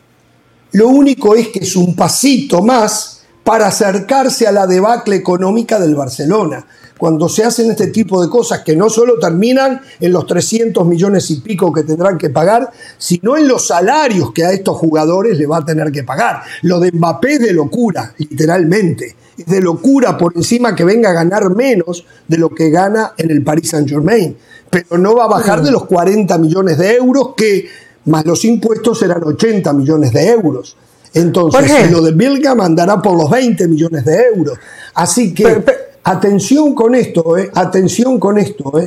Lo 0.72 0.89
único 0.89 1.35
es 1.35 1.49
que 1.49 1.61
es 1.61 1.76
un 1.76 1.95
pasito 1.95 2.62
más 2.62 3.22
para 3.45 3.68
acercarse 3.68 4.47
a 4.47 4.53
la 4.53 4.66
debacle 4.66 5.16
económica 5.16 5.79
del 5.79 5.95
Barcelona. 5.95 6.66
Cuando 6.99 7.29
se 7.29 7.45
hacen 7.45 7.71
este 7.71 7.87
tipo 7.87 8.21
de 8.21 8.29
cosas 8.29 8.61
que 8.63 8.75
no 8.77 8.91
solo 8.91 9.19
terminan 9.19 9.81
en 10.01 10.13
los 10.13 10.27
300 10.27 10.85
millones 10.85 11.31
y 11.31 11.37
pico 11.41 11.73
que 11.73 11.85
tendrán 11.85 12.19
que 12.19 12.29
pagar, 12.31 12.71
sino 12.99 13.37
en 13.37 13.47
los 13.47 13.69
salarios 13.69 14.33
que 14.33 14.45
a 14.45 14.51
estos 14.53 14.77
jugadores 14.77 15.39
le 15.39 15.47
va 15.47 15.59
a 15.59 15.65
tener 15.65 15.93
que 15.93 16.03
pagar. 16.05 16.43
Lo 16.63 16.81
de 16.81 16.91
Mbappé 16.93 17.35
es 17.35 17.41
de 17.41 17.53
locura, 17.53 18.13
literalmente. 18.19 19.15
Es 19.39 19.47
de 19.47 19.61
locura 19.61 20.19
por 20.19 20.33
encima 20.37 20.75
que 20.75 20.83
venga 20.85 21.11
a 21.11 21.13
ganar 21.13 21.55
menos 21.55 22.05
de 22.27 22.37
lo 22.37 22.51
que 22.51 22.71
gana 22.71 23.13
en 23.17 23.31
el 23.31 23.43
Paris 23.45 23.71
Saint 23.71 23.89
Germain. 23.89 24.37
Pero 24.69 24.99
no 24.99 25.15
va 25.15 25.25
a 25.25 25.29
bajar 25.29 25.63
de 25.63 25.71
los 25.71 25.85
40 25.87 26.37
millones 26.39 26.77
de 26.79 26.97
euros 26.97 27.31
que 27.37 27.69
más 28.07 28.27
los 28.27 28.45
impuestos 28.45 28.99
serán 28.99 29.23
80 29.25 29.73
millones 29.73 30.13
de 30.13 30.31
euros. 30.31 30.77
Entonces, 31.15 31.91
lo 31.91 32.03
de 32.03 32.13
Bilgam 32.13 32.61
andará 32.61 33.01
por 33.01 33.17
los 33.17 33.31
20 33.31 33.67
millones 33.69 34.05
de 34.05 34.27
euros. 34.35 34.59
Así 34.95 35.33
que, 35.33 35.45
Pero- 35.45 35.65
pero- 35.65 35.79
atención 36.11 36.75
con 36.75 36.95
esto, 36.95 37.37
¿eh? 37.39 37.51
Atención 37.55 38.19
con 38.19 38.39
esto, 38.39 38.79
¿eh? 38.81 38.87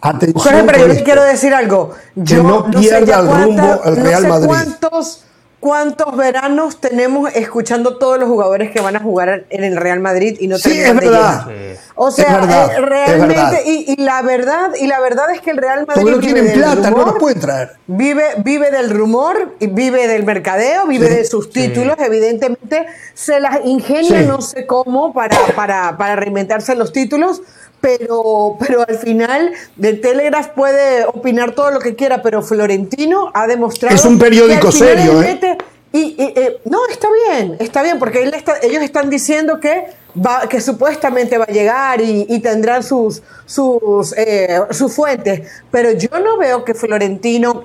Atención 0.00 0.42
Jorge, 0.42 0.62
pero 0.66 0.78
yo 0.78 0.86
te 0.86 0.92
esto. 0.92 1.04
quiero 1.04 1.24
decir 1.24 1.54
algo. 1.54 1.92
Yo 2.14 2.42
no 2.42 2.64
sé 2.72 2.78
pierda 2.78 3.20
el 3.20 3.26
cuánta- 3.26 3.44
rumbo 3.44 3.80
el 3.84 3.98
no 3.98 4.04
Real 4.04 4.22
sé 4.22 4.28
Madrid. 4.28 4.48
¿Cuántos, 4.48 5.24
¿Cuántos 5.60 6.16
veranos 6.16 6.78
tenemos 6.78 7.34
escuchando 7.34 7.96
todos 7.96 8.18
los 8.18 8.28
jugadores 8.28 8.70
que 8.70 8.82
van 8.82 8.96
a 8.96 9.00
jugar 9.00 9.46
en 9.48 9.64
el 9.64 9.76
Real 9.78 9.98
Madrid 10.00 10.36
y 10.38 10.46
no 10.46 10.58
Sí, 10.58 10.64
terminan 10.64 10.96
es 10.96 11.00
de 11.04 11.08
verdad. 11.10 11.46
llegar? 11.46 11.76
O 11.96 12.08
Es 12.08 12.16
sea, 12.16 12.38
verdad, 12.40 12.72
eh, 12.76 12.80
realmente, 12.80 13.62
y, 13.66 13.92
y 13.92 13.96
la 14.02 14.20
verdad, 14.22 14.70
y 14.80 14.88
la 14.88 14.98
verdad 14.98 15.30
es 15.32 15.40
que 15.40 15.50
el 15.52 15.58
Real 15.58 15.86
Madrid 15.86 16.02
Porque 16.02 16.10
no 16.10 16.18
vive 16.18 16.32
tienen 16.32 16.50
del 16.52 16.60
plata, 16.60 16.90
no 16.90 17.04
los 17.04 17.14
pueden 17.20 17.38
traer. 17.40 17.70
Vive, 17.86 18.24
vive 18.38 18.70
del 18.72 18.90
rumor, 18.90 19.54
y 19.60 19.68
vive 19.68 20.08
del 20.08 20.24
mercadeo, 20.24 20.86
vive 20.88 21.06
Sí, 21.08 21.14
de 21.14 21.24
sus 21.24 21.50
títulos, 21.50 21.94
evidentemente 22.00 22.86
se 23.14 23.38
las 23.38 23.64
ingenia 23.64 24.22
Sí. 24.22 24.26
no 24.26 24.40
sé 24.40 24.66
cómo 24.66 25.12
para, 25.12 25.38
para, 25.54 25.96
para 25.96 26.16
reinventarse 26.16 26.74
los 26.74 26.92
títulos, 26.92 27.42
pero, 27.80 28.56
pero 28.58 28.84
al 28.88 28.98
final 28.98 29.52
de 29.76 29.92
Telegraph 29.92 30.48
puede 30.48 31.04
opinar 31.04 31.52
todo 31.52 31.70
lo 31.70 31.78
que 31.78 31.94
quiera, 31.94 32.22
pero 32.22 32.42
Florentino 32.42 33.30
ha 33.34 33.46
demostrado 33.46 33.94
Es 33.94 34.04
un 34.04 34.18
periódico 34.18 34.72
serio, 34.72 35.22
¿eh? 35.22 35.38
mete- 35.40 35.58
y, 35.92 36.16
y, 36.18 36.32
eh, 36.34 36.56
no, 36.64 36.78
está 36.90 37.06
bien, 37.28 37.56
está 37.60 37.82
bien, 37.84 38.00
porque 38.00 38.22
él 38.24 38.34
está- 38.34 38.56
ellos 38.62 38.82
están 38.82 39.10
diciendo 39.10 39.60
que 39.60 39.84
va, 40.14 40.48
que 40.48 40.60
supuestamente 40.60 41.38
va 41.38 41.44
a 41.44 41.52
llegar 41.52 42.00
y, 42.00 42.26
y 42.28 42.40
tendrán 42.40 42.82
sus, 42.82 43.22
sus, 43.46 44.14
eh, 44.16 44.60
sus 44.70 44.92
fuentes, 44.92 45.48
pero 45.70 45.92
yo 45.92 46.08
no 46.22 46.36
veo 46.38 46.64
que 46.64 46.74
Florentino 46.74 47.64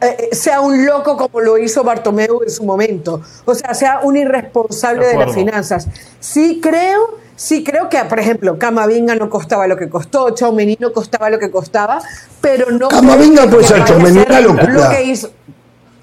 eh, 0.00 0.30
sea 0.32 0.60
un 0.60 0.84
loco 0.84 1.16
como 1.16 1.40
lo 1.40 1.58
hizo 1.58 1.82
Bartomeu 1.82 2.42
en 2.42 2.50
su 2.50 2.64
momento, 2.64 3.22
o 3.44 3.54
sea, 3.54 3.74
sea 3.74 4.00
un 4.02 4.16
irresponsable 4.16 5.06
De 5.06 5.12
de, 5.12 5.18
las 5.18 5.34
finanzas. 5.34 5.86
Sí 6.18 6.60
creo, 6.62 7.18
sí 7.36 7.64
creo 7.64 7.88
que, 7.88 7.98
por 8.04 8.20
ejemplo, 8.20 8.58
Camavinga 8.58 9.14
no 9.14 9.30
costaba 9.30 9.66
lo 9.66 9.76
que 9.76 9.88
costó, 9.88 10.30
Chaumení 10.30 10.76
no 10.80 10.92
costaba 10.92 11.30
lo 11.30 11.38
que 11.38 11.50
costaba, 11.50 12.00
pero 12.40 12.70
no 12.70 12.88
Camavinga 12.88 13.46
vaya 13.46 13.76
a 14.36 14.40
locura. 14.40 14.68
Lo 14.68 14.90
que 14.90 15.04
hizo, 15.04 15.30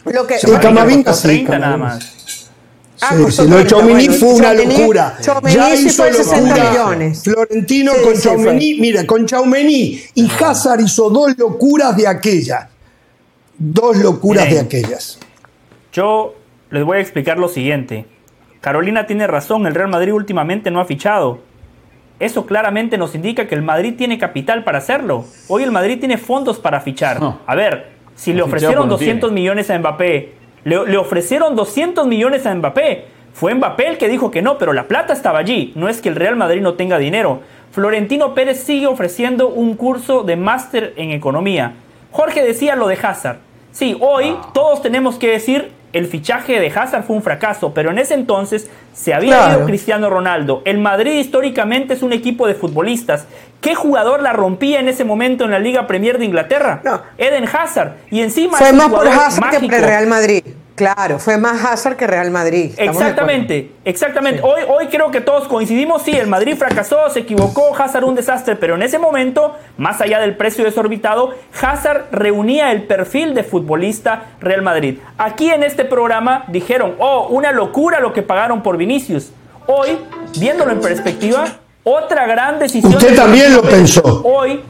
lo 0.05 0.25
que, 0.25 0.39
Sí, 0.39 0.51
Camavinga 0.61 1.13
sí, 1.13 1.27
30 1.27 1.59
nada 1.59 1.73
Camavinga. 1.73 1.95
más. 1.95 2.17
Ah, 3.01 3.13
Sí, 3.15 3.23
costó 3.23 3.43
sí, 3.43 3.49
lo 3.49 3.57
de 3.57 3.63
30, 3.65 3.69
Chaumení 3.69 4.07
bueno, 4.07 4.19
fue 4.19 4.33
una 4.33 4.53
locura. 4.53 5.17
Ya 5.53 5.75
hizo 5.75 6.03
fue 6.03 6.13
60 6.13 6.47
locura. 6.49 6.69
millones. 6.71 7.23
Florentino 7.23 7.91
Sí, 7.93 7.99
con 8.03 8.15
sí, 8.15 8.21
Chaumení, 8.23 8.73
mira, 8.79 9.05
con 9.05 9.25
Chaumení 9.25 10.01
y 10.15 10.31
Hazard 10.39 10.81
hizo 10.81 11.09
dos 11.09 11.37
locuras 11.37 11.95
de 11.95 12.07
aquellas. 12.07 12.67
Dos 13.57 13.97
locuras 13.97 14.45
Miren. 14.45 14.67
de 14.67 14.77
aquellas. 14.79 15.19
Yo 15.93 16.35
les 16.71 16.83
voy 16.83 16.97
a 16.97 17.01
explicar 17.01 17.37
lo 17.39 17.47
siguiente. 17.49 18.05
Carolina 18.61 19.05
tiene 19.07 19.27
razón, 19.27 19.65
el 19.67 19.75
Real 19.75 19.89
Madrid 19.89 20.13
últimamente 20.13 20.71
no 20.71 20.79
ha 20.79 20.85
fichado. 20.85 21.39
Eso 22.19 22.45
claramente 22.47 22.97
nos 22.97 23.13
indica 23.13 23.47
que 23.47 23.53
el 23.55 23.61
Madrid 23.61 23.93
tiene 23.95 24.17
capital 24.17 24.63
para 24.63 24.79
hacerlo. 24.79 25.25
Hoy 25.47 25.61
el 25.63 25.71
Madrid 25.71 25.99
tiene 25.99 26.17
fondos 26.17 26.57
para 26.59 26.81
fichar. 26.81 27.19
No. 27.19 27.39
A 27.45 27.53
ver, 27.55 27.91
si 28.15 28.33
le 28.33 28.41
ofrecieron 28.41 28.73
fichado 28.73 28.85
no 28.87 28.91
200 28.93 29.29
tiene. 29.29 29.39
millones 29.41 29.69
a 29.69 29.77
Mbappé, 29.77 30.33
le, 30.67 30.85
le 30.85 30.97
ofrecieron 30.97 31.55
200 31.55 32.05
millones 32.07 32.45
a 32.45 32.53
Mbappé. 32.53 33.05
Fue 33.33 33.53
Mbappé 33.53 33.87
el 33.87 33.97
que 33.97 34.07
dijo 34.07 34.31
que 34.31 34.41
no, 34.41 34.57
pero 34.57 34.73
la 34.73 34.87
plata 34.87 35.13
estaba 35.13 35.39
allí. 35.39 35.71
No 35.75 35.89
es 35.89 36.01
que 36.01 36.09
el 36.09 36.15
Real 36.15 36.35
Madrid 36.35 36.61
no 36.61 36.73
tenga 36.73 36.97
dinero. 36.97 37.41
Florentino 37.71 38.33
Pérez 38.33 38.63
sigue 38.63 38.87
ofreciendo 38.87 39.49
un 39.49 39.75
curso 39.75 40.23
de 40.23 40.35
máster 40.35 40.93
en 40.97 41.11
economía. 41.11 41.73
Jorge 42.11 42.43
decía 42.43 42.75
lo 42.75 42.87
de 42.87 42.97
Hazard. 43.01 43.37
Sí, 43.71 43.95
hoy 43.99 44.35
todos 44.53 44.81
tenemos 44.81 45.17
que 45.19 45.29
decir 45.29 45.71
el 45.93 46.07
fichaje 46.07 46.59
de 46.59 46.67
Hazard 46.67 47.03
fue 47.03 47.15
un 47.15 47.21
fracaso, 47.23 47.73
pero 47.73 47.91
en 47.91 47.97
ese 47.99 48.13
entonces 48.15 48.69
se 48.93 49.13
había 49.13 49.37
Claro. 49.37 49.57
ido 49.59 49.65
Cristiano 49.67 50.09
Ronaldo. 50.09 50.61
El 50.65 50.79
Madrid 50.79 51.13
históricamente 51.19 51.93
es 51.93 52.01
un 52.01 52.13
equipo 52.13 52.47
de 52.47 52.55
futbolistas. 52.55 53.25
¿Qué 53.61 53.73
jugador 53.75 54.21
la 54.21 54.33
rompía 54.33 54.79
en 54.79 54.89
ese 54.89 55.03
momento 55.05 55.45
en 55.45 55.51
la 55.51 55.59
Liga 55.59 55.87
Premier 55.87 56.17
de 56.17 56.25
Inglaterra? 56.25 56.81
No. 56.83 57.01
Eden 57.17 57.45
Hazard. 57.45 57.93
Y 58.11 58.21
encima 58.21 58.57
Fue 58.57 58.73
más 58.73 58.89
por 58.89 59.07
Hazard 59.07 59.49
que 59.51 59.59
por 59.65 59.73
el 59.75 59.83
Real 59.83 60.07
Madrid. 60.07 60.43
Claro, 60.77 61.17
fue 61.17 61.39
más 61.39 61.65
Hazard 61.65 61.95
que 61.95 62.05
Real 62.05 62.29
Madrid. 62.29 62.71
Exactamente, 62.77 63.71
exactamente. 63.83 64.43
Hoy, 64.43 64.61
hoy 64.69 64.85
creo 64.89 65.09
que 65.09 65.21
todos 65.21 65.47
coincidimos, 65.47 66.03
sí, 66.03 66.11
el 66.11 66.27
Madrid 66.27 66.55
fracasó, 66.55 67.09
se 67.09 67.21
equivocó, 67.21 67.75
Hazard 67.75 68.03
un 68.03 68.13
desastre, 68.13 68.55
pero 68.55 68.75
en 68.75 68.83
ese 68.83 68.99
momento, 68.99 69.55
más 69.77 70.01
allá 70.01 70.19
del 70.19 70.37
precio 70.37 70.63
desorbitado, 70.63 71.33
Hazard 71.59 72.09
reunía 72.11 72.71
el 72.71 72.83
perfil 72.83 73.33
de 73.33 73.41
futbolista 73.43 74.25
Real 74.39 74.61
Madrid. 74.61 74.99
Aquí 75.17 75.49
en 75.49 75.63
este 75.63 75.83
programa 75.83 76.43
dijeron, 76.49 76.93
oh, 76.99 77.25
una 77.31 77.51
locura 77.51 77.99
lo 77.99 78.13
que 78.13 78.21
pagaron 78.21 78.61
por 78.61 78.77
Vinicius. 78.77 79.31
Hoy, 79.65 79.97
viéndolo 80.39 80.73
en 80.73 80.79
perspectiva, 80.79 81.45
otra 81.83 82.27
gran 82.27 82.59
decisión. 82.59 82.93
Usted 82.93 83.15
también 83.15 83.51
lo 83.51 83.63
pensó. 83.63 84.21
Hoy, 84.23 84.61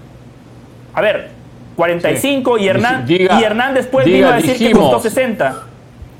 a 0.93 1.01
ver, 1.01 1.31
45 1.75 2.57
y, 2.59 2.69
Hernán, 2.69 3.05
Diga- 3.05 3.41
y 3.41 3.43
Hernán 3.43 3.73
después 3.73 4.05
diga, 4.05 4.17
vino 4.17 4.29
a 4.29 4.35
decir 4.37 4.57
que 4.57 4.71
costó 4.71 5.01
60. 5.01 5.63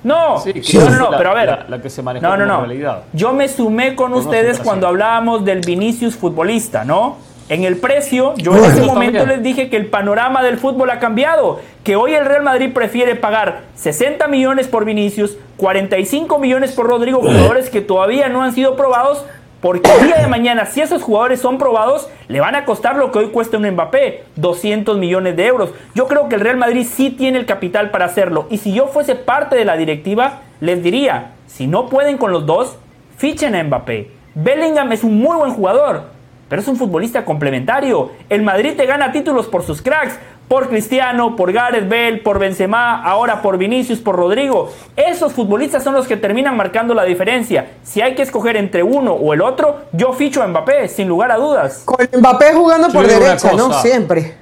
No, 0.08 0.40
Sí, 0.40 0.78
no, 0.78 0.90
no, 0.90 1.10
pero 1.18 1.32
a 1.32 1.34
ver. 1.34 1.46
la- 1.48 1.66
la 1.68 1.82
que 1.82 1.90
se 1.90 2.02
manejó 2.02 2.26
no, 2.26 2.38
no, 2.38 2.46
como 2.46 2.60
no. 2.62 2.66
realidad. 2.68 3.04
Yo 3.14 3.34
me 3.34 3.48
sumé 3.48 3.96
con 3.96 4.12
Por 4.12 4.22
ustedes 4.22 4.60
cuando 4.60 4.88
hablábamos 4.88 5.44
del 5.44 5.60
Vinicius 5.62 6.16
futbolista, 6.16 6.84
¿no? 6.86 7.18
En 7.50 7.64
el 7.64 7.78
precio, 7.78 8.34
yo 8.36 8.56
en 8.58 8.66
ese 8.66 8.82
momento 8.82 9.26
les 9.26 9.42
dije 9.42 9.70
que 9.70 9.78
el 9.78 9.86
panorama 9.86 10.44
del 10.44 10.58
fútbol 10.58 10.90
ha 10.90 11.00
cambiado, 11.00 11.60
que 11.84 11.96
hoy 11.96 12.14
el 12.14 12.26
Real 12.26 12.44
Madrid 12.44 12.74
prefiere 12.74 13.16
pagar 13.16 13.62
60 13.76 14.28
millones 14.28 14.68
por 14.68 14.84
Vinicius, 14.84 15.38
45 15.56 16.40
millones 16.40 16.74
por 16.74 16.88
Rodrigo, 16.88 17.20
jugadores 17.22 17.70
que 17.70 17.80
todavía 17.80 18.28
no 18.28 18.44
han 18.44 18.54
sido 18.54 18.76
probados, 18.76 19.24
Porque 19.62 19.90
el 19.92 20.06
día 20.06 20.18
de 20.18 20.28
mañana, 20.28 20.68
si 20.68 20.82
esos 20.82 21.02
jugadores 21.02 21.42
son 21.42 21.58
probados, 21.58 22.08
le 22.28 22.40
van 22.40 22.56
a 22.56 22.64
costar 22.64 22.96
lo 22.96 23.12
que 23.12 23.20
hoy 23.20 23.30
cuesta 23.30 23.58
un 23.58 23.68
Mbappé, 23.68 24.26
200 24.36 25.00
millones 25.00 25.36
de 25.36 25.48
euros. 25.48 25.72
Yo 25.96 26.08
creo 26.08 26.30
que 26.30 26.36
el 26.36 26.42
Real 26.42 26.58
Madrid 26.58 26.86
sí 26.88 27.10
tiene 27.10 27.40
el 27.40 27.48
capital 27.48 27.90
para 27.90 28.06
hacerlo. 28.06 28.46
Y 28.52 28.60
si 28.60 28.72
yo 28.72 28.88
fuese 28.88 29.16
parte 29.16 29.56
de 29.56 29.66
la 29.66 29.76
directiva, 29.76 30.42
les 30.60 30.84
diría, 30.84 31.32
si 31.48 31.66
no 31.66 31.90
pueden 31.90 32.18
con 32.18 32.32
los 32.32 32.46
dos, 32.46 32.78
fichen 33.18 33.56
a 33.56 33.64
Mbappé. 33.64 34.12
Bellingham 34.36 34.92
es 34.92 35.04
un 35.04 35.18
muy 35.18 35.36
buen 35.36 35.52
jugador, 35.52 36.04
pero 36.50 36.62
es 36.62 36.68
un 36.68 36.76
futbolista 36.76 37.26
complementario. 37.26 38.12
El 38.30 38.44
Madrid 38.44 38.74
te 38.78 38.86
gana 38.86 39.12
títulos 39.12 39.48
por 39.48 39.64
sus 39.64 39.82
cracks, 39.82 40.20
por 40.48 40.70
Cristiano, 40.70 41.36
por 41.36 41.52
Gareth 41.52 41.90
Bale, 41.90 42.18
por 42.18 42.40
Benzema, 42.40 43.04
ahora 43.04 43.42
por 43.42 43.58
Vinicius, 43.58 44.00
por 44.00 44.16
Rodrigo. 44.16 44.72
Esos 44.96 45.34
futbolistas 45.34 45.84
son 45.84 45.94
los 45.94 46.08
que 46.08 46.16
terminan 46.16 46.56
marcando 46.56 46.94
la 46.94 47.04
diferencia. 47.04 47.72
Si 47.84 48.02
hay 48.02 48.16
que 48.16 48.22
escoger 48.22 48.56
entre 48.56 48.82
uno 48.82 49.14
o 49.14 49.34
el 49.34 49.42
otro, 49.42 49.82
yo 49.92 50.14
ficho 50.14 50.42
a 50.42 50.48
Mbappé, 50.48 50.88
sin 50.88 51.08
lugar 51.08 51.32
a 51.32 51.36
dudas. 51.36 51.82
Con 51.84 51.98
Mbappé 52.18 52.54
jugando 52.54 52.88
Yo 52.88 52.94
por 52.94 53.08
derecha, 53.08 53.52
¿no? 53.54 53.74
Siempre. 53.82 54.36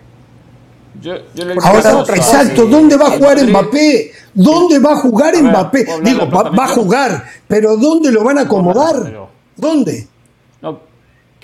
Yo, 1.02 1.16
yo 1.34 1.46
le 1.46 1.56
Ahora, 1.62 1.92
cosa. 1.92 2.16
exacto. 2.16 2.66
¿dónde 2.68 2.96
va 2.98 3.08
a 3.08 3.12
jugar 3.12 3.44
Mbappé? 3.44 4.12
¿Dónde 4.34 4.80
va 4.80 4.94
a 4.94 4.96
jugar 4.98 5.30
A 5.36 5.42
ver, 5.42 5.44
Mbappé? 5.44 5.84
¿puedo 5.86 5.98
hablar 5.98 6.14
Digo, 6.14 6.30
va, 6.30 6.50
va 6.50 6.64
a 6.66 6.68
jugar, 6.70 7.26
pero 7.48 7.78
¿dónde 7.78 8.12
lo 8.12 8.24
van 8.24 8.38
a 8.38 8.42
acomodar? 8.42 9.12
¿Dónde? 9.56 10.08
No, 10.62 10.80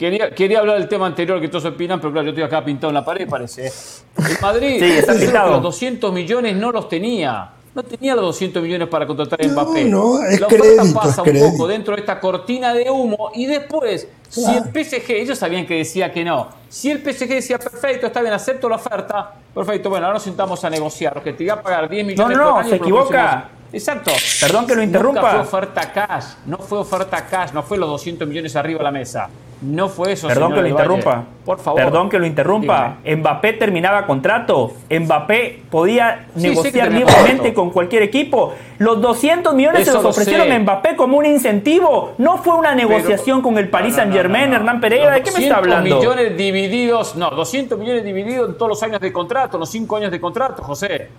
quería, 0.02 0.32
quería 0.32 0.60
hablar 0.60 0.80
del 0.80 0.90
tema 0.90 1.06
anterior 1.06 1.40
que 1.40 1.48
todos 1.48 1.66
opinan, 1.66 2.00
pero 2.02 2.12
claro, 2.12 2.26
yo 2.26 2.30
estoy 2.32 2.44
acá 2.44 2.66
pintado 2.66 2.90
en 2.90 2.96
la 2.96 3.06
pared, 3.06 3.30
parece. 3.30 3.68
El 3.68 4.42
Madrid, 4.42 4.78
Sí, 4.80 4.92
está 4.98 5.14
pintado. 5.18 5.52
los 5.52 5.62
200 5.62 6.12
millones 6.12 6.56
no 6.56 6.72
los 6.72 6.90
tenía. 6.90 7.52
No 7.74 7.84
tenía 7.84 8.16
los 8.16 8.26
200 8.26 8.62
millones 8.64 8.88
para 8.90 9.08
contratar 9.08 9.40
a 9.42 9.48
Mbappé. 9.48 9.86
no, 9.86 10.22
es 10.26 10.42
la 10.42 10.48
oferta 10.48 10.64
crédito, 10.66 10.94
pasa 10.94 11.10
es 11.10 11.18
un 11.20 11.24
crédito. 11.24 11.52
poco 11.52 11.68
dentro 11.68 11.96
de 11.96 12.02
esta 12.02 12.20
cortina 12.20 12.74
de 12.74 12.90
humo 12.90 13.32
y 13.34 13.46
después, 13.46 14.08
si 14.28 14.44
el 14.44 14.64
PSG, 14.64 15.12
ellos 15.12 15.38
sabían 15.38 15.66
que 15.66 15.76
decía 15.76 16.12
que 16.12 16.26
no. 16.26 16.50
Si 16.68 16.92
el 16.92 16.98
PSG 17.00 17.30
decía, 17.30 17.58
perfecto, 17.60 18.08
está 18.08 18.20
bien, 18.22 18.34
acepto 18.34 18.68
la 18.68 18.76
oferta, 18.76 19.36
perfecto, 19.56 19.90
bueno, 19.90 20.08
ahora 20.08 20.16
nos 20.16 20.24
sentamos 20.24 20.62
a 20.66 20.70
negociar, 20.70 21.22
que 21.24 21.32
te 21.32 21.46
iba 21.46 21.54
a 21.54 21.62
pagar 21.62 21.88
10 21.88 22.08
millones 22.08 22.38
no, 22.38 22.44
por 22.44 22.52
no, 22.54 22.60
año 22.60 22.70
se 22.70 22.78
los 22.78 22.82
equivoca. 22.82 23.50
Exacto. 23.72 24.12
Perdón 24.42 24.68
que 24.68 24.76
lo 24.76 24.84
interrumpa. 24.84 25.22
Nunca 25.22 25.32
fue 25.46 25.60
oferta 25.60 25.94
cash, 25.94 26.26
no 26.48 26.58
fue 26.58 26.80
oferta 26.80 27.26
cash, 27.26 27.52
no 27.54 27.64
fue 27.64 27.78
los 27.78 27.88
200 27.88 28.28
millones 28.28 28.54
arriba 28.58 28.80
de 28.80 28.84
la 28.84 28.92
mesa. 28.92 29.30
No 29.62 29.90
fue 29.90 30.14
eso, 30.14 30.28
Perdón 30.28 30.50
señor 30.52 30.64
que 30.64 30.70
lo 30.70 30.76
Valle. 30.76 30.86
interrumpa. 30.96 31.24
Por 31.46 31.60
favor. 31.60 31.80
Perdón 31.84 32.10
que 32.10 32.18
lo 32.18 32.26
interrumpa. 32.26 32.98
Mbappé 33.06 33.54
terminaba 33.54 34.08
contrato. 34.08 34.74
Mbappé 34.90 35.62
podía 35.70 36.26
Sí, 36.36 36.50
negociar 36.50 36.92
libremente 36.92 37.54
con 37.54 37.70
cualquier 37.70 38.02
equipo. 38.02 38.54
Los 38.80 39.00
200 39.02 39.54
millones 39.54 39.82
Eso 39.82 39.92
se 39.92 39.96
los 39.98 40.04
lo 40.04 40.10
ofrecieron 40.10 40.52
a 40.52 40.58
Mbappé 40.60 40.96
como 40.96 41.18
un 41.18 41.28
incentivo. 41.28 42.14
No 42.18 42.40
fue 42.40 42.56
una 42.56 42.74
negociación 42.74 43.44
con 43.44 43.58
el 43.60 43.70
Paris 43.70 43.92
No, 43.96 43.98
no, 43.98 44.02
Saint 44.04 44.14
Germain, 44.16 44.50
no. 44.50 44.56
Hernán 44.56 44.82
Pereira. 44.82 45.12
¿De 45.12 45.22
qué 45.22 45.32
me 45.32 45.44
está 45.46 45.58
200 45.58 45.58
hablando? 45.58 45.96
millones 45.98 46.38
divididos, 46.38 47.16
no, 47.16 47.30
200 47.30 47.78
millones 47.78 48.04
divididos 48.04 48.50
en 48.50 48.56
todos 48.58 48.70
los 48.70 48.82
años 48.84 49.00
de 49.00 49.14
contrato, 49.14 49.60
los 49.60 49.70
5 49.70 49.96
años 49.98 50.10
de 50.12 50.20
contrato, 50.20 50.64
José. 50.64 51.10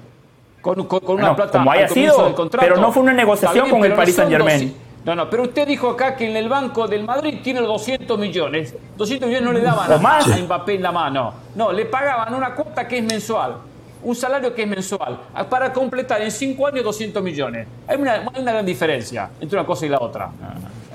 Con, 0.61 0.85
con- 0.87 1.01
con 1.01 1.17
una 1.17 1.35
plata 1.37 1.59
como 1.59 1.71
haya 1.71 1.89
sido, 1.89 2.35
contrato. 2.35 2.65
pero 2.69 2.81
no 2.81 2.91
fue 2.93 3.03
una 3.05 3.13
negociación 3.13 3.69
con 3.71 3.85
el 3.85 3.93
Paris 3.95 4.15
son 4.17 4.25
Saint-Germain. 4.29 4.75
200 5.05 5.07
No, 5.07 5.15
no, 5.17 5.29
pero 5.31 5.43
usted 5.45 5.67
dijo 5.67 5.91
acá 5.91 6.15
que 6.17 6.29
en 6.31 6.37
el 6.37 6.49
banco 6.49 6.87
del 6.87 7.05
Madrid 7.05 7.41
tiene 7.43 7.61
los 7.61 7.69
200 7.69 8.19
millones. 8.19 8.75
200 8.97 9.29
millones 9.29 9.47
no 9.47 9.53
le 9.53 9.61
daban 9.63 9.93
a, 9.93 9.99
más. 9.99 10.29
a 10.31 10.37
Mbappé 10.37 10.75
en 10.75 10.83
la 10.83 10.93
mano. 10.93 11.35
No, 11.55 11.73
le 11.73 11.87
pagaban 11.87 12.35
una 12.35 12.55
cuota 12.55 12.87
que 12.87 12.99
es 12.99 13.05
mensual. 13.05 13.57
Un 14.05 14.15
salario 14.17 14.53
que 14.55 14.63
es 14.63 14.69
mensual. 14.69 15.19
a- 15.35 15.45
Para 15.45 15.73
completar 15.73 16.21
en 16.23 16.31
5 16.31 16.67
años 16.67 16.85
200 16.85 17.23
millones. 17.23 17.67
Hay 17.87 17.97
una, 18.01 18.13
hay 18.15 18.41
una 18.43 18.53
gran 18.53 18.67
diferencia 18.67 19.31
entre 19.41 19.59
una 19.59 19.67
cosa 19.67 19.87
y 19.87 19.89
la 19.89 19.99
otra. 20.01 20.31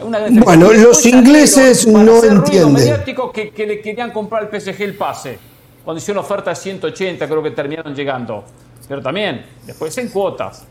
Una. 0.01 0.20
Bueno, 0.43 0.72
los 0.74 1.05
ingleses 1.05 1.88
no 1.88 2.24
entienden. 2.24 2.74
mediático 2.74 3.32
que, 3.32 3.49
que 3.51 3.66
le 3.66 3.82
querían 3.82 4.12
comprar 4.12 4.43
al 4.43 4.49
PSG 4.62 4.82
el 4.84 4.95
pase. 4.95 5.39
Cuando 5.84 5.99
hicieron 5.99 6.24
oferta 6.24 6.49
de 6.49 6.55
180, 6.58 7.28
creo 7.28 7.41
que 7.41 7.51
terminaron 7.51 7.95
llegando. 7.95 8.43
Pero 8.89 9.01
también, 9.01 9.45
después 9.66 9.97
en 9.97 10.10
cuotas. 10.10 10.66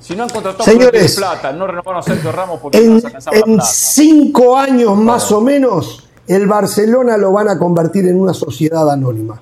Si 0.00 0.16
no 0.16 0.22
han 0.24 0.30
contratado 0.30 0.64
Señores, 0.64 1.16
plata, 1.16 1.52
no 1.52 1.66
renovaron 1.66 2.00
a 2.00 2.02
Sergio 2.02 2.32
Ramos 2.32 2.58
porque 2.60 2.78
no 2.80 2.84
En, 2.84 2.94
en 2.96 3.54
plata. 3.56 3.64
cinco 3.70 4.56
años 4.56 4.96
más 4.96 5.30
o 5.30 5.40
menos, 5.40 6.08
el 6.26 6.46
Barcelona 6.46 7.16
lo 7.16 7.32
van 7.32 7.48
a 7.48 7.58
convertir 7.58 8.06
en 8.06 8.18
una 8.18 8.32
sociedad 8.32 8.90
anónima. 8.90 9.40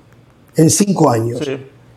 En 0.56 0.68
cinco 0.70 1.10
años. 1.10 1.40
Sí. 1.44 1.56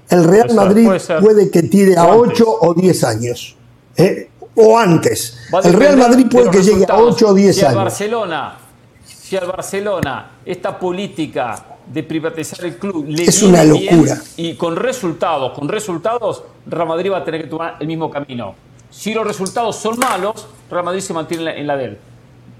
El 0.10 0.24
Real 0.26 0.54
Madrid 0.54 0.90
puede 1.22 1.50
que 1.50 1.64
tire 1.64 1.98
a 1.98 2.06
O 2.06 2.24
antes. 2.24 2.42
8 2.42 2.58
o 2.62 2.74
10 2.74 3.04
años. 3.06 3.56
¿eh? 3.96 4.30
O 4.56 4.78
antes. 4.78 5.38
El 5.64 5.74
Real 5.74 5.98
Madrid 5.98 6.26
de 6.26 6.30
puede 6.30 6.52
que 6.52 6.62
llegue 6.62 6.86
a. 6.88 6.98
8 6.98 7.28
o 7.30 7.34
10 7.34 7.56
si 7.56 7.66
años. 7.66 7.76
Barcelona, 7.76 8.58
si 9.06 9.38
al 9.38 9.48
Barcelona 9.48 10.32
esta 10.46 10.78
política 10.78 11.71
de 11.92 12.04
privatizar 12.04 12.64
el 12.66 12.78
club 12.78 13.06
le 13.08 13.24
Es 13.24 13.42
una 13.44 13.64
bien 13.64 13.86
locura. 13.98 14.18
y 14.38 14.54
con 14.56 14.76
resultados, 14.76 15.52
con 15.58 15.68
resultados, 15.68 16.44
Real 16.66 16.88
Madrid 16.88 17.12
va 17.12 17.18
a 17.18 17.24
tener 17.26 17.42
que 17.44 17.48
tomar 17.48 17.76
el 17.80 17.88
mismo 17.88 18.10
camino. 18.10 18.56
Si 18.90 19.14
los 19.14 19.26
resultados 19.26 19.76
son 19.76 19.98
malos, 20.00 20.48
Real 20.70 20.86
Madrid 20.86 21.02
se 21.02 21.14
mantiene 21.14 21.42
en 21.42 21.46
la, 21.46 21.56
en 21.56 21.68
la 21.68 21.78
de 21.78 21.86
él. 21.86 21.98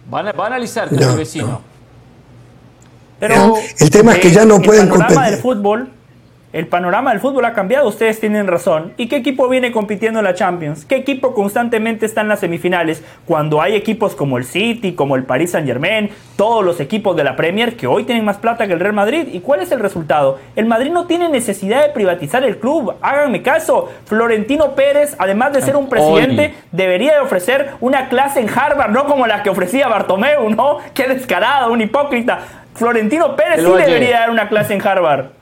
Van 0.10 0.28
a, 0.28 0.32
va 0.34 0.46
a 0.46 0.48
analizar 0.48 0.90
que 0.90 0.96
No, 0.96 1.12
el 1.12 1.18
vecino. 1.18 1.62
Pero 3.20 3.54
El 3.80 3.90
tema 3.90 4.14
es 4.14 4.20
que 4.20 4.32
ya 4.32 4.46
no 4.46 4.56
el 4.56 4.62
pueden 4.64 4.88
panorama 4.90 5.08
competir. 5.08 5.32
del 5.34 5.42
fútbol, 5.42 5.90
el 6.54 6.68
panorama 6.68 7.12
del 7.12 7.22
fútbol 7.22 7.46
ha 7.46 7.54
cambiado, 7.54 7.88
ustedes 7.88 8.20
tienen 8.20 8.48
razón. 8.48 8.94
¿Y 8.98 9.08
qué 9.08 9.16
equipo 9.16 9.48
viene 9.48 9.72
compitiendo 9.72 10.20
en 10.20 10.26
la 10.26 10.34
Champions? 10.34 10.84
¿Qué 10.84 10.96
equipo 10.98 11.34
constantemente 11.34 12.06
está 12.06 12.22
en 12.22 12.28
las 12.28 12.42
semifinales? 12.42 13.04
Cuando 13.26 13.62
hay 13.62 13.76
equipos 13.76 14.16
como 14.16 14.38
el 14.38 14.44
City, 14.44 14.94
como 14.94 15.16
el 15.16 15.24
Paris 15.24 15.52
Saint 15.52 15.66
Germain, 15.66 16.10
todos 16.36 16.66
los 16.66 16.82
equipos 16.82 17.16
de 17.16 17.24
la 17.24 17.38
Premier 17.38 17.78
que 17.78 17.88
hoy 17.88 18.04
tienen 18.04 18.26
más 18.26 18.38
plata 18.38 18.68
que 18.68 18.74
el 18.74 18.82
Real 18.82 18.94
Madrid. 18.94 19.28
¿Y 19.32 19.40
cuál 19.40 19.62
es 19.62 19.72
el 19.72 19.80
resultado? 19.80 20.40
El 20.58 20.66
Madrid 20.66 20.92
no 20.92 21.08
tiene 21.08 21.30
necesidad 21.30 21.84
de 21.84 21.94
privatizar 21.94 22.44
el 22.44 22.58
club. 22.58 22.96
Háganme 23.02 23.42
caso. 23.42 23.90
Florentino 24.06 24.76
Pérez, 24.76 25.16
además 25.20 25.54
de 25.54 25.62
ser 25.62 25.78
un 25.78 25.88
presidente, 25.88 26.48
Hoy. 26.48 26.54
debería 26.74 27.14
de 27.14 27.20
ofrecer 27.20 27.72
una 27.80 28.10
clase 28.10 28.42
en 28.42 28.50
Harvard, 28.50 28.92
no 28.92 29.06
como 29.06 29.26
la 29.26 29.42
que 29.42 29.50
ofrecía 29.50 29.88
Bartomeu, 29.88 30.50
¿no? 30.50 30.80
Qué 30.94 31.08
descarado, 31.08 31.72
un 31.72 31.80
hipócrita. 31.80 32.40
Florentino 32.74 33.36
Pérez 33.36 33.62
sí 33.62 33.72
debería 33.72 34.20
dar 34.20 34.30
una 34.30 34.50
clase 34.50 34.74
en 34.74 34.86
Harvard. 34.86 35.41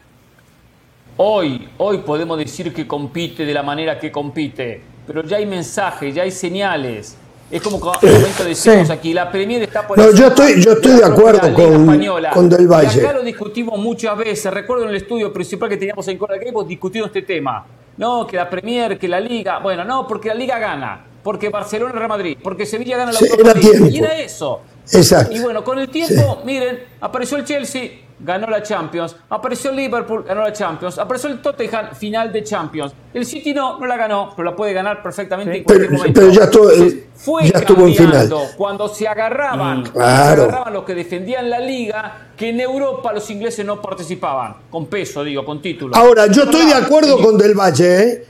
Hoy, 1.23 1.67
hoy 1.79 1.97
podemos 1.97 2.37
decir 2.37 2.73
que 2.73 2.87
compite 2.87 3.43
de 3.45 3.53
la 3.53 3.61
manera 3.61 3.99
que 3.99 4.09
compite, 4.09 4.81
pero 5.05 5.21
ya 5.25 5.35
hay 5.35 5.45
mensajes, 5.45 6.15
ya 6.15 6.23
hay 6.23 6.31
señales. 6.31 7.17
Es 7.51 7.61
como 7.61 7.77
que 7.81 8.07
al 8.07 8.13
momento 8.13 8.45
decimos 8.45 8.87
Sí. 8.87 8.93
aquí, 8.93 9.13
la 9.13 9.29
Premier 9.29 9.63
está 9.63 9.85
por 9.85 9.97
No, 9.97 10.13
yo 10.15 10.27
estoy- 10.27 10.63
yo 10.63 10.71
estoy 10.71 10.93
de 10.93 11.03
acuerdo 11.03 11.53
con- 11.53 11.81
Española. 11.81 12.29
con 12.29 12.47
Del 12.47 12.67
Valle. 12.67 13.01
Y 13.01 13.05
acá 13.05 13.11
lo 13.11 13.21
discutimos 13.23 13.77
muchas 13.77 14.17
veces. 14.17 14.53
Recuerdo 14.53 14.83
en 14.85 14.91
el 14.91 14.95
estudio 14.95 15.33
principal 15.33 15.67
que 15.67 15.75
teníamos 15.75 16.07
en 16.07 16.17
Corea 16.17 16.39
que 16.39 16.47
hemos 16.47 16.65
discutido 16.65 17.07
este 17.07 17.23
tema. 17.23 17.65
No, 17.97 18.25
que 18.25 18.37
la 18.37 18.49
Premier, 18.49 18.97
que 18.97 19.09
la 19.09 19.19
Liga. 19.19 19.59
Bueno, 19.59 19.83
no, 19.83 20.07
porque 20.07 20.29
la 20.29 20.35
Liga 20.35 20.57
gana. 20.57 21.05
Porque 21.21 21.49
Barcelona 21.49 21.91
y 21.93 21.97
Real 21.97 22.07
Madrid. 22.07 22.37
Porque 22.41 22.65
Sevilla 22.65 22.95
gana 22.95 23.11
la 23.11 23.19
Sí, 23.19 23.25
Europa 23.29 23.59
era. 23.59 23.87
Y 23.89 23.97
era 23.97 24.17
eso. 24.19 24.61
Exacto. 24.93 25.35
Y 25.35 25.39
bueno, 25.39 25.63
con 25.63 25.77
el 25.79 25.89
tiempo, 25.89 26.41
miren, 26.45 26.79
apareció 27.01 27.37
el 27.37 27.45
Chelsea, 27.45 27.89
ganó 28.19 28.47
la 28.47 28.61
Champions. 28.63 29.15
Apareció 29.29 29.69
el 29.69 29.77
Liverpool, 29.77 30.23
ganó 30.27 30.41
la 30.41 30.51
Champions. 30.51 30.97
Apareció 30.97 31.29
el 31.29 31.41
Tottenham, 31.41 31.95
final 31.95 32.31
de 32.33 32.43
Champions. 32.43 32.91
El 33.13 33.25
City 33.25 33.53
no, 33.53 33.79
no 33.79 33.85
la 33.85 33.95
ganó, 33.97 34.33
pero 34.35 34.49
la 34.49 34.55
puede 34.55 34.73
ganar 34.73 35.01
perfectamente 35.01 35.57
en 35.57 35.63
cualquier 35.63 35.87
Pero- 35.89 35.97
momento. 35.99 36.19
pero 36.21 36.31
ya 36.33 36.43
estuvo- 36.45 36.71
Entonces, 36.71 36.99
fue 37.15 37.43
ya 37.49 37.59
estuvo 37.59 37.87
en 37.87 37.93
cambiando. 37.95 38.39
final. 38.39 38.55
Cuando 38.57 38.87
se 38.89 39.07
agarraban, 39.07 39.83
cuando 39.89 39.91
se 39.93 40.01
agarraban 40.41 40.73
los 40.73 40.83
que 40.83 40.95
defendían 40.95 41.49
la 41.49 41.59
liga, 41.59 42.29
que 42.35 42.49
en 42.49 42.59
Europa 42.59 43.13
los 43.13 43.29
ingleses 43.29 43.65
no 43.65 43.81
participaban. 43.81 44.55
Con 44.69 44.87
peso, 44.87 45.23
digo, 45.23 45.45
con 45.45 45.61
título. 45.61 45.95
Ahora, 45.95 46.27
yo 46.27 46.43
estoy 46.43 46.65
de 46.65 46.73
acuerdo 46.73 47.17
con 47.21 47.37
Del 47.37 47.53
Valle, 47.53 48.03
¿eh? 48.03 48.25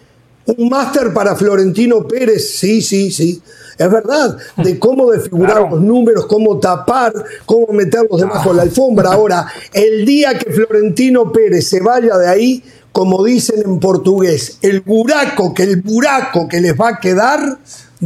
Un 0.58 0.68
máster 0.70 1.14
para 1.14 1.36
Florentino 1.36 2.08
Pérez, 2.08 2.58
sí, 2.58 2.82
sí, 2.82 3.12
sí. 3.12 3.40
Es 3.80 3.90
verdad, 3.90 4.38
de 4.58 4.78
cómo 4.78 5.10
desfigurar 5.10 5.58
Claro. 5.60 5.70
los 5.72 5.82
números, 5.82 6.26
cómo 6.28 6.60
tapar, 6.60 7.14
cómo 7.46 7.68
meterlos 7.72 8.20
debajo 8.20 8.50
de 8.50 8.56
la 8.58 8.62
alfombra. 8.64 9.14
Ahora, 9.14 9.48
el 9.74 10.06
día 10.06 10.38
que 10.38 10.52
Florentino 10.52 11.32
Pérez 11.32 11.68
se 11.70 11.80
vaya 11.80 12.18
de 12.18 12.28
ahí, 12.28 12.64
como 12.92 13.24
dicen 13.24 13.62
en 13.66 13.80
portugués, 13.80 14.58
el 14.62 14.82
buraco, 14.82 15.54
que 15.54 15.64
el 15.64 15.82
buraco 15.82 16.48
que 16.50 16.60
les 16.60 16.74
va 16.78 16.90
a 16.90 17.00
quedar 17.00 17.58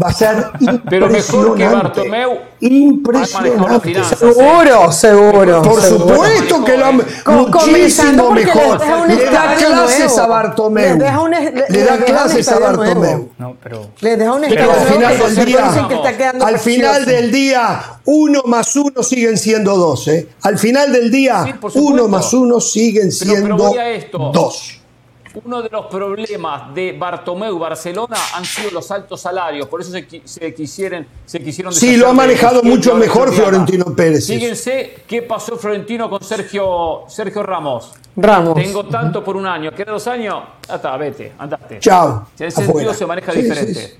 va 0.01 0.07
a 0.07 0.13
ser 0.13 0.45
Pero 0.89 1.07
mejor 1.09 1.55
que 1.55 1.63
impresionante. 1.63 1.99
Bartomeu 1.99 2.37
Impresionante. 2.61 4.03
Seguro, 4.03 4.91
seguro. 4.91 5.61
Por 5.61 5.81
seguro. 5.81 6.07
supuesto 6.15 6.63
que 6.65 6.77
lo 6.77 6.85
han 6.85 7.01
muchísimo 7.27 8.31
mejor. 8.31 8.79
Le 9.07 9.25
da 9.25 9.55
clases 9.55 10.17
a 10.17 10.27
Bartomeu. 10.27 10.83
Les 10.89 10.99
deja 10.99 11.19
un- 11.21 11.31
le- 11.31 11.65
Le 11.69 11.83
da 11.83 11.97
clases 11.97 12.47
a 12.47 12.59
Bartomeu. 12.59 13.29
No, 13.37 13.55
pero. 13.61 13.89
Les 13.99 14.17
deja 14.17 14.31
un 14.33 14.41
Pero 14.41 14.71
al 14.71 14.87
final 14.87 15.17
del 15.35 15.45
día- 15.45 15.87
que 15.87 15.95
final 16.59 17.05
del 17.05 17.31
uno 18.05 18.41
más 18.45 18.75
uno 18.75 19.03
siguen 19.03 19.37
siendo 19.37 19.75
dos. 19.77 20.07
¿eh? 20.07 20.27
Al 20.41 20.57
final 20.57 20.91
del 20.91 21.11
día, 21.11 21.43
Sí, 21.43 21.53
uno 21.79 22.07
más 22.07 22.33
uno 22.33 22.59
siguen 22.59 23.09
Pero- 23.19 23.31
pero 23.33 23.35
siendo 23.45 23.57
voy 23.57 23.77
a 23.77 23.89
esto. 23.89 24.31
dos. 24.33 24.79
Uno 25.45 25.61
de 25.61 25.69
los 25.69 25.87
problemas 25.87 26.73
de 26.75 26.91
Bartomeu 26.97 27.57
Barcelona 27.57 28.15
han 28.35 28.45
sido 28.45 28.71
los 28.71 28.89
altos 28.91 29.19
salarios, 29.21 29.67
por 29.67 29.81
eso 29.81 29.91
se, 29.91 30.05
se 30.23 30.53
quisieron, 30.53 31.05
se 31.25 31.39
quisieron 31.43 31.73
Sí, 31.73 31.97
lo 31.97 32.07
ha 32.09 32.13
manejado 32.13 32.61
mucho 32.63 32.95
mejor 32.95 33.33
Florentino 33.33 33.85
Pérez. 33.95 34.27
Fíjense 34.27 34.97
qué 35.07 35.21
pasó 35.23 35.57
Florentino 35.57 36.09
con 36.09 36.23
Sergio, 36.23 37.03
Sergio 37.07 37.41
Ramos. 37.43 37.91
Ramos. 38.15 38.53
Tengo 38.55 38.85
tanto 38.85 39.23
por 39.23 39.35
un 39.35 39.47
año, 39.47 39.71
¿quieres 39.71 39.91
dos 39.93 40.07
años? 40.07 40.35
Hasta, 40.69 40.95
vete, 40.97 41.31
andate. 41.39 41.79
Chao. 41.79 42.27
En 42.39 42.47
ese 42.47 42.63
sentido 42.63 42.93
se 42.93 43.05
maneja 43.05 43.31
diferente. 43.31 43.97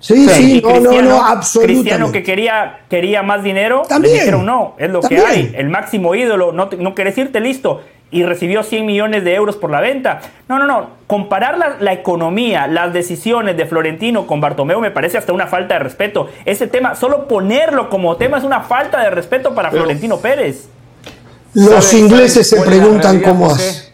Sí, 0.00 0.28
sí, 0.28 0.60
no, 0.62 0.80
no, 0.80 1.00
no, 1.00 1.24
absolutamente. 1.24 1.80
Cristiano 1.82 2.12
que 2.12 2.22
quería, 2.22 2.80
quería 2.90 3.22
más 3.22 3.42
dinero, 3.42 3.84
También, 3.88 4.12
le 4.12 4.18
dijeron 4.20 4.44
no, 4.44 4.74
es 4.76 4.90
lo 4.90 5.00
también. 5.00 5.22
que 5.22 5.26
hay, 5.26 5.52
el 5.56 5.70
máximo 5.70 6.14
ídolo, 6.14 6.52
no, 6.52 6.68
te- 6.68 6.76
no 6.76 6.94
querés 6.94 7.16
irte, 7.16 7.40
listo. 7.40 7.80
Y 8.14 8.22
recibió 8.22 8.62
100 8.62 8.86
millones 8.86 9.24
de 9.24 9.34
euros 9.34 9.56
por 9.56 9.70
la 9.70 9.80
venta. 9.80 10.20
No, 10.48 10.58
no, 10.60 10.66
no. 10.66 10.90
Comparar 11.08 11.58
la, 11.58 11.76
la 11.80 11.92
economía, 11.92 12.68
las 12.68 12.92
decisiones 12.92 13.56
de 13.56 13.66
Florentino 13.66 14.24
con 14.28 14.40
Bartomeu 14.40 14.80
me 14.80 14.92
parece 14.92 15.18
hasta 15.18 15.32
una 15.32 15.48
falta 15.48 15.74
de 15.74 15.80
respeto. 15.80 16.28
Ese 16.44 16.68
tema, 16.68 16.94
solo 16.94 17.26
ponerlo 17.26 17.90
como 17.90 18.16
tema 18.16 18.38
es 18.38 18.44
una 18.44 18.60
falta 18.60 19.02
de 19.02 19.10
respeto 19.10 19.52
para 19.52 19.68
Pero- 19.70 19.82
Florentino 19.82 20.18
Pérez. 20.18 20.68
Los 21.54 21.84
¿Sabe- 21.86 22.02
ingleses 22.02 22.48
se 22.48 22.60
preguntan 22.62 23.20
cómo 23.20 23.50
hace. 23.50 23.92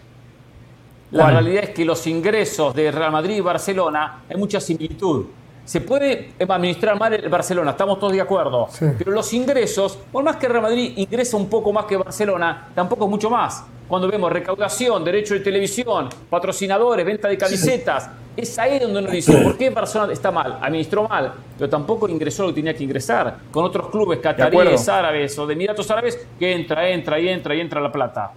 La 1.13 1.31
realidad 1.31 1.65
es 1.65 1.71
que 1.71 1.85
los 1.87 2.07
ingresos 2.07 2.75
de 2.75 2.93
Real 2.93 3.11
Madrid 3.13 3.37
y 3.37 3.41
Barcelona 3.41 4.19
hay 4.29 4.37
mucha 4.37 4.61
similitud. 4.61 5.25
Se 5.65 5.81
puede 5.81 6.33
administrar 6.39 6.99
mal 6.99 7.15
el 7.15 7.29
Barcelona, 7.29 7.73
estamos 7.73 7.99
todos 7.99 8.13
de 8.13 8.21
acuerdo. 8.21 8.69
Pero 8.99 9.13
los 9.13 9.33
ingresos, 9.33 9.99
por 10.11 10.25
más 10.25 10.37
que 10.37 10.49
Real 10.49 10.63
Madrid 10.63 10.95
ingresa 10.97 11.37
un 11.37 11.49
poco 11.49 11.73
más 11.73 11.85
que 11.85 11.97
Barcelona, 11.97 12.69
tampoco 12.75 13.05
es 13.05 13.11
mucho 13.11 13.31
más. 13.31 13.63
Cuando 13.87 14.09
vemos 14.09 14.33
recaudación, 14.33 15.05
derecho 15.05 15.35
de 15.35 15.41
televisión, 15.41 16.09
patrocinadores, 16.29 17.05
venta 17.05 17.29
de 17.29 17.37
camisetas, 17.37 18.09
es 18.37 18.59
ahí 18.59 18.79
donde 18.79 19.01
uno 19.01 19.11
dice, 19.11 19.37
¿por 19.39 19.57
qué 19.57 19.71
Barcelona 19.71 20.13
está 20.13 20.31
mal? 20.31 20.59
Administró 20.61 21.09
mal, 21.09 21.33
pero 21.59 21.69
tampoco 21.69 22.09
ingresó 22.09 22.43
lo 22.43 22.49
que 22.49 22.55
tenía 22.55 22.75
que 22.75 22.85
ingresar. 22.85 23.39
Con 23.51 23.65
otros 23.65 23.89
clubes 23.91 24.21
cataríes, 24.21 24.89
árabes 24.89 25.39
o 25.39 25.47
de 25.47 25.55
Emiratos 25.55 25.91
Árabes, 25.91 26.19
que 26.39 26.53
entra, 26.53 26.89
entra 26.89 27.19
y 27.19 27.29
entra 27.29 27.55
y 27.55 27.61
entra 27.61 27.81
la 27.81 27.91
plata. 27.91 28.31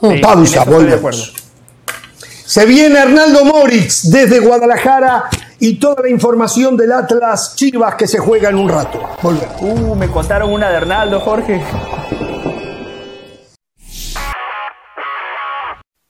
Sí, 0.00 0.18
Pausa, 0.18 0.64
volvemos. 0.64 1.34
Se 2.44 2.64
viene 2.64 2.98
Hernaldo 2.98 3.44
Moritz 3.44 4.10
desde 4.10 4.40
Guadalajara 4.40 5.28
y 5.60 5.78
toda 5.78 6.02
la 6.02 6.10
información 6.10 6.76
del 6.76 6.92
Atlas 6.92 7.54
Chivas 7.56 7.94
que 7.96 8.06
se 8.06 8.18
juega 8.18 8.48
en 8.48 8.56
un 8.56 8.68
rato. 8.68 9.00
Volvemos. 9.22 9.60
Uh, 9.60 9.94
me 9.94 10.08
contaron 10.08 10.52
una 10.52 10.68
de 10.68 10.76
Hernaldo, 10.76 11.20
Jorge. 11.20 11.62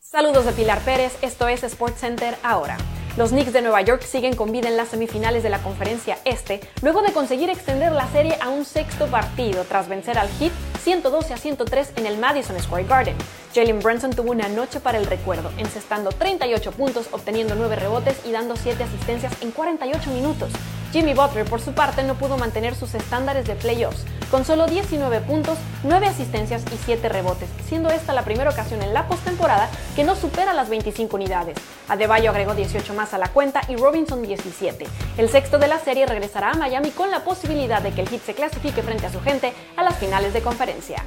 Saludos 0.01 0.47
de 0.47 0.53
Pilar 0.53 0.81
Pérez, 0.81 1.17
esto 1.23 1.47
es 1.49 1.61
SportsCenter 1.61 2.37
ahora. 2.43 2.77
Los 3.19 3.31
Knicks 3.31 3.53
de 3.53 3.63
Nueva 3.63 3.83
York 3.83 4.03
siguen 4.03 4.37
con 4.37 4.53
vida 4.53 4.69
en 4.69 4.77
las 4.77 4.91
semifinales 4.91 5.43
de 5.43 5.51
la 5.51 5.59
conferencia 5.59 6.19
Este, 6.25 6.61
luego 6.83 7.03
de 7.03 7.13
conseguir 7.13 7.51
extender 7.51 7.91
la 7.91 8.07
serie 8.13 8.39
a 8.41 8.49
un 8.49 8.65
sexto 8.65 9.09
partido 9.09 9.65
tras 9.65 9.89
vencer 9.89 10.17
al 10.19 10.29
Heat 10.39 10.53
112 10.85 11.35
a 11.35 11.37
103 11.37 11.95
en 11.97 12.07
el 12.07 12.17
Madison 12.17 12.57
Square 12.61 12.85
Garden. 12.85 13.17
Jalen 13.53 13.81
Brunson 13.81 14.13
tuvo 14.13 14.31
una 14.31 14.49
noche 14.49 14.79
para 14.79 14.99
el 14.99 15.07
recuerdo, 15.07 15.51
encestando 15.59 16.11
38 16.11 16.71
puntos, 16.71 17.09
obteniendo 17.11 17.57
9 17.57 17.75
rebotes 17.75 18.21
y 18.25 18.31
dando 18.31 18.55
7 18.55 18.85
asistencias 18.85 19.33
en 19.41 19.51
48 19.51 20.11
minutos. 20.11 20.53
Jimmy 20.93 21.13
Butler, 21.13 21.45
por 21.45 21.61
su 21.61 21.73
parte, 21.73 22.03
no 22.03 22.15
pudo 22.15 22.39
mantener 22.39 22.75
sus 22.75 22.95
estándares 22.95 23.47
de 23.47 23.55
playoffs, 23.55 24.05
con 24.31 24.47
solo 24.47 24.67
19 24.67 25.21
puntos, 25.21 25.59
9 25.85 26.07
asistencias 26.07 26.63
y 26.73 26.79
7 26.83 27.11
rebotes, 27.11 27.51
siendo 27.67 27.91
esta 27.91 28.15
la 28.15 28.23
primera 28.23 28.51
ocasión 28.51 28.81
en 28.83 28.95
la 28.95 29.07
postemporada 29.07 29.69
que 29.95 30.05
no 30.05 30.17
supera 30.17 30.55
las 30.55 30.71
25 30.71 31.15
unidades. 31.15 31.59
Adebayo 31.89 32.31
agregó 32.31 32.55
18 32.55 32.95
más 32.95 33.13
a 33.13 33.19
la 33.19 33.29
cuenta 33.29 33.61
y 33.69 33.77
Robinson 33.77 34.23
17. 34.23 34.87
El 35.19 35.29
sexto 35.29 35.59
de 35.59 35.69
la 35.69 35.79
serie 35.79 36.07
regresará 36.07 36.53
a 36.53 36.55
Miami 36.55 36.91
con 36.91 37.11
la 37.11 37.23
posibilidad 37.23 37.83
de 37.83 37.93
que 37.93 38.01
el 38.01 38.09
Heat 38.09 38.23
se 38.23 38.35
clasifique 38.35 38.83
frente 38.83 39.07
a 39.07 39.13
su 39.13 39.21
gente 39.21 39.53
a 39.77 39.83
las 39.83 39.99
finales 39.99 40.33
de 40.33 40.41
conferencia. 40.41 41.05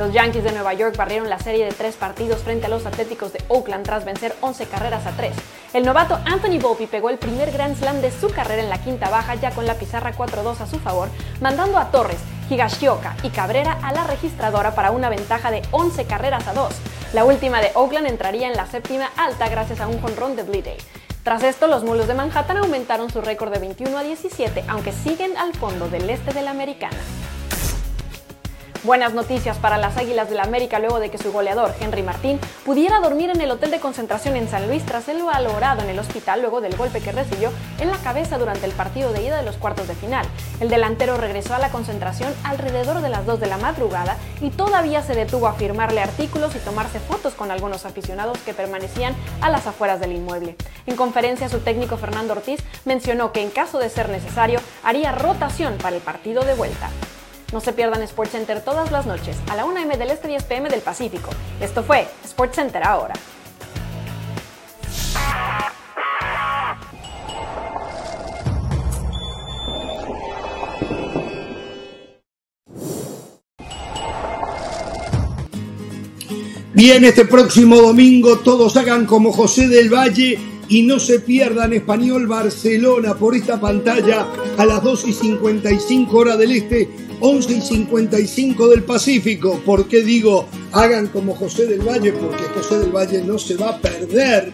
Los 0.00 0.14
Yankees 0.14 0.44
de 0.44 0.52
Nueva 0.52 0.72
York 0.72 0.96
barrieron 0.96 1.28
la 1.28 1.38
serie 1.38 1.66
de 1.66 1.72
tres 1.72 1.94
partidos 1.94 2.40
frente 2.40 2.64
a 2.64 2.68
los 2.70 2.86
Atléticos 2.86 3.34
de 3.34 3.44
Oakland 3.48 3.84
tras 3.84 4.06
vencer 4.06 4.34
11 4.40 4.64
carreras 4.64 5.04
a 5.04 5.10
3. 5.10 5.30
El 5.74 5.84
novato 5.84 6.18
Anthony 6.24 6.58
Volpe 6.58 6.86
pegó 6.86 7.10
el 7.10 7.18
primer 7.18 7.52
Grand 7.52 7.76
Slam 7.76 8.00
de 8.00 8.10
su 8.10 8.30
carrera 8.30 8.62
en 8.62 8.70
la 8.70 8.80
quinta 8.80 9.10
baja 9.10 9.34
ya 9.34 9.50
con 9.50 9.66
la 9.66 9.74
pizarra 9.74 10.14
4-2 10.14 10.58
a 10.60 10.66
su 10.66 10.78
favor, 10.78 11.10
mandando 11.42 11.76
a 11.76 11.90
Torres, 11.90 12.16
Higashioka 12.48 13.14
y 13.22 13.28
Cabrera 13.28 13.78
a 13.82 13.92
la 13.92 14.04
registradora 14.04 14.74
para 14.74 14.90
una 14.90 15.10
ventaja 15.10 15.50
de 15.50 15.60
11 15.70 16.06
carreras 16.06 16.48
a 16.48 16.54
2. 16.54 16.74
La 17.12 17.26
última 17.26 17.60
de 17.60 17.70
Oakland 17.74 18.06
entraría 18.06 18.48
en 18.48 18.56
la 18.56 18.64
séptima 18.64 19.10
alta 19.18 19.50
gracias 19.50 19.80
a 19.80 19.86
un 19.86 20.00
jonrón 20.00 20.34
de 20.34 20.44
Bleday. 20.44 20.78
Tras 21.24 21.42
esto, 21.42 21.66
los 21.66 21.84
mulos 21.84 22.08
de 22.08 22.14
Manhattan 22.14 22.56
aumentaron 22.56 23.10
su 23.10 23.20
récord 23.20 23.52
de 23.52 23.58
21 23.58 23.98
a 23.98 24.02
17, 24.02 24.64
aunque 24.66 24.92
siguen 24.92 25.36
al 25.36 25.52
fondo 25.52 25.90
del 25.90 26.08
este 26.08 26.32
de 26.32 26.40
la 26.40 26.52
americana. 26.52 26.96
Buenas 28.82 29.12
noticias 29.12 29.58
para 29.58 29.76
las 29.76 29.98
Águilas 29.98 30.28
del 30.28 30.38
la 30.38 30.44
América 30.44 30.78
luego 30.78 31.00
de 31.00 31.10
que 31.10 31.18
su 31.18 31.32
goleador, 31.32 31.74
Henry 31.80 32.02
Martín, 32.02 32.40
pudiera 32.64 32.98
dormir 33.00 33.28
en 33.28 33.42
el 33.42 33.50
hotel 33.50 33.70
de 33.70 33.78
concentración 33.78 34.36
en 34.36 34.48
San 34.48 34.66
Luis 34.68 34.86
tras 34.86 35.04
ser 35.04 35.22
valorado 35.22 35.82
en 35.82 35.90
el 35.90 35.98
hospital 35.98 36.40
luego 36.40 36.62
del 36.62 36.78
golpe 36.78 37.02
que 37.02 37.12
recibió 37.12 37.52
en 37.78 37.90
la 37.90 37.98
cabeza 37.98 38.38
durante 38.38 38.64
el 38.64 38.72
partido 38.72 39.12
de 39.12 39.22
ida 39.22 39.36
de 39.36 39.42
los 39.42 39.58
cuartos 39.58 39.86
de 39.86 39.94
final. 39.94 40.24
El 40.60 40.70
delantero 40.70 41.18
regresó 41.18 41.54
a 41.54 41.58
la 41.58 41.68
concentración 41.68 42.32
alrededor 42.42 43.02
de 43.02 43.10
las 43.10 43.26
2 43.26 43.38
de 43.38 43.48
la 43.48 43.58
madrugada 43.58 44.16
y 44.40 44.48
todavía 44.48 45.02
se 45.02 45.14
detuvo 45.14 45.46
a 45.46 45.52
firmarle 45.52 46.00
artículos 46.00 46.56
y 46.56 46.60
tomarse 46.60 47.00
fotos 47.00 47.34
con 47.34 47.50
algunos 47.50 47.84
aficionados 47.84 48.38
que 48.38 48.54
permanecían 48.54 49.14
a 49.42 49.50
las 49.50 49.66
afueras 49.66 50.00
del 50.00 50.12
inmueble. 50.12 50.56
En 50.86 50.96
conferencia, 50.96 51.50
su 51.50 51.58
técnico 51.58 51.98
Fernando 51.98 52.32
Ortiz 52.32 52.64
mencionó 52.86 53.30
que 53.32 53.42
en 53.42 53.50
caso 53.50 53.78
de 53.78 53.90
ser 53.90 54.08
necesario 54.08 54.58
haría 54.82 55.12
rotación 55.12 55.76
para 55.76 55.96
el 55.96 56.02
partido 56.02 56.44
de 56.44 56.54
vuelta. 56.54 56.88
No 57.52 57.60
se 57.60 57.72
pierdan 57.72 58.06
SportsCenter 58.06 58.62
todas 58.62 58.92
las 58.92 59.06
noches 59.06 59.36
a 59.48 59.56
la 59.56 59.64
1 59.64 59.80
m 59.80 59.96
del 59.96 60.10
Este 60.10 60.28
10 60.28 60.44
pm 60.44 60.68
del 60.68 60.80
Pacífico. 60.80 61.30
Esto 61.60 61.82
fue 61.82 62.06
SportsCenter 62.24 62.84
ahora. 62.84 63.14
Bien, 76.72 77.04
este 77.04 77.24
próximo 77.24 77.76
domingo 77.76 78.38
todos 78.38 78.76
hagan 78.76 79.04
como 79.04 79.32
José 79.32 79.68
del 79.68 79.92
Valle 79.92 80.38
y 80.68 80.82
no 80.84 81.00
se 81.00 81.18
pierdan 81.18 81.72
Español 81.72 82.28
Barcelona 82.28 83.16
por 83.16 83.34
esta 83.34 83.60
pantalla 83.60 84.26
a 84.56 84.64
las 84.64 84.82
2 84.82 85.08
y 85.08 85.12
55 85.12 86.16
hora 86.16 86.36
del 86.36 86.52
Este, 86.52 86.88
11 87.20 87.52
y 87.52 87.60
55 87.60 88.68
del 88.68 88.82
Pacífico. 88.82 89.60
¿Por 89.64 89.86
qué 89.86 90.02
digo 90.02 90.46
hagan 90.72 91.08
como 91.08 91.34
José 91.34 91.66
del 91.66 91.80
Valle? 91.80 92.12
Porque 92.12 92.44
José 92.54 92.78
del 92.78 92.90
Valle 92.90 93.22
no 93.24 93.38
se 93.38 93.56
va 93.56 93.70
a 93.70 93.78
perder 93.78 94.52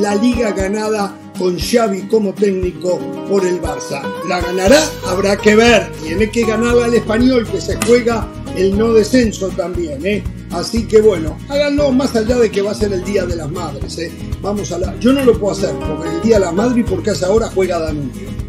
la 0.00 0.14
liga 0.16 0.50
ganada 0.50 1.16
con 1.38 1.58
Xavi 1.58 2.02
como 2.08 2.32
técnico 2.32 2.98
por 3.28 3.46
el 3.46 3.60
Barça. 3.60 4.02
¿La 4.28 4.40
ganará? 4.40 4.80
Habrá 5.06 5.36
que 5.36 5.54
ver. 5.54 5.90
Tiene 6.02 6.30
que 6.30 6.44
ganarla 6.44 6.86
el 6.86 6.94
español 6.94 7.46
que 7.48 7.60
se 7.60 7.76
juega 7.86 8.28
el 8.56 8.76
no 8.76 8.92
descenso 8.92 9.48
también. 9.48 10.04
¿eh? 10.04 10.22
Así 10.50 10.86
que 10.86 11.00
bueno, 11.00 11.38
háganlo 11.48 11.92
más 11.92 12.14
allá 12.16 12.36
de 12.38 12.50
que 12.50 12.62
va 12.62 12.72
a 12.72 12.74
ser 12.74 12.92
el 12.92 13.04
Día 13.04 13.24
de 13.24 13.36
las 13.36 13.50
Madres. 13.50 13.98
¿eh? 13.98 14.12
Vamos 14.40 14.72
a 14.72 14.78
la... 14.78 14.98
Yo 14.98 15.12
no 15.12 15.24
lo 15.24 15.38
puedo 15.38 15.52
hacer 15.52 15.74
porque 15.78 16.08
el 16.08 16.22
Día 16.22 16.38
de 16.38 16.46
la 16.46 16.52
Madre 16.52 16.80
y 16.80 16.84
porque 16.84 17.10
a 17.10 17.12
esa 17.12 17.30
hora 17.30 17.48
juega 17.54 17.78
Danubio. 17.78 18.41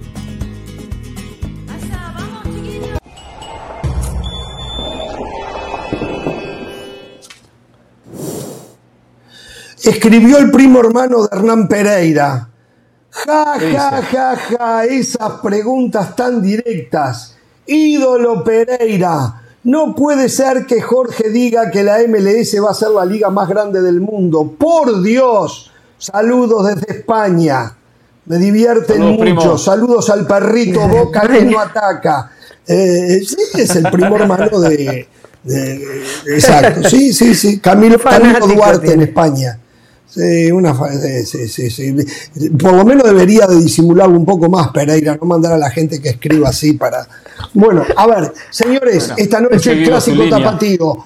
Escribió 9.83 10.37
el 10.37 10.49
primo 10.51 10.79
hermano 10.79 11.23
de 11.23 11.29
Hernán 11.37 11.67
Pereira. 11.67 12.49
Ja, 13.11 13.57
ja, 13.59 14.01
ja, 14.01 14.35
ja, 14.35 14.85
esas 14.85 15.33
preguntas 15.41 16.15
tan 16.15 16.41
directas. 16.41 17.35
Ídolo 17.65 18.43
Pereira. 18.43 19.41
No 19.65 19.95
puede 19.95 20.27
ser 20.29 20.65
que 20.65 20.81
Jorge 20.81 21.29
diga 21.29 21.69
que 21.71 21.83
la 21.83 21.99
MLS 22.07 22.55
va 22.61 22.71
a 22.71 22.73
ser 22.73 22.89
la 22.89 23.05
liga 23.05 23.29
más 23.29 23.47
grande 23.47 23.81
del 23.81 24.01
mundo. 24.01 24.55
Por 24.57 25.01
Dios. 25.01 25.71
Saludos 25.97 26.67
desde 26.75 26.99
España. 26.99 27.73
Me 28.25 28.37
divierten 28.37 29.01
mucho. 29.01 29.19
primo. 29.19 29.57
Saludos 29.57 30.09
al 30.09 30.25
perrito 30.25 30.85
Boca 30.87 31.21
que 31.27 31.45
no 31.45 31.59
ataca. 31.59 32.31
Eh, 32.67 33.21
sí, 33.25 33.61
es 33.61 33.75
el 33.75 33.83
primo 33.91 34.15
hermano 34.17 34.59
de, 34.59 35.07
de- 35.43 35.77
de- 36.23 36.35
Exacto. 36.35 36.89
Sí, 36.89 37.13
sí, 37.13 37.35
sí. 37.35 37.59
Camilo, 37.59 37.99
Camilo 37.99 38.47
Duarte 38.47 38.93
en. 38.93 39.01
España. 39.01 39.59
Sí, 40.13 40.51
una 40.51 40.75
sí, 41.25 41.47
sí, 41.47 41.71
sí. 41.71 41.95
Por 42.61 42.73
lo 42.73 42.85
menos 42.85 43.03
debería 43.03 43.47
de 43.47 43.55
disimularlo 43.55 44.15
un 44.15 44.25
poco 44.25 44.47
más, 44.47 44.69
Pereira, 44.69 45.17
no 45.19 45.25
mandar 45.25 45.53
a 45.53 45.57
la 45.57 45.71
gente 45.71 45.99
que 45.99 46.09
escriba 46.09 46.49
así 46.49 46.73
para. 46.73 47.07
Bueno, 47.53 47.83
a 47.95 48.05
ver, 48.05 48.31
señores, 48.51 49.07
Bueno, 49.07 49.23
esta 49.23 49.39
he 49.39 49.41
noche 49.41 49.59
seguido 49.59 49.89
clásico 49.89 50.29
tapatío. 50.29 51.05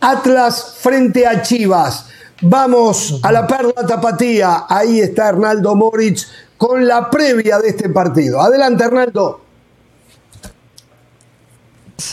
Atlas 0.00 0.74
frente 0.80 1.26
a 1.26 1.42
Chivas. 1.42 2.06
Vamos 2.42 3.20
a 3.22 3.30
la 3.30 3.46
perla 3.46 3.86
tapatía. 3.86 4.64
Ahí 4.68 5.00
está 5.00 5.28
Hernaldo 5.28 5.76
Moritz 5.76 6.26
con 6.56 6.86
la 6.88 7.08
previa 7.08 7.58
de 7.60 7.68
este 7.68 7.88
partido. 7.88 8.40
Adelante, 8.40 8.84
Hernaldo. 8.84 9.47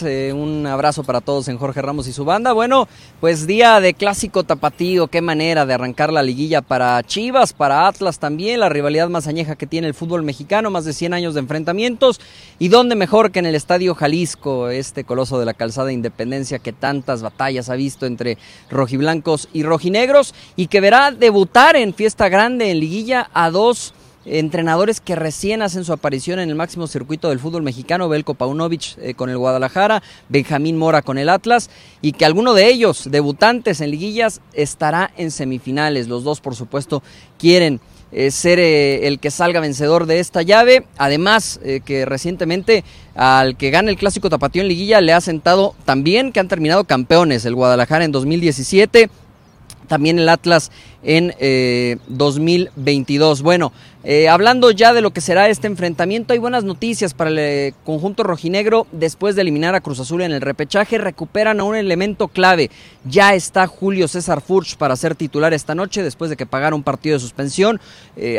Eh, 0.02 0.34
un 0.34 0.66
abrazo 0.66 1.04
para 1.04 1.22
todos 1.22 1.48
en 1.48 1.60
Jorge 1.60 1.80
Ramos 1.80 2.08
y 2.08 2.14
su 2.14 2.26
banda. 2.26 2.54
Bueno, 2.54 2.88
pues 3.22 3.46
día 3.46 3.80
de 3.80 3.94
clásico 3.94 4.44
tapatío, 4.44 5.08
qué 5.10 5.22
manera 5.22 5.68
de 5.68 5.76
arrancar 5.76 6.12
la 6.12 6.24
liguilla 6.24 6.64
para 6.64 7.04
Chivas, 7.04 7.54
para 7.54 7.88
Atlas 7.88 8.18
también, 8.18 8.62
la 8.62 8.70
rivalidad 8.70 9.10
más 9.10 9.28
añeja 9.28 9.56
que 9.56 9.68
tiene 9.68 9.86
el 9.86 9.94
fútbol 9.94 10.24
mexicano, 10.24 10.72
más 10.72 10.86
de 10.86 10.94
100 10.94 11.14
años 11.14 11.36
de 11.36 11.42
enfrentamientos. 11.42 12.20
Y 12.58 12.70
dónde 12.70 12.96
mejor 12.96 13.32
que 13.32 13.38
en 13.38 13.46
el 13.46 13.54
Estadio 13.54 13.94
Jalisco, 13.94 14.70
este 14.70 15.04
coloso 15.04 15.40
de 15.40 15.46
la 15.46 15.54
calzada 15.54 15.92
Independencia 15.92 16.58
que 16.58 16.74
tantas 16.74 17.22
batallas 17.22 17.70
ha 17.70 17.76
visto 17.76 18.08
entre 18.08 18.40
rojiblancos 18.72 19.50
y 19.54 19.62
rojinegros 19.62 20.34
y 20.56 20.66
que 20.66 20.82
verá 20.82 21.12
debutar 21.12 21.76
en 21.76 21.94
fiesta 21.94 22.28
grande 22.28 22.72
en 22.72 22.80
liguilla 22.80 23.30
a 23.34 23.52
dos 23.52 23.94
entrenadores 24.26 25.00
que 25.00 25.16
recién 25.16 25.62
hacen 25.62 25.86
su 25.86 25.94
aparición 25.94 26.40
en 26.40 26.50
el 26.50 26.56
máximo 26.56 26.88
circuito 26.88 27.30
del 27.30 27.40
fútbol 27.40 27.64
mexicano, 27.64 28.10
Belko 28.10 28.34
Paunovic 28.34 28.98
eh, 28.98 29.14
con 29.14 29.30
el 29.30 29.38
Guadalajara, 29.38 30.02
Benjamín 30.30 30.78
Mora 30.78 31.02
con 31.02 31.18
el 31.18 31.30
Atlas, 31.30 31.70
y 32.02 32.14
que 32.14 32.26
alguno 32.26 32.54
de 32.54 32.68
ellos, 32.68 33.10
debutantes 33.10 33.82
en 33.82 33.92
liguillas, 33.92 34.42
estará 34.54 35.12
en 35.18 35.32
semifinales. 35.32 36.08
Los 36.08 36.24
dos, 36.24 36.42
por 36.42 36.56
supuesto, 36.56 37.04
quieren 37.38 37.80
eh, 38.12 38.32
ser 38.32 38.60
eh, 38.60 39.08
el 39.08 39.20
que 39.20 39.32
salga 39.32 39.60
vencedor 39.60 40.06
de 40.06 40.20
esta 40.20 40.42
llave. 40.42 40.86
Además, 40.98 41.60
que 41.86 42.06
recientemente 42.06 42.84
al 43.16 43.58
que 43.58 43.70
gana 43.70 43.90
el 43.90 43.98
clásico 43.98 44.30
tapatío 44.30 44.62
en 44.62 44.68
liguilla 44.68 45.02
le 45.02 45.14
ha 45.14 45.22
sentado 45.22 45.76
también 45.86 46.32
que 46.32 46.40
han 46.40 46.48
terminado 46.48 46.84
campeones, 46.84 47.46
el 47.46 47.56
Guadalajara 47.56 48.06
en 48.06 48.12
2017 48.12 49.10
también 49.86 50.20
el 50.20 50.30
Atlas 50.30 50.72
en 51.06 51.34
2022. 52.08 53.40
Eh, 53.40 53.44
bueno, 53.44 53.72
eh, 54.04 54.28
hablando 54.28 54.72
ya 54.72 54.94
de 54.94 55.02
lo 55.02 55.12
que 55.12 55.22
será 55.22 55.50
este 55.50 55.68
enfrentamiento, 55.68 56.34
hay 56.34 56.40
buenas 56.40 56.64
noticias 56.64 57.14
para 57.14 57.30
el 57.30 57.40
eh, 57.40 57.74
conjunto 57.84 58.24
rojinegro. 58.24 58.88
Después 58.92 59.36
de 59.36 59.42
eliminar 59.42 59.76
a 59.76 59.82
Cruz 59.82 60.00
Azul 60.00 60.22
en 60.22 60.32
el 60.32 60.42
repechaje, 60.42 60.98
recuperan 60.98 61.60
a 61.60 61.64
un 61.64 61.76
elemento 61.76 62.28
clave. 62.28 62.70
Ya 63.06 63.34
está 63.34 63.68
Julio 63.68 64.08
César 64.08 64.42
Furch 64.42 64.78
para 64.78 64.96
ser 64.96 65.16
titular 65.16 65.54
esta 65.54 65.76
noche, 65.76 66.04
después 66.04 66.30
de 66.30 66.38
que 66.38 66.46
pagara 66.46 66.76
un 66.76 66.84
partido 66.84 67.16
de 67.16 67.20
suspensión. 67.20 67.80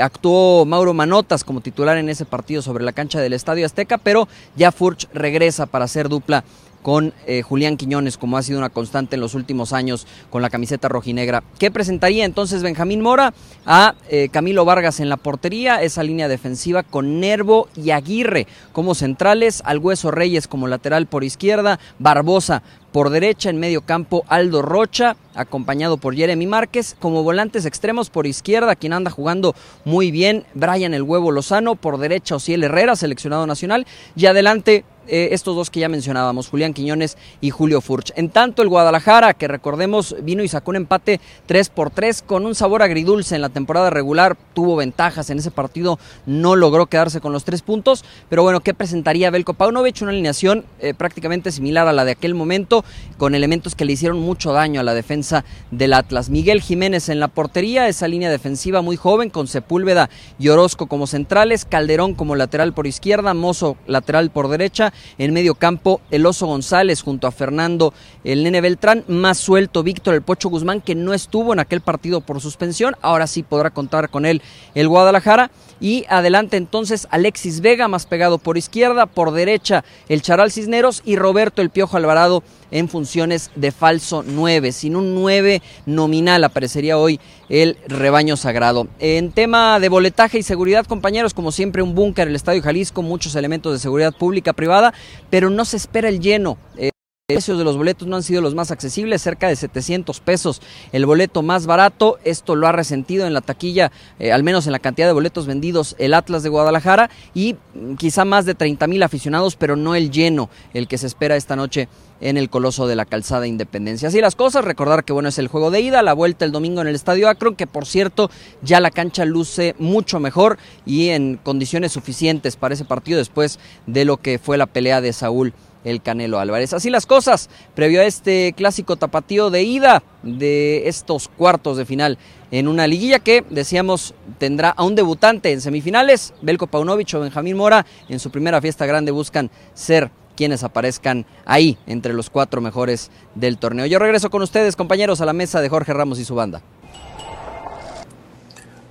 actuó 0.01 0.65
Mauro 0.65 0.95
Manotas 0.95 1.45
como 1.45 1.61
titular 1.61 1.97
en 1.97 2.09
ese 2.09 2.25
partido 2.25 2.63
sobre 2.63 2.85
la 2.85 2.93
cancha 2.93 3.21
del 3.21 3.33
Estadio 3.33 3.67
Azteca, 3.67 3.99
pero 3.99 4.29
ya 4.57 4.73
Furch 4.73 5.09
regresa 5.13 5.67
para 5.67 5.89
ser 5.89 6.09
dupla 6.09 6.45
con 6.87 7.13
eh, 7.27 7.43
Julián 7.43 7.77
Quiñones, 7.77 8.17
como 8.17 8.39
ha 8.39 8.45
sido 8.45 8.61
una 8.61 8.69
constante 8.69 9.17
en 9.17 9.21
los 9.21 9.35
últimos 9.35 9.73
años 9.73 10.07
con 10.31 10.41
la 10.41 10.51
camiseta 10.51 10.89
rojinegra. 10.89 11.43
¿Qué 11.59 11.73
presentaría 11.73 12.25
entonces 12.25 12.63
Benjamín 12.63 13.01
Mora? 13.01 13.35
A 13.65 13.97
eh, 14.09 14.29
Camilo 14.29 14.65
Vargas 14.65 15.01
en 15.01 15.09
la 15.09 15.17
portería, 15.17 15.83
esa 15.83 16.05
línea 16.05 16.29
defensiva 16.29 16.85
con 16.85 17.19
Nervo 17.19 17.69
y 17.75 17.91
Aguirre 17.91 18.47
como 18.71 18.95
centrales, 18.95 19.63
al 19.65 19.79
Hueso 19.79 20.13
Reyes 20.13 20.47
como 20.47 20.69
lateral 20.69 21.07
por 21.07 21.25
izquierda, 21.25 21.81
Barbosa 21.99 22.63
por 22.93 23.11
derecha, 23.11 23.51
en 23.51 23.59
medio 23.59 23.83
campo 23.83 24.25
Aldo 24.29 24.63
Rocha, 24.63 25.17
acompañado 25.35 25.99
por 25.99 26.15
Jeremy 26.15 26.47
Márquez, 26.47 26.97
como 27.01 27.25
volantes 27.25 27.67
extremos 27.67 28.11
por 28.11 28.29
izquierda, 28.29 28.77
quien 28.77 28.93
anda 28.93 29.11
jugando 29.11 29.55
muy 29.85 30.11
bien, 30.11 30.45
Brian 30.55 30.95
el 30.95 31.03
Huevo 31.03 31.31
Lozano, 31.33 31.75
por 31.75 31.99
derecha 31.99 32.37
Ociel 32.37 32.65
Herrera, 32.65 32.97
seleccionado 32.97 33.47
nacional, 33.47 33.87
y 34.15 34.27
adelante 34.27 34.85
eh, 35.09 35.29
estos 35.33 35.57
dos 35.57 35.71
que 35.71 35.81
ya 35.81 35.89
mencionábamos, 35.89 36.49
Julián 36.49 36.75
Quiñones 36.75 37.17
y 37.41 37.51
Julio 37.51 37.81
Furch. 37.81 38.13
En 38.17 38.31
tanto, 38.31 38.63
el 38.63 38.69
Guadalajara, 38.69 39.35
que 39.35 39.49
recordemos 39.49 40.17
vino 40.23 40.43
y 40.43 40.49
sacó 40.49 40.71
un 40.71 40.77
empate 40.77 41.21
3 41.47 41.69
por 41.71 41.91
3 41.91 42.23
con 42.23 42.47
un 42.47 42.55
sabor 42.55 42.83
agridulce 42.83 43.35
en 43.35 43.43
la 43.43 43.49
temporada 43.49 43.91
regular, 43.91 44.37
tuvo 44.55 44.77
ventajas 44.77 45.31
en 45.31 45.39
ese 45.39 45.51
partido, 45.51 45.99
no 46.27 46.57
logró 46.57 46.87
quedarse 46.87 47.21
con 47.21 47.33
los 47.33 47.45
tres 47.45 47.63
puntos, 47.63 48.05
pero 48.29 48.43
bueno, 48.43 48.61
¿qué 48.61 48.75
presentaría 48.75 49.31
Belko 49.31 49.55
Paunovic? 49.55 50.03
Una 50.03 50.11
alineación 50.11 50.65
eh, 50.81 50.95
prácticamente 50.95 51.53
similar 51.53 51.89
a 51.89 51.93
la 51.93 52.05
de 52.05 52.13
aquel 52.13 52.35
momento, 52.35 52.85
con 53.19 53.35
elementos 53.35 53.75
que 53.75 53.85
le 53.85 53.93
hicieron 53.93 54.19
mucho 54.21 54.53
daño 54.53 54.81
a 54.81 54.85
la 54.85 54.95
defensa 54.95 55.45
del 55.71 55.93
Atlas. 55.93 56.31
Miguel 56.31 56.61
Jiménez 56.61 57.09
en 57.09 57.21
la 57.21 57.29
portería, 57.29 57.89
esa 57.89 58.09
línea 58.09 58.31
defensiva 58.31 58.83
muy 58.83 58.97
joven, 58.97 59.31
con 59.31 59.47
Sepúlveda 59.47 60.11
y 60.39 60.49
Orozco 60.49 60.87
como 60.87 61.07
centrales, 61.07 61.65
Calderón 61.65 62.15
como 62.15 62.37
lateral 62.37 62.73
por 62.73 62.87
izquierda, 62.87 63.35
Mozo 63.35 63.77
lateral 63.87 64.31
por 64.31 64.49
derecha, 64.49 64.93
en 65.19 65.33
medio 65.33 65.55
campo, 65.55 66.01
el 66.11 66.27
Oso 66.27 66.47
González 66.47 67.03
junto 67.03 67.27
a 67.27 67.33
Fernando 67.33 67.93
el 68.25 68.43
Nene 68.43 68.61
Beltrán. 68.61 69.05
Más 69.09 69.39
suelto 69.39 69.83
Víctor 69.83 70.15
el 70.15 70.23
Pocho 70.23 70.49
Guzmán, 70.49 70.81
que 70.81 70.95
no 70.95 71.15
estuvo 71.15 71.53
en 71.53 71.61
aquel 71.61 71.81
partido 71.81 72.21
por 72.21 72.41
suspensión. 72.41 72.97
Ahora 73.03 73.27
sí 73.27 73.43
podrá 73.43 73.71
contar 73.71 74.11
con 74.11 74.27
él 74.27 74.43
el 74.75 74.89
Guadalajara. 74.89 75.51
Y 75.81 76.05
adelante 76.09 76.57
entonces 76.57 77.07
Alexis 77.11 77.61
Vega, 77.61 77.89
más 77.89 78.07
pegado 78.07 78.39
por 78.39 78.57
izquierda. 78.57 79.07
Por 79.07 79.33
derecha 79.33 79.85
el 80.09 80.23
Charal 80.23 80.51
Cisneros 80.51 81.03
y 81.05 81.17
Roberto 81.17 81.63
el 81.63 81.71
Piojo 81.71 81.97
Alvarado 81.97 82.43
en 82.71 82.89
funciones 82.89 83.51
de 83.55 83.73
falso 83.73 84.25
9. 84.27 84.73
Sin 84.73 84.97
un 84.97 85.15
9 85.15 85.63
nominal 85.87 86.45
aparecería 86.45 86.99
hoy 86.99 87.21
el 87.49 87.79
rebaño 87.87 88.37
sagrado. 88.37 88.89
En 88.99 89.33
tema 89.33 89.79
de 89.81 89.89
boletaje 89.89 90.39
y 90.39 90.43
seguridad, 90.43 90.87
compañeros, 90.87 91.35
como 91.35 91.53
siempre 91.53 91.83
un 91.83 91.95
búnker, 91.95 92.29
el 92.29 92.37
Estadio 92.37 92.63
Jalisco, 92.63 93.03
muchos 93.03 93.35
elementos 93.37 93.73
de 93.73 93.79
seguridad 93.79 94.15
pública, 94.15 94.53
privada, 94.53 94.93
pero 95.31 95.51
no 95.51 95.65
se 95.65 95.77
espera 95.77 96.09
el 96.09 96.21
lleno. 96.21 96.59
Eh, 96.77 96.91
precios 97.29 97.59
de 97.59 97.65
los 97.65 97.77
boletos 97.77 98.07
no 98.07 98.15
han 98.15 98.23
sido 98.23 98.41
los 98.41 98.55
más 98.55 98.71
accesibles, 98.71 99.21
cerca 99.21 99.49
de 99.49 99.57
700 99.57 100.21
pesos 100.21 100.63
el 100.93 101.07
boleto 101.07 101.43
más 101.43 101.67
barato. 101.67 102.21
Esto 102.23 102.55
lo 102.55 102.69
ha 102.69 102.73
resentido 102.73 103.27
en 103.27 103.35
la 103.35 103.41
taquilla, 103.41 103.91
eh, 104.21 104.31
al 104.31 104.45
menos 104.45 104.67
en 104.67 104.73
la 104.73 104.79
cantidad 104.79 105.09
de 105.09 105.13
boletos 105.13 105.45
vendidos, 105.45 105.97
el 105.99 106.15
Atlas 106.15 106.45
de 106.45 106.51
Guadalajara 106.51 107.11
y 107.35 107.57
mm, 107.75 107.97
quizá 107.97 108.25
más 108.25 108.45
de 108.45 108.55
30 108.55 108.87
mil 108.87 109.03
aficionados, 109.03 109.57
pero 109.57 109.75
no 109.75 109.97
el 109.97 110.13
lleno, 110.13 110.51
el 110.73 110.87
que 110.87 110.99
se 110.99 111.09
espera 111.09 111.35
esta 111.35 111.57
noche 111.57 111.89
en 112.21 112.37
el 112.37 112.49
Coloso 112.49 112.87
de 112.87 112.95
la 112.95 113.07
Calzada 113.07 113.49
Independencia. 113.49 114.07
Así 114.07 114.21
las 114.21 114.37
cosas, 114.37 114.65
recordar 114.65 115.03
que 115.03 115.13
bueno 115.13 115.29
es 115.29 115.39
el 115.41 115.49
juego 115.49 115.73
de 115.73 115.81
ida, 115.81 116.05
la 116.05 116.13
vuelta 116.13 116.45
el 116.45 116.53
domingo 116.53 116.81
en 116.81 116.87
el 116.87 116.95
Estadio 116.95 117.29
Akron, 117.29 117.57
que 117.57 117.67
por 117.67 117.87
cierto 117.87 118.31
ya 118.63 118.79
la 118.79 118.93
cancha 118.93 119.25
luce 119.25 119.75
mucho 119.81 120.21
mejor 120.21 120.59
y 120.87 121.09
en 121.09 121.41
condiciones 121.43 121.91
suficientes 121.91 122.55
para 122.55 122.75
ese 122.75 122.85
partido 122.85 123.19
después 123.19 123.59
de 123.89 124.05
lo 124.05 124.17
que 124.19 124.39
fue 124.39 124.59
la 124.59 124.67
pelea 124.67 125.01
de 125.01 125.13
Saúl 125.13 125.53
el 125.87 126.03
Canelo 126.03 126.39
Álvarez. 126.39 126.73
Así 126.73 126.91
las 126.91 127.07
cosas, 127.07 127.49
previo 127.75 128.01
a 128.01 128.05
este 128.05 128.53
clásico 128.55 128.97
tapatío 128.97 129.51
de 129.51 129.63
ida 129.63 130.03
de 130.23 130.89
estos 130.89 131.29
cuartos 131.29 131.77
de 131.77 131.87
final 131.87 132.19
en 132.51 132.69
una 132.69 132.87
liguilla 132.87 133.21
que, 133.21 133.45
decíamos, 133.51 134.15
tendrá 134.39 134.71
a 134.71 134.85
un 134.85 134.95
debutante 134.95 135.53
en 135.53 135.61
semifinales, 135.61 136.35
Belko 136.43 136.67
Paunovic 136.67 137.15
o 137.15 137.21
Benjamín 137.21 137.57
Mora, 137.57 137.87
en 138.09 138.19
su 138.19 138.31
primera 138.31 138.61
fiesta 138.61 138.87
grande 138.87 139.11
buscan 139.11 139.51
ser 139.75 140.11
quienes 140.37 140.63
aparezcan 140.63 141.25
ahí 141.45 141.79
entre 141.87 142.13
los 142.13 142.31
cuatro 142.31 142.61
mejores 142.61 143.11
del 143.35 143.59
torneo. 143.59 143.87
Yo 143.87 143.99
regreso 143.99 144.29
con 144.29 144.43
ustedes, 144.43 144.77
compañeros, 144.77 145.21
a 145.21 145.27
la 145.27 145.33
mesa 145.33 145.61
de 145.61 145.69
Jorge 145.69 145.93
Ramos 145.93 146.19
y 146.19 146.25
su 146.25 146.35
banda. 146.35 146.63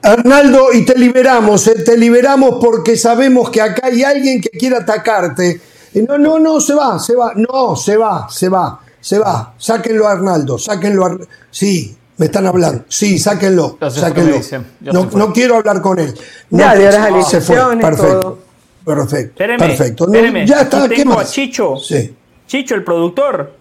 Arnaldo, 0.02 0.72
y 0.74 0.86
te 0.86 0.98
liberamos, 0.98 1.68
eh, 1.68 1.84
te 1.84 1.98
liberamos 1.98 2.58
porque 2.62 2.96
sabemos 2.96 3.50
que 3.50 3.62
acá 3.62 3.88
hay 3.88 4.04
alguien 4.04 4.40
que 4.40 4.50
quiere 4.50 4.76
atacarte 4.76 5.62
no, 6.02 6.18
no, 6.18 6.40
no, 6.40 6.60
se 6.60 6.74
va, 6.74 7.00
se 7.00 7.16
va, 7.16 7.34
no, 7.36 7.76
se 7.76 7.98
va, 7.98 8.28
se 8.30 8.50
va, 8.50 8.80
se 9.00 9.20
va. 9.20 9.54
Sáquenlo 9.58 10.08
a 10.08 10.12
Arnaldo, 10.12 10.58
sáquenlo 10.58 11.06
a... 11.06 11.18
Sí, 11.50 11.96
me 12.18 12.26
están 12.28 12.48
hablando. 12.48 12.86
Sí, 12.88 13.20
sáquenlo, 13.20 13.78
sáquenlo. 13.90 14.40
No, 14.82 15.10
no, 15.14 15.34
quiero 15.34 15.58
hablar 15.58 15.82
con 15.82 16.00
él. 16.00 16.14
No, 16.50 16.60
ya, 16.60 16.76
de 16.76 16.92
las 16.92 17.30
se 17.30 17.42
fue. 17.42 17.58
Perfecto. 17.80 18.40
Perfecto. 18.86 19.36
perfecto. 19.36 20.08
ya 20.46 20.62
está. 20.62 20.88
¿Qué 20.88 21.04
más? 21.06 21.32
Chicho. 21.32 21.78
Sí. 21.78 22.16
Chicho, 22.48 22.76
el 22.76 22.84
productor. 22.84 23.54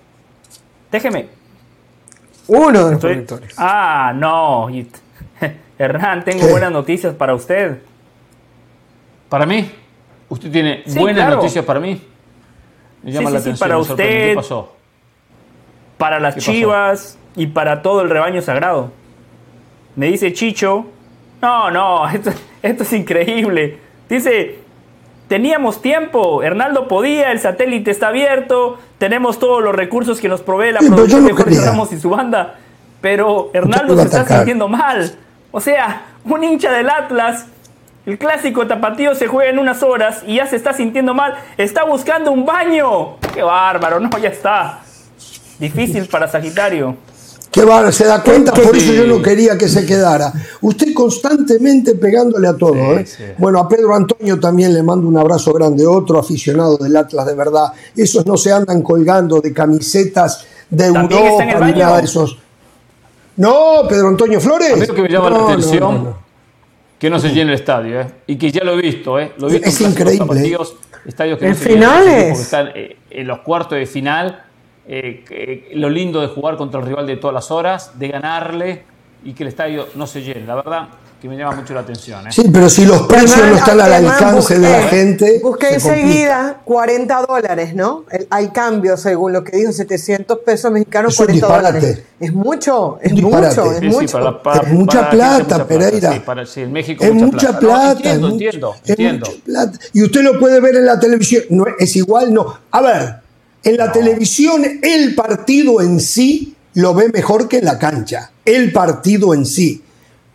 Déjeme. 0.93 1.29
Uno 2.47 2.85
de 2.85 2.91
los 2.93 3.01
productores. 3.01 3.55
Ah, 3.57 4.13
no. 4.15 4.69
Hernán, 5.79 6.25
tengo 6.25 6.47
buenas 6.49 6.71
noticias 6.71 7.15
para 7.15 7.35
usted. 7.35 7.79
¿Para 9.29 9.47
mí? 9.47 9.69
¿Usted 10.29 10.51
tiene 10.51 10.85
buenas 10.87 11.31
noticias 11.31 11.65
para 11.65 11.81
mí? 11.81 12.01
Me 13.05 13.13
llama 13.13 13.31
la 13.31 13.39
atención. 13.39 13.59
para 13.59 13.79
usted, 13.79 14.29
¿Qué 14.31 14.33
pasó? 14.35 14.73
para 15.99 16.19
las 16.21 16.37
chivas 16.37 17.19
y 17.37 17.47
para 17.47 17.83
todo 17.83 18.01
el 18.03 18.11
rebaño 18.11 18.43
sagrado. 18.43 18.91
Me 19.97 20.07
dice 20.07 20.33
Chicho, 20.33 20.87
no, 21.41 21.71
no, 21.71 22.09
esto, 22.63 22.83
es 22.83 22.93
increíble. 22.93 23.79
Dice, 24.09 24.59
teníamos 25.29 25.83
tiempo, 25.83 26.43
Hernaldo 26.43 26.89
podía, 26.89 27.31
el 27.31 27.41
satélite 27.41 27.91
está 27.91 28.09
abierto, 28.09 28.79
tenemos 28.99 29.39
todos 29.39 29.63
los 29.63 29.75
recursos 29.75 30.21
que 30.21 30.29
nos 30.29 30.41
provee 30.41 30.73
la 30.73 30.81
producción 30.81 31.25
de 31.27 31.33
Jorge 31.33 31.61
Ramos 31.61 31.93
y 31.93 32.01
su 32.01 32.11
banda, 32.11 32.57
pero 33.01 33.51
Hernaldo 33.53 33.97
se 33.97 34.05
está 34.05 34.27
sintiendo 34.27 34.69
mal. 34.69 35.15
O 35.53 35.61
sea, 35.61 36.07
un 36.25 36.43
hincha 36.43 36.73
del 36.73 36.89
Atlas 36.91 37.47
el 38.07 38.19
clásico 38.19 38.67
tapatío 38.67 39.15
se 39.15 39.27
juega 39.27 39.51
en 39.51 39.59
unas 39.59 39.83
horas 39.83 40.23
y 40.27 40.37
ya 40.37 40.47
se 40.47 40.57
está 40.57 40.73
sintiendo 40.75 41.15
mal. 41.15 41.35
Está 41.57 41.85
buscando 41.85 42.31
un 42.33 42.45
baño. 42.45 43.17
Qué 43.33 43.43
bárbaro, 43.43 43.99
no, 44.01 44.11
ya 44.19 44.29
está. 44.29 44.81
Difícil 45.59 46.07
para 46.07 46.29
Sagitario. 46.29 46.97
Que 47.51 47.65
va, 47.65 47.91
se 47.93 48.05
da 48.05 48.21
cuenta, 48.21 48.51
¿Qué- 48.53 48.63
por 48.63 48.73
qué- 48.73 48.79
eso 48.79 48.93
yo 48.93 49.07
no 49.07 49.23
quería 49.23 49.57
que 49.57 49.69
se 49.69 49.87
quedara. 49.87 50.33
Usted 50.61 50.93
constantemente 50.93 51.95
pegándole 51.95 52.49
a 52.49 52.57
todo. 52.57 52.75
Sí, 52.75 52.81
¿eh? 52.81 53.07
sí. 53.07 53.23
Bueno, 53.39 53.61
a 53.61 53.69
Pedro 53.69 53.95
Antonio 53.95 54.41
también 54.41 54.75
le 54.75 54.83
mando 54.83 55.07
un 55.07 55.17
abrazo 55.17 55.53
grande, 55.53 55.87
otro 55.87 56.19
aficionado 56.19 56.77
del 56.79 56.97
Atlas 56.97 57.25
de 57.27 57.35
verdad. 57.35 57.69
Esos 57.97 58.27
no 58.27 58.37
se 58.37 58.53
andan 58.53 58.83
colgando 58.83 59.41
de 59.41 59.53
camisetas 59.53 60.45
de 60.69 60.93
¿También 60.93 61.27
está 61.27 61.43
en 61.45 61.49
el 61.51 61.55
Europa 61.55 61.73
ni 61.73 61.81
nada 61.81 61.99
de 61.99 62.05
esos. 62.05 62.39
No, 63.37 63.83
Pedro 63.89 64.09
Antonio 64.09 64.41
Flores. 64.41 64.73
A 64.73 64.77
mí 64.77 64.87
lo 64.87 64.95
que 64.95 65.03
me 65.03 65.09
llama 65.09 65.31
No, 65.31 65.39
la 65.39 65.45
atención, 65.55 65.81
no, 65.81 65.93
no. 65.93 66.24
Que 66.99 67.11
no 67.11 67.19
se 67.19 67.29
llene 67.31 67.53
el 67.53 67.59
estadio, 67.59 68.01
¿eh? 68.01 68.07
Y 68.27 68.37
que 68.37 68.51
ya 68.51 68.65
lo 68.65 68.73
he 68.79 68.81
visto, 68.83 69.19
¿eh? 69.19 69.33
Lo 69.39 69.49
he 69.49 69.53
visto 69.55 69.69
Es 69.69 69.81
en 69.81 69.91
increíble, 69.91 70.57
estadios 71.07 71.39
que 71.39 71.45
En 71.47 71.51
no 71.53 71.57
se 71.57 71.69
llenan, 71.69 71.93
finales. 72.03 72.25
porque 72.29 72.43
están 72.43 72.69
eh, 72.75 72.97
en 73.11 73.27
los 73.27 73.39
cuartos 73.41 73.79
de 73.79 73.87
final. 73.87 74.41
eh, 74.87 75.25
que- 75.27 75.71
lo 75.77 75.89
lindo 75.89 76.21
de 76.21 76.27
jugar 76.29 76.57
contra 76.59 76.79
el 76.81 76.87
rival 76.87 77.07
de 77.07 77.17
todas 77.17 77.33
las 77.33 77.51
horas, 77.51 77.99
de 77.99 78.09
ganarle 78.09 78.83
y 79.25 79.33
que 79.33 79.43
el 79.45 79.49
estadio 79.49 79.87
no 79.95 80.07
se 80.07 80.21
llene. 80.21 80.45
La 80.47 80.57
verdad 80.57 80.89
que 81.25 81.29
me 81.31 81.39
llama 81.39 81.57
mucho 81.57 81.73
la 81.73 81.81
atención, 81.81 82.27
¿eh? 82.27 82.31
Sí, 82.31 82.51
pero 82.53 82.69
si 82.69 82.85
los 82.85 83.07
precios 83.07 83.39
no 83.49 83.57
están 83.57 83.81
al 83.81 83.91
Además, 83.95 84.21
alcance 84.21 84.59
de 84.59 84.69
la 84.69 84.79
busqué- 84.83 84.89
gente. 84.91 85.41
Busqué 85.43 85.69
enseguida 85.73 86.61
40 86.67 87.25
dólares, 87.27 87.75
¿no? 87.75 88.05
El- 88.11 88.27
hay 88.29 88.49
cambio, 88.49 88.99
según 88.99 89.33
lo 89.33 89.43
que 89.43 89.57
dijo, 89.57 89.73
700 89.73 90.41
pesos 90.41 90.71
mexicanos, 90.71 91.15
Es 91.15 91.21
un 91.21 91.25
40 91.25 91.47
disparate. 91.47 91.79
dólares. 91.81 92.03
Es 92.21 92.31
mucho, 92.35 92.99
es 93.01 93.13
mucho, 93.15 93.39
es 93.43 93.55
Sí, 93.55 93.81
sí, 93.81 93.87
mucho. 93.89 94.19
para- 94.19 94.43
para- 94.43 94.67
Es 94.69 94.73
mucha 94.75 95.09
plata, 95.09 95.43
mucha 95.55 95.67
Pereira. 95.67 96.13
Sí, 96.13 96.21
para, 96.21 96.45
sí, 96.45 96.61
en 96.61 96.73
México 96.73 97.03
Es 97.03 97.15
mucha, 97.15 97.27
mucha 97.27 97.53
No, 97.53 97.59
plata. 97.59 97.93
entiendo, 97.93 98.27
es 98.27 98.33
entiendo, 98.35 98.75
es 98.85 98.91
entiendo. 98.91 99.27
mucha 99.31 99.45
plata. 99.47 99.79
Y 99.95 100.03
usted 100.03 100.21
lo 100.21 100.39
puede 100.39 100.61
ver 100.61 100.77
en 100.77 100.85
la 100.85 101.01
televisión. 101.01 101.45
No, 101.49 101.65
es 101.79 101.97
igual, 101.97 102.35
no. 102.35 102.55
A 102.71 102.83
ver, 102.83 103.15
en 103.63 103.77
la 103.79 103.91
televisión 103.91 104.63
el 104.83 105.15
partido 105.15 105.81
en 105.81 106.01
sí 106.01 106.55
lo 106.75 106.93
ve 106.93 107.09
mejor 107.11 107.49
que 107.49 107.61
en 107.61 107.65
la 107.65 107.79
cancha. 107.79 108.31
El 108.45 108.73
partido 108.75 109.33
en 109.33 109.47
sí. 109.47 109.81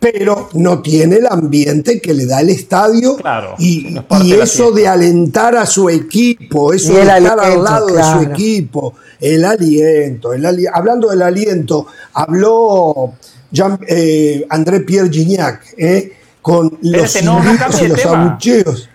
Pero 0.00 0.48
no 0.54 0.80
tiene 0.80 1.16
el 1.16 1.26
ambiente 1.26 2.00
que 2.00 2.14
le 2.14 2.24
da 2.24 2.40
el 2.40 2.48
estadio 2.48 3.16
Claro, 3.16 3.54
y, 3.58 3.88
no 3.90 4.04
eso 4.42 4.72
de 4.72 4.88
alentar 4.88 5.54
a 5.56 5.66
su 5.66 5.90
equipo, 5.90 6.72
eso 6.72 6.94
de 6.94 7.02
estar 7.02 7.38
al 7.38 7.62
lado 7.62 7.86
de 7.88 8.02
su 8.02 8.20
equipo, 8.22 8.94
el 9.20 9.44
aliento, 9.44 10.32
el 10.32 10.46
ali- 10.46 10.66
hablando 10.72 11.10
del 11.10 11.20
aliento, 11.20 11.86
habló 12.14 13.12
Jean- 13.52 13.78
eh, 13.86 14.46
André 14.48 14.80
Pierre 14.80 15.10
Gignac 15.10 15.74
eh, 15.76 16.12
con 16.40 16.78
los 16.80 17.14
Espérate, 17.14 17.22
no, 17.22 17.42
no 17.42 17.52
y 17.52 18.00
abucheos. 18.08 18.88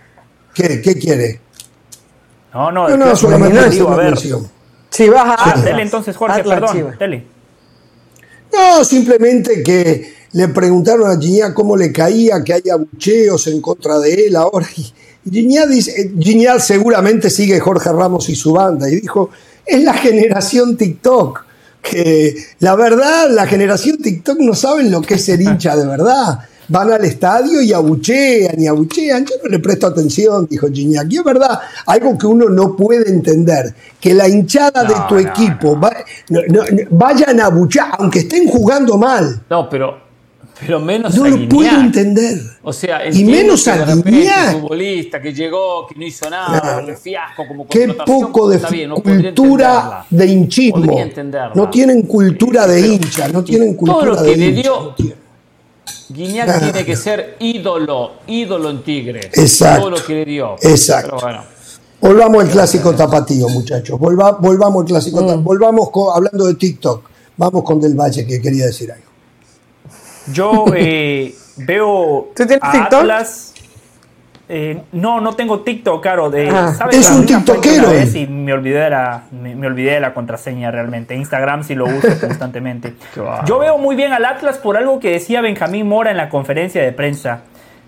¿Qué, 0.55 0.81
¿Qué 0.81 0.97
quiere? 0.97 1.39
No, 2.51 2.71
no, 2.71 2.87
No, 2.87 2.93
el 2.95 2.99
no, 2.99 3.15
solamente 3.15 3.69
digo, 3.69 3.69
hacer 3.69 3.81
a 3.81 3.85
una 3.87 3.95
ver. 3.97 4.05
mención. 4.07 4.51
Chivas 4.89 5.23
Ah, 5.25 5.35
Atlas. 5.49 5.65
dele 5.65 5.81
entonces, 5.83 6.15
Jorge, 6.15 6.39
Atlas, 6.39 6.59
perdón. 6.61 6.95
Dele. 6.97 7.27
No, 8.53 8.83
simplemente 8.85 9.61
que 9.61 10.13
le 10.33 10.47
preguntaron 10.49 11.09
a 11.09 11.19
Gignac 11.19 11.53
cómo 11.53 11.77
le 11.77 11.91
caía 11.91 12.43
que 12.43 12.53
haya 12.53 12.73
abucheos 12.73 13.47
en 13.47 13.61
contra 13.61 13.99
de 13.99 14.27
él 14.27 14.35
ahora. 14.35 14.67
Y 15.27 15.41
dice, 15.41 16.13
eh, 16.15 16.59
seguramente 16.59 17.31
sigue 17.31 17.59
Jorge 17.59 17.91
Ramos 17.91 18.29
y 18.29 18.35
su 18.35 18.53
banda 18.53 18.87
y 18.87 19.01
dijo, 19.01 19.31
es 19.65 19.83
la 19.83 19.93
generación 19.93 20.77
TikTok. 20.77 21.43
Que 21.81 22.35
la 22.59 22.75
verdad, 22.75 23.29
la 23.31 23.47
generación 23.47 23.97
TikTok 23.97 24.39
no 24.39 24.53
saben 24.53 24.91
lo 24.91 25.01
que 25.01 25.15
es 25.15 25.25
ser 25.25 25.41
hincha 25.41 25.75
de 25.75 25.85
verdad. 25.87 26.39
Van 26.67 26.91
al 26.91 27.05
estadio 27.05 27.61
y 27.61 27.73
abuchean 27.73 28.59
y 28.59 28.67
abuchean. 28.67 29.25
Yo 29.25 29.35
no 29.43 29.49
le 29.49 29.59
presto 29.59 29.87
atención, 29.87 30.47
dijo 30.49 30.67
Gignac. 30.71 31.11
Y 31.11 31.17
es 31.17 31.23
verdad, 31.23 31.59
algo 31.85 32.17
que 32.17 32.25
uno 32.25 32.49
no 32.49 32.75
puede 32.75 33.09
entender, 33.09 33.73
que 33.99 34.13
la 34.13 34.27
hinchada 34.27 34.83
de 34.83 34.95
tu 35.07 35.15
no, 35.15 35.19
equipo 35.19 35.79
no, 36.29 36.41
vayan 36.91 37.39
a 37.39 37.45
abuchear, 37.45 37.95
aunque 37.99 38.19
estén 38.19 38.47
jugando 38.47 38.97
mal. 38.97 39.43
No, 39.49 39.69
pero, 39.69 40.04
pero 40.59 40.79
menos 40.79 41.15
No 41.15 41.25
a 41.25 41.29
lo 41.29 41.49
puedo 41.49 41.69
entender. 41.69 42.37
O 42.63 42.71
sea, 42.71 43.07
Y 43.09 43.23
menos 43.25 43.63
que 43.63 43.69
a 43.71 43.77
de 43.77 43.85
repente 43.85 44.11
Guiñac. 44.11 44.55
un 44.55 44.61
futbolista 44.61 45.21
que 45.21 45.33
llegó, 45.33 45.85
que 45.87 45.95
no 45.95 46.05
hizo 46.05 46.29
nada, 46.29 46.61
Claro. 46.61 46.85
que 46.85 46.95
fiasco 46.95 47.47
como 47.47 47.67
Qué 47.67 47.87
poco 48.05 48.49
de 48.49 48.59
bien, 48.71 48.89
no 48.89 48.95
cultura 48.95 50.05
de 50.09 50.25
hinchismo. 50.27 50.97
No 51.55 51.69
tienen 51.69 52.03
cultura 52.03 52.67
de 52.67 52.87
hincha, 52.87 53.27
no 53.27 53.43
tienen 53.43 53.75
todo 53.75 53.77
cultura 53.77 54.05
lo 54.05 54.21
de 54.23 54.31
que 54.31 54.37
le 54.37 54.45
hincha. 54.47 54.61
dio- 54.61 54.81
no 54.81 54.95
tienen. 54.95 55.25
Guiñac 56.07 56.45
Claro. 56.45 56.59
tiene 56.71 56.85
que 56.85 56.95
ser 56.95 57.35
ídolo, 57.39 58.11
ídolo 58.27 58.69
en 58.69 58.83
Tigre. 58.83 59.21
Exacto. 59.33 59.81
Todo 59.81 59.89
lo 59.91 60.03
que 60.05 60.13
le 60.13 60.25
dio. 60.25 60.55
Exacto. 60.61 61.15
Pero 61.17 61.21
bueno, 61.21 61.55
Volvamos 62.01 62.43
al 62.43 62.49
clásico 62.51 62.93
tapatío, 62.93 63.49
muchachos. 63.49 63.97
Volva- 63.99 64.33
volvamos 64.39 64.81
al 64.81 64.87
clásico 64.87 65.23
Mm. 65.23 65.43
Volvamos 65.43 65.89
con- 65.89 66.15
hablando 66.15 66.45
de 66.45 66.53
TikTok. 66.53 67.03
Vamos 67.37 67.63
con 67.63 67.81
Del 67.81 67.95
Valle, 67.95 68.27
que 68.27 68.39
quería 68.39 68.67
decir 68.67 68.91
algo. 68.91 69.04
Yo 70.31 70.65
eh, 70.75 71.35
veo 71.57 72.29
¿Tú 72.35 72.45
tienes 72.45 72.59
a 72.61 72.71
TikTok? 72.71 72.99
Atlas. 73.01 73.53
eh, 74.47 74.81
no, 74.91 75.21
no 75.21 75.33
tengo 75.33 75.61
TikTok, 75.61 76.01
claro. 76.01 76.29
De, 76.29 76.49
Ah. 76.49 76.73
¿sabes? 76.77 76.97
Es 76.97 77.09
un 77.11 77.25
tiktokero. 77.25 77.87
Y 77.93 78.27
me 78.27 78.53
olvidé, 78.53 78.79
de 78.79 78.89
la, 78.91 79.23
me, 79.31 79.55
me 79.55 79.67
olvidé 79.67 79.93
de 79.93 79.99
la 79.99 80.13
contraseña 80.13 80.69
realmente. 80.71 81.15
Instagram 81.15 81.63
sí 81.63 81.75
lo 81.75 81.85
uso 81.85 82.07
constantemente. 82.19 82.93
Yo 83.45 83.59
veo 83.59 83.77
muy 83.77 83.95
bien 83.95 84.13
al 84.13 84.25
Atlas 84.25 84.57
por 84.57 84.77
algo 84.77 84.99
que 84.99 85.11
decía 85.11 85.41
Benjamín 85.41 85.87
Mora 85.87 86.11
en 86.11 86.17
la 86.17 86.29
conferencia 86.29 86.81
de 86.83 86.91
prensa. 86.91 87.41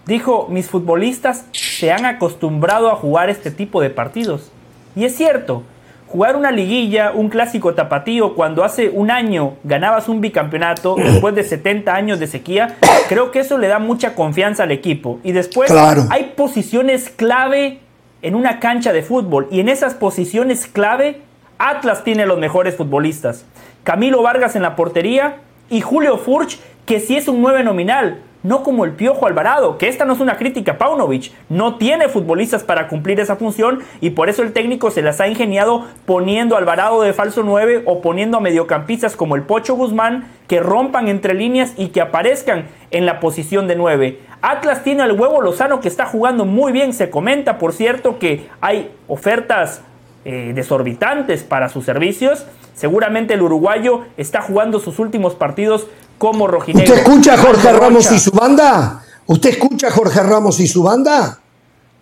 Dijo, 0.06 0.48
mis 0.50 0.68
futbolistas 0.68 1.46
se 1.52 1.92
han 1.92 2.06
acostumbrado 2.06 2.90
a 2.90 2.96
jugar 2.96 3.30
este 3.30 3.52
tipo 3.52 3.82
de 3.82 3.90
partidos. 3.90 4.52
Y 4.96 5.04
es 5.06 5.16
cierto, 5.16 5.64
jugar 6.08 6.36
una 6.36 6.52
liguilla, 6.52 7.12
un 7.14 7.30
clásico 7.30 7.74
tapatío, 7.74 8.34
cuando 8.34 8.64
hace 8.64 8.90
un 8.90 9.12
año 9.12 9.54
ganabas 9.64 10.08
un 10.08 10.22
bicampeonato, 10.22 10.96
después 10.96 11.36
de 11.36 11.44
70 11.44 11.94
años 11.94 12.20
de 12.20 12.28
sequía, 12.28 12.78
creo 13.10 13.32
que 13.32 13.40
eso 13.40 13.58
le 13.58 13.68
da 13.68 13.80
mucha 13.80 14.16
confianza 14.16 14.64
al 14.64 14.72
equipo. 14.72 15.20
Y 15.24 15.34
después 15.34 15.70
Claro. 15.72 16.04
hay 16.10 16.34
posiciones 16.36 17.10
clave 17.10 17.80
en 18.22 18.36
una 18.36 18.60
cancha 18.60 18.94
de 18.94 19.04
fútbol. 19.04 19.48
Y 19.52 19.60
en 19.60 19.70
esas 19.70 19.94
posiciones 19.94 20.66
clave, 20.68 21.22
Atlas 21.60 22.04
tiene 22.04 22.26
los 22.26 22.40
mejores 22.40 22.76
futbolistas. 22.76 23.46
Camilo 23.84 24.22
Vargas 24.22 24.56
en 24.56 24.62
la 24.62 24.76
portería 24.76 25.38
y 25.70 25.82
Julio 25.82 26.18
Furch, 26.18 26.60
que 26.86 27.00
sí 27.00 27.18
es 27.18 27.28
un 27.28 27.42
9 27.42 27.64
nominal. 27.64 28.22
No 28.48 28.64
como 28.64 28.86
el 28.86 28.94
Piojo 28.94 29.28
Alvarado, 29.28 29.78
que 29.78 29.90
esta 29.90 30.06
no 30.06 30.14
es 30.14 30.22
una 30.22 30.38
crítica 30.38 30.78
Paunovic. 30.78 31.34
No 31.50 31.76
tiene 31.76 32.08
futbolistas 32.08 32.64
para 32.64 32.88
cumplir 32.88 33.20
esa 33.20 33.36
función 33.36 33.80
y 34.00 34.12
por 34.12 34.30
eso 34.30 34.42
el 34.42 34.54
técnico 34.54 34.90
se 34.90 35.02
las 35.02 35.20
ha 35.20 35.28
ingeniado 35.28 35.86
poniendo 36.06 36.56
Alvarado 36.56 37.02
de 37.02 37.12
falso 37.12 37.44
9 37.44 37.84
o 37.86 38.00
poniendo 38.00 38.38
a 38.38 38.40
mediocampistas 38.40 39.18
como 39.18 39.36
el 39.36 39.42
Pocho 39.42 39.76
Guzmán 39.76 40.30
que 40.48 40.62
rompan 40.62 41.10
entre 41.10 41.34
líneas 41.34 41.74
y 41.76 41.90
que 41.90 42.00
aparezcan 42.00 42.68
en 42.92 43.06
la 43.06 43.20
posición 43.20 43.68
de 43.68 43.76
9. 43.76 44.18
Atlas 44.42 44.82
tiene 44.82 45.04
al 45.04 45.20
huevo 45.20 45.42
Lozano 45.42 45.82
que 45.82 45.90
está 45.90 46.06
jugando 46.06 46.46
muy 46.46 46.72
bien. 46.72 46.94
Se 46.94 47.10
comenta, 47.10 47.58
por 47.58 47.74
cierto, 47.74 48.18
que 48.18 48.48
hay 48.62 48.90
ofertas 49.10 49.82
eh, 50.24 50.54
desorbitantes 50.56 51.44
para 51.44 51.68
sus 51.68 51.84
servicios. 51.84 52.48
Seguramente 52.76 53.34
el 53.34 53.42
uruguayo 53.42 54.04
está 54.16 54.42
jugando 54.42 54.80
sus 54.80 55.00
últimos 55.00 55.36
partidos 55.36 55.88
como 56.18 56.48
rojinegro. 56.48 56.94
¿Usted 56.94 57.06
escucha 57.06 57.34
a 57.34 57.38
Jorge 57.38 57.74
Ramos 57.74 58.12
y 58.12 58.20
su 58.20 58.32
banda? 58.32 59.04
¿Usted 59.26 59.50
escucha 59.50 59.88
a 59.88 59.92
Jorge 59.92 60.24
Ramos 60.24 60.60
y 60.60 60.68
su 60.68 60.84
banda? 60.84 61.40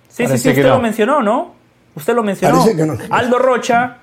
Sí, 0.10 0.24
sí, 0.24 0.24
Parece 0.24 0.44
sí, 0.44 0.50
usted 0.50 0.64
no. 0.64 0.70
lo 0.76 0.80
mencionó, 0.80 1.22
¿no? 1.22 1.56
Usted 1.96 2.14
lo 2.16 2.24
mencionó. 2.24 2.60
Parece 2.60 2.78
que 2.78 2.86
no. 2.86 2.98
Aldo 3.10 3.40
Rocha, 3.40 3.98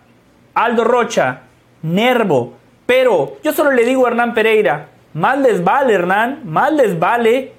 Aldo 0.55 0.85
Rocha, 0.85 1.41
Nervo. 1.83 2.55
Pero 2.87 3.37
yo 3.43 3.53
solo 3.53 3.71
le 3.71 3.85
digo 3.85 4.07
a 4.07 4.11
Hernán 4.11 4.35
Pereira, 4.35 4.89
más 5.15 5.39
les 5.39 5.63
vale, 5.63 5.95
Hernán, 5.95 6.41
más 6.45 6.73
les 6.73 6.99
vale 6.99 7.53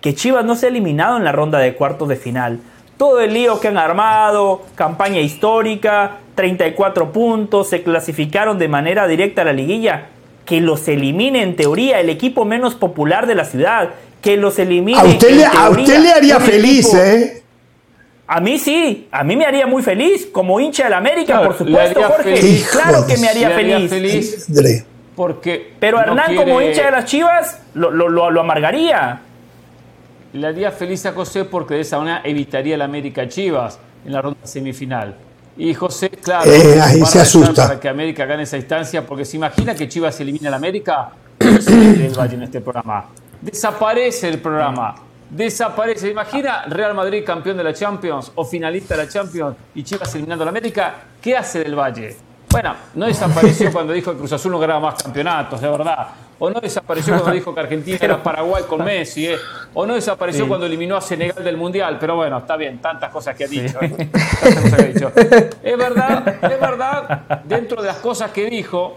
que 0.00 0.14
Chivas 0.14 0.44
no 0.44 0.56
sea 0.56 0.68
eliminado 0.68 1.16
en 1.16 1.24
la 1.24 1.32
ronda 1.32 1.58
de 1.58 1.74
cuartos 1.74 2.08
de 2.08 2.16
final. 2.16 2.60
Todo 2.96 3.20
el 3.20 3.32
lío 3.32 3.58
que 3.60 3.68
han 3.68 3.78
armado, 3.78 4.62
campaña 4.74 5.20
histórica, 5.20 6.18
34 6.34 7.12
puntos, 7.12 7.68
se 7.68 7.82
clasificaron 7.82 8.58
de 8.58 8.68
manera 8.68 9.06
directa 9.06 9.42
a 9.42 9.46
la 9.46 9.52
liguilla. 9.52 10.08
Que 10.52 10.60
los 10.60 10.86
elimine 10.86 11.42
en 11.42 11.56
teoría 11.56 11.98
el 11.98 12.10
equipo 12.10 12.44
menos 12.44 12.74
popular 12.74 13.26
de 13.26 13.34
la 13.34 13.46
ciudad. 13.46 13.88
Que 14.20 14.36
los 14.36 14.58
elimine. 14.58 14.98
A 15.00 15.04
usted, 15.04 15.30
en 15.30 15.36
le, 15.38 15.46
a 15.46 15.50
teoría 15.50 15.70
usted 15.70 15.98
le 16.00 16.12
haría 16.12 16.40
feliz, 16.40 16.86
equipo- 16.92 17.02
¿eh? 17.02 17.42
a 18.26 18.38
mí 18.40 18.58
sí, 18.58 19.08
a 19.10 19.24
mí 19.24 19.34
me 19.34 19.46
haría 19.46 19.66
muy 19.66 19.82
feliz, 19.82 20.26
como 20.30 20.60
hincha 20.60 20.84
del 20.84 20.92
América, 20.92 21.38
Claro, 21.38 21.46
por 21.48 21.56
supuesto, 21.58 22.02
Jorge. 22.02 22.36
feliz. 22.36 22.68
Claro 22.70 23.06
que 23.06 23.16
me 23.16 23.28
haría 23.30 23.50
feliz. 23.50 24.46
porque. 25.16 25.72
Pero 25.80 25.96
no 26.04 26.12
Hernán, 26.12 26.36
como 26.36 26.60
hincha 26.60 26.84
de 26.84 26.90
las 26.90 27.06
Chivas, 27.06 27.58
lo, 27.72 27.90
lo- 27.90 28.10
lo- 28.10 28.30
lo 28.30 28.40
amargaría. 28.42 29.20
Le 30.34 30.46
haría 30.46 30.70
feliz 30.70 31.06
a 31.06 31.12
José 31.12 31.46
porque 31.46 31.74
de 31.76 31.80
esa 31.80 31.96
manera 31.98 32.20
evitaría 32.24 32.74
el 32.74 32.82
América 32.82 33.26
Chivas 33.26 33.78
en 34.04 34.12
la 34.12 34.20
ronda 34.20 34.46
semifinal. 34.46 35.14
Y 35.56 35.74
José, 35.74 36.08
claro, 36.10 36.50
Eh, 36.50 36.80
ahí 36.80 37.02
a 37.02 37.06
se 37.06 37.20
asusta. 37.20 37.66
para 37.68 37.80
que 37.80 37.88
América 37.88 38.24
gane 38.24 38.44
esa 38.44 38.56
instancia, 38.56 39.06
porque 39.06 39.24
se 39.24 39.36
imagina 39.36 39.74
que 39.74 39.88
Chivas 39.88 40.18
elimina 40.20 40.54
América, 40.54 41.10
no 41.40 41.60
se 41.60 41.70
mete 41.70 42.06
el 42.06 42.14
Valle 42.14 42.34
en 42.36 42.42
este 42.44 42.60
programa. 42.60 43.06
Desaparece 43.40 44.28
el 44.28 44.38
programa. 44.38 44.94
Desaparece. 45.28 46.10
Imagina 46.10 46.64
Real 46.66 46.94
Madrid 46.94 47.24
campeón 47.24 47.56
de 47.56 47.64
la 47.64 47.72
Champions 47.72 48.32
o 48.34 48.44
finalista 48.44 48.96
de 48.96 49.04
la 49.04 49.08
Champions 49.10 49.56
y 49.74 49.82
Chivas 49.82 50.14
eliminando 50.14 50.42
al 50.44 50.48
América. 50.48 50.94
¿Qué 51.20 51.36
hace 51.36 51.60
del 51.60 51.74
Valle? 51.74 52.16
Bueno, 52.50 52.74
no 52.94 53.06
desapareció 53.06 53.72
cuando 53.72 53.92
dijo 53.94 54.12
que 54.12 54.18
Cruz 54.18 54.32
Azul 54.32 54.52
no 54.52 54.58
ganaba 54.58 54.80
más 54.80 55.02
campeonatos, 55.02 55.60
de 55.60 55.68
verdad. 55.70 56.08
O 56.44 56.50
no 56.50 56.60
desapareció 56.60 57.14
cuando 57.14 57.30
dijo 57.36 57.54
que 57.54 57.60
Argentina 57.60 57.98
era 58.00 58.20
Paraguay 58.20 58.64
con 58.68 58.84
Messi. 58.84 59.28
¿eh? 59.28 59.36
O 59.74 59.86
no 59.86 59.94
desapareció 59.94 60.48
cuando 60.48 60.66
eliminó 60.66 60.96
a 60.96 61.00
Senegal 61.00 61.44
del 61.44 61.56
Mundial. 61.56 61.98
Pero 62.00 62.16
bueno, 62.16 62.38
está 62.38 62.56
bien, 62.56 62.80
tantas 62.80 63.12
cosas 63.12 63.36
que 63.36 63.44
ha 63.44 63.46
dicho. 63.46 63.78
¿eh? 63.80 64.10
Tantas 64.42 64.62
cosas 64.64 64.74
que 64.74 64.82
ha 64.82 64.86
dicho. 64.86 65.12
Es 65.62 65.78
verdad, 65.78 66.36
es 66.42 66.60
verdad, 66.60 67.42
dentro 67.44 67.80
de 67.80 67.86
las 67.86 67.98
cosas 67.98 68.32
que 68.32 68.50
dijo, 68.50 68.96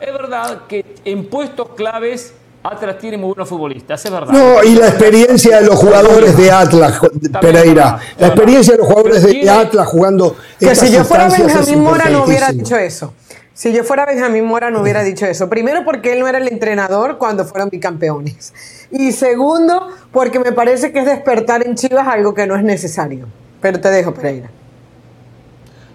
es 0.00 0.12
verdad 0.12 0.60
que 0.68 0.84
en 1.04 1.26
puestos 1.26 1.70
claves 1.70 2.32
Atlas 2.62 2.96
tiene 2.98 3.18
muy 3.18 3.26
buenos 3.26 3.48
futbolistas, 3.48 4.02
es 4.02 4.10
verdad. 4.10 4.32
No, 4.32 4.62
y 4.62 4.76
la 4.76 4.88
experiencia 4.88 5.60
de 5.60 5.66
los 5.66 5.74
jugadores 5.74 6.34
de 6.36 6.50
Atlas, 6.50 6.98
Pereira. 7.40 7.98
La 8.18 8.28
experiencia 8.28 8.72
de 8.72 8.78
los 8.78 8.86
jugadores 8.86 9.22
de 9.22 9.50
Atlas 9.50 9.86
jugando. 9.86 10.36
Que 10.58 10.74
si 10.74 10.90
yo 10.90 11.04
fuera 11.04 11.28
Benjamín 11.28 11.82
Mora 11.82 12.08
no 12.08 12.24
hubiera 12.24 12.52
dicho 12.52 12.76
eso. 12.76 13.12
Si 13.54 13.72
yo 13.72 13.84
fuera 13.84 14.04
Benjamín 14.04 14.46
Mora 14.46 14.68
no 14.68 14.82
hubiera 14.82 15.04
dicho 15.04 15.26
eso. 15.26 15.48
Primero 15.48 15.84
porque 15.84 16.12
él 16.12 16.18
no 16.18 16.26
era 16.26 16.38
el 16.38 16.48
entrenador 16.48 17.18
cuando 17.18 17.44
fueron 17.44 17.70
bicampeones. 17.70 18.52
Y 18.90 19.12
segundo 19.12 19.90
porque 20.12 20.40
me 20.40 20.50
parece 20.50 20.92
que 20.92 20.98
es 20.98 21.06
despertar 21.06 21.64
en 21.64 21.76
Chivas 21.76 22.08
algo 22.08 22.34
que 22.34 22.48
no 22.48 22.56
es 22.56 22.64
necesario. 22.64 23.28
Pero 23.60 23.80
te 23.80 23.90
dejo, 23.90 24.12
Pereira. 24.12 24.50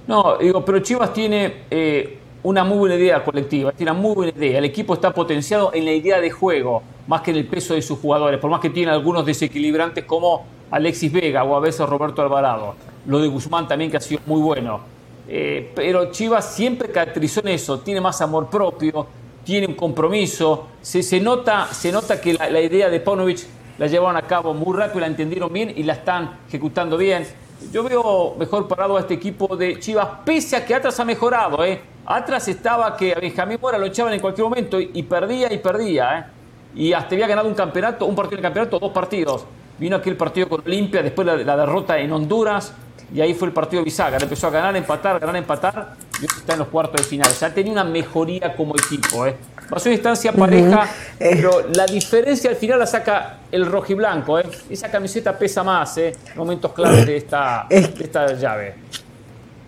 No, 0.07 0.38
digo, 0.38 0.64
pero 0.64 0.80
Chivas 0.80 1.14
tiene 1.14 1.65
eh, 1.69 2.18
una 2.44 2.64
muy 2.64 2.77
buena 2.77 2.95
idea 2.95 3.23
colectiva, 3.23 3.73
tiene 3.73 3.91
una 3.91 4.02
muy 4.02 4.15
buena 4.15 4.31
idea. 4.36 4.57
El 4.57 4.65
equipo 4.65 4.94
está 4.94 5.14
potenciado 5.14 5.73
en 5.73 5.84
la 5.84 5.91
idea 5.91 6.22
de 6.22 6.31
juego, 6.31 6.81
más 7.07 7.22
que 7.22 7.31
en 7.31 7.38
el 7.38 7.45
peso 7.45 7.73
de 7.73 7.81
sus 7.81 7.99
jugadores, 7.99 8.40
por 8.40 8.49
más 8.49 8.61
que 8.61 8.69
tiene 8.69 8.91
algunos 8.91 9.26
desequilibrantes 9.26 10.06
como 10.06 10.45
Alexis 10.72 11.11
Vega 11.11 11.44
o 11.44 11.56
a 11.57 11.60
veces 11.60 11.88
Roberto 11.88 12.22
Alvarado. 12.22 12.76
Lo 13.06 13.19
de 13.19 13.27
Guzmán 13.27 13.68
también 13.68 13.91
que 13.91 13.98
ha 13.98 14.02
sido 14.02 14.22
muy 14.26 14.41
bueno. 14.41 14.99
Eh, 15.32 15.72
pero 15.76 16.10
Chivas 16.10 16.56
siempre 16.56 16.90
caracterizó 16.90 17.42
en 17.42 17.50
eso, 17.50 17.82
tiene 17.82 18.02
más 18.02 18.20
amor 18.20 18.50
propio, 18.50 19.06
tiene 19.44 19.68
un 19.68 19.76
compromiso, 19.76 20.70
se, 20.82 21.04
se 21.04 21.20
nota, 21.20 21.68
se 21.72 21.92
nota 21.92 22.20
que 22.20 22.34
la, 22.34 22.60
idea 22.60 22.90
de 22.90 23.00
Paunovic 23.00 23.46
la 23.78 23.86
llevaron 23.86 24.18
a 24.18 24.24
cabo 24.24 24.56
muy 24.56 24.76
rápido, 24.76 25.02
la 25.02 25.06
entendieron 25.06 25.54
bien 25.54 25.72
y 25.76 25.84
la 25.84 25.94
están 25.94 26.40
ejecutando 26.48 26.98
bien. 26.98 27.28
Yo 27.72 27.84
veo 27.84 28.38
mejor 28.40 28.68
parado 28.68 28.98
a 28.98 29.02
este 29.02 29.14
equipo 29.14 29.56
de 29.56 29.80
Chivas, 29.80 30.08
pese 30.26 30.56
a 30.56 30.66
que 30.66 30.74
Atlas 30.74 31.00
ha 31.00 31.06
mejorado. 31.06 31.64
¿eh? 31.64 31.80
Atlas 32.08 32.48
estaba 32.48 32.98
que 32.98 33.14
a 33.14 33.20
Benjamín 33.20 33.60
Mora 33.62 33.78
lo 33.78 33.86
echaban 33.86 34.14
en 34.14 34.20
cualquier 34.20 34.46
momento 34.46 34.80
y, 34.82 35.04
perdía 35.04 35.54
y 35.54 35.60
perdía. 35.60 36.18
¿eh? 36.18 36.26
Y 36.74 36.94
hasta 36.94 37.14
había 37.14 37.28
ganado 37.28 37.48
un 37.48 37.54
campeonato, 37.54 38.08
un 38.08 38.16
partido 38.16 38.40
en 38.40 38.46
el 38.46 38.50
campeonato, 38.52 38.80
dos 38.80 38.92
partidos. 38.92 39.46
Vino 39.78 39.96
aquel 39.96 40.18
partido 40.18 40.50
con 40.50 40.62
Olimpia, 40.66 41.04
después 41.04 41.28
la, 41.28 41.38
la 41.38 41.56
derrota 41.56 42.00
en 42.00 42.12
Honduras 42.12 42.74
y 43.14 43.22
ahí 43.22 43.34
fue 43.34 43.48
el 43.48 43.53
partido 43.53 43.81
de 43.81 43.86
Bisaga. 43.86 44.18
Empezó 44.19 44.48
a 44.48 44.49
ganar, 44.52 44.76
empatar, 44.76 45.19
ganar, 45.19 45.36
empatar 45.36 45.95
y 46.22 46.26
está 46.26 46.53
en 46.53 46.60
los 46.60 46.68
cuartos 46.68 47.02
de 47.02 47.07
final. 47.07 47.30
O 47.31 47.34
sea, 47.34 47.49
ha 47.49 47.53
tenido 47.53 47.73
una 47.73 47.84
mejoría 47.84 48.56
como 48.56 48.76
equipo. 48.76 49.26
¿eh? 49.26 49.36
Pasó 49.69 49.90
una 49.90 49.95
instancia 49.95 50.31
pareja, 50.31 50.88
pero 51.18 51.68
la 51.73 51.86
diferencia 51.86 52.49
al 52.49 52.56
final 52.56 52.80
la 52.80 52.88
saca 52.88 53.40
el 53.52 53.65
rojiblanco. 53.65 54.40
¿eh? 54.40 54.45
Esa 54.69 54.90
camiseta 54.90 55.38
pesa 55.38 55.64
más 55.64 55.98
¿eh? 55.98 56.15
en 56.31 56.38
momentos 56.38 56.73
claves 56.73 57.06
de 57.06 57.18
esta, 57.18 57.65
de 57.69 57.94
esta 57.99 58.34
llave. 58.34 58.76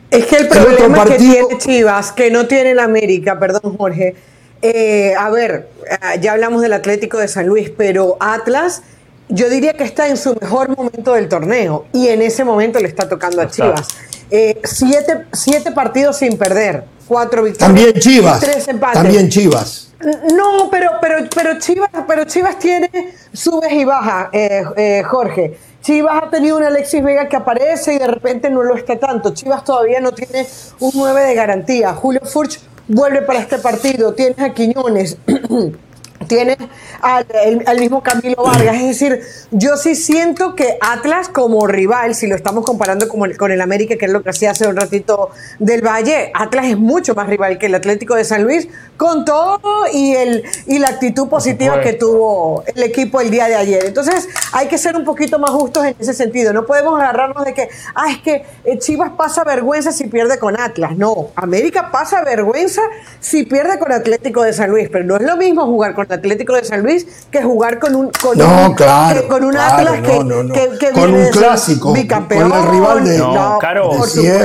Es 0.09 0.25
que 0.25 0.37
el 0.37 0.47
problema 0.47 1.05
que 1.05 1.17
tiene 1.17 1.57
Chivas, 1.57 2.11
que 2.11 2.29
no 2.29 2.45
tiene 2.45 2.71
el 2.71 2.79
América, 2.79 3.39
perdón 3.39 3.77
Jorge, 3.77 4.15
eh, 4.61 5.13
a 5.17 5.29
ver, 5.29 5.69
eh, 5.89 6.19
ya 6.19 6.33
hablamos 6.33 6.61
del 6.61 6.73
Atlético 6.73 7.17
de 7.17 7.27
San 7.27 7.47
Luis, 7.47 7.71
pero 7.75 8.17
Atlas 8.19 8.83
yo 9.31 9.49
diría 9.49 9.73
que 9.73 9.83
está 9.83 10.07
en 10.07 10.17
su 10.17 10.35
mejor 10.39 10.75
momento 10.75 11.13
del 11.13 11.27
torneo 11.27 11.85
y 11.93 12.09
en 12.09 12.21
ese 12.21 12.43
momento 12.43 12.79
le 12.79 12.87
está 12.87 13.07
tocando 13.07 13.41
a 13.41 13.49
Chivas. 13.49 13.87
Eh, 14.29 14.61
siete, 14.63 15.25
siete, 15.33 15.71
partidos 15.71 16.17
sin 16.17 16.37
perder, 16.37 16.83
cuatro 17.07 17.43
victorias. 17.43 17.67
También 17.67 17.93
Chivas. 17.93 18.39
Tres 18.39 18.67
empates. 18.67 19.01
También 19.01 19.29
Chivas. 19.29 19.89
No, 20.33 20.69
pero, 20.71 20.91
pero, 21.01 21.17
pero, 21.33 21.59
Chivas, 21.59 21.89
pero 22.07 22.25
Chivas 22.25 22.57
tiene 22.57 22.89
subes 23.33 23.71
y 23.71 23.85
bajas, 23.85 24.29
eh, 24.33 24.63
eh, 24.75 25.03
Jorge. 25.03 25.57
Chivas 25.81 26.23
ha 26.23 26.29
tenido 26.29 26.57
un 26.57 26.63
Alexis 26.63 27.03
Vega 27.03 27.27
que 27.27 27.35
aparece 27.35 27.93
y 27.93 27.99
de 27.99 28.07
repente 28.07 28.49
no 28.49 28.63
lo 28.63 28.75
está 28.75 28.99
tanto. 28.99 29.33
Chivas 29.33 29.63
todavía 29.63 29.99
no 29.99 30.11
tiene 30.11 30.45
un 30.79 30.91
9 30.93 31.21
de 31.21 31.35
garantía. 31.35 31.93
Julio 31.93 32.21
Furch 32.23 32.59
vuelve 32.87 33.21
para 33.21 33.39
este 33.39 33.57
partido. 33.57 34.13
Tienes 34.13 34.39
a 34.39 34.53
Quiñones. 34.53 35.17
Tienes 36.27 36.57
al, 37.01 37.79
mismo 37.79 38.01
Camilo 38.03 38.43
Vargas. 38.43 38.75
Es 38.75 38.87
decir, 38.87 39.21
yo 39.51 39.77
sí 39.77 39.95
siento 39.95 40.55
que 40.55 40.77
Atlas 40.81 41.29
como 41.29 41.67
rival, 41.67 42.15
si 42.15 42.27
lo 42.27 42.35
estamos 42.35 42.65
comparando 42.65 43.07
con 43.07 43.29
el, 43.29 43.37
con 43.37 43.51
el 43.51 43.61
América, 43.61 43.95
que 43.97 44.05
es 44.05 44.11
lo 44.11 44.21
que 44.21 44.29
hacía 44.29 44.51
hace 44.51 44.67
un 44.67 44.75
ratito 44.75 45.31
del 45.59 45.85
Valle, 45.85 46.31
Atlas 46.33 46.65
es 46.65 46.77
mucho 46.77 47.15
más 47.15 47.27
rival 47.27 47.57
que 47.57 47.67
el 47.67 47.75
Atlético 47.75 48.15
de 48.15 48.23
San 48.23 48.43
Luis, 48.43 48.67
con 48.97 49.25
todo 49.25 49.59
y, 49.91 50.13
el, 50.13 50.43
y 50.67 50.79
la 50.79 50.89
actitud 50.89 51.27
positiva 51.27 51.81
que 51.81 51.93
tuvo 51.93 52.63
el 52.67 52.83
equipo 52.83 53.19
el 53.19 53.31
día 53.31 53.47
de 53.47 53.55
ayer. 53.55 53.85
Entonces, 53.85 54.27
hay 54.53 54.67
que 54.67 54.77
ser 54.77 54.95
un 54.95 55.03
poquito 55.03 55.39
más 55.39 55.51
justos 55.51 55.85
en 55.85 55.95
ese 55.99 56.13
sentido. 56.13 56.53
No 56.53 56.65
podemos 56.65 56.99
agarrarnos 56.99 57.43
de 57.45 57.53
que, 57.53 57.69
ah, 57.95 58.11
es 58.11 58.19
que 58.19 58.45
eh, 58.63 58.77
Chivas 58.77 59.11
pasa 59.17 59.43
vergüenza 59.43 59.91
si 59.91 60.07
pierde 60.07 60.37
con 60.37 60.59
Atlas. 60.59 60.95
No, 60.95 61.29
América 61.35 61.89
pasa 61.91 62.23
vergüenza 62.23 62.81
si 63.19 63.43
pierde 63.43 63.79
con 63.79 63.91
Atlético 63.91 64.43
de 64.43 64.53
San 64.53 64.69
Luis, 64.69 64.89
pero 64.91 65.03
no 65.05 65.15
es 65.15 65.23
lo 65.23 65.37
mismo 65.37 65.65
jugar 65.65 65.93
con 65.93 66.10
Atlético 66.11 66.55
de 66.55 66.63
San 66.63 66.81
Luis 66.81 67.05
que 67.31 67.41
jugar 67.41 67.79
con 67.79 67.95
un 67.95 68.11
con 68.21 68.41
un, 68.41 68.73
claro, 68.73 69.27
con 69.27 69.43
un 69.43 69.57
Atlas 69.57 70.01
que, 70.01 70.77
que, 70.79 70.91
con 70.91 71.13
un 71.13 71.27
clásico 71.29 71.93
bicampeón 71.93 72.49
con 72.49 72.59
el 72.59 72.69
rival 72.69 73.03
de 73.03 73.17
no, 73.17 73.57
claro, 73.59 73.89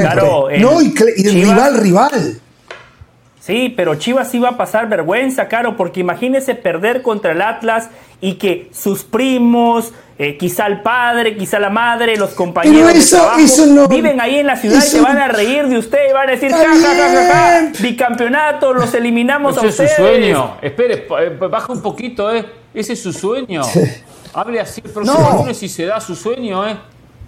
claro 0.01 0.49
no 0.59 0.83
y, 0.83 0.95
el 0.99 1.35
rival 1.35 1.77
rival 1.79 2.41
Sí, 3.47 3.73
pero 3.77 3.95
Chivas 3.95 4.35
iba 4.35 4.49
a 4.49 4.57
pasar 4.57 4.89
vergüenza, 4.89 5.47
Caro, 5.47 5.77
porque 5.77 6.01
imagínese 6.01 6.57
perder 6.57 7.01
contra 7.01 7.31
el 7.31 7.41
Atlas 7.41 7.91
y 8.21 8.35
que 8.35 8.69
sus 8.73 9.05
primos, 9.05 9.93
eh, 10.19 10.37
quizá 10.37 10.67
el 10.67 10.83
padre, 10.83 11.37
quizá 11.37 11.61
la 11.61 11.71
madre, 11.71 12.17
los 12.17 12.31
compañeros 12.31 12.93
de 12.93 13.01
trabajo, 13.05 13.89
viven 13.89 14.21
ahí 14.21 14.41
en 14.41 14.49
la 14.49 14.57
ciudad 14.57 14.79
y 14.79 14.81
se 14.81 15.01
van 15.01 15.19
a 15.19 15.29
reír 15.29 15.69
de 15.69 15.79
usted 15.79 16.11
y 16.11 16.13
van 16.13 16.29
a 16.29 16.33
decir, 16.33 16.51
ja, 16.51 16.59
ja, 16.59 16.75
ja, 16.75 17.09
ja, 17.09 17.33
ja, 17.33 17.73
bicampeonato, 17.81 18.75
los 18.75 18.93
eliminamos 18.95 19.57
Ese 19.57 19.67
a 19.67 19.69
ustedes. 19.69 19.91
es 19.91 19.97
su 19.97 20.03
sueño. 20.03 20.57
Espere, 20.61 21.07
eh, 21.21 21.39
baja 21.49 21.73
un 21.73 21.83
poquito, 21.83 22.35
¿eh? 22.35 22.45
Ese 22.75 22.95
es 22.95 23.01
su 23.01 23.13
sueño. 23.13 23.63
Hable 24.35 24.59
así 24.59 24.83
el 24.85 24.91
próximo 24.91 25.21
no. 25.21 25.39
lunes 25.39 25.57
si 25.57 25.69
se 25.69 25.87
da 25.87 26.01
su 26.01 26.17
sueño, 26.17 26.67
¿eh? 26.67 26.77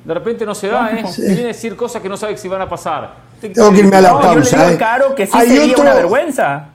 De 0.04 0.14
repente 0.14 0.46
no 0.46 0.54
se 0.54 0.68
da, 0.68 0.90
¿eh? 0.92 1.04
Sí. 1.10 1.22
Viene 1.22 1.44
a 1.44 1.46
decir 1.48 1.76
cosas 1.76 2.00
que 2.00 2.08
no 2.08 2.16
sabe 2.16 2.36
si 2.36 2.48
van 2.48 2.62
a 2.62 2.68
pasar. 2.68 3.14
Tengo 3.40 3.72
que 3.72 3.78
irme 3.78 3.96
a 3.96 4.00
la 4.00 4.12
no, 4.12 4.20
pausa. 4.20 4.56
Yo 4.56 4.62
le 4.62 4.66
digo, 4.68 4.78
Caro, 4.78 5.14
que 5.14 5.26
sí 5.26 5.32
hay 5.34 5.48
sería 5.48 5.72
otro, 5.72 5.82
una 5.82 5.94
vergüenza. 5.94 6.68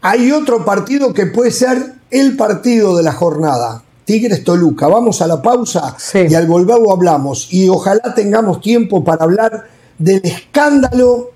Hay 0.00 0.32
otro 0.32 0.64
partido 0.64 1.12
que 1.12 1.26
puede 1.26 1.50
ser 1.50 1.76
el 2.10 2.36
partido 2.36 2.96
de 2.96 3.02
la 3.02 3.12
jornada. 3.12 3.82
Tigres 4.04 4.42
Toluca. 4.42 4.88
Vamos 4.88 5.20
a 5.20 5.26
la 5.26 5.42
pausa 5.42 5.94
sí. 5.98 6.20
y 6.30 6.34
al 6.34 6.46
volver 6.46 6.78
hablamos. 6.90 7.52
Y 7.52 7.68
ojalá 7.68 8.14
tengamos 8.14 8.60
tiempo 8.60 9.04
para 9.04 9.24
hablar 9.24 9.66
del 9.98 10.20
escándalo 10.24 11.32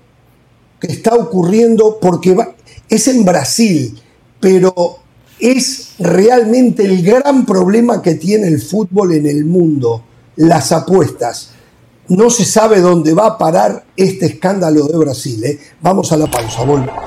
que 0.79 0.87
está 0.87 1.13
ocurriendo, 1.15 1.99
porque 2.01 2.33
va, 2.33 2.49
es 2.89 3.07
en 3.07 3.23
Brasil, 3.23 4.01
pero 4.39 4.97
es 5.39 5.95
realmente 5.99 6.83
el 6.83 7.03
gran 7.03 7.45
problema 7.45 8.01
que 8.01 8.15
tiene 8.15 8.47
el 8.47 8.61
fútbol 8.61 9.13
en 9.13 9.27
el 9.27 9.45
mundo, 9.45 10.03
las 10.35 10.71
apuestas. 10.71 11.49
No 12.07 12.29
se 12.29 12.45
sabe 12.45 12.81
dónde 12.81 13.13
va 13.13 13.27
a 13.27 13.37
parar 13.37 13.85
este 13.95 14.25
escándalo 14.25 14.87
de 14.87 14.97
Brasil. 14.97 15.43
¿eh? 15.43 15.59
Vamos 15.81 16.11
a 16.11 16.17
la 16.17 16.29
pausa, 16.29 16.63
volvemos. 16.63 17.03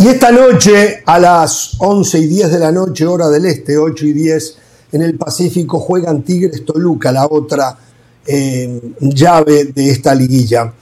Y 0.00 0.06
esta 0.06 0.30
noche, 0.30 1.02
a 1.06 1.18
las 1.18 1.72
11 1.80 2.18
y 2.20 2.26
10 2.28 2.52
de 2.52 2.58
la 2.60 2.70
noche, 2.70 3.04
hora 3.04 3.28
del 3.28 3.46
este, 3.46 3.76
8 3.76 4.06
y 4.06 4.12
10 4.12 4.58
en 4.92 5.02
el 5.02 5.18
Pacífico, 5.18 5.80
juegan 5.80 6.22
Tigres 6.22 6.64
Toluca, 6.64 7.10
la 7.10 7.26
otra 7.26 7.76
eh, 8.24 8.80
llave 9.00 9.64
de 9.64 9.90
esta 9.90 10.14
liguilla, 10.14 10.72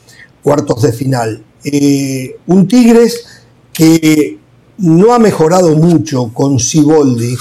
cuartos 0.42 0.82
de 0.82 0.92
final. 0.92 1.45
Eh, 1.68 2.38
un 2.46 2.68
Tigres 2.68 3.26
que 3.72 4.38
no 4.78 5.12
ha 5.12 5.18
mejorado 5.18 5.74
mucho 5.74 6.30
con 6.32 6.60
Siboldi, 6.60 7.36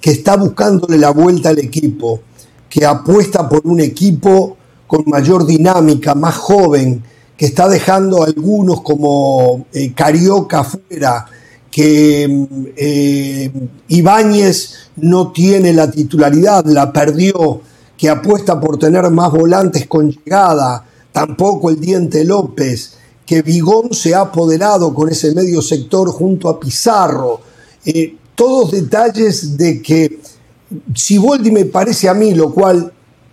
que 0.00 0.10
está 0.10 0.38
buscándole 0.38 0.96
la 0.96 1.10
vuelta 1.10 1.50
al 1.50 1.58
equipo, 1.58 2.20
que 2.70 2.86
apuesta 2.86 3.46
por 3.46 3.60
un 3.64 3.80
equipo 3.80 4.56
con 4.86 5.04
mayor 5.06 5.44
dinámica, 5.44 6.14
más 6.14 6.36
joven, 6.36 7.02
que 7.36 7.44
está 7.44 7.68
dejando 7.68 8.22
a 8.22 8.26
algunos 8.26 8.80
como 8.80 9.66
eh, 9.74 9.92
Carioca 9.92 10.64
fuera, 10.64 11.26
que 11.70 12.46
eh, 12.74 13.52
Ibáñez 13.88 14.76
no 14.96 15.30
tiene 15.30 15.74
la 15.74 15.90
titularidad, 15.90 16.64
la 16.64 16.90
perdió, 16.90 17.60
que 17.98 18.08
apuesta 18.08 18.58
por 18.58 18.78
tener 18.78 19.10
más 19.10 19.30
volantes 19.30 19.86
con 19.86 20.10
llegada, 20.10 20.86
tampoco 21.12 21.68
el 21.68 21.78
Diente 21.78 22.24
López, 22.24 22.97
que 23.28 23.42
Vigón 23.42 23.92
se 23.92 24.14
ha 24.14 24.22
apoderado 24.22 24.94
con 24.94 25.10
ese 25.10 25.34
medio 25.34 25.60
sector 25.60 26.08
junto 26.08 26.48
a 26.48 26.58
Pizarro. 26.58 27.42
Eh, 27.84 28.16
todos 28.34 28.70
detalles 28.70 29.54
de 29.58 29.82
que 29.82 30.18
Siboldi 30.94 31.50
me 31.50 31.66
parece 31.66 32.08
a 32.08 32.14
mí, 32.14 32.32
lo 32.32 32.54
cual 32.54 32.90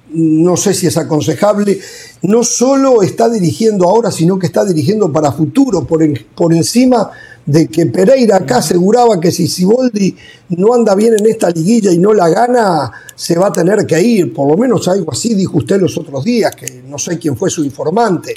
no 0.09 0.57
sé 0.57 0.73
si 0.73 0.88
es 0.88 0.97
aconsejable, 0.97 1.80
no 2.23 2.43
solo 2.43 3.03
está 3.03 3.30
dirigiendo 3.30 3.88
ahora, 3.88 4.11
sino 4.11 4.38
que 4.38 4.47
está 4.47 4.65
dirigiendo 4.65 5.13
para 5.13 5.31
futuro, 5.31 5.88
por, 5.88 6.03
por 6.35 6.53
encima 6.53 7.11
de 7.45 7.67
que 7.67 7.85
Pereira 7.85 8.35
acá 8.35 8.57
aseguraba 8.57 9.22
que 9.22 9.31
si 9.31 9.47
Siboldi 9.47 10.13
no 10.49 10.73
anda 10.73 10.93
bien 10.95 11.13
en 11.17 11.26
esta 11.26 11.49
liguilla 11.51 11.93
y 11.93 11.99
no 11.99 12.13
la 12.13 12.27
gana, 12.27 12.91
se 13.15 13.38
va 13.38 13.47
a 13.47 13.53
tener 13.53 13.85
que 13.85 14.01
ir. 14.01 14.34
Por 14.34 14.51
lo 14.51 14.57
menos 14.57 14.89
algo 14.89 15.13
así 15.13 15.35
dijo 15.35 15.59
usted 15.59 15.80
los 15.80 15.97
otros 15.97 16.26
días, 16.26 16.53
que 16.53 16.84
no 16.85 16.97
sé 16.97 17.17
quién 17.17 17.38
fue 17.38 17.49
su 17.49 17.63
informante. 17.63 18.34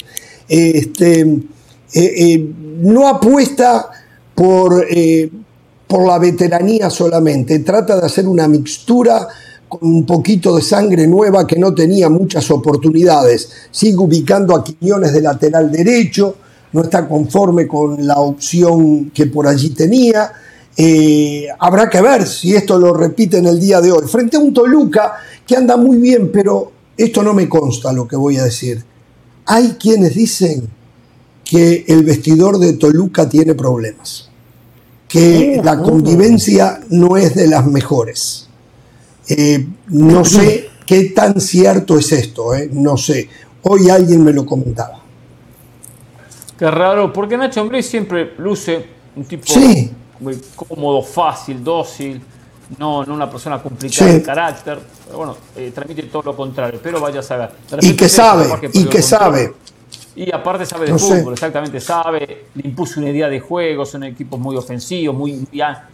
Este, 0.49 1.21
eh, 1.21 1.43
eh, 1.93 2.53
no 2.81 3.07
apuesta 3.07 3.89
por, 4.33 4.85
eh, 4.89 5.29
por 5.87 6.07
la 6.07 6.17
veteranía 6.17 6.89
solamente, 6.89 7.59
trata 7.59 7.99
de 7.99 8.05
hacer 8.05 8.27
una 8.27 8.47
mixtura 8.47 9.27
con 9.67 9.79
un 9.83 10.05
poquito 10.05 10.55
de 10.55 10.63
sangre 10.63 11.05
nueva 11.05 11.45
que 11.45 11.59
no 11.59 11.73
tenía 11.75 12.09
muchas 12.09 12.49
oportunidades. 12.49 13.49
Sigue 13.69 13.97
ubicando 13.97 14.55
a 14.55 14.63
Quiñones 14.63 15.13
de 15.13 15.21
lateral 15.21 15.71
derecho, 15.71 16.35
no 16.73 16.81
está 16.81 17.07
conforme 17.07 17.67
con 17.67 18.05
la 18.05 18.19
opción 18.19 19.11
que 19.11 19.27
por 19.27 19.47
allí 19.47 19.69
tenía. 19.69 20.31
Habrá 21.59 21.89
que 21.89 22.01
ver 22.01 22.25
si 22.25 22.55
esto 22.55 22.79
lo 22.79 22.93
repite 22.93 23.37
en 23.37 23.47
el 23.47 23.59
día 23.59 23.81
de 23.81 23.91
hoy. 23.91 24.07
Frente 24.07 24.37
a 24.37 24.39
un 24.39 24.53
Toluca 24.53 25.13
que 25.45 25.55
anda 25.55 25.77
muy 25.77 25.97
bien, 25.97 26.31
pero 26.31 26.71
esto 26.97 27.21
no 27.21 27.33
me 27.33 27.47
consta 27.47 27.93
lo 27.93 28.07
que 28.07 28.15
voy 28.15 28.37
a 28.37 28.45
decir. 28.45 28.83
Hay 29.51 29.77
quienes 29.79 30.13
dicen 30.13 30.69
que 31.43 31.83
el 31.87 32.03
vestidor 32.03 32.59
de 32.59 32.73
Toluca 32.73 33.27
tiene 33.27 33.55
problemas, 33.55 34.29
que 35.07 35.59
la 35.63 35.81
convivencia 35.81 36.79
no 36.89 37.17
es 37.17 37.33
de 37.33 37.47
las 37.47 37.65
mejores. 37.65 38.47
Eh, 39.27 39.67
no 39.87 40.23
sé 40.23 40.69
qué 40.85 41.05
tan 41.05 41.41
cierto 41.41 41.97
es 41.97 42.11
esto, 42.11 42.53
eh, 42.53 42.69
no 42.71 42.95
sé. 42.95 43.27
Hoy 43.63 43.89
alguien 43.89 44.23
me 44.23 44.33
lo 44.33 44.45
comentaba. 44.45 45.01
Qué 46.59 46.69
raro, 46.69 47.11
porque 47.11 47.35
Nacho 47.35 47.61
Ambriz 47.61 47.87
siempre 47.87 48.33
luce 48.37 48.85
un 49.15 49.25
tipo 49.25 49.45
muy 50.19 50.39
cómodo, 50.55 51.01
fácil, 51.01 51.63
dócil, 51.63 52.21
no, 52.77 53.05
no 53.05 53.13
una 53.13 53.29
persona 53.29 53.61
complicada 53.61 54.13
de 54.13 54.21
carácter. 54.21 54.79
Pero 55.05 55.17
bueno, 55.17 55.37
eh, 55.55 55.71
transmite 55.73 56.03
todo 56.03 56.23
lo 56.23 56.35
contrario, 56.35 56.79
pero 56.81 56.99
vaya 56.99 57.21
a 57.21 57.23
saber. 57.23 57.51
Y 57.81 57.95
que 57.95 58.09
sabe, 58.09 58.45
y 58.73 58.85
que 58.85 59.01
sabe. 59.01 59.53
Y 60.15 60.33
aparte 60.33 60.65
sabe 60.65 60.91
de 60.91 60.97
fútbol, 60.97 61.33
exactamente 61.33 61.79
sabe, 61.79 62.47
le 62.53 62.67
impuso 62.67 62.99
una 62.99 63.09
idea 63.09 63.29
de 63.29 63.39
juego, 63.39 63.85
son 63.85 64.03
equipos 64.03 64.37
muy 64.39 64.55
ofensivos, 64.57 65.15
muy, 65.15 65.47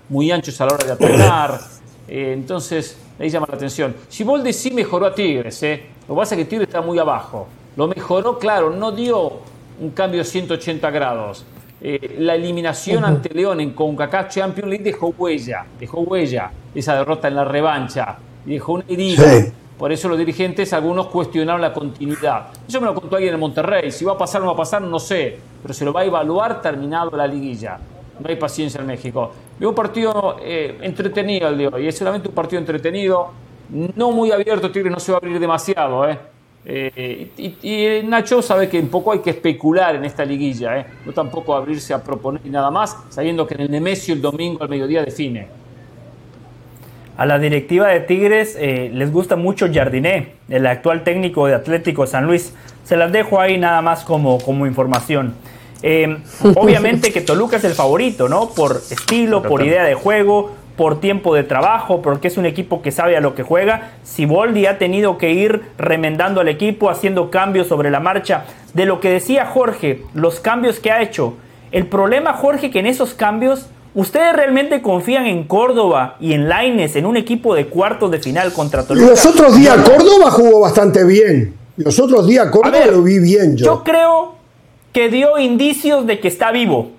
muy 0.09 0.31
anchos 0.31 0.59
a 0.61 0.65
la 0.65 0.73
hora 0.73 0.85
de 0.85 0.91
atacar. 0.93 1.59
Eh, 2.07 2.33
entonces, 2.33 2.97
ahí 3.17 3.31
llama 3.31 3.47
la 3.49 3.55
atención. 3.55 3.95
Siboldi 4.07 4.53
sí 4.53 4.69
mejoró 4.69 5.07
a 5.07 5.15
Tigres, 5.15 5.63
¿eh? 5.63 5.87
Lo 6.07 6.13
que 6.13 6.19
pasa 6.19 6.35
es 6.35 6.39
que 6.41 6.45
Tigres 6.45 6.67
está 6.67 6.79
muy 6.79 6.99
abajo. 6.99 7.47
Lo 7.75 7.87
mejoró, 7.87 8.37
claro, 8.37 8.69
no 8.69 8.91
dio 8.91 9.39
un 9.79 9.89
cambio 9.89 10.19
de 10.19 10.25
180 10.25 10.87
grados. 10.91 11.43
Eh, 11.81 12.17
la 12.19 12.35
eliminación 12.35 13.03
ante 13.03 13.33
León 13.33 13.59
en 13.59 13.71
CONCACAF 13.71 14.29
Champions 14.29 14.69
League 14.69 14.83
dejó 14.83 15.15
huella, 15.17 15.65
dejó 15.79 16.01
huella 16.01 16.51
esa 16.75 16.95
derrota 16.95 17.27
en 17.27 17.35
la 17.35 17.45
revancha, 17.45 18.17
dejó 18.45 18.73
una 18.73 18.85
herida. 18.87 19.23
Por 19.77 19.91
eso 19.91 20.07
los 20.07 20.17
dirigentes, 20.17 20.71
algunos 20.71 21.07
cuestionaron 21.07 21.59
la 21.59 21.73
continuidad. 21.73 22.47
Eso 22.67 22.79
me 22.79 22.87
lo 22.87 22.95
contó 22.95 23.17
alguien 23.17 23.33
en 23.33 23.39
Monterrey. 23.39 23.91
Si 23.91 24.05
va 24.05 24.13
a 24.13 24.17
pasar 24.17 24.41
o 24.41 24.45
no 24.45 24.51
va 24.51 24.53
a 24.53 24.57
pasar, 24.57 24.81
no 24.81 24.99
sé. 24.99 25.37
Pero 25.61 25.73
se 25.73 25.83
lo 25.83 25.91
va 25.91 26.01
a 26.01 26.05
evaluar 26.05 26.61
terminado 26.61 27.11
la 27.17 27.27
liguilla. 27.27 27.77
No 28.19 28.29
hay 28.29 28.37
paciencia 28.37 28.79
en 28.79 28.87
México. 28.87 29.33
Veo 29.59 29.69
un 29.69 29.75
partido 29.75 30.37
eh, 30.41 30.77
entretenido 30.81 31.49
el 31.49 31.57
de 31.57 31.67
hoy. 31.67 31.87
Es 31.89 31.97
solamente 31.97 32.29
un 32.29 32.33
partido 32.33 32.61
entretenido. 32.61 33.31
No 33.69 34.11
muy 34.11 34.31
abierto. 34.31 34.71
Tigre 34.71 34.89
no 34.89 34.99
se 34.99 35.11
va 35.11 35.17
a 35.17 35.19
abrir 35.19 35.39
demasiado. 35.41 36.07
¿eh? 36.07 36.17
Eh, 36.67 37.31
y, 37.61 38.07
Nacho 38.07 38.41
sabe 38.41 38.67
que 38.67 38.79
un 38.79 38.87
poco 38.87 39.11
hay 39.11 39.19
que 39.19 39.29
especular 39.29 39.95
en 39.95 40.05
esta 40.05 40.25
liguilla, 40.25 40.79
¿eh? 40.79 40.85
no 41.05 41.13
tampoco 41.13 41.55
abrirse 41.55 41.93
a 41.93 42.01
proponer 42.01 42.43
nada 42.47 42.71
más, 42.71 42.97
sabiendo 43.09 43.45
que 43.45 43.53
en 43.53 43.61
el 43.61 43.71
Nemesio 43.71 44.15
el 44.15 44.21
domingo 44.21 44.63
al 44.63 44.69
mediodía 44.69 45.03
define. 45.03 45.47
A 47.17 47.25
la 47.25 47.39
directiva 47.39 47.87
de 47.87 48.01
Tigres 48.01 48.57
eh, 48.59 48.91
les 48.93 49.11
gusta 49.11 49.35
mucho 49.37 49.67
Jardiné, 49.73 50.33
el 50.49 50.67
actual 50.67 51.03
técnico 51.03 51.47
de 51.47 51.55
Atlético 51.55 52.05
San 52.07 52.25
Luis. 52.25 52.53
Se 52.83 52.97
las 52.97 53.11
dejo 53.11 53.39
ahí 53.39 53.57
nada 53.57 53.81
más 53.81 54.03
como, 54.03 54.37
como 54.39 54.65
información. 54.65 55.33
obviamente 56.55 57.13
que 57.13 57.21
Toluca 57.21 57.57
es 57.57 57.63
el 57.63 57.73
favorito, 57.73 58.27
¿no? 58.27 58.49
Por 58.49 58.81
estilo, 58.89 59.43
por 59.43 59.61
idea 59.63 59.83
de 59.83 59.93
juego, 59.93 60.51
por 60.75 60.99
tiempo 60.99 61.35
de 61.35 61.43
trabajo, 61.43 62.01
porque 62.01 62.27
es 62.27 62.37
un 62.37 62.45
equipo 62.45 62.81
que 62.81 62.91
sabe 62.91 63.15
a 63.15 63.21
lo 63.21 63.35
que 63.35 63.43
juega. 63.43 63.91
Siboldi 64.03 64.65
ha 64.65 64.77
tenido 64.77 65.17
que 65.17 65.31
ir 65.31 65.61
remendando 65.77 66.41
al 66.41 66.47
equipo, 66.47 66.89
haciendo 66.89 67.29
cambios 67.29 67.67
sobre 67.67 67.91
la 67.91 67.99
marcha. 67.99 68.45
De 68.73 68.85
lo 68.85 68.99
que 68.99 69.09
decía 69.09 69.45
Jorge, 69.45 70.01
los 70.13 70.39
cambios 70.39 70.79
que 70.79 70.91
ha 70.91 71.01
hecho. 71.01 71.35
El 71.71 71.87
problema, 71.87 72.33
Jorge, 72.33 72.71
que 72.71 72.79
en 72.79 72.87
esos 72.87 73.13
cambios, 73.13 73.69
¿ustedes 73.95 74.35
realmente 74.35 74.81
confían 74.81 75.25
en 75.25 75.45
Córdoba 75.45 76.17
y 76.19 76.33
en 76.33 76.47
Laines, 76.47 76.95
en 76.95 77.05
un 77.07 77.17
equipo 77.17 77.55
de 77.55 77.67
cuartos 77.67 78.11
de 78.11 78.19
final 78.19 78.53
contra 78.53 78.85
Toluca? 78.85 79.09
Los 79.09 79.25
otros 79.25 79.55
días 79.55 79.77
Córdoba 79.77 80.29
jugó 80.29 80.59
bastante 80.59 81.03
bien. 81.03 81.55
Los 81.77 81.99
otros 81.99 82.27
días 82.27 82.49
Córdoba 82.51 82.85
lo 82.85 83.01
vi 83.01 83.19
bien 83.19 83.57
yo. 83.57 83.65
Yo 83.65 83.83
creo 83.83 84.35
que 84.93 85.09
dio 85.09 85.39
indicios 85.39 86.05
de 86.05 86.19
que 86.19 86.27
está 86.27 86.51
vivo. 86.51 86.91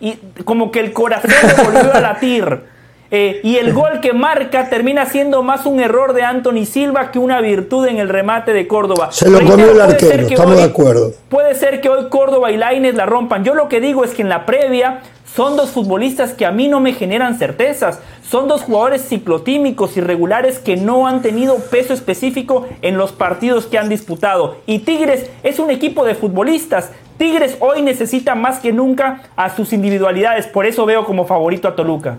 Y 0.00 0.14
como 0.44 0.70
que 0.70 0.80
el 0.80 0.92
corazón 0.92 1.30
le 1.30 1.62
volvió 1.62 1.94
a 1.94 2.00
latir. 2.00 2.60
Eh, 3.10 3.40
y 3.42 3.56
el 3.56 3.72
gol 3.72 4.00
que 4.02 4.12
marca 4.12 4.68
termina 4.68 5.06
siendo 5.06 5.42
más 5.42 5.64
un 5.64 5.80
error 5.80 6.12
de 6.12 6.24
Anthony 6.24 6.66
Silva 6.66 7.10
que 7.10 7.18
una 7.18 7.40
virtud 7.40 7.86
en 7.86 7.96
el 7.96 8.10
remate 8.10 8.52
de 8.52 8.68
Córdoba. 8.68 9.08
Se 9.12 9.30
lo 9.30 9.38
comió 9.38 9.70
el 9.70 9.80
arquero, 9.80 10.26
estamos 10.26 10.56
de 10.58 10.64
acuerdo. 10.64 11.14
Puede 11.30 11.54
ser 11.54 11.80
que 11.80 11.88
hoy 11.88 12.10
Córdoba 12.10 12.52
y 12.52 12.58
Laines 12.58 12.96
la 12.96 13.06
rompan. 13.06 13.44
Yo 13.44 13.54
lo 13.54 13.70
que 13.70 13.80
digo 13.80 14.04
es 14.04 14.10
que 14.10 14.20
en 14.20 14.28
la 14.28 14.44
previa 14.44 15.00
son 15.38 15.56
dos 15.56 15.70
futbolistas 15.70 16.32
que 16.32 16.44
a 16.44 16.50
mí 16.50 16.66
no 16.66 16.80
me 16.80 16.94
generan 16.94 17.38
certezas. 17.38 18.00
Son 18.28 18.48
dos 18.48 18.62
jugadores 18.62 19.08
ciclotímicos 19.08 19.96
irregulares 19.96 20.58
que 20.58 20.76
no 20.76 21.06
han 21.06 21.22
tenido 21.22 21.58
peso 21.58 21.94
específico 21.94 22.66
en 22.82 22.98
los 22.98 23.12
partidos 23.12 23.66
que 23.66 23.78
han 23.78 23.88
disputado. 23.88 24.56
Y 24.66 24.80
Tigres 24.80 25.30
es 25.44 25.60
un 25.60 25.70
equipo 25.70 26.04
de 26.04 26.16
futbolistas. 26.16 26.90
Tigres 27.18 27.56
hoy 27.60 27.82
necesita 27.82 28.34
más 28.34 28.58
que 28.58 28.72
nunca 28.72 29.30
a 29.36 29.54
sus 29.54 29.72
individualidades. 29.72 30.48
Por 30.48 30.66
eso 30.66 30.84
veo 30.86 31.04
como 31.04 31.24
favorito 31.24 31.68
a 31.68 31.76
Toluca. 31.76 32.18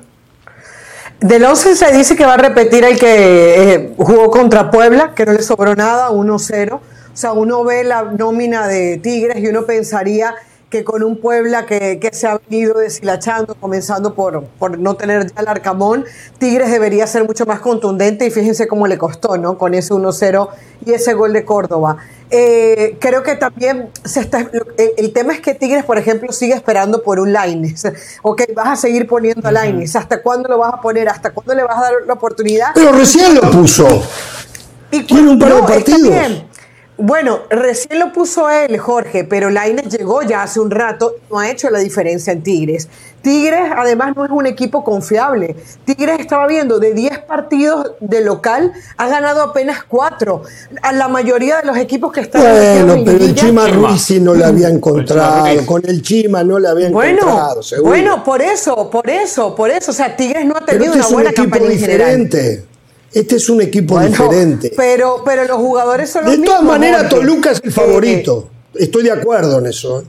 Del 1.19 1.43
11 1.43 1.75
se 1.75 1.91
dice 1.91 2.15
que 2.15 2.25
va 2.25 2.35
a 2.35 2.37
repetir 2.37 2.85
el 2.85 2.97
que 2.97 3.73
eh, 3.73 3.93
jugó 3.97 4.31
contra 4.31 4.71
Puebla, 4.71 5.11
que 5.13 5.25
no 5.25 5.33
le 5.33 5.41
sobró 5.41 5.75
nada, 5.75 6.09
1-0. 6.11 6.73
O 6.73 6.81
sea, 7.11 7.33
uno 7.33 7.65
ve 7.65 7.83
la 7.83 8.03
nómina 8.03 8.65
de 8.65 8.97
Tigres 8.97 9.43
y 9.43 9.47
uno 9.49 9.65
pensaría 9.65 10.35
que 10.69 10.83
con 10.83 11.03
un 11.03 11.17
Puebla 11.17 11.65
que, 11.65 12.09
se 12.11 12.27
ha 12.27 12.39
venido 12.47 12.77
deshilachando, 12.77 13.55
comenzando 13.55 14.13
por, 14.13 14.43
por 14.59 14.77
no 14.77 14.95
tener 14.95 15.25
ya 15.25 15.41
el 15.41 15.47
Arcamón, 15.47 16.05
Tigres 16.37 16.71
debería 16.71 17.07
ser 17.07 17.23
mucho 17.25 17.45
más 17.45 17.59
contundente 17.59 18.25
y 18.25 18.31
fíjense 18.31 18.67
cómo 18.67 18.87
le 18.87 18.97
costó, 18.97 19.37
¿no? 19.37 19.57
Con 19.57 19.73
ese 19.73 19.93
1-0 19.93 20.49
y 20.85 20.93
ese 20.93 21.13
gol 21.13 21.33
de 21.33 21.43
Córdoba. 21.43 21.97
Eh, 22.31 22.97
creo 22.99 23.23
que 23.23 23.35
también 23.35 23.89
se 24.05 24.19
está, 24.19 24.47
el, 24.77 25.13
tema 25.13 25.33
es 25.33 25.41
que 25.41 25.55
Tigres, 25.55 25.83
por 25.83 25.97
ejemplo, 25.97 26.31
sigue 26.31 26.53
esperando 26.53 27.01
por 27.01 27.19
un 27.19 27.33
Laines. 27.33 27.87
Ok, 28.21 28.41
vas 28.53 28.67
a 28.67 28.75
seguir 28.75 29.07
poniendo 29.07 29.47
a 29.47 29.51
Laines. 29.51 29.95
¿Hasta 29.95 30.21
cuándo 30.21 30.49
lo 30.49 30.57
vas 30.59 30.73
a 30.73 30.81
poner? 30.81 31.09
¿Hasta 31.09 31.31
cuándo 31.31 31.55
le 31.55 31.63
vas 31.63 31.77
a 31.77 31.81
dar 31.81 31.93
la 32.05 32.13
oportunidad? 32.13 32.71
Pero 32.75 32.91
recién 32.91 33.33
lo 33.33 33.49
puso. 33.49 33.87
Y 34.91 35.03
Tiene 35.03 35.31
un 35.31 35.39
par 35.39 35.55
de 35.55 35.61
partidos. 35.61 36.43
Bueno, 37.01 37.39
recién 37.49 37.97
lo 37.97 38.11
puso 38.11 38.49
él, 38.49 38.77
Jorge, 38.77 39.23
pero 39.23 39.49
Laines 39.49 39.87
llegó 39.87 40.21
ya 40.21 40.43
hace 40.43 40.59
un 40.59 40.69
rato 40.69 41.15
y 41.17 41.33
no 41.33 41.39
ha 41.39 41.49
hecho 41.49 41.69
la 41.69 41.79
diferencia 41.79 42.33
en 42.33 42.43
Tigres. 42.43 42.89
Tigres, 43.21 43.71
además, 43.75 44.15
no 44.17 44.25
es 44.25 44.31
un 44.31 44.45
equipo 44.45 44.83
confiable. 44.83 45.55
Tigres 45.85 46.19
estaba 46.19 46.45
viendo 46.47 46.77
de 46.79 46.93
10 46.93 47.19
partidos 47.19 47.91
de 48.01 48.21
local, 48.21 48.73
ha 48.97 49.07
ganado 49.07 49.43
apenas 49.43 49.83
4. 49.83 50.43
A 50.81 50.91
la 50.91 51.07
mayoría 51.07 51.61
de 51.61 51.67
los 51.67 51.77
equipos 51.77 52.11
que 52.11 52.21
están. 52.21 52.41
Bueno, 52.41 53.01
pero 53.05 53.23
el 53.23 53.33
Chima 53.33 53.67
Ruiz 53.67 54.01
sí 54.01 54.19
no 54.19 54.33
la 54.33 54.47
había 54.47 54.67
encontrado. 54.67 55.65
Con 55.65 55.81
el 55.87 56.01
Chima 56.01 56.43
no 56.43 56.59
la 56.59 56.71
había 56.71 56.87
encontrado, 56.87 57.63
seguro. 57.63 57.91
Bueno, 57.91 58.23
por 58.25 58.41
eso, 58.41 58.89
por 58.89 59.09
eso, 59.09 59.55
por 59.55 59.69
eso. 59.69 59.91
O 59.91 59.93
sea, 59.93 60.15
Tigres 60.17 60.45
no 60.45 60.55
ha 60.57 60.65
tenido 60.65 60.93
este 60.93 60.99
una 60.99 61.07
buena 61.07 61.31
campaña 61.31 61.69
diferente. 61.69 62.68
Este 63.13 63.35
es 63.37 63.49
un 63.49 63.61
equipo 63.61 63.99
diferente. 63.99 64.71
Pero, 64.75 65.23
pero 65.25 65.45
los 65.45 65.57
jugadores 65.57 66.09
son 66.09 66.25
los 66.25 66.37
De 66.37 66.45
todas 66.45 66.63
maneras, 66.63 67.09
Toluca 67.09 67.51
es 67.51 67.61
el 67.63 67.71
favorito. 67.71 68.49
Estoy 68.75 69.03
de 69.03 69.11
acuerdo 69.11 69.57
en 69.59 69.65
eso. 69.65 70.01
¿eh? 70.01 70.05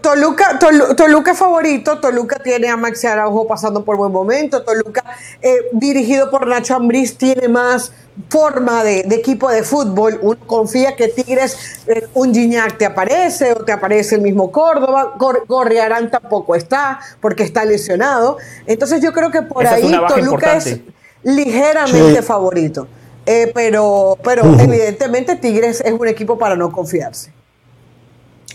Toluca, 0.00 0.58
Toluca 0.96 1.32
es 1.32 1.38
favorito. 1.38 1.98
Toluca 1.98 2.38
tiene 2.42 2.68
a 2.68 2.76
Maxi 2.76 3.06
Araujo 3.06 3.46
pasando 3.46 3.84
por 3.84 3.96
buen 3.96 4.12
momento. 4.12 4.62
Toluca, 4.62 5.02
eh, 5.40 5.68
dirigido 5.72 6.30
por 6.30 6.46
Nacho 6.46 6.76
Ambriz, 6.76 7.16
tiene 7.16 7.48
más 7.48 7.92
forma 8.28 8.84
de, 8.84 9.00
equipo 9.10 9.50
de 9.50 9.62
fútbol. 9.62 10.18
Uno 10.20 10.38
confía 10.46 10.94
que 10.94 11.08
Tigres, 11.08 11.56
eh, 11.86 12.06
un 12.12 12.34
Gignac 12.34 12.76
te 12.76 12.84
aparece 12.84 13.54
o 13.54 13.64
te 13.64 13.72
aparece 13.72 14.16
el 14.16 14.20
mismo 14.20 14.52
Córdoba. 14.52 15.14
Gorriarán 15.48 16.10
tampoco 16.10 16.54
está 16.54 17.00
porque 17.20 17.44
está 17.44 17.64
lesionado. 17.64 18.36
Entonces 18.66 19.00
yo 19.00 19.14
creo 19.14 19.30
que 19.30 19.40
por 19.40 19.66
ahí 19.66 19.90
Toluca 20.06 20.58
es 20.58 20.80
ligeramente 21.24 22.22
favorito. 22.22 22.86
Eh, 23.24 23.52
pero 23.54 24.18
pero 24.22 24.42
evidentemente 24.58 25.36
Tigres 25.36 25.80
es 25.84 25.92
un 25.92 26.08
equipo 26.08 26.38
para 26.38 26.56
no 26.56 26.72
confiarse. 26.72 27.32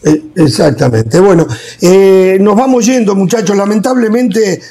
Eh, 0.04 0.24
exactamente. 0.36 1.20
Bueno, 1.20 1.48
eh, 1.82 2.38
nos 2.40 2.56
vamos 2.56 2.86
yendo, 2.86 3.16
muchachos. 3.16 3.56
Lamentablemente 3.56 4.62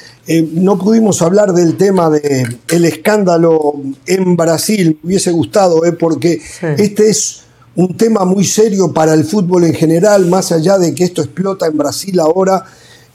no 0.53 0.77
pudimos 0.77 1.21
hablar 1.21 1.53
del 1.53 1.77
tema 1.77 2.09
del 2.09 2.59
el 2.67 2.85
escándalo 2.85 3.75
en 4.05 4.35
Brasil. 4.35 4.99
Me 5.01 5.09
hubiese 5.09 5.31
gustado, 5.31 5.81
porque 5.97 6.41
este 6.77 7.09
es 7.09 7.43
un 7.75 7.95
tema 7.95 8.25
muy 8.25 8.43
serio 8.43 8.91
para 8.91 9.13
el 9.13 9.23
fútbol 9.23 9.63
en 9.63 9.73
general, 9.73 10.25
más 10.25 10.51
allá 10.51 10.77
de 10.77 10.93
que 10.93 11.05
esto 11.05 11.21
explota 11.21 11.67
en 11.67 11.77
Brasil 11.77 12.19
ahora, 12.19 12.65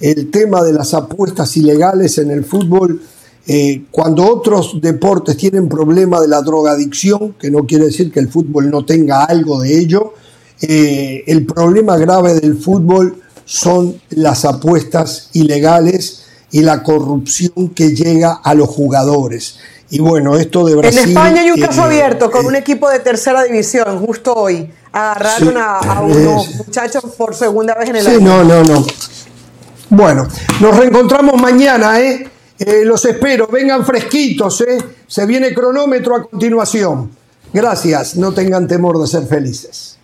el 0.00 0.30
tema 0.30 0.62
de 0.62 0.72
las 0.72 0.94
apuestas 0.94 1.56
ilegales 1.56 2.16
en 2.18 2.30
el 2.30 2.44
fútbol. 2.44 3.02
Eh, 3.47 3.85
cuando 3.90 4.24
otros 4.24 4.81
deportes 4.81 5.36
tienen 5.36 5.69
problema 5.69 6.20
de 6.20 6.28
la 6.28 6.43
drogadicción, 6.43 7.35
que 7.35 7.51
no 7.51 7.66
quiere 7.66 7.86
decir 7.86 8.12
que 8.12 8.20
el 8.20 8.28
fútbol 8.28 8.70
no 8.70 8.85
tenga 8.85 9.24
algo 9.24 9.60
de 9.60 9.78
ello, 9.78 10.14
eh, 10.60 11.24
el 11.27 11.44
problema 11.44 11.97
grave 11.97 12.35
del 12.35 12.56
fútbol 12.56 13.16
son 13.44 14.01
las 14.10 14.44
apuestas 14.44 15.31
ilegales 15.32 16.23
y 16.52 16.62
la 16.62 16.85
corrupción 16.85 17.70
que 17.74 17.94
llega 17.94 18.32
a 18.44 18.55
los 18.55 18.69
jugadores. 18.69 19.59
Y 19.90 19.98
bueno, 19.98 20.36
esto 20.36 20.64
de 20.64 20.77
Brasil. 20.77 21.01
En 21.01 21.09
España 21.09 21.43
hay 21.43 21.51
un 21.51 21.60
caso 21.60 21.82
eh, 21.82 21.85
abierto 21.85 22.31
con 22.31 22.47
un 22.47 22.55
equipo 22.55 22.89
de 22.89 23.01
tercera 23.01 23.43
división, 23.43 23.98
justo 24.06 24.32
hoy. 24.35 24.70
Agarraron 24.93 25.55
a, 25.59 26.01
unos 26.01 26.55
muchachos 26.55 27.05
por 27.16 27.35
segunda 27.35 27.74
vez 27.74 27.89
en 27.90 27.97
el 27.97 28.05
sí, 28.05 28.16
no, 28.20 28.44
no, 28.44 28.62
no. 28.62 28.86
Bueno, 29.90 30.28
nos 30.60 30.77
reencontramos 30.77 31.40
mañana, 31.40 32.01
¿eh? 32.01 32.27
¿Eh? 32.66 32.84
Los 32.84 33.05
espero, 33.05 33.47
vengan 33.47 33.84
fresquitos, 33.84 34.60
¿eh? 34.62 34.78
Se 35.06 35.26
viene 35.26 35.55
cronómetro 35.55 36.16
a 36.16 36.22
continuación. 36.22 37.10
Gracias, 37.52 38.16
no 38.16 38.32
tengan 38.32 38.66
temor 38.66 38.98
de 39.01 39.06
ser 39.06 39.26
felices. 39.26 39.98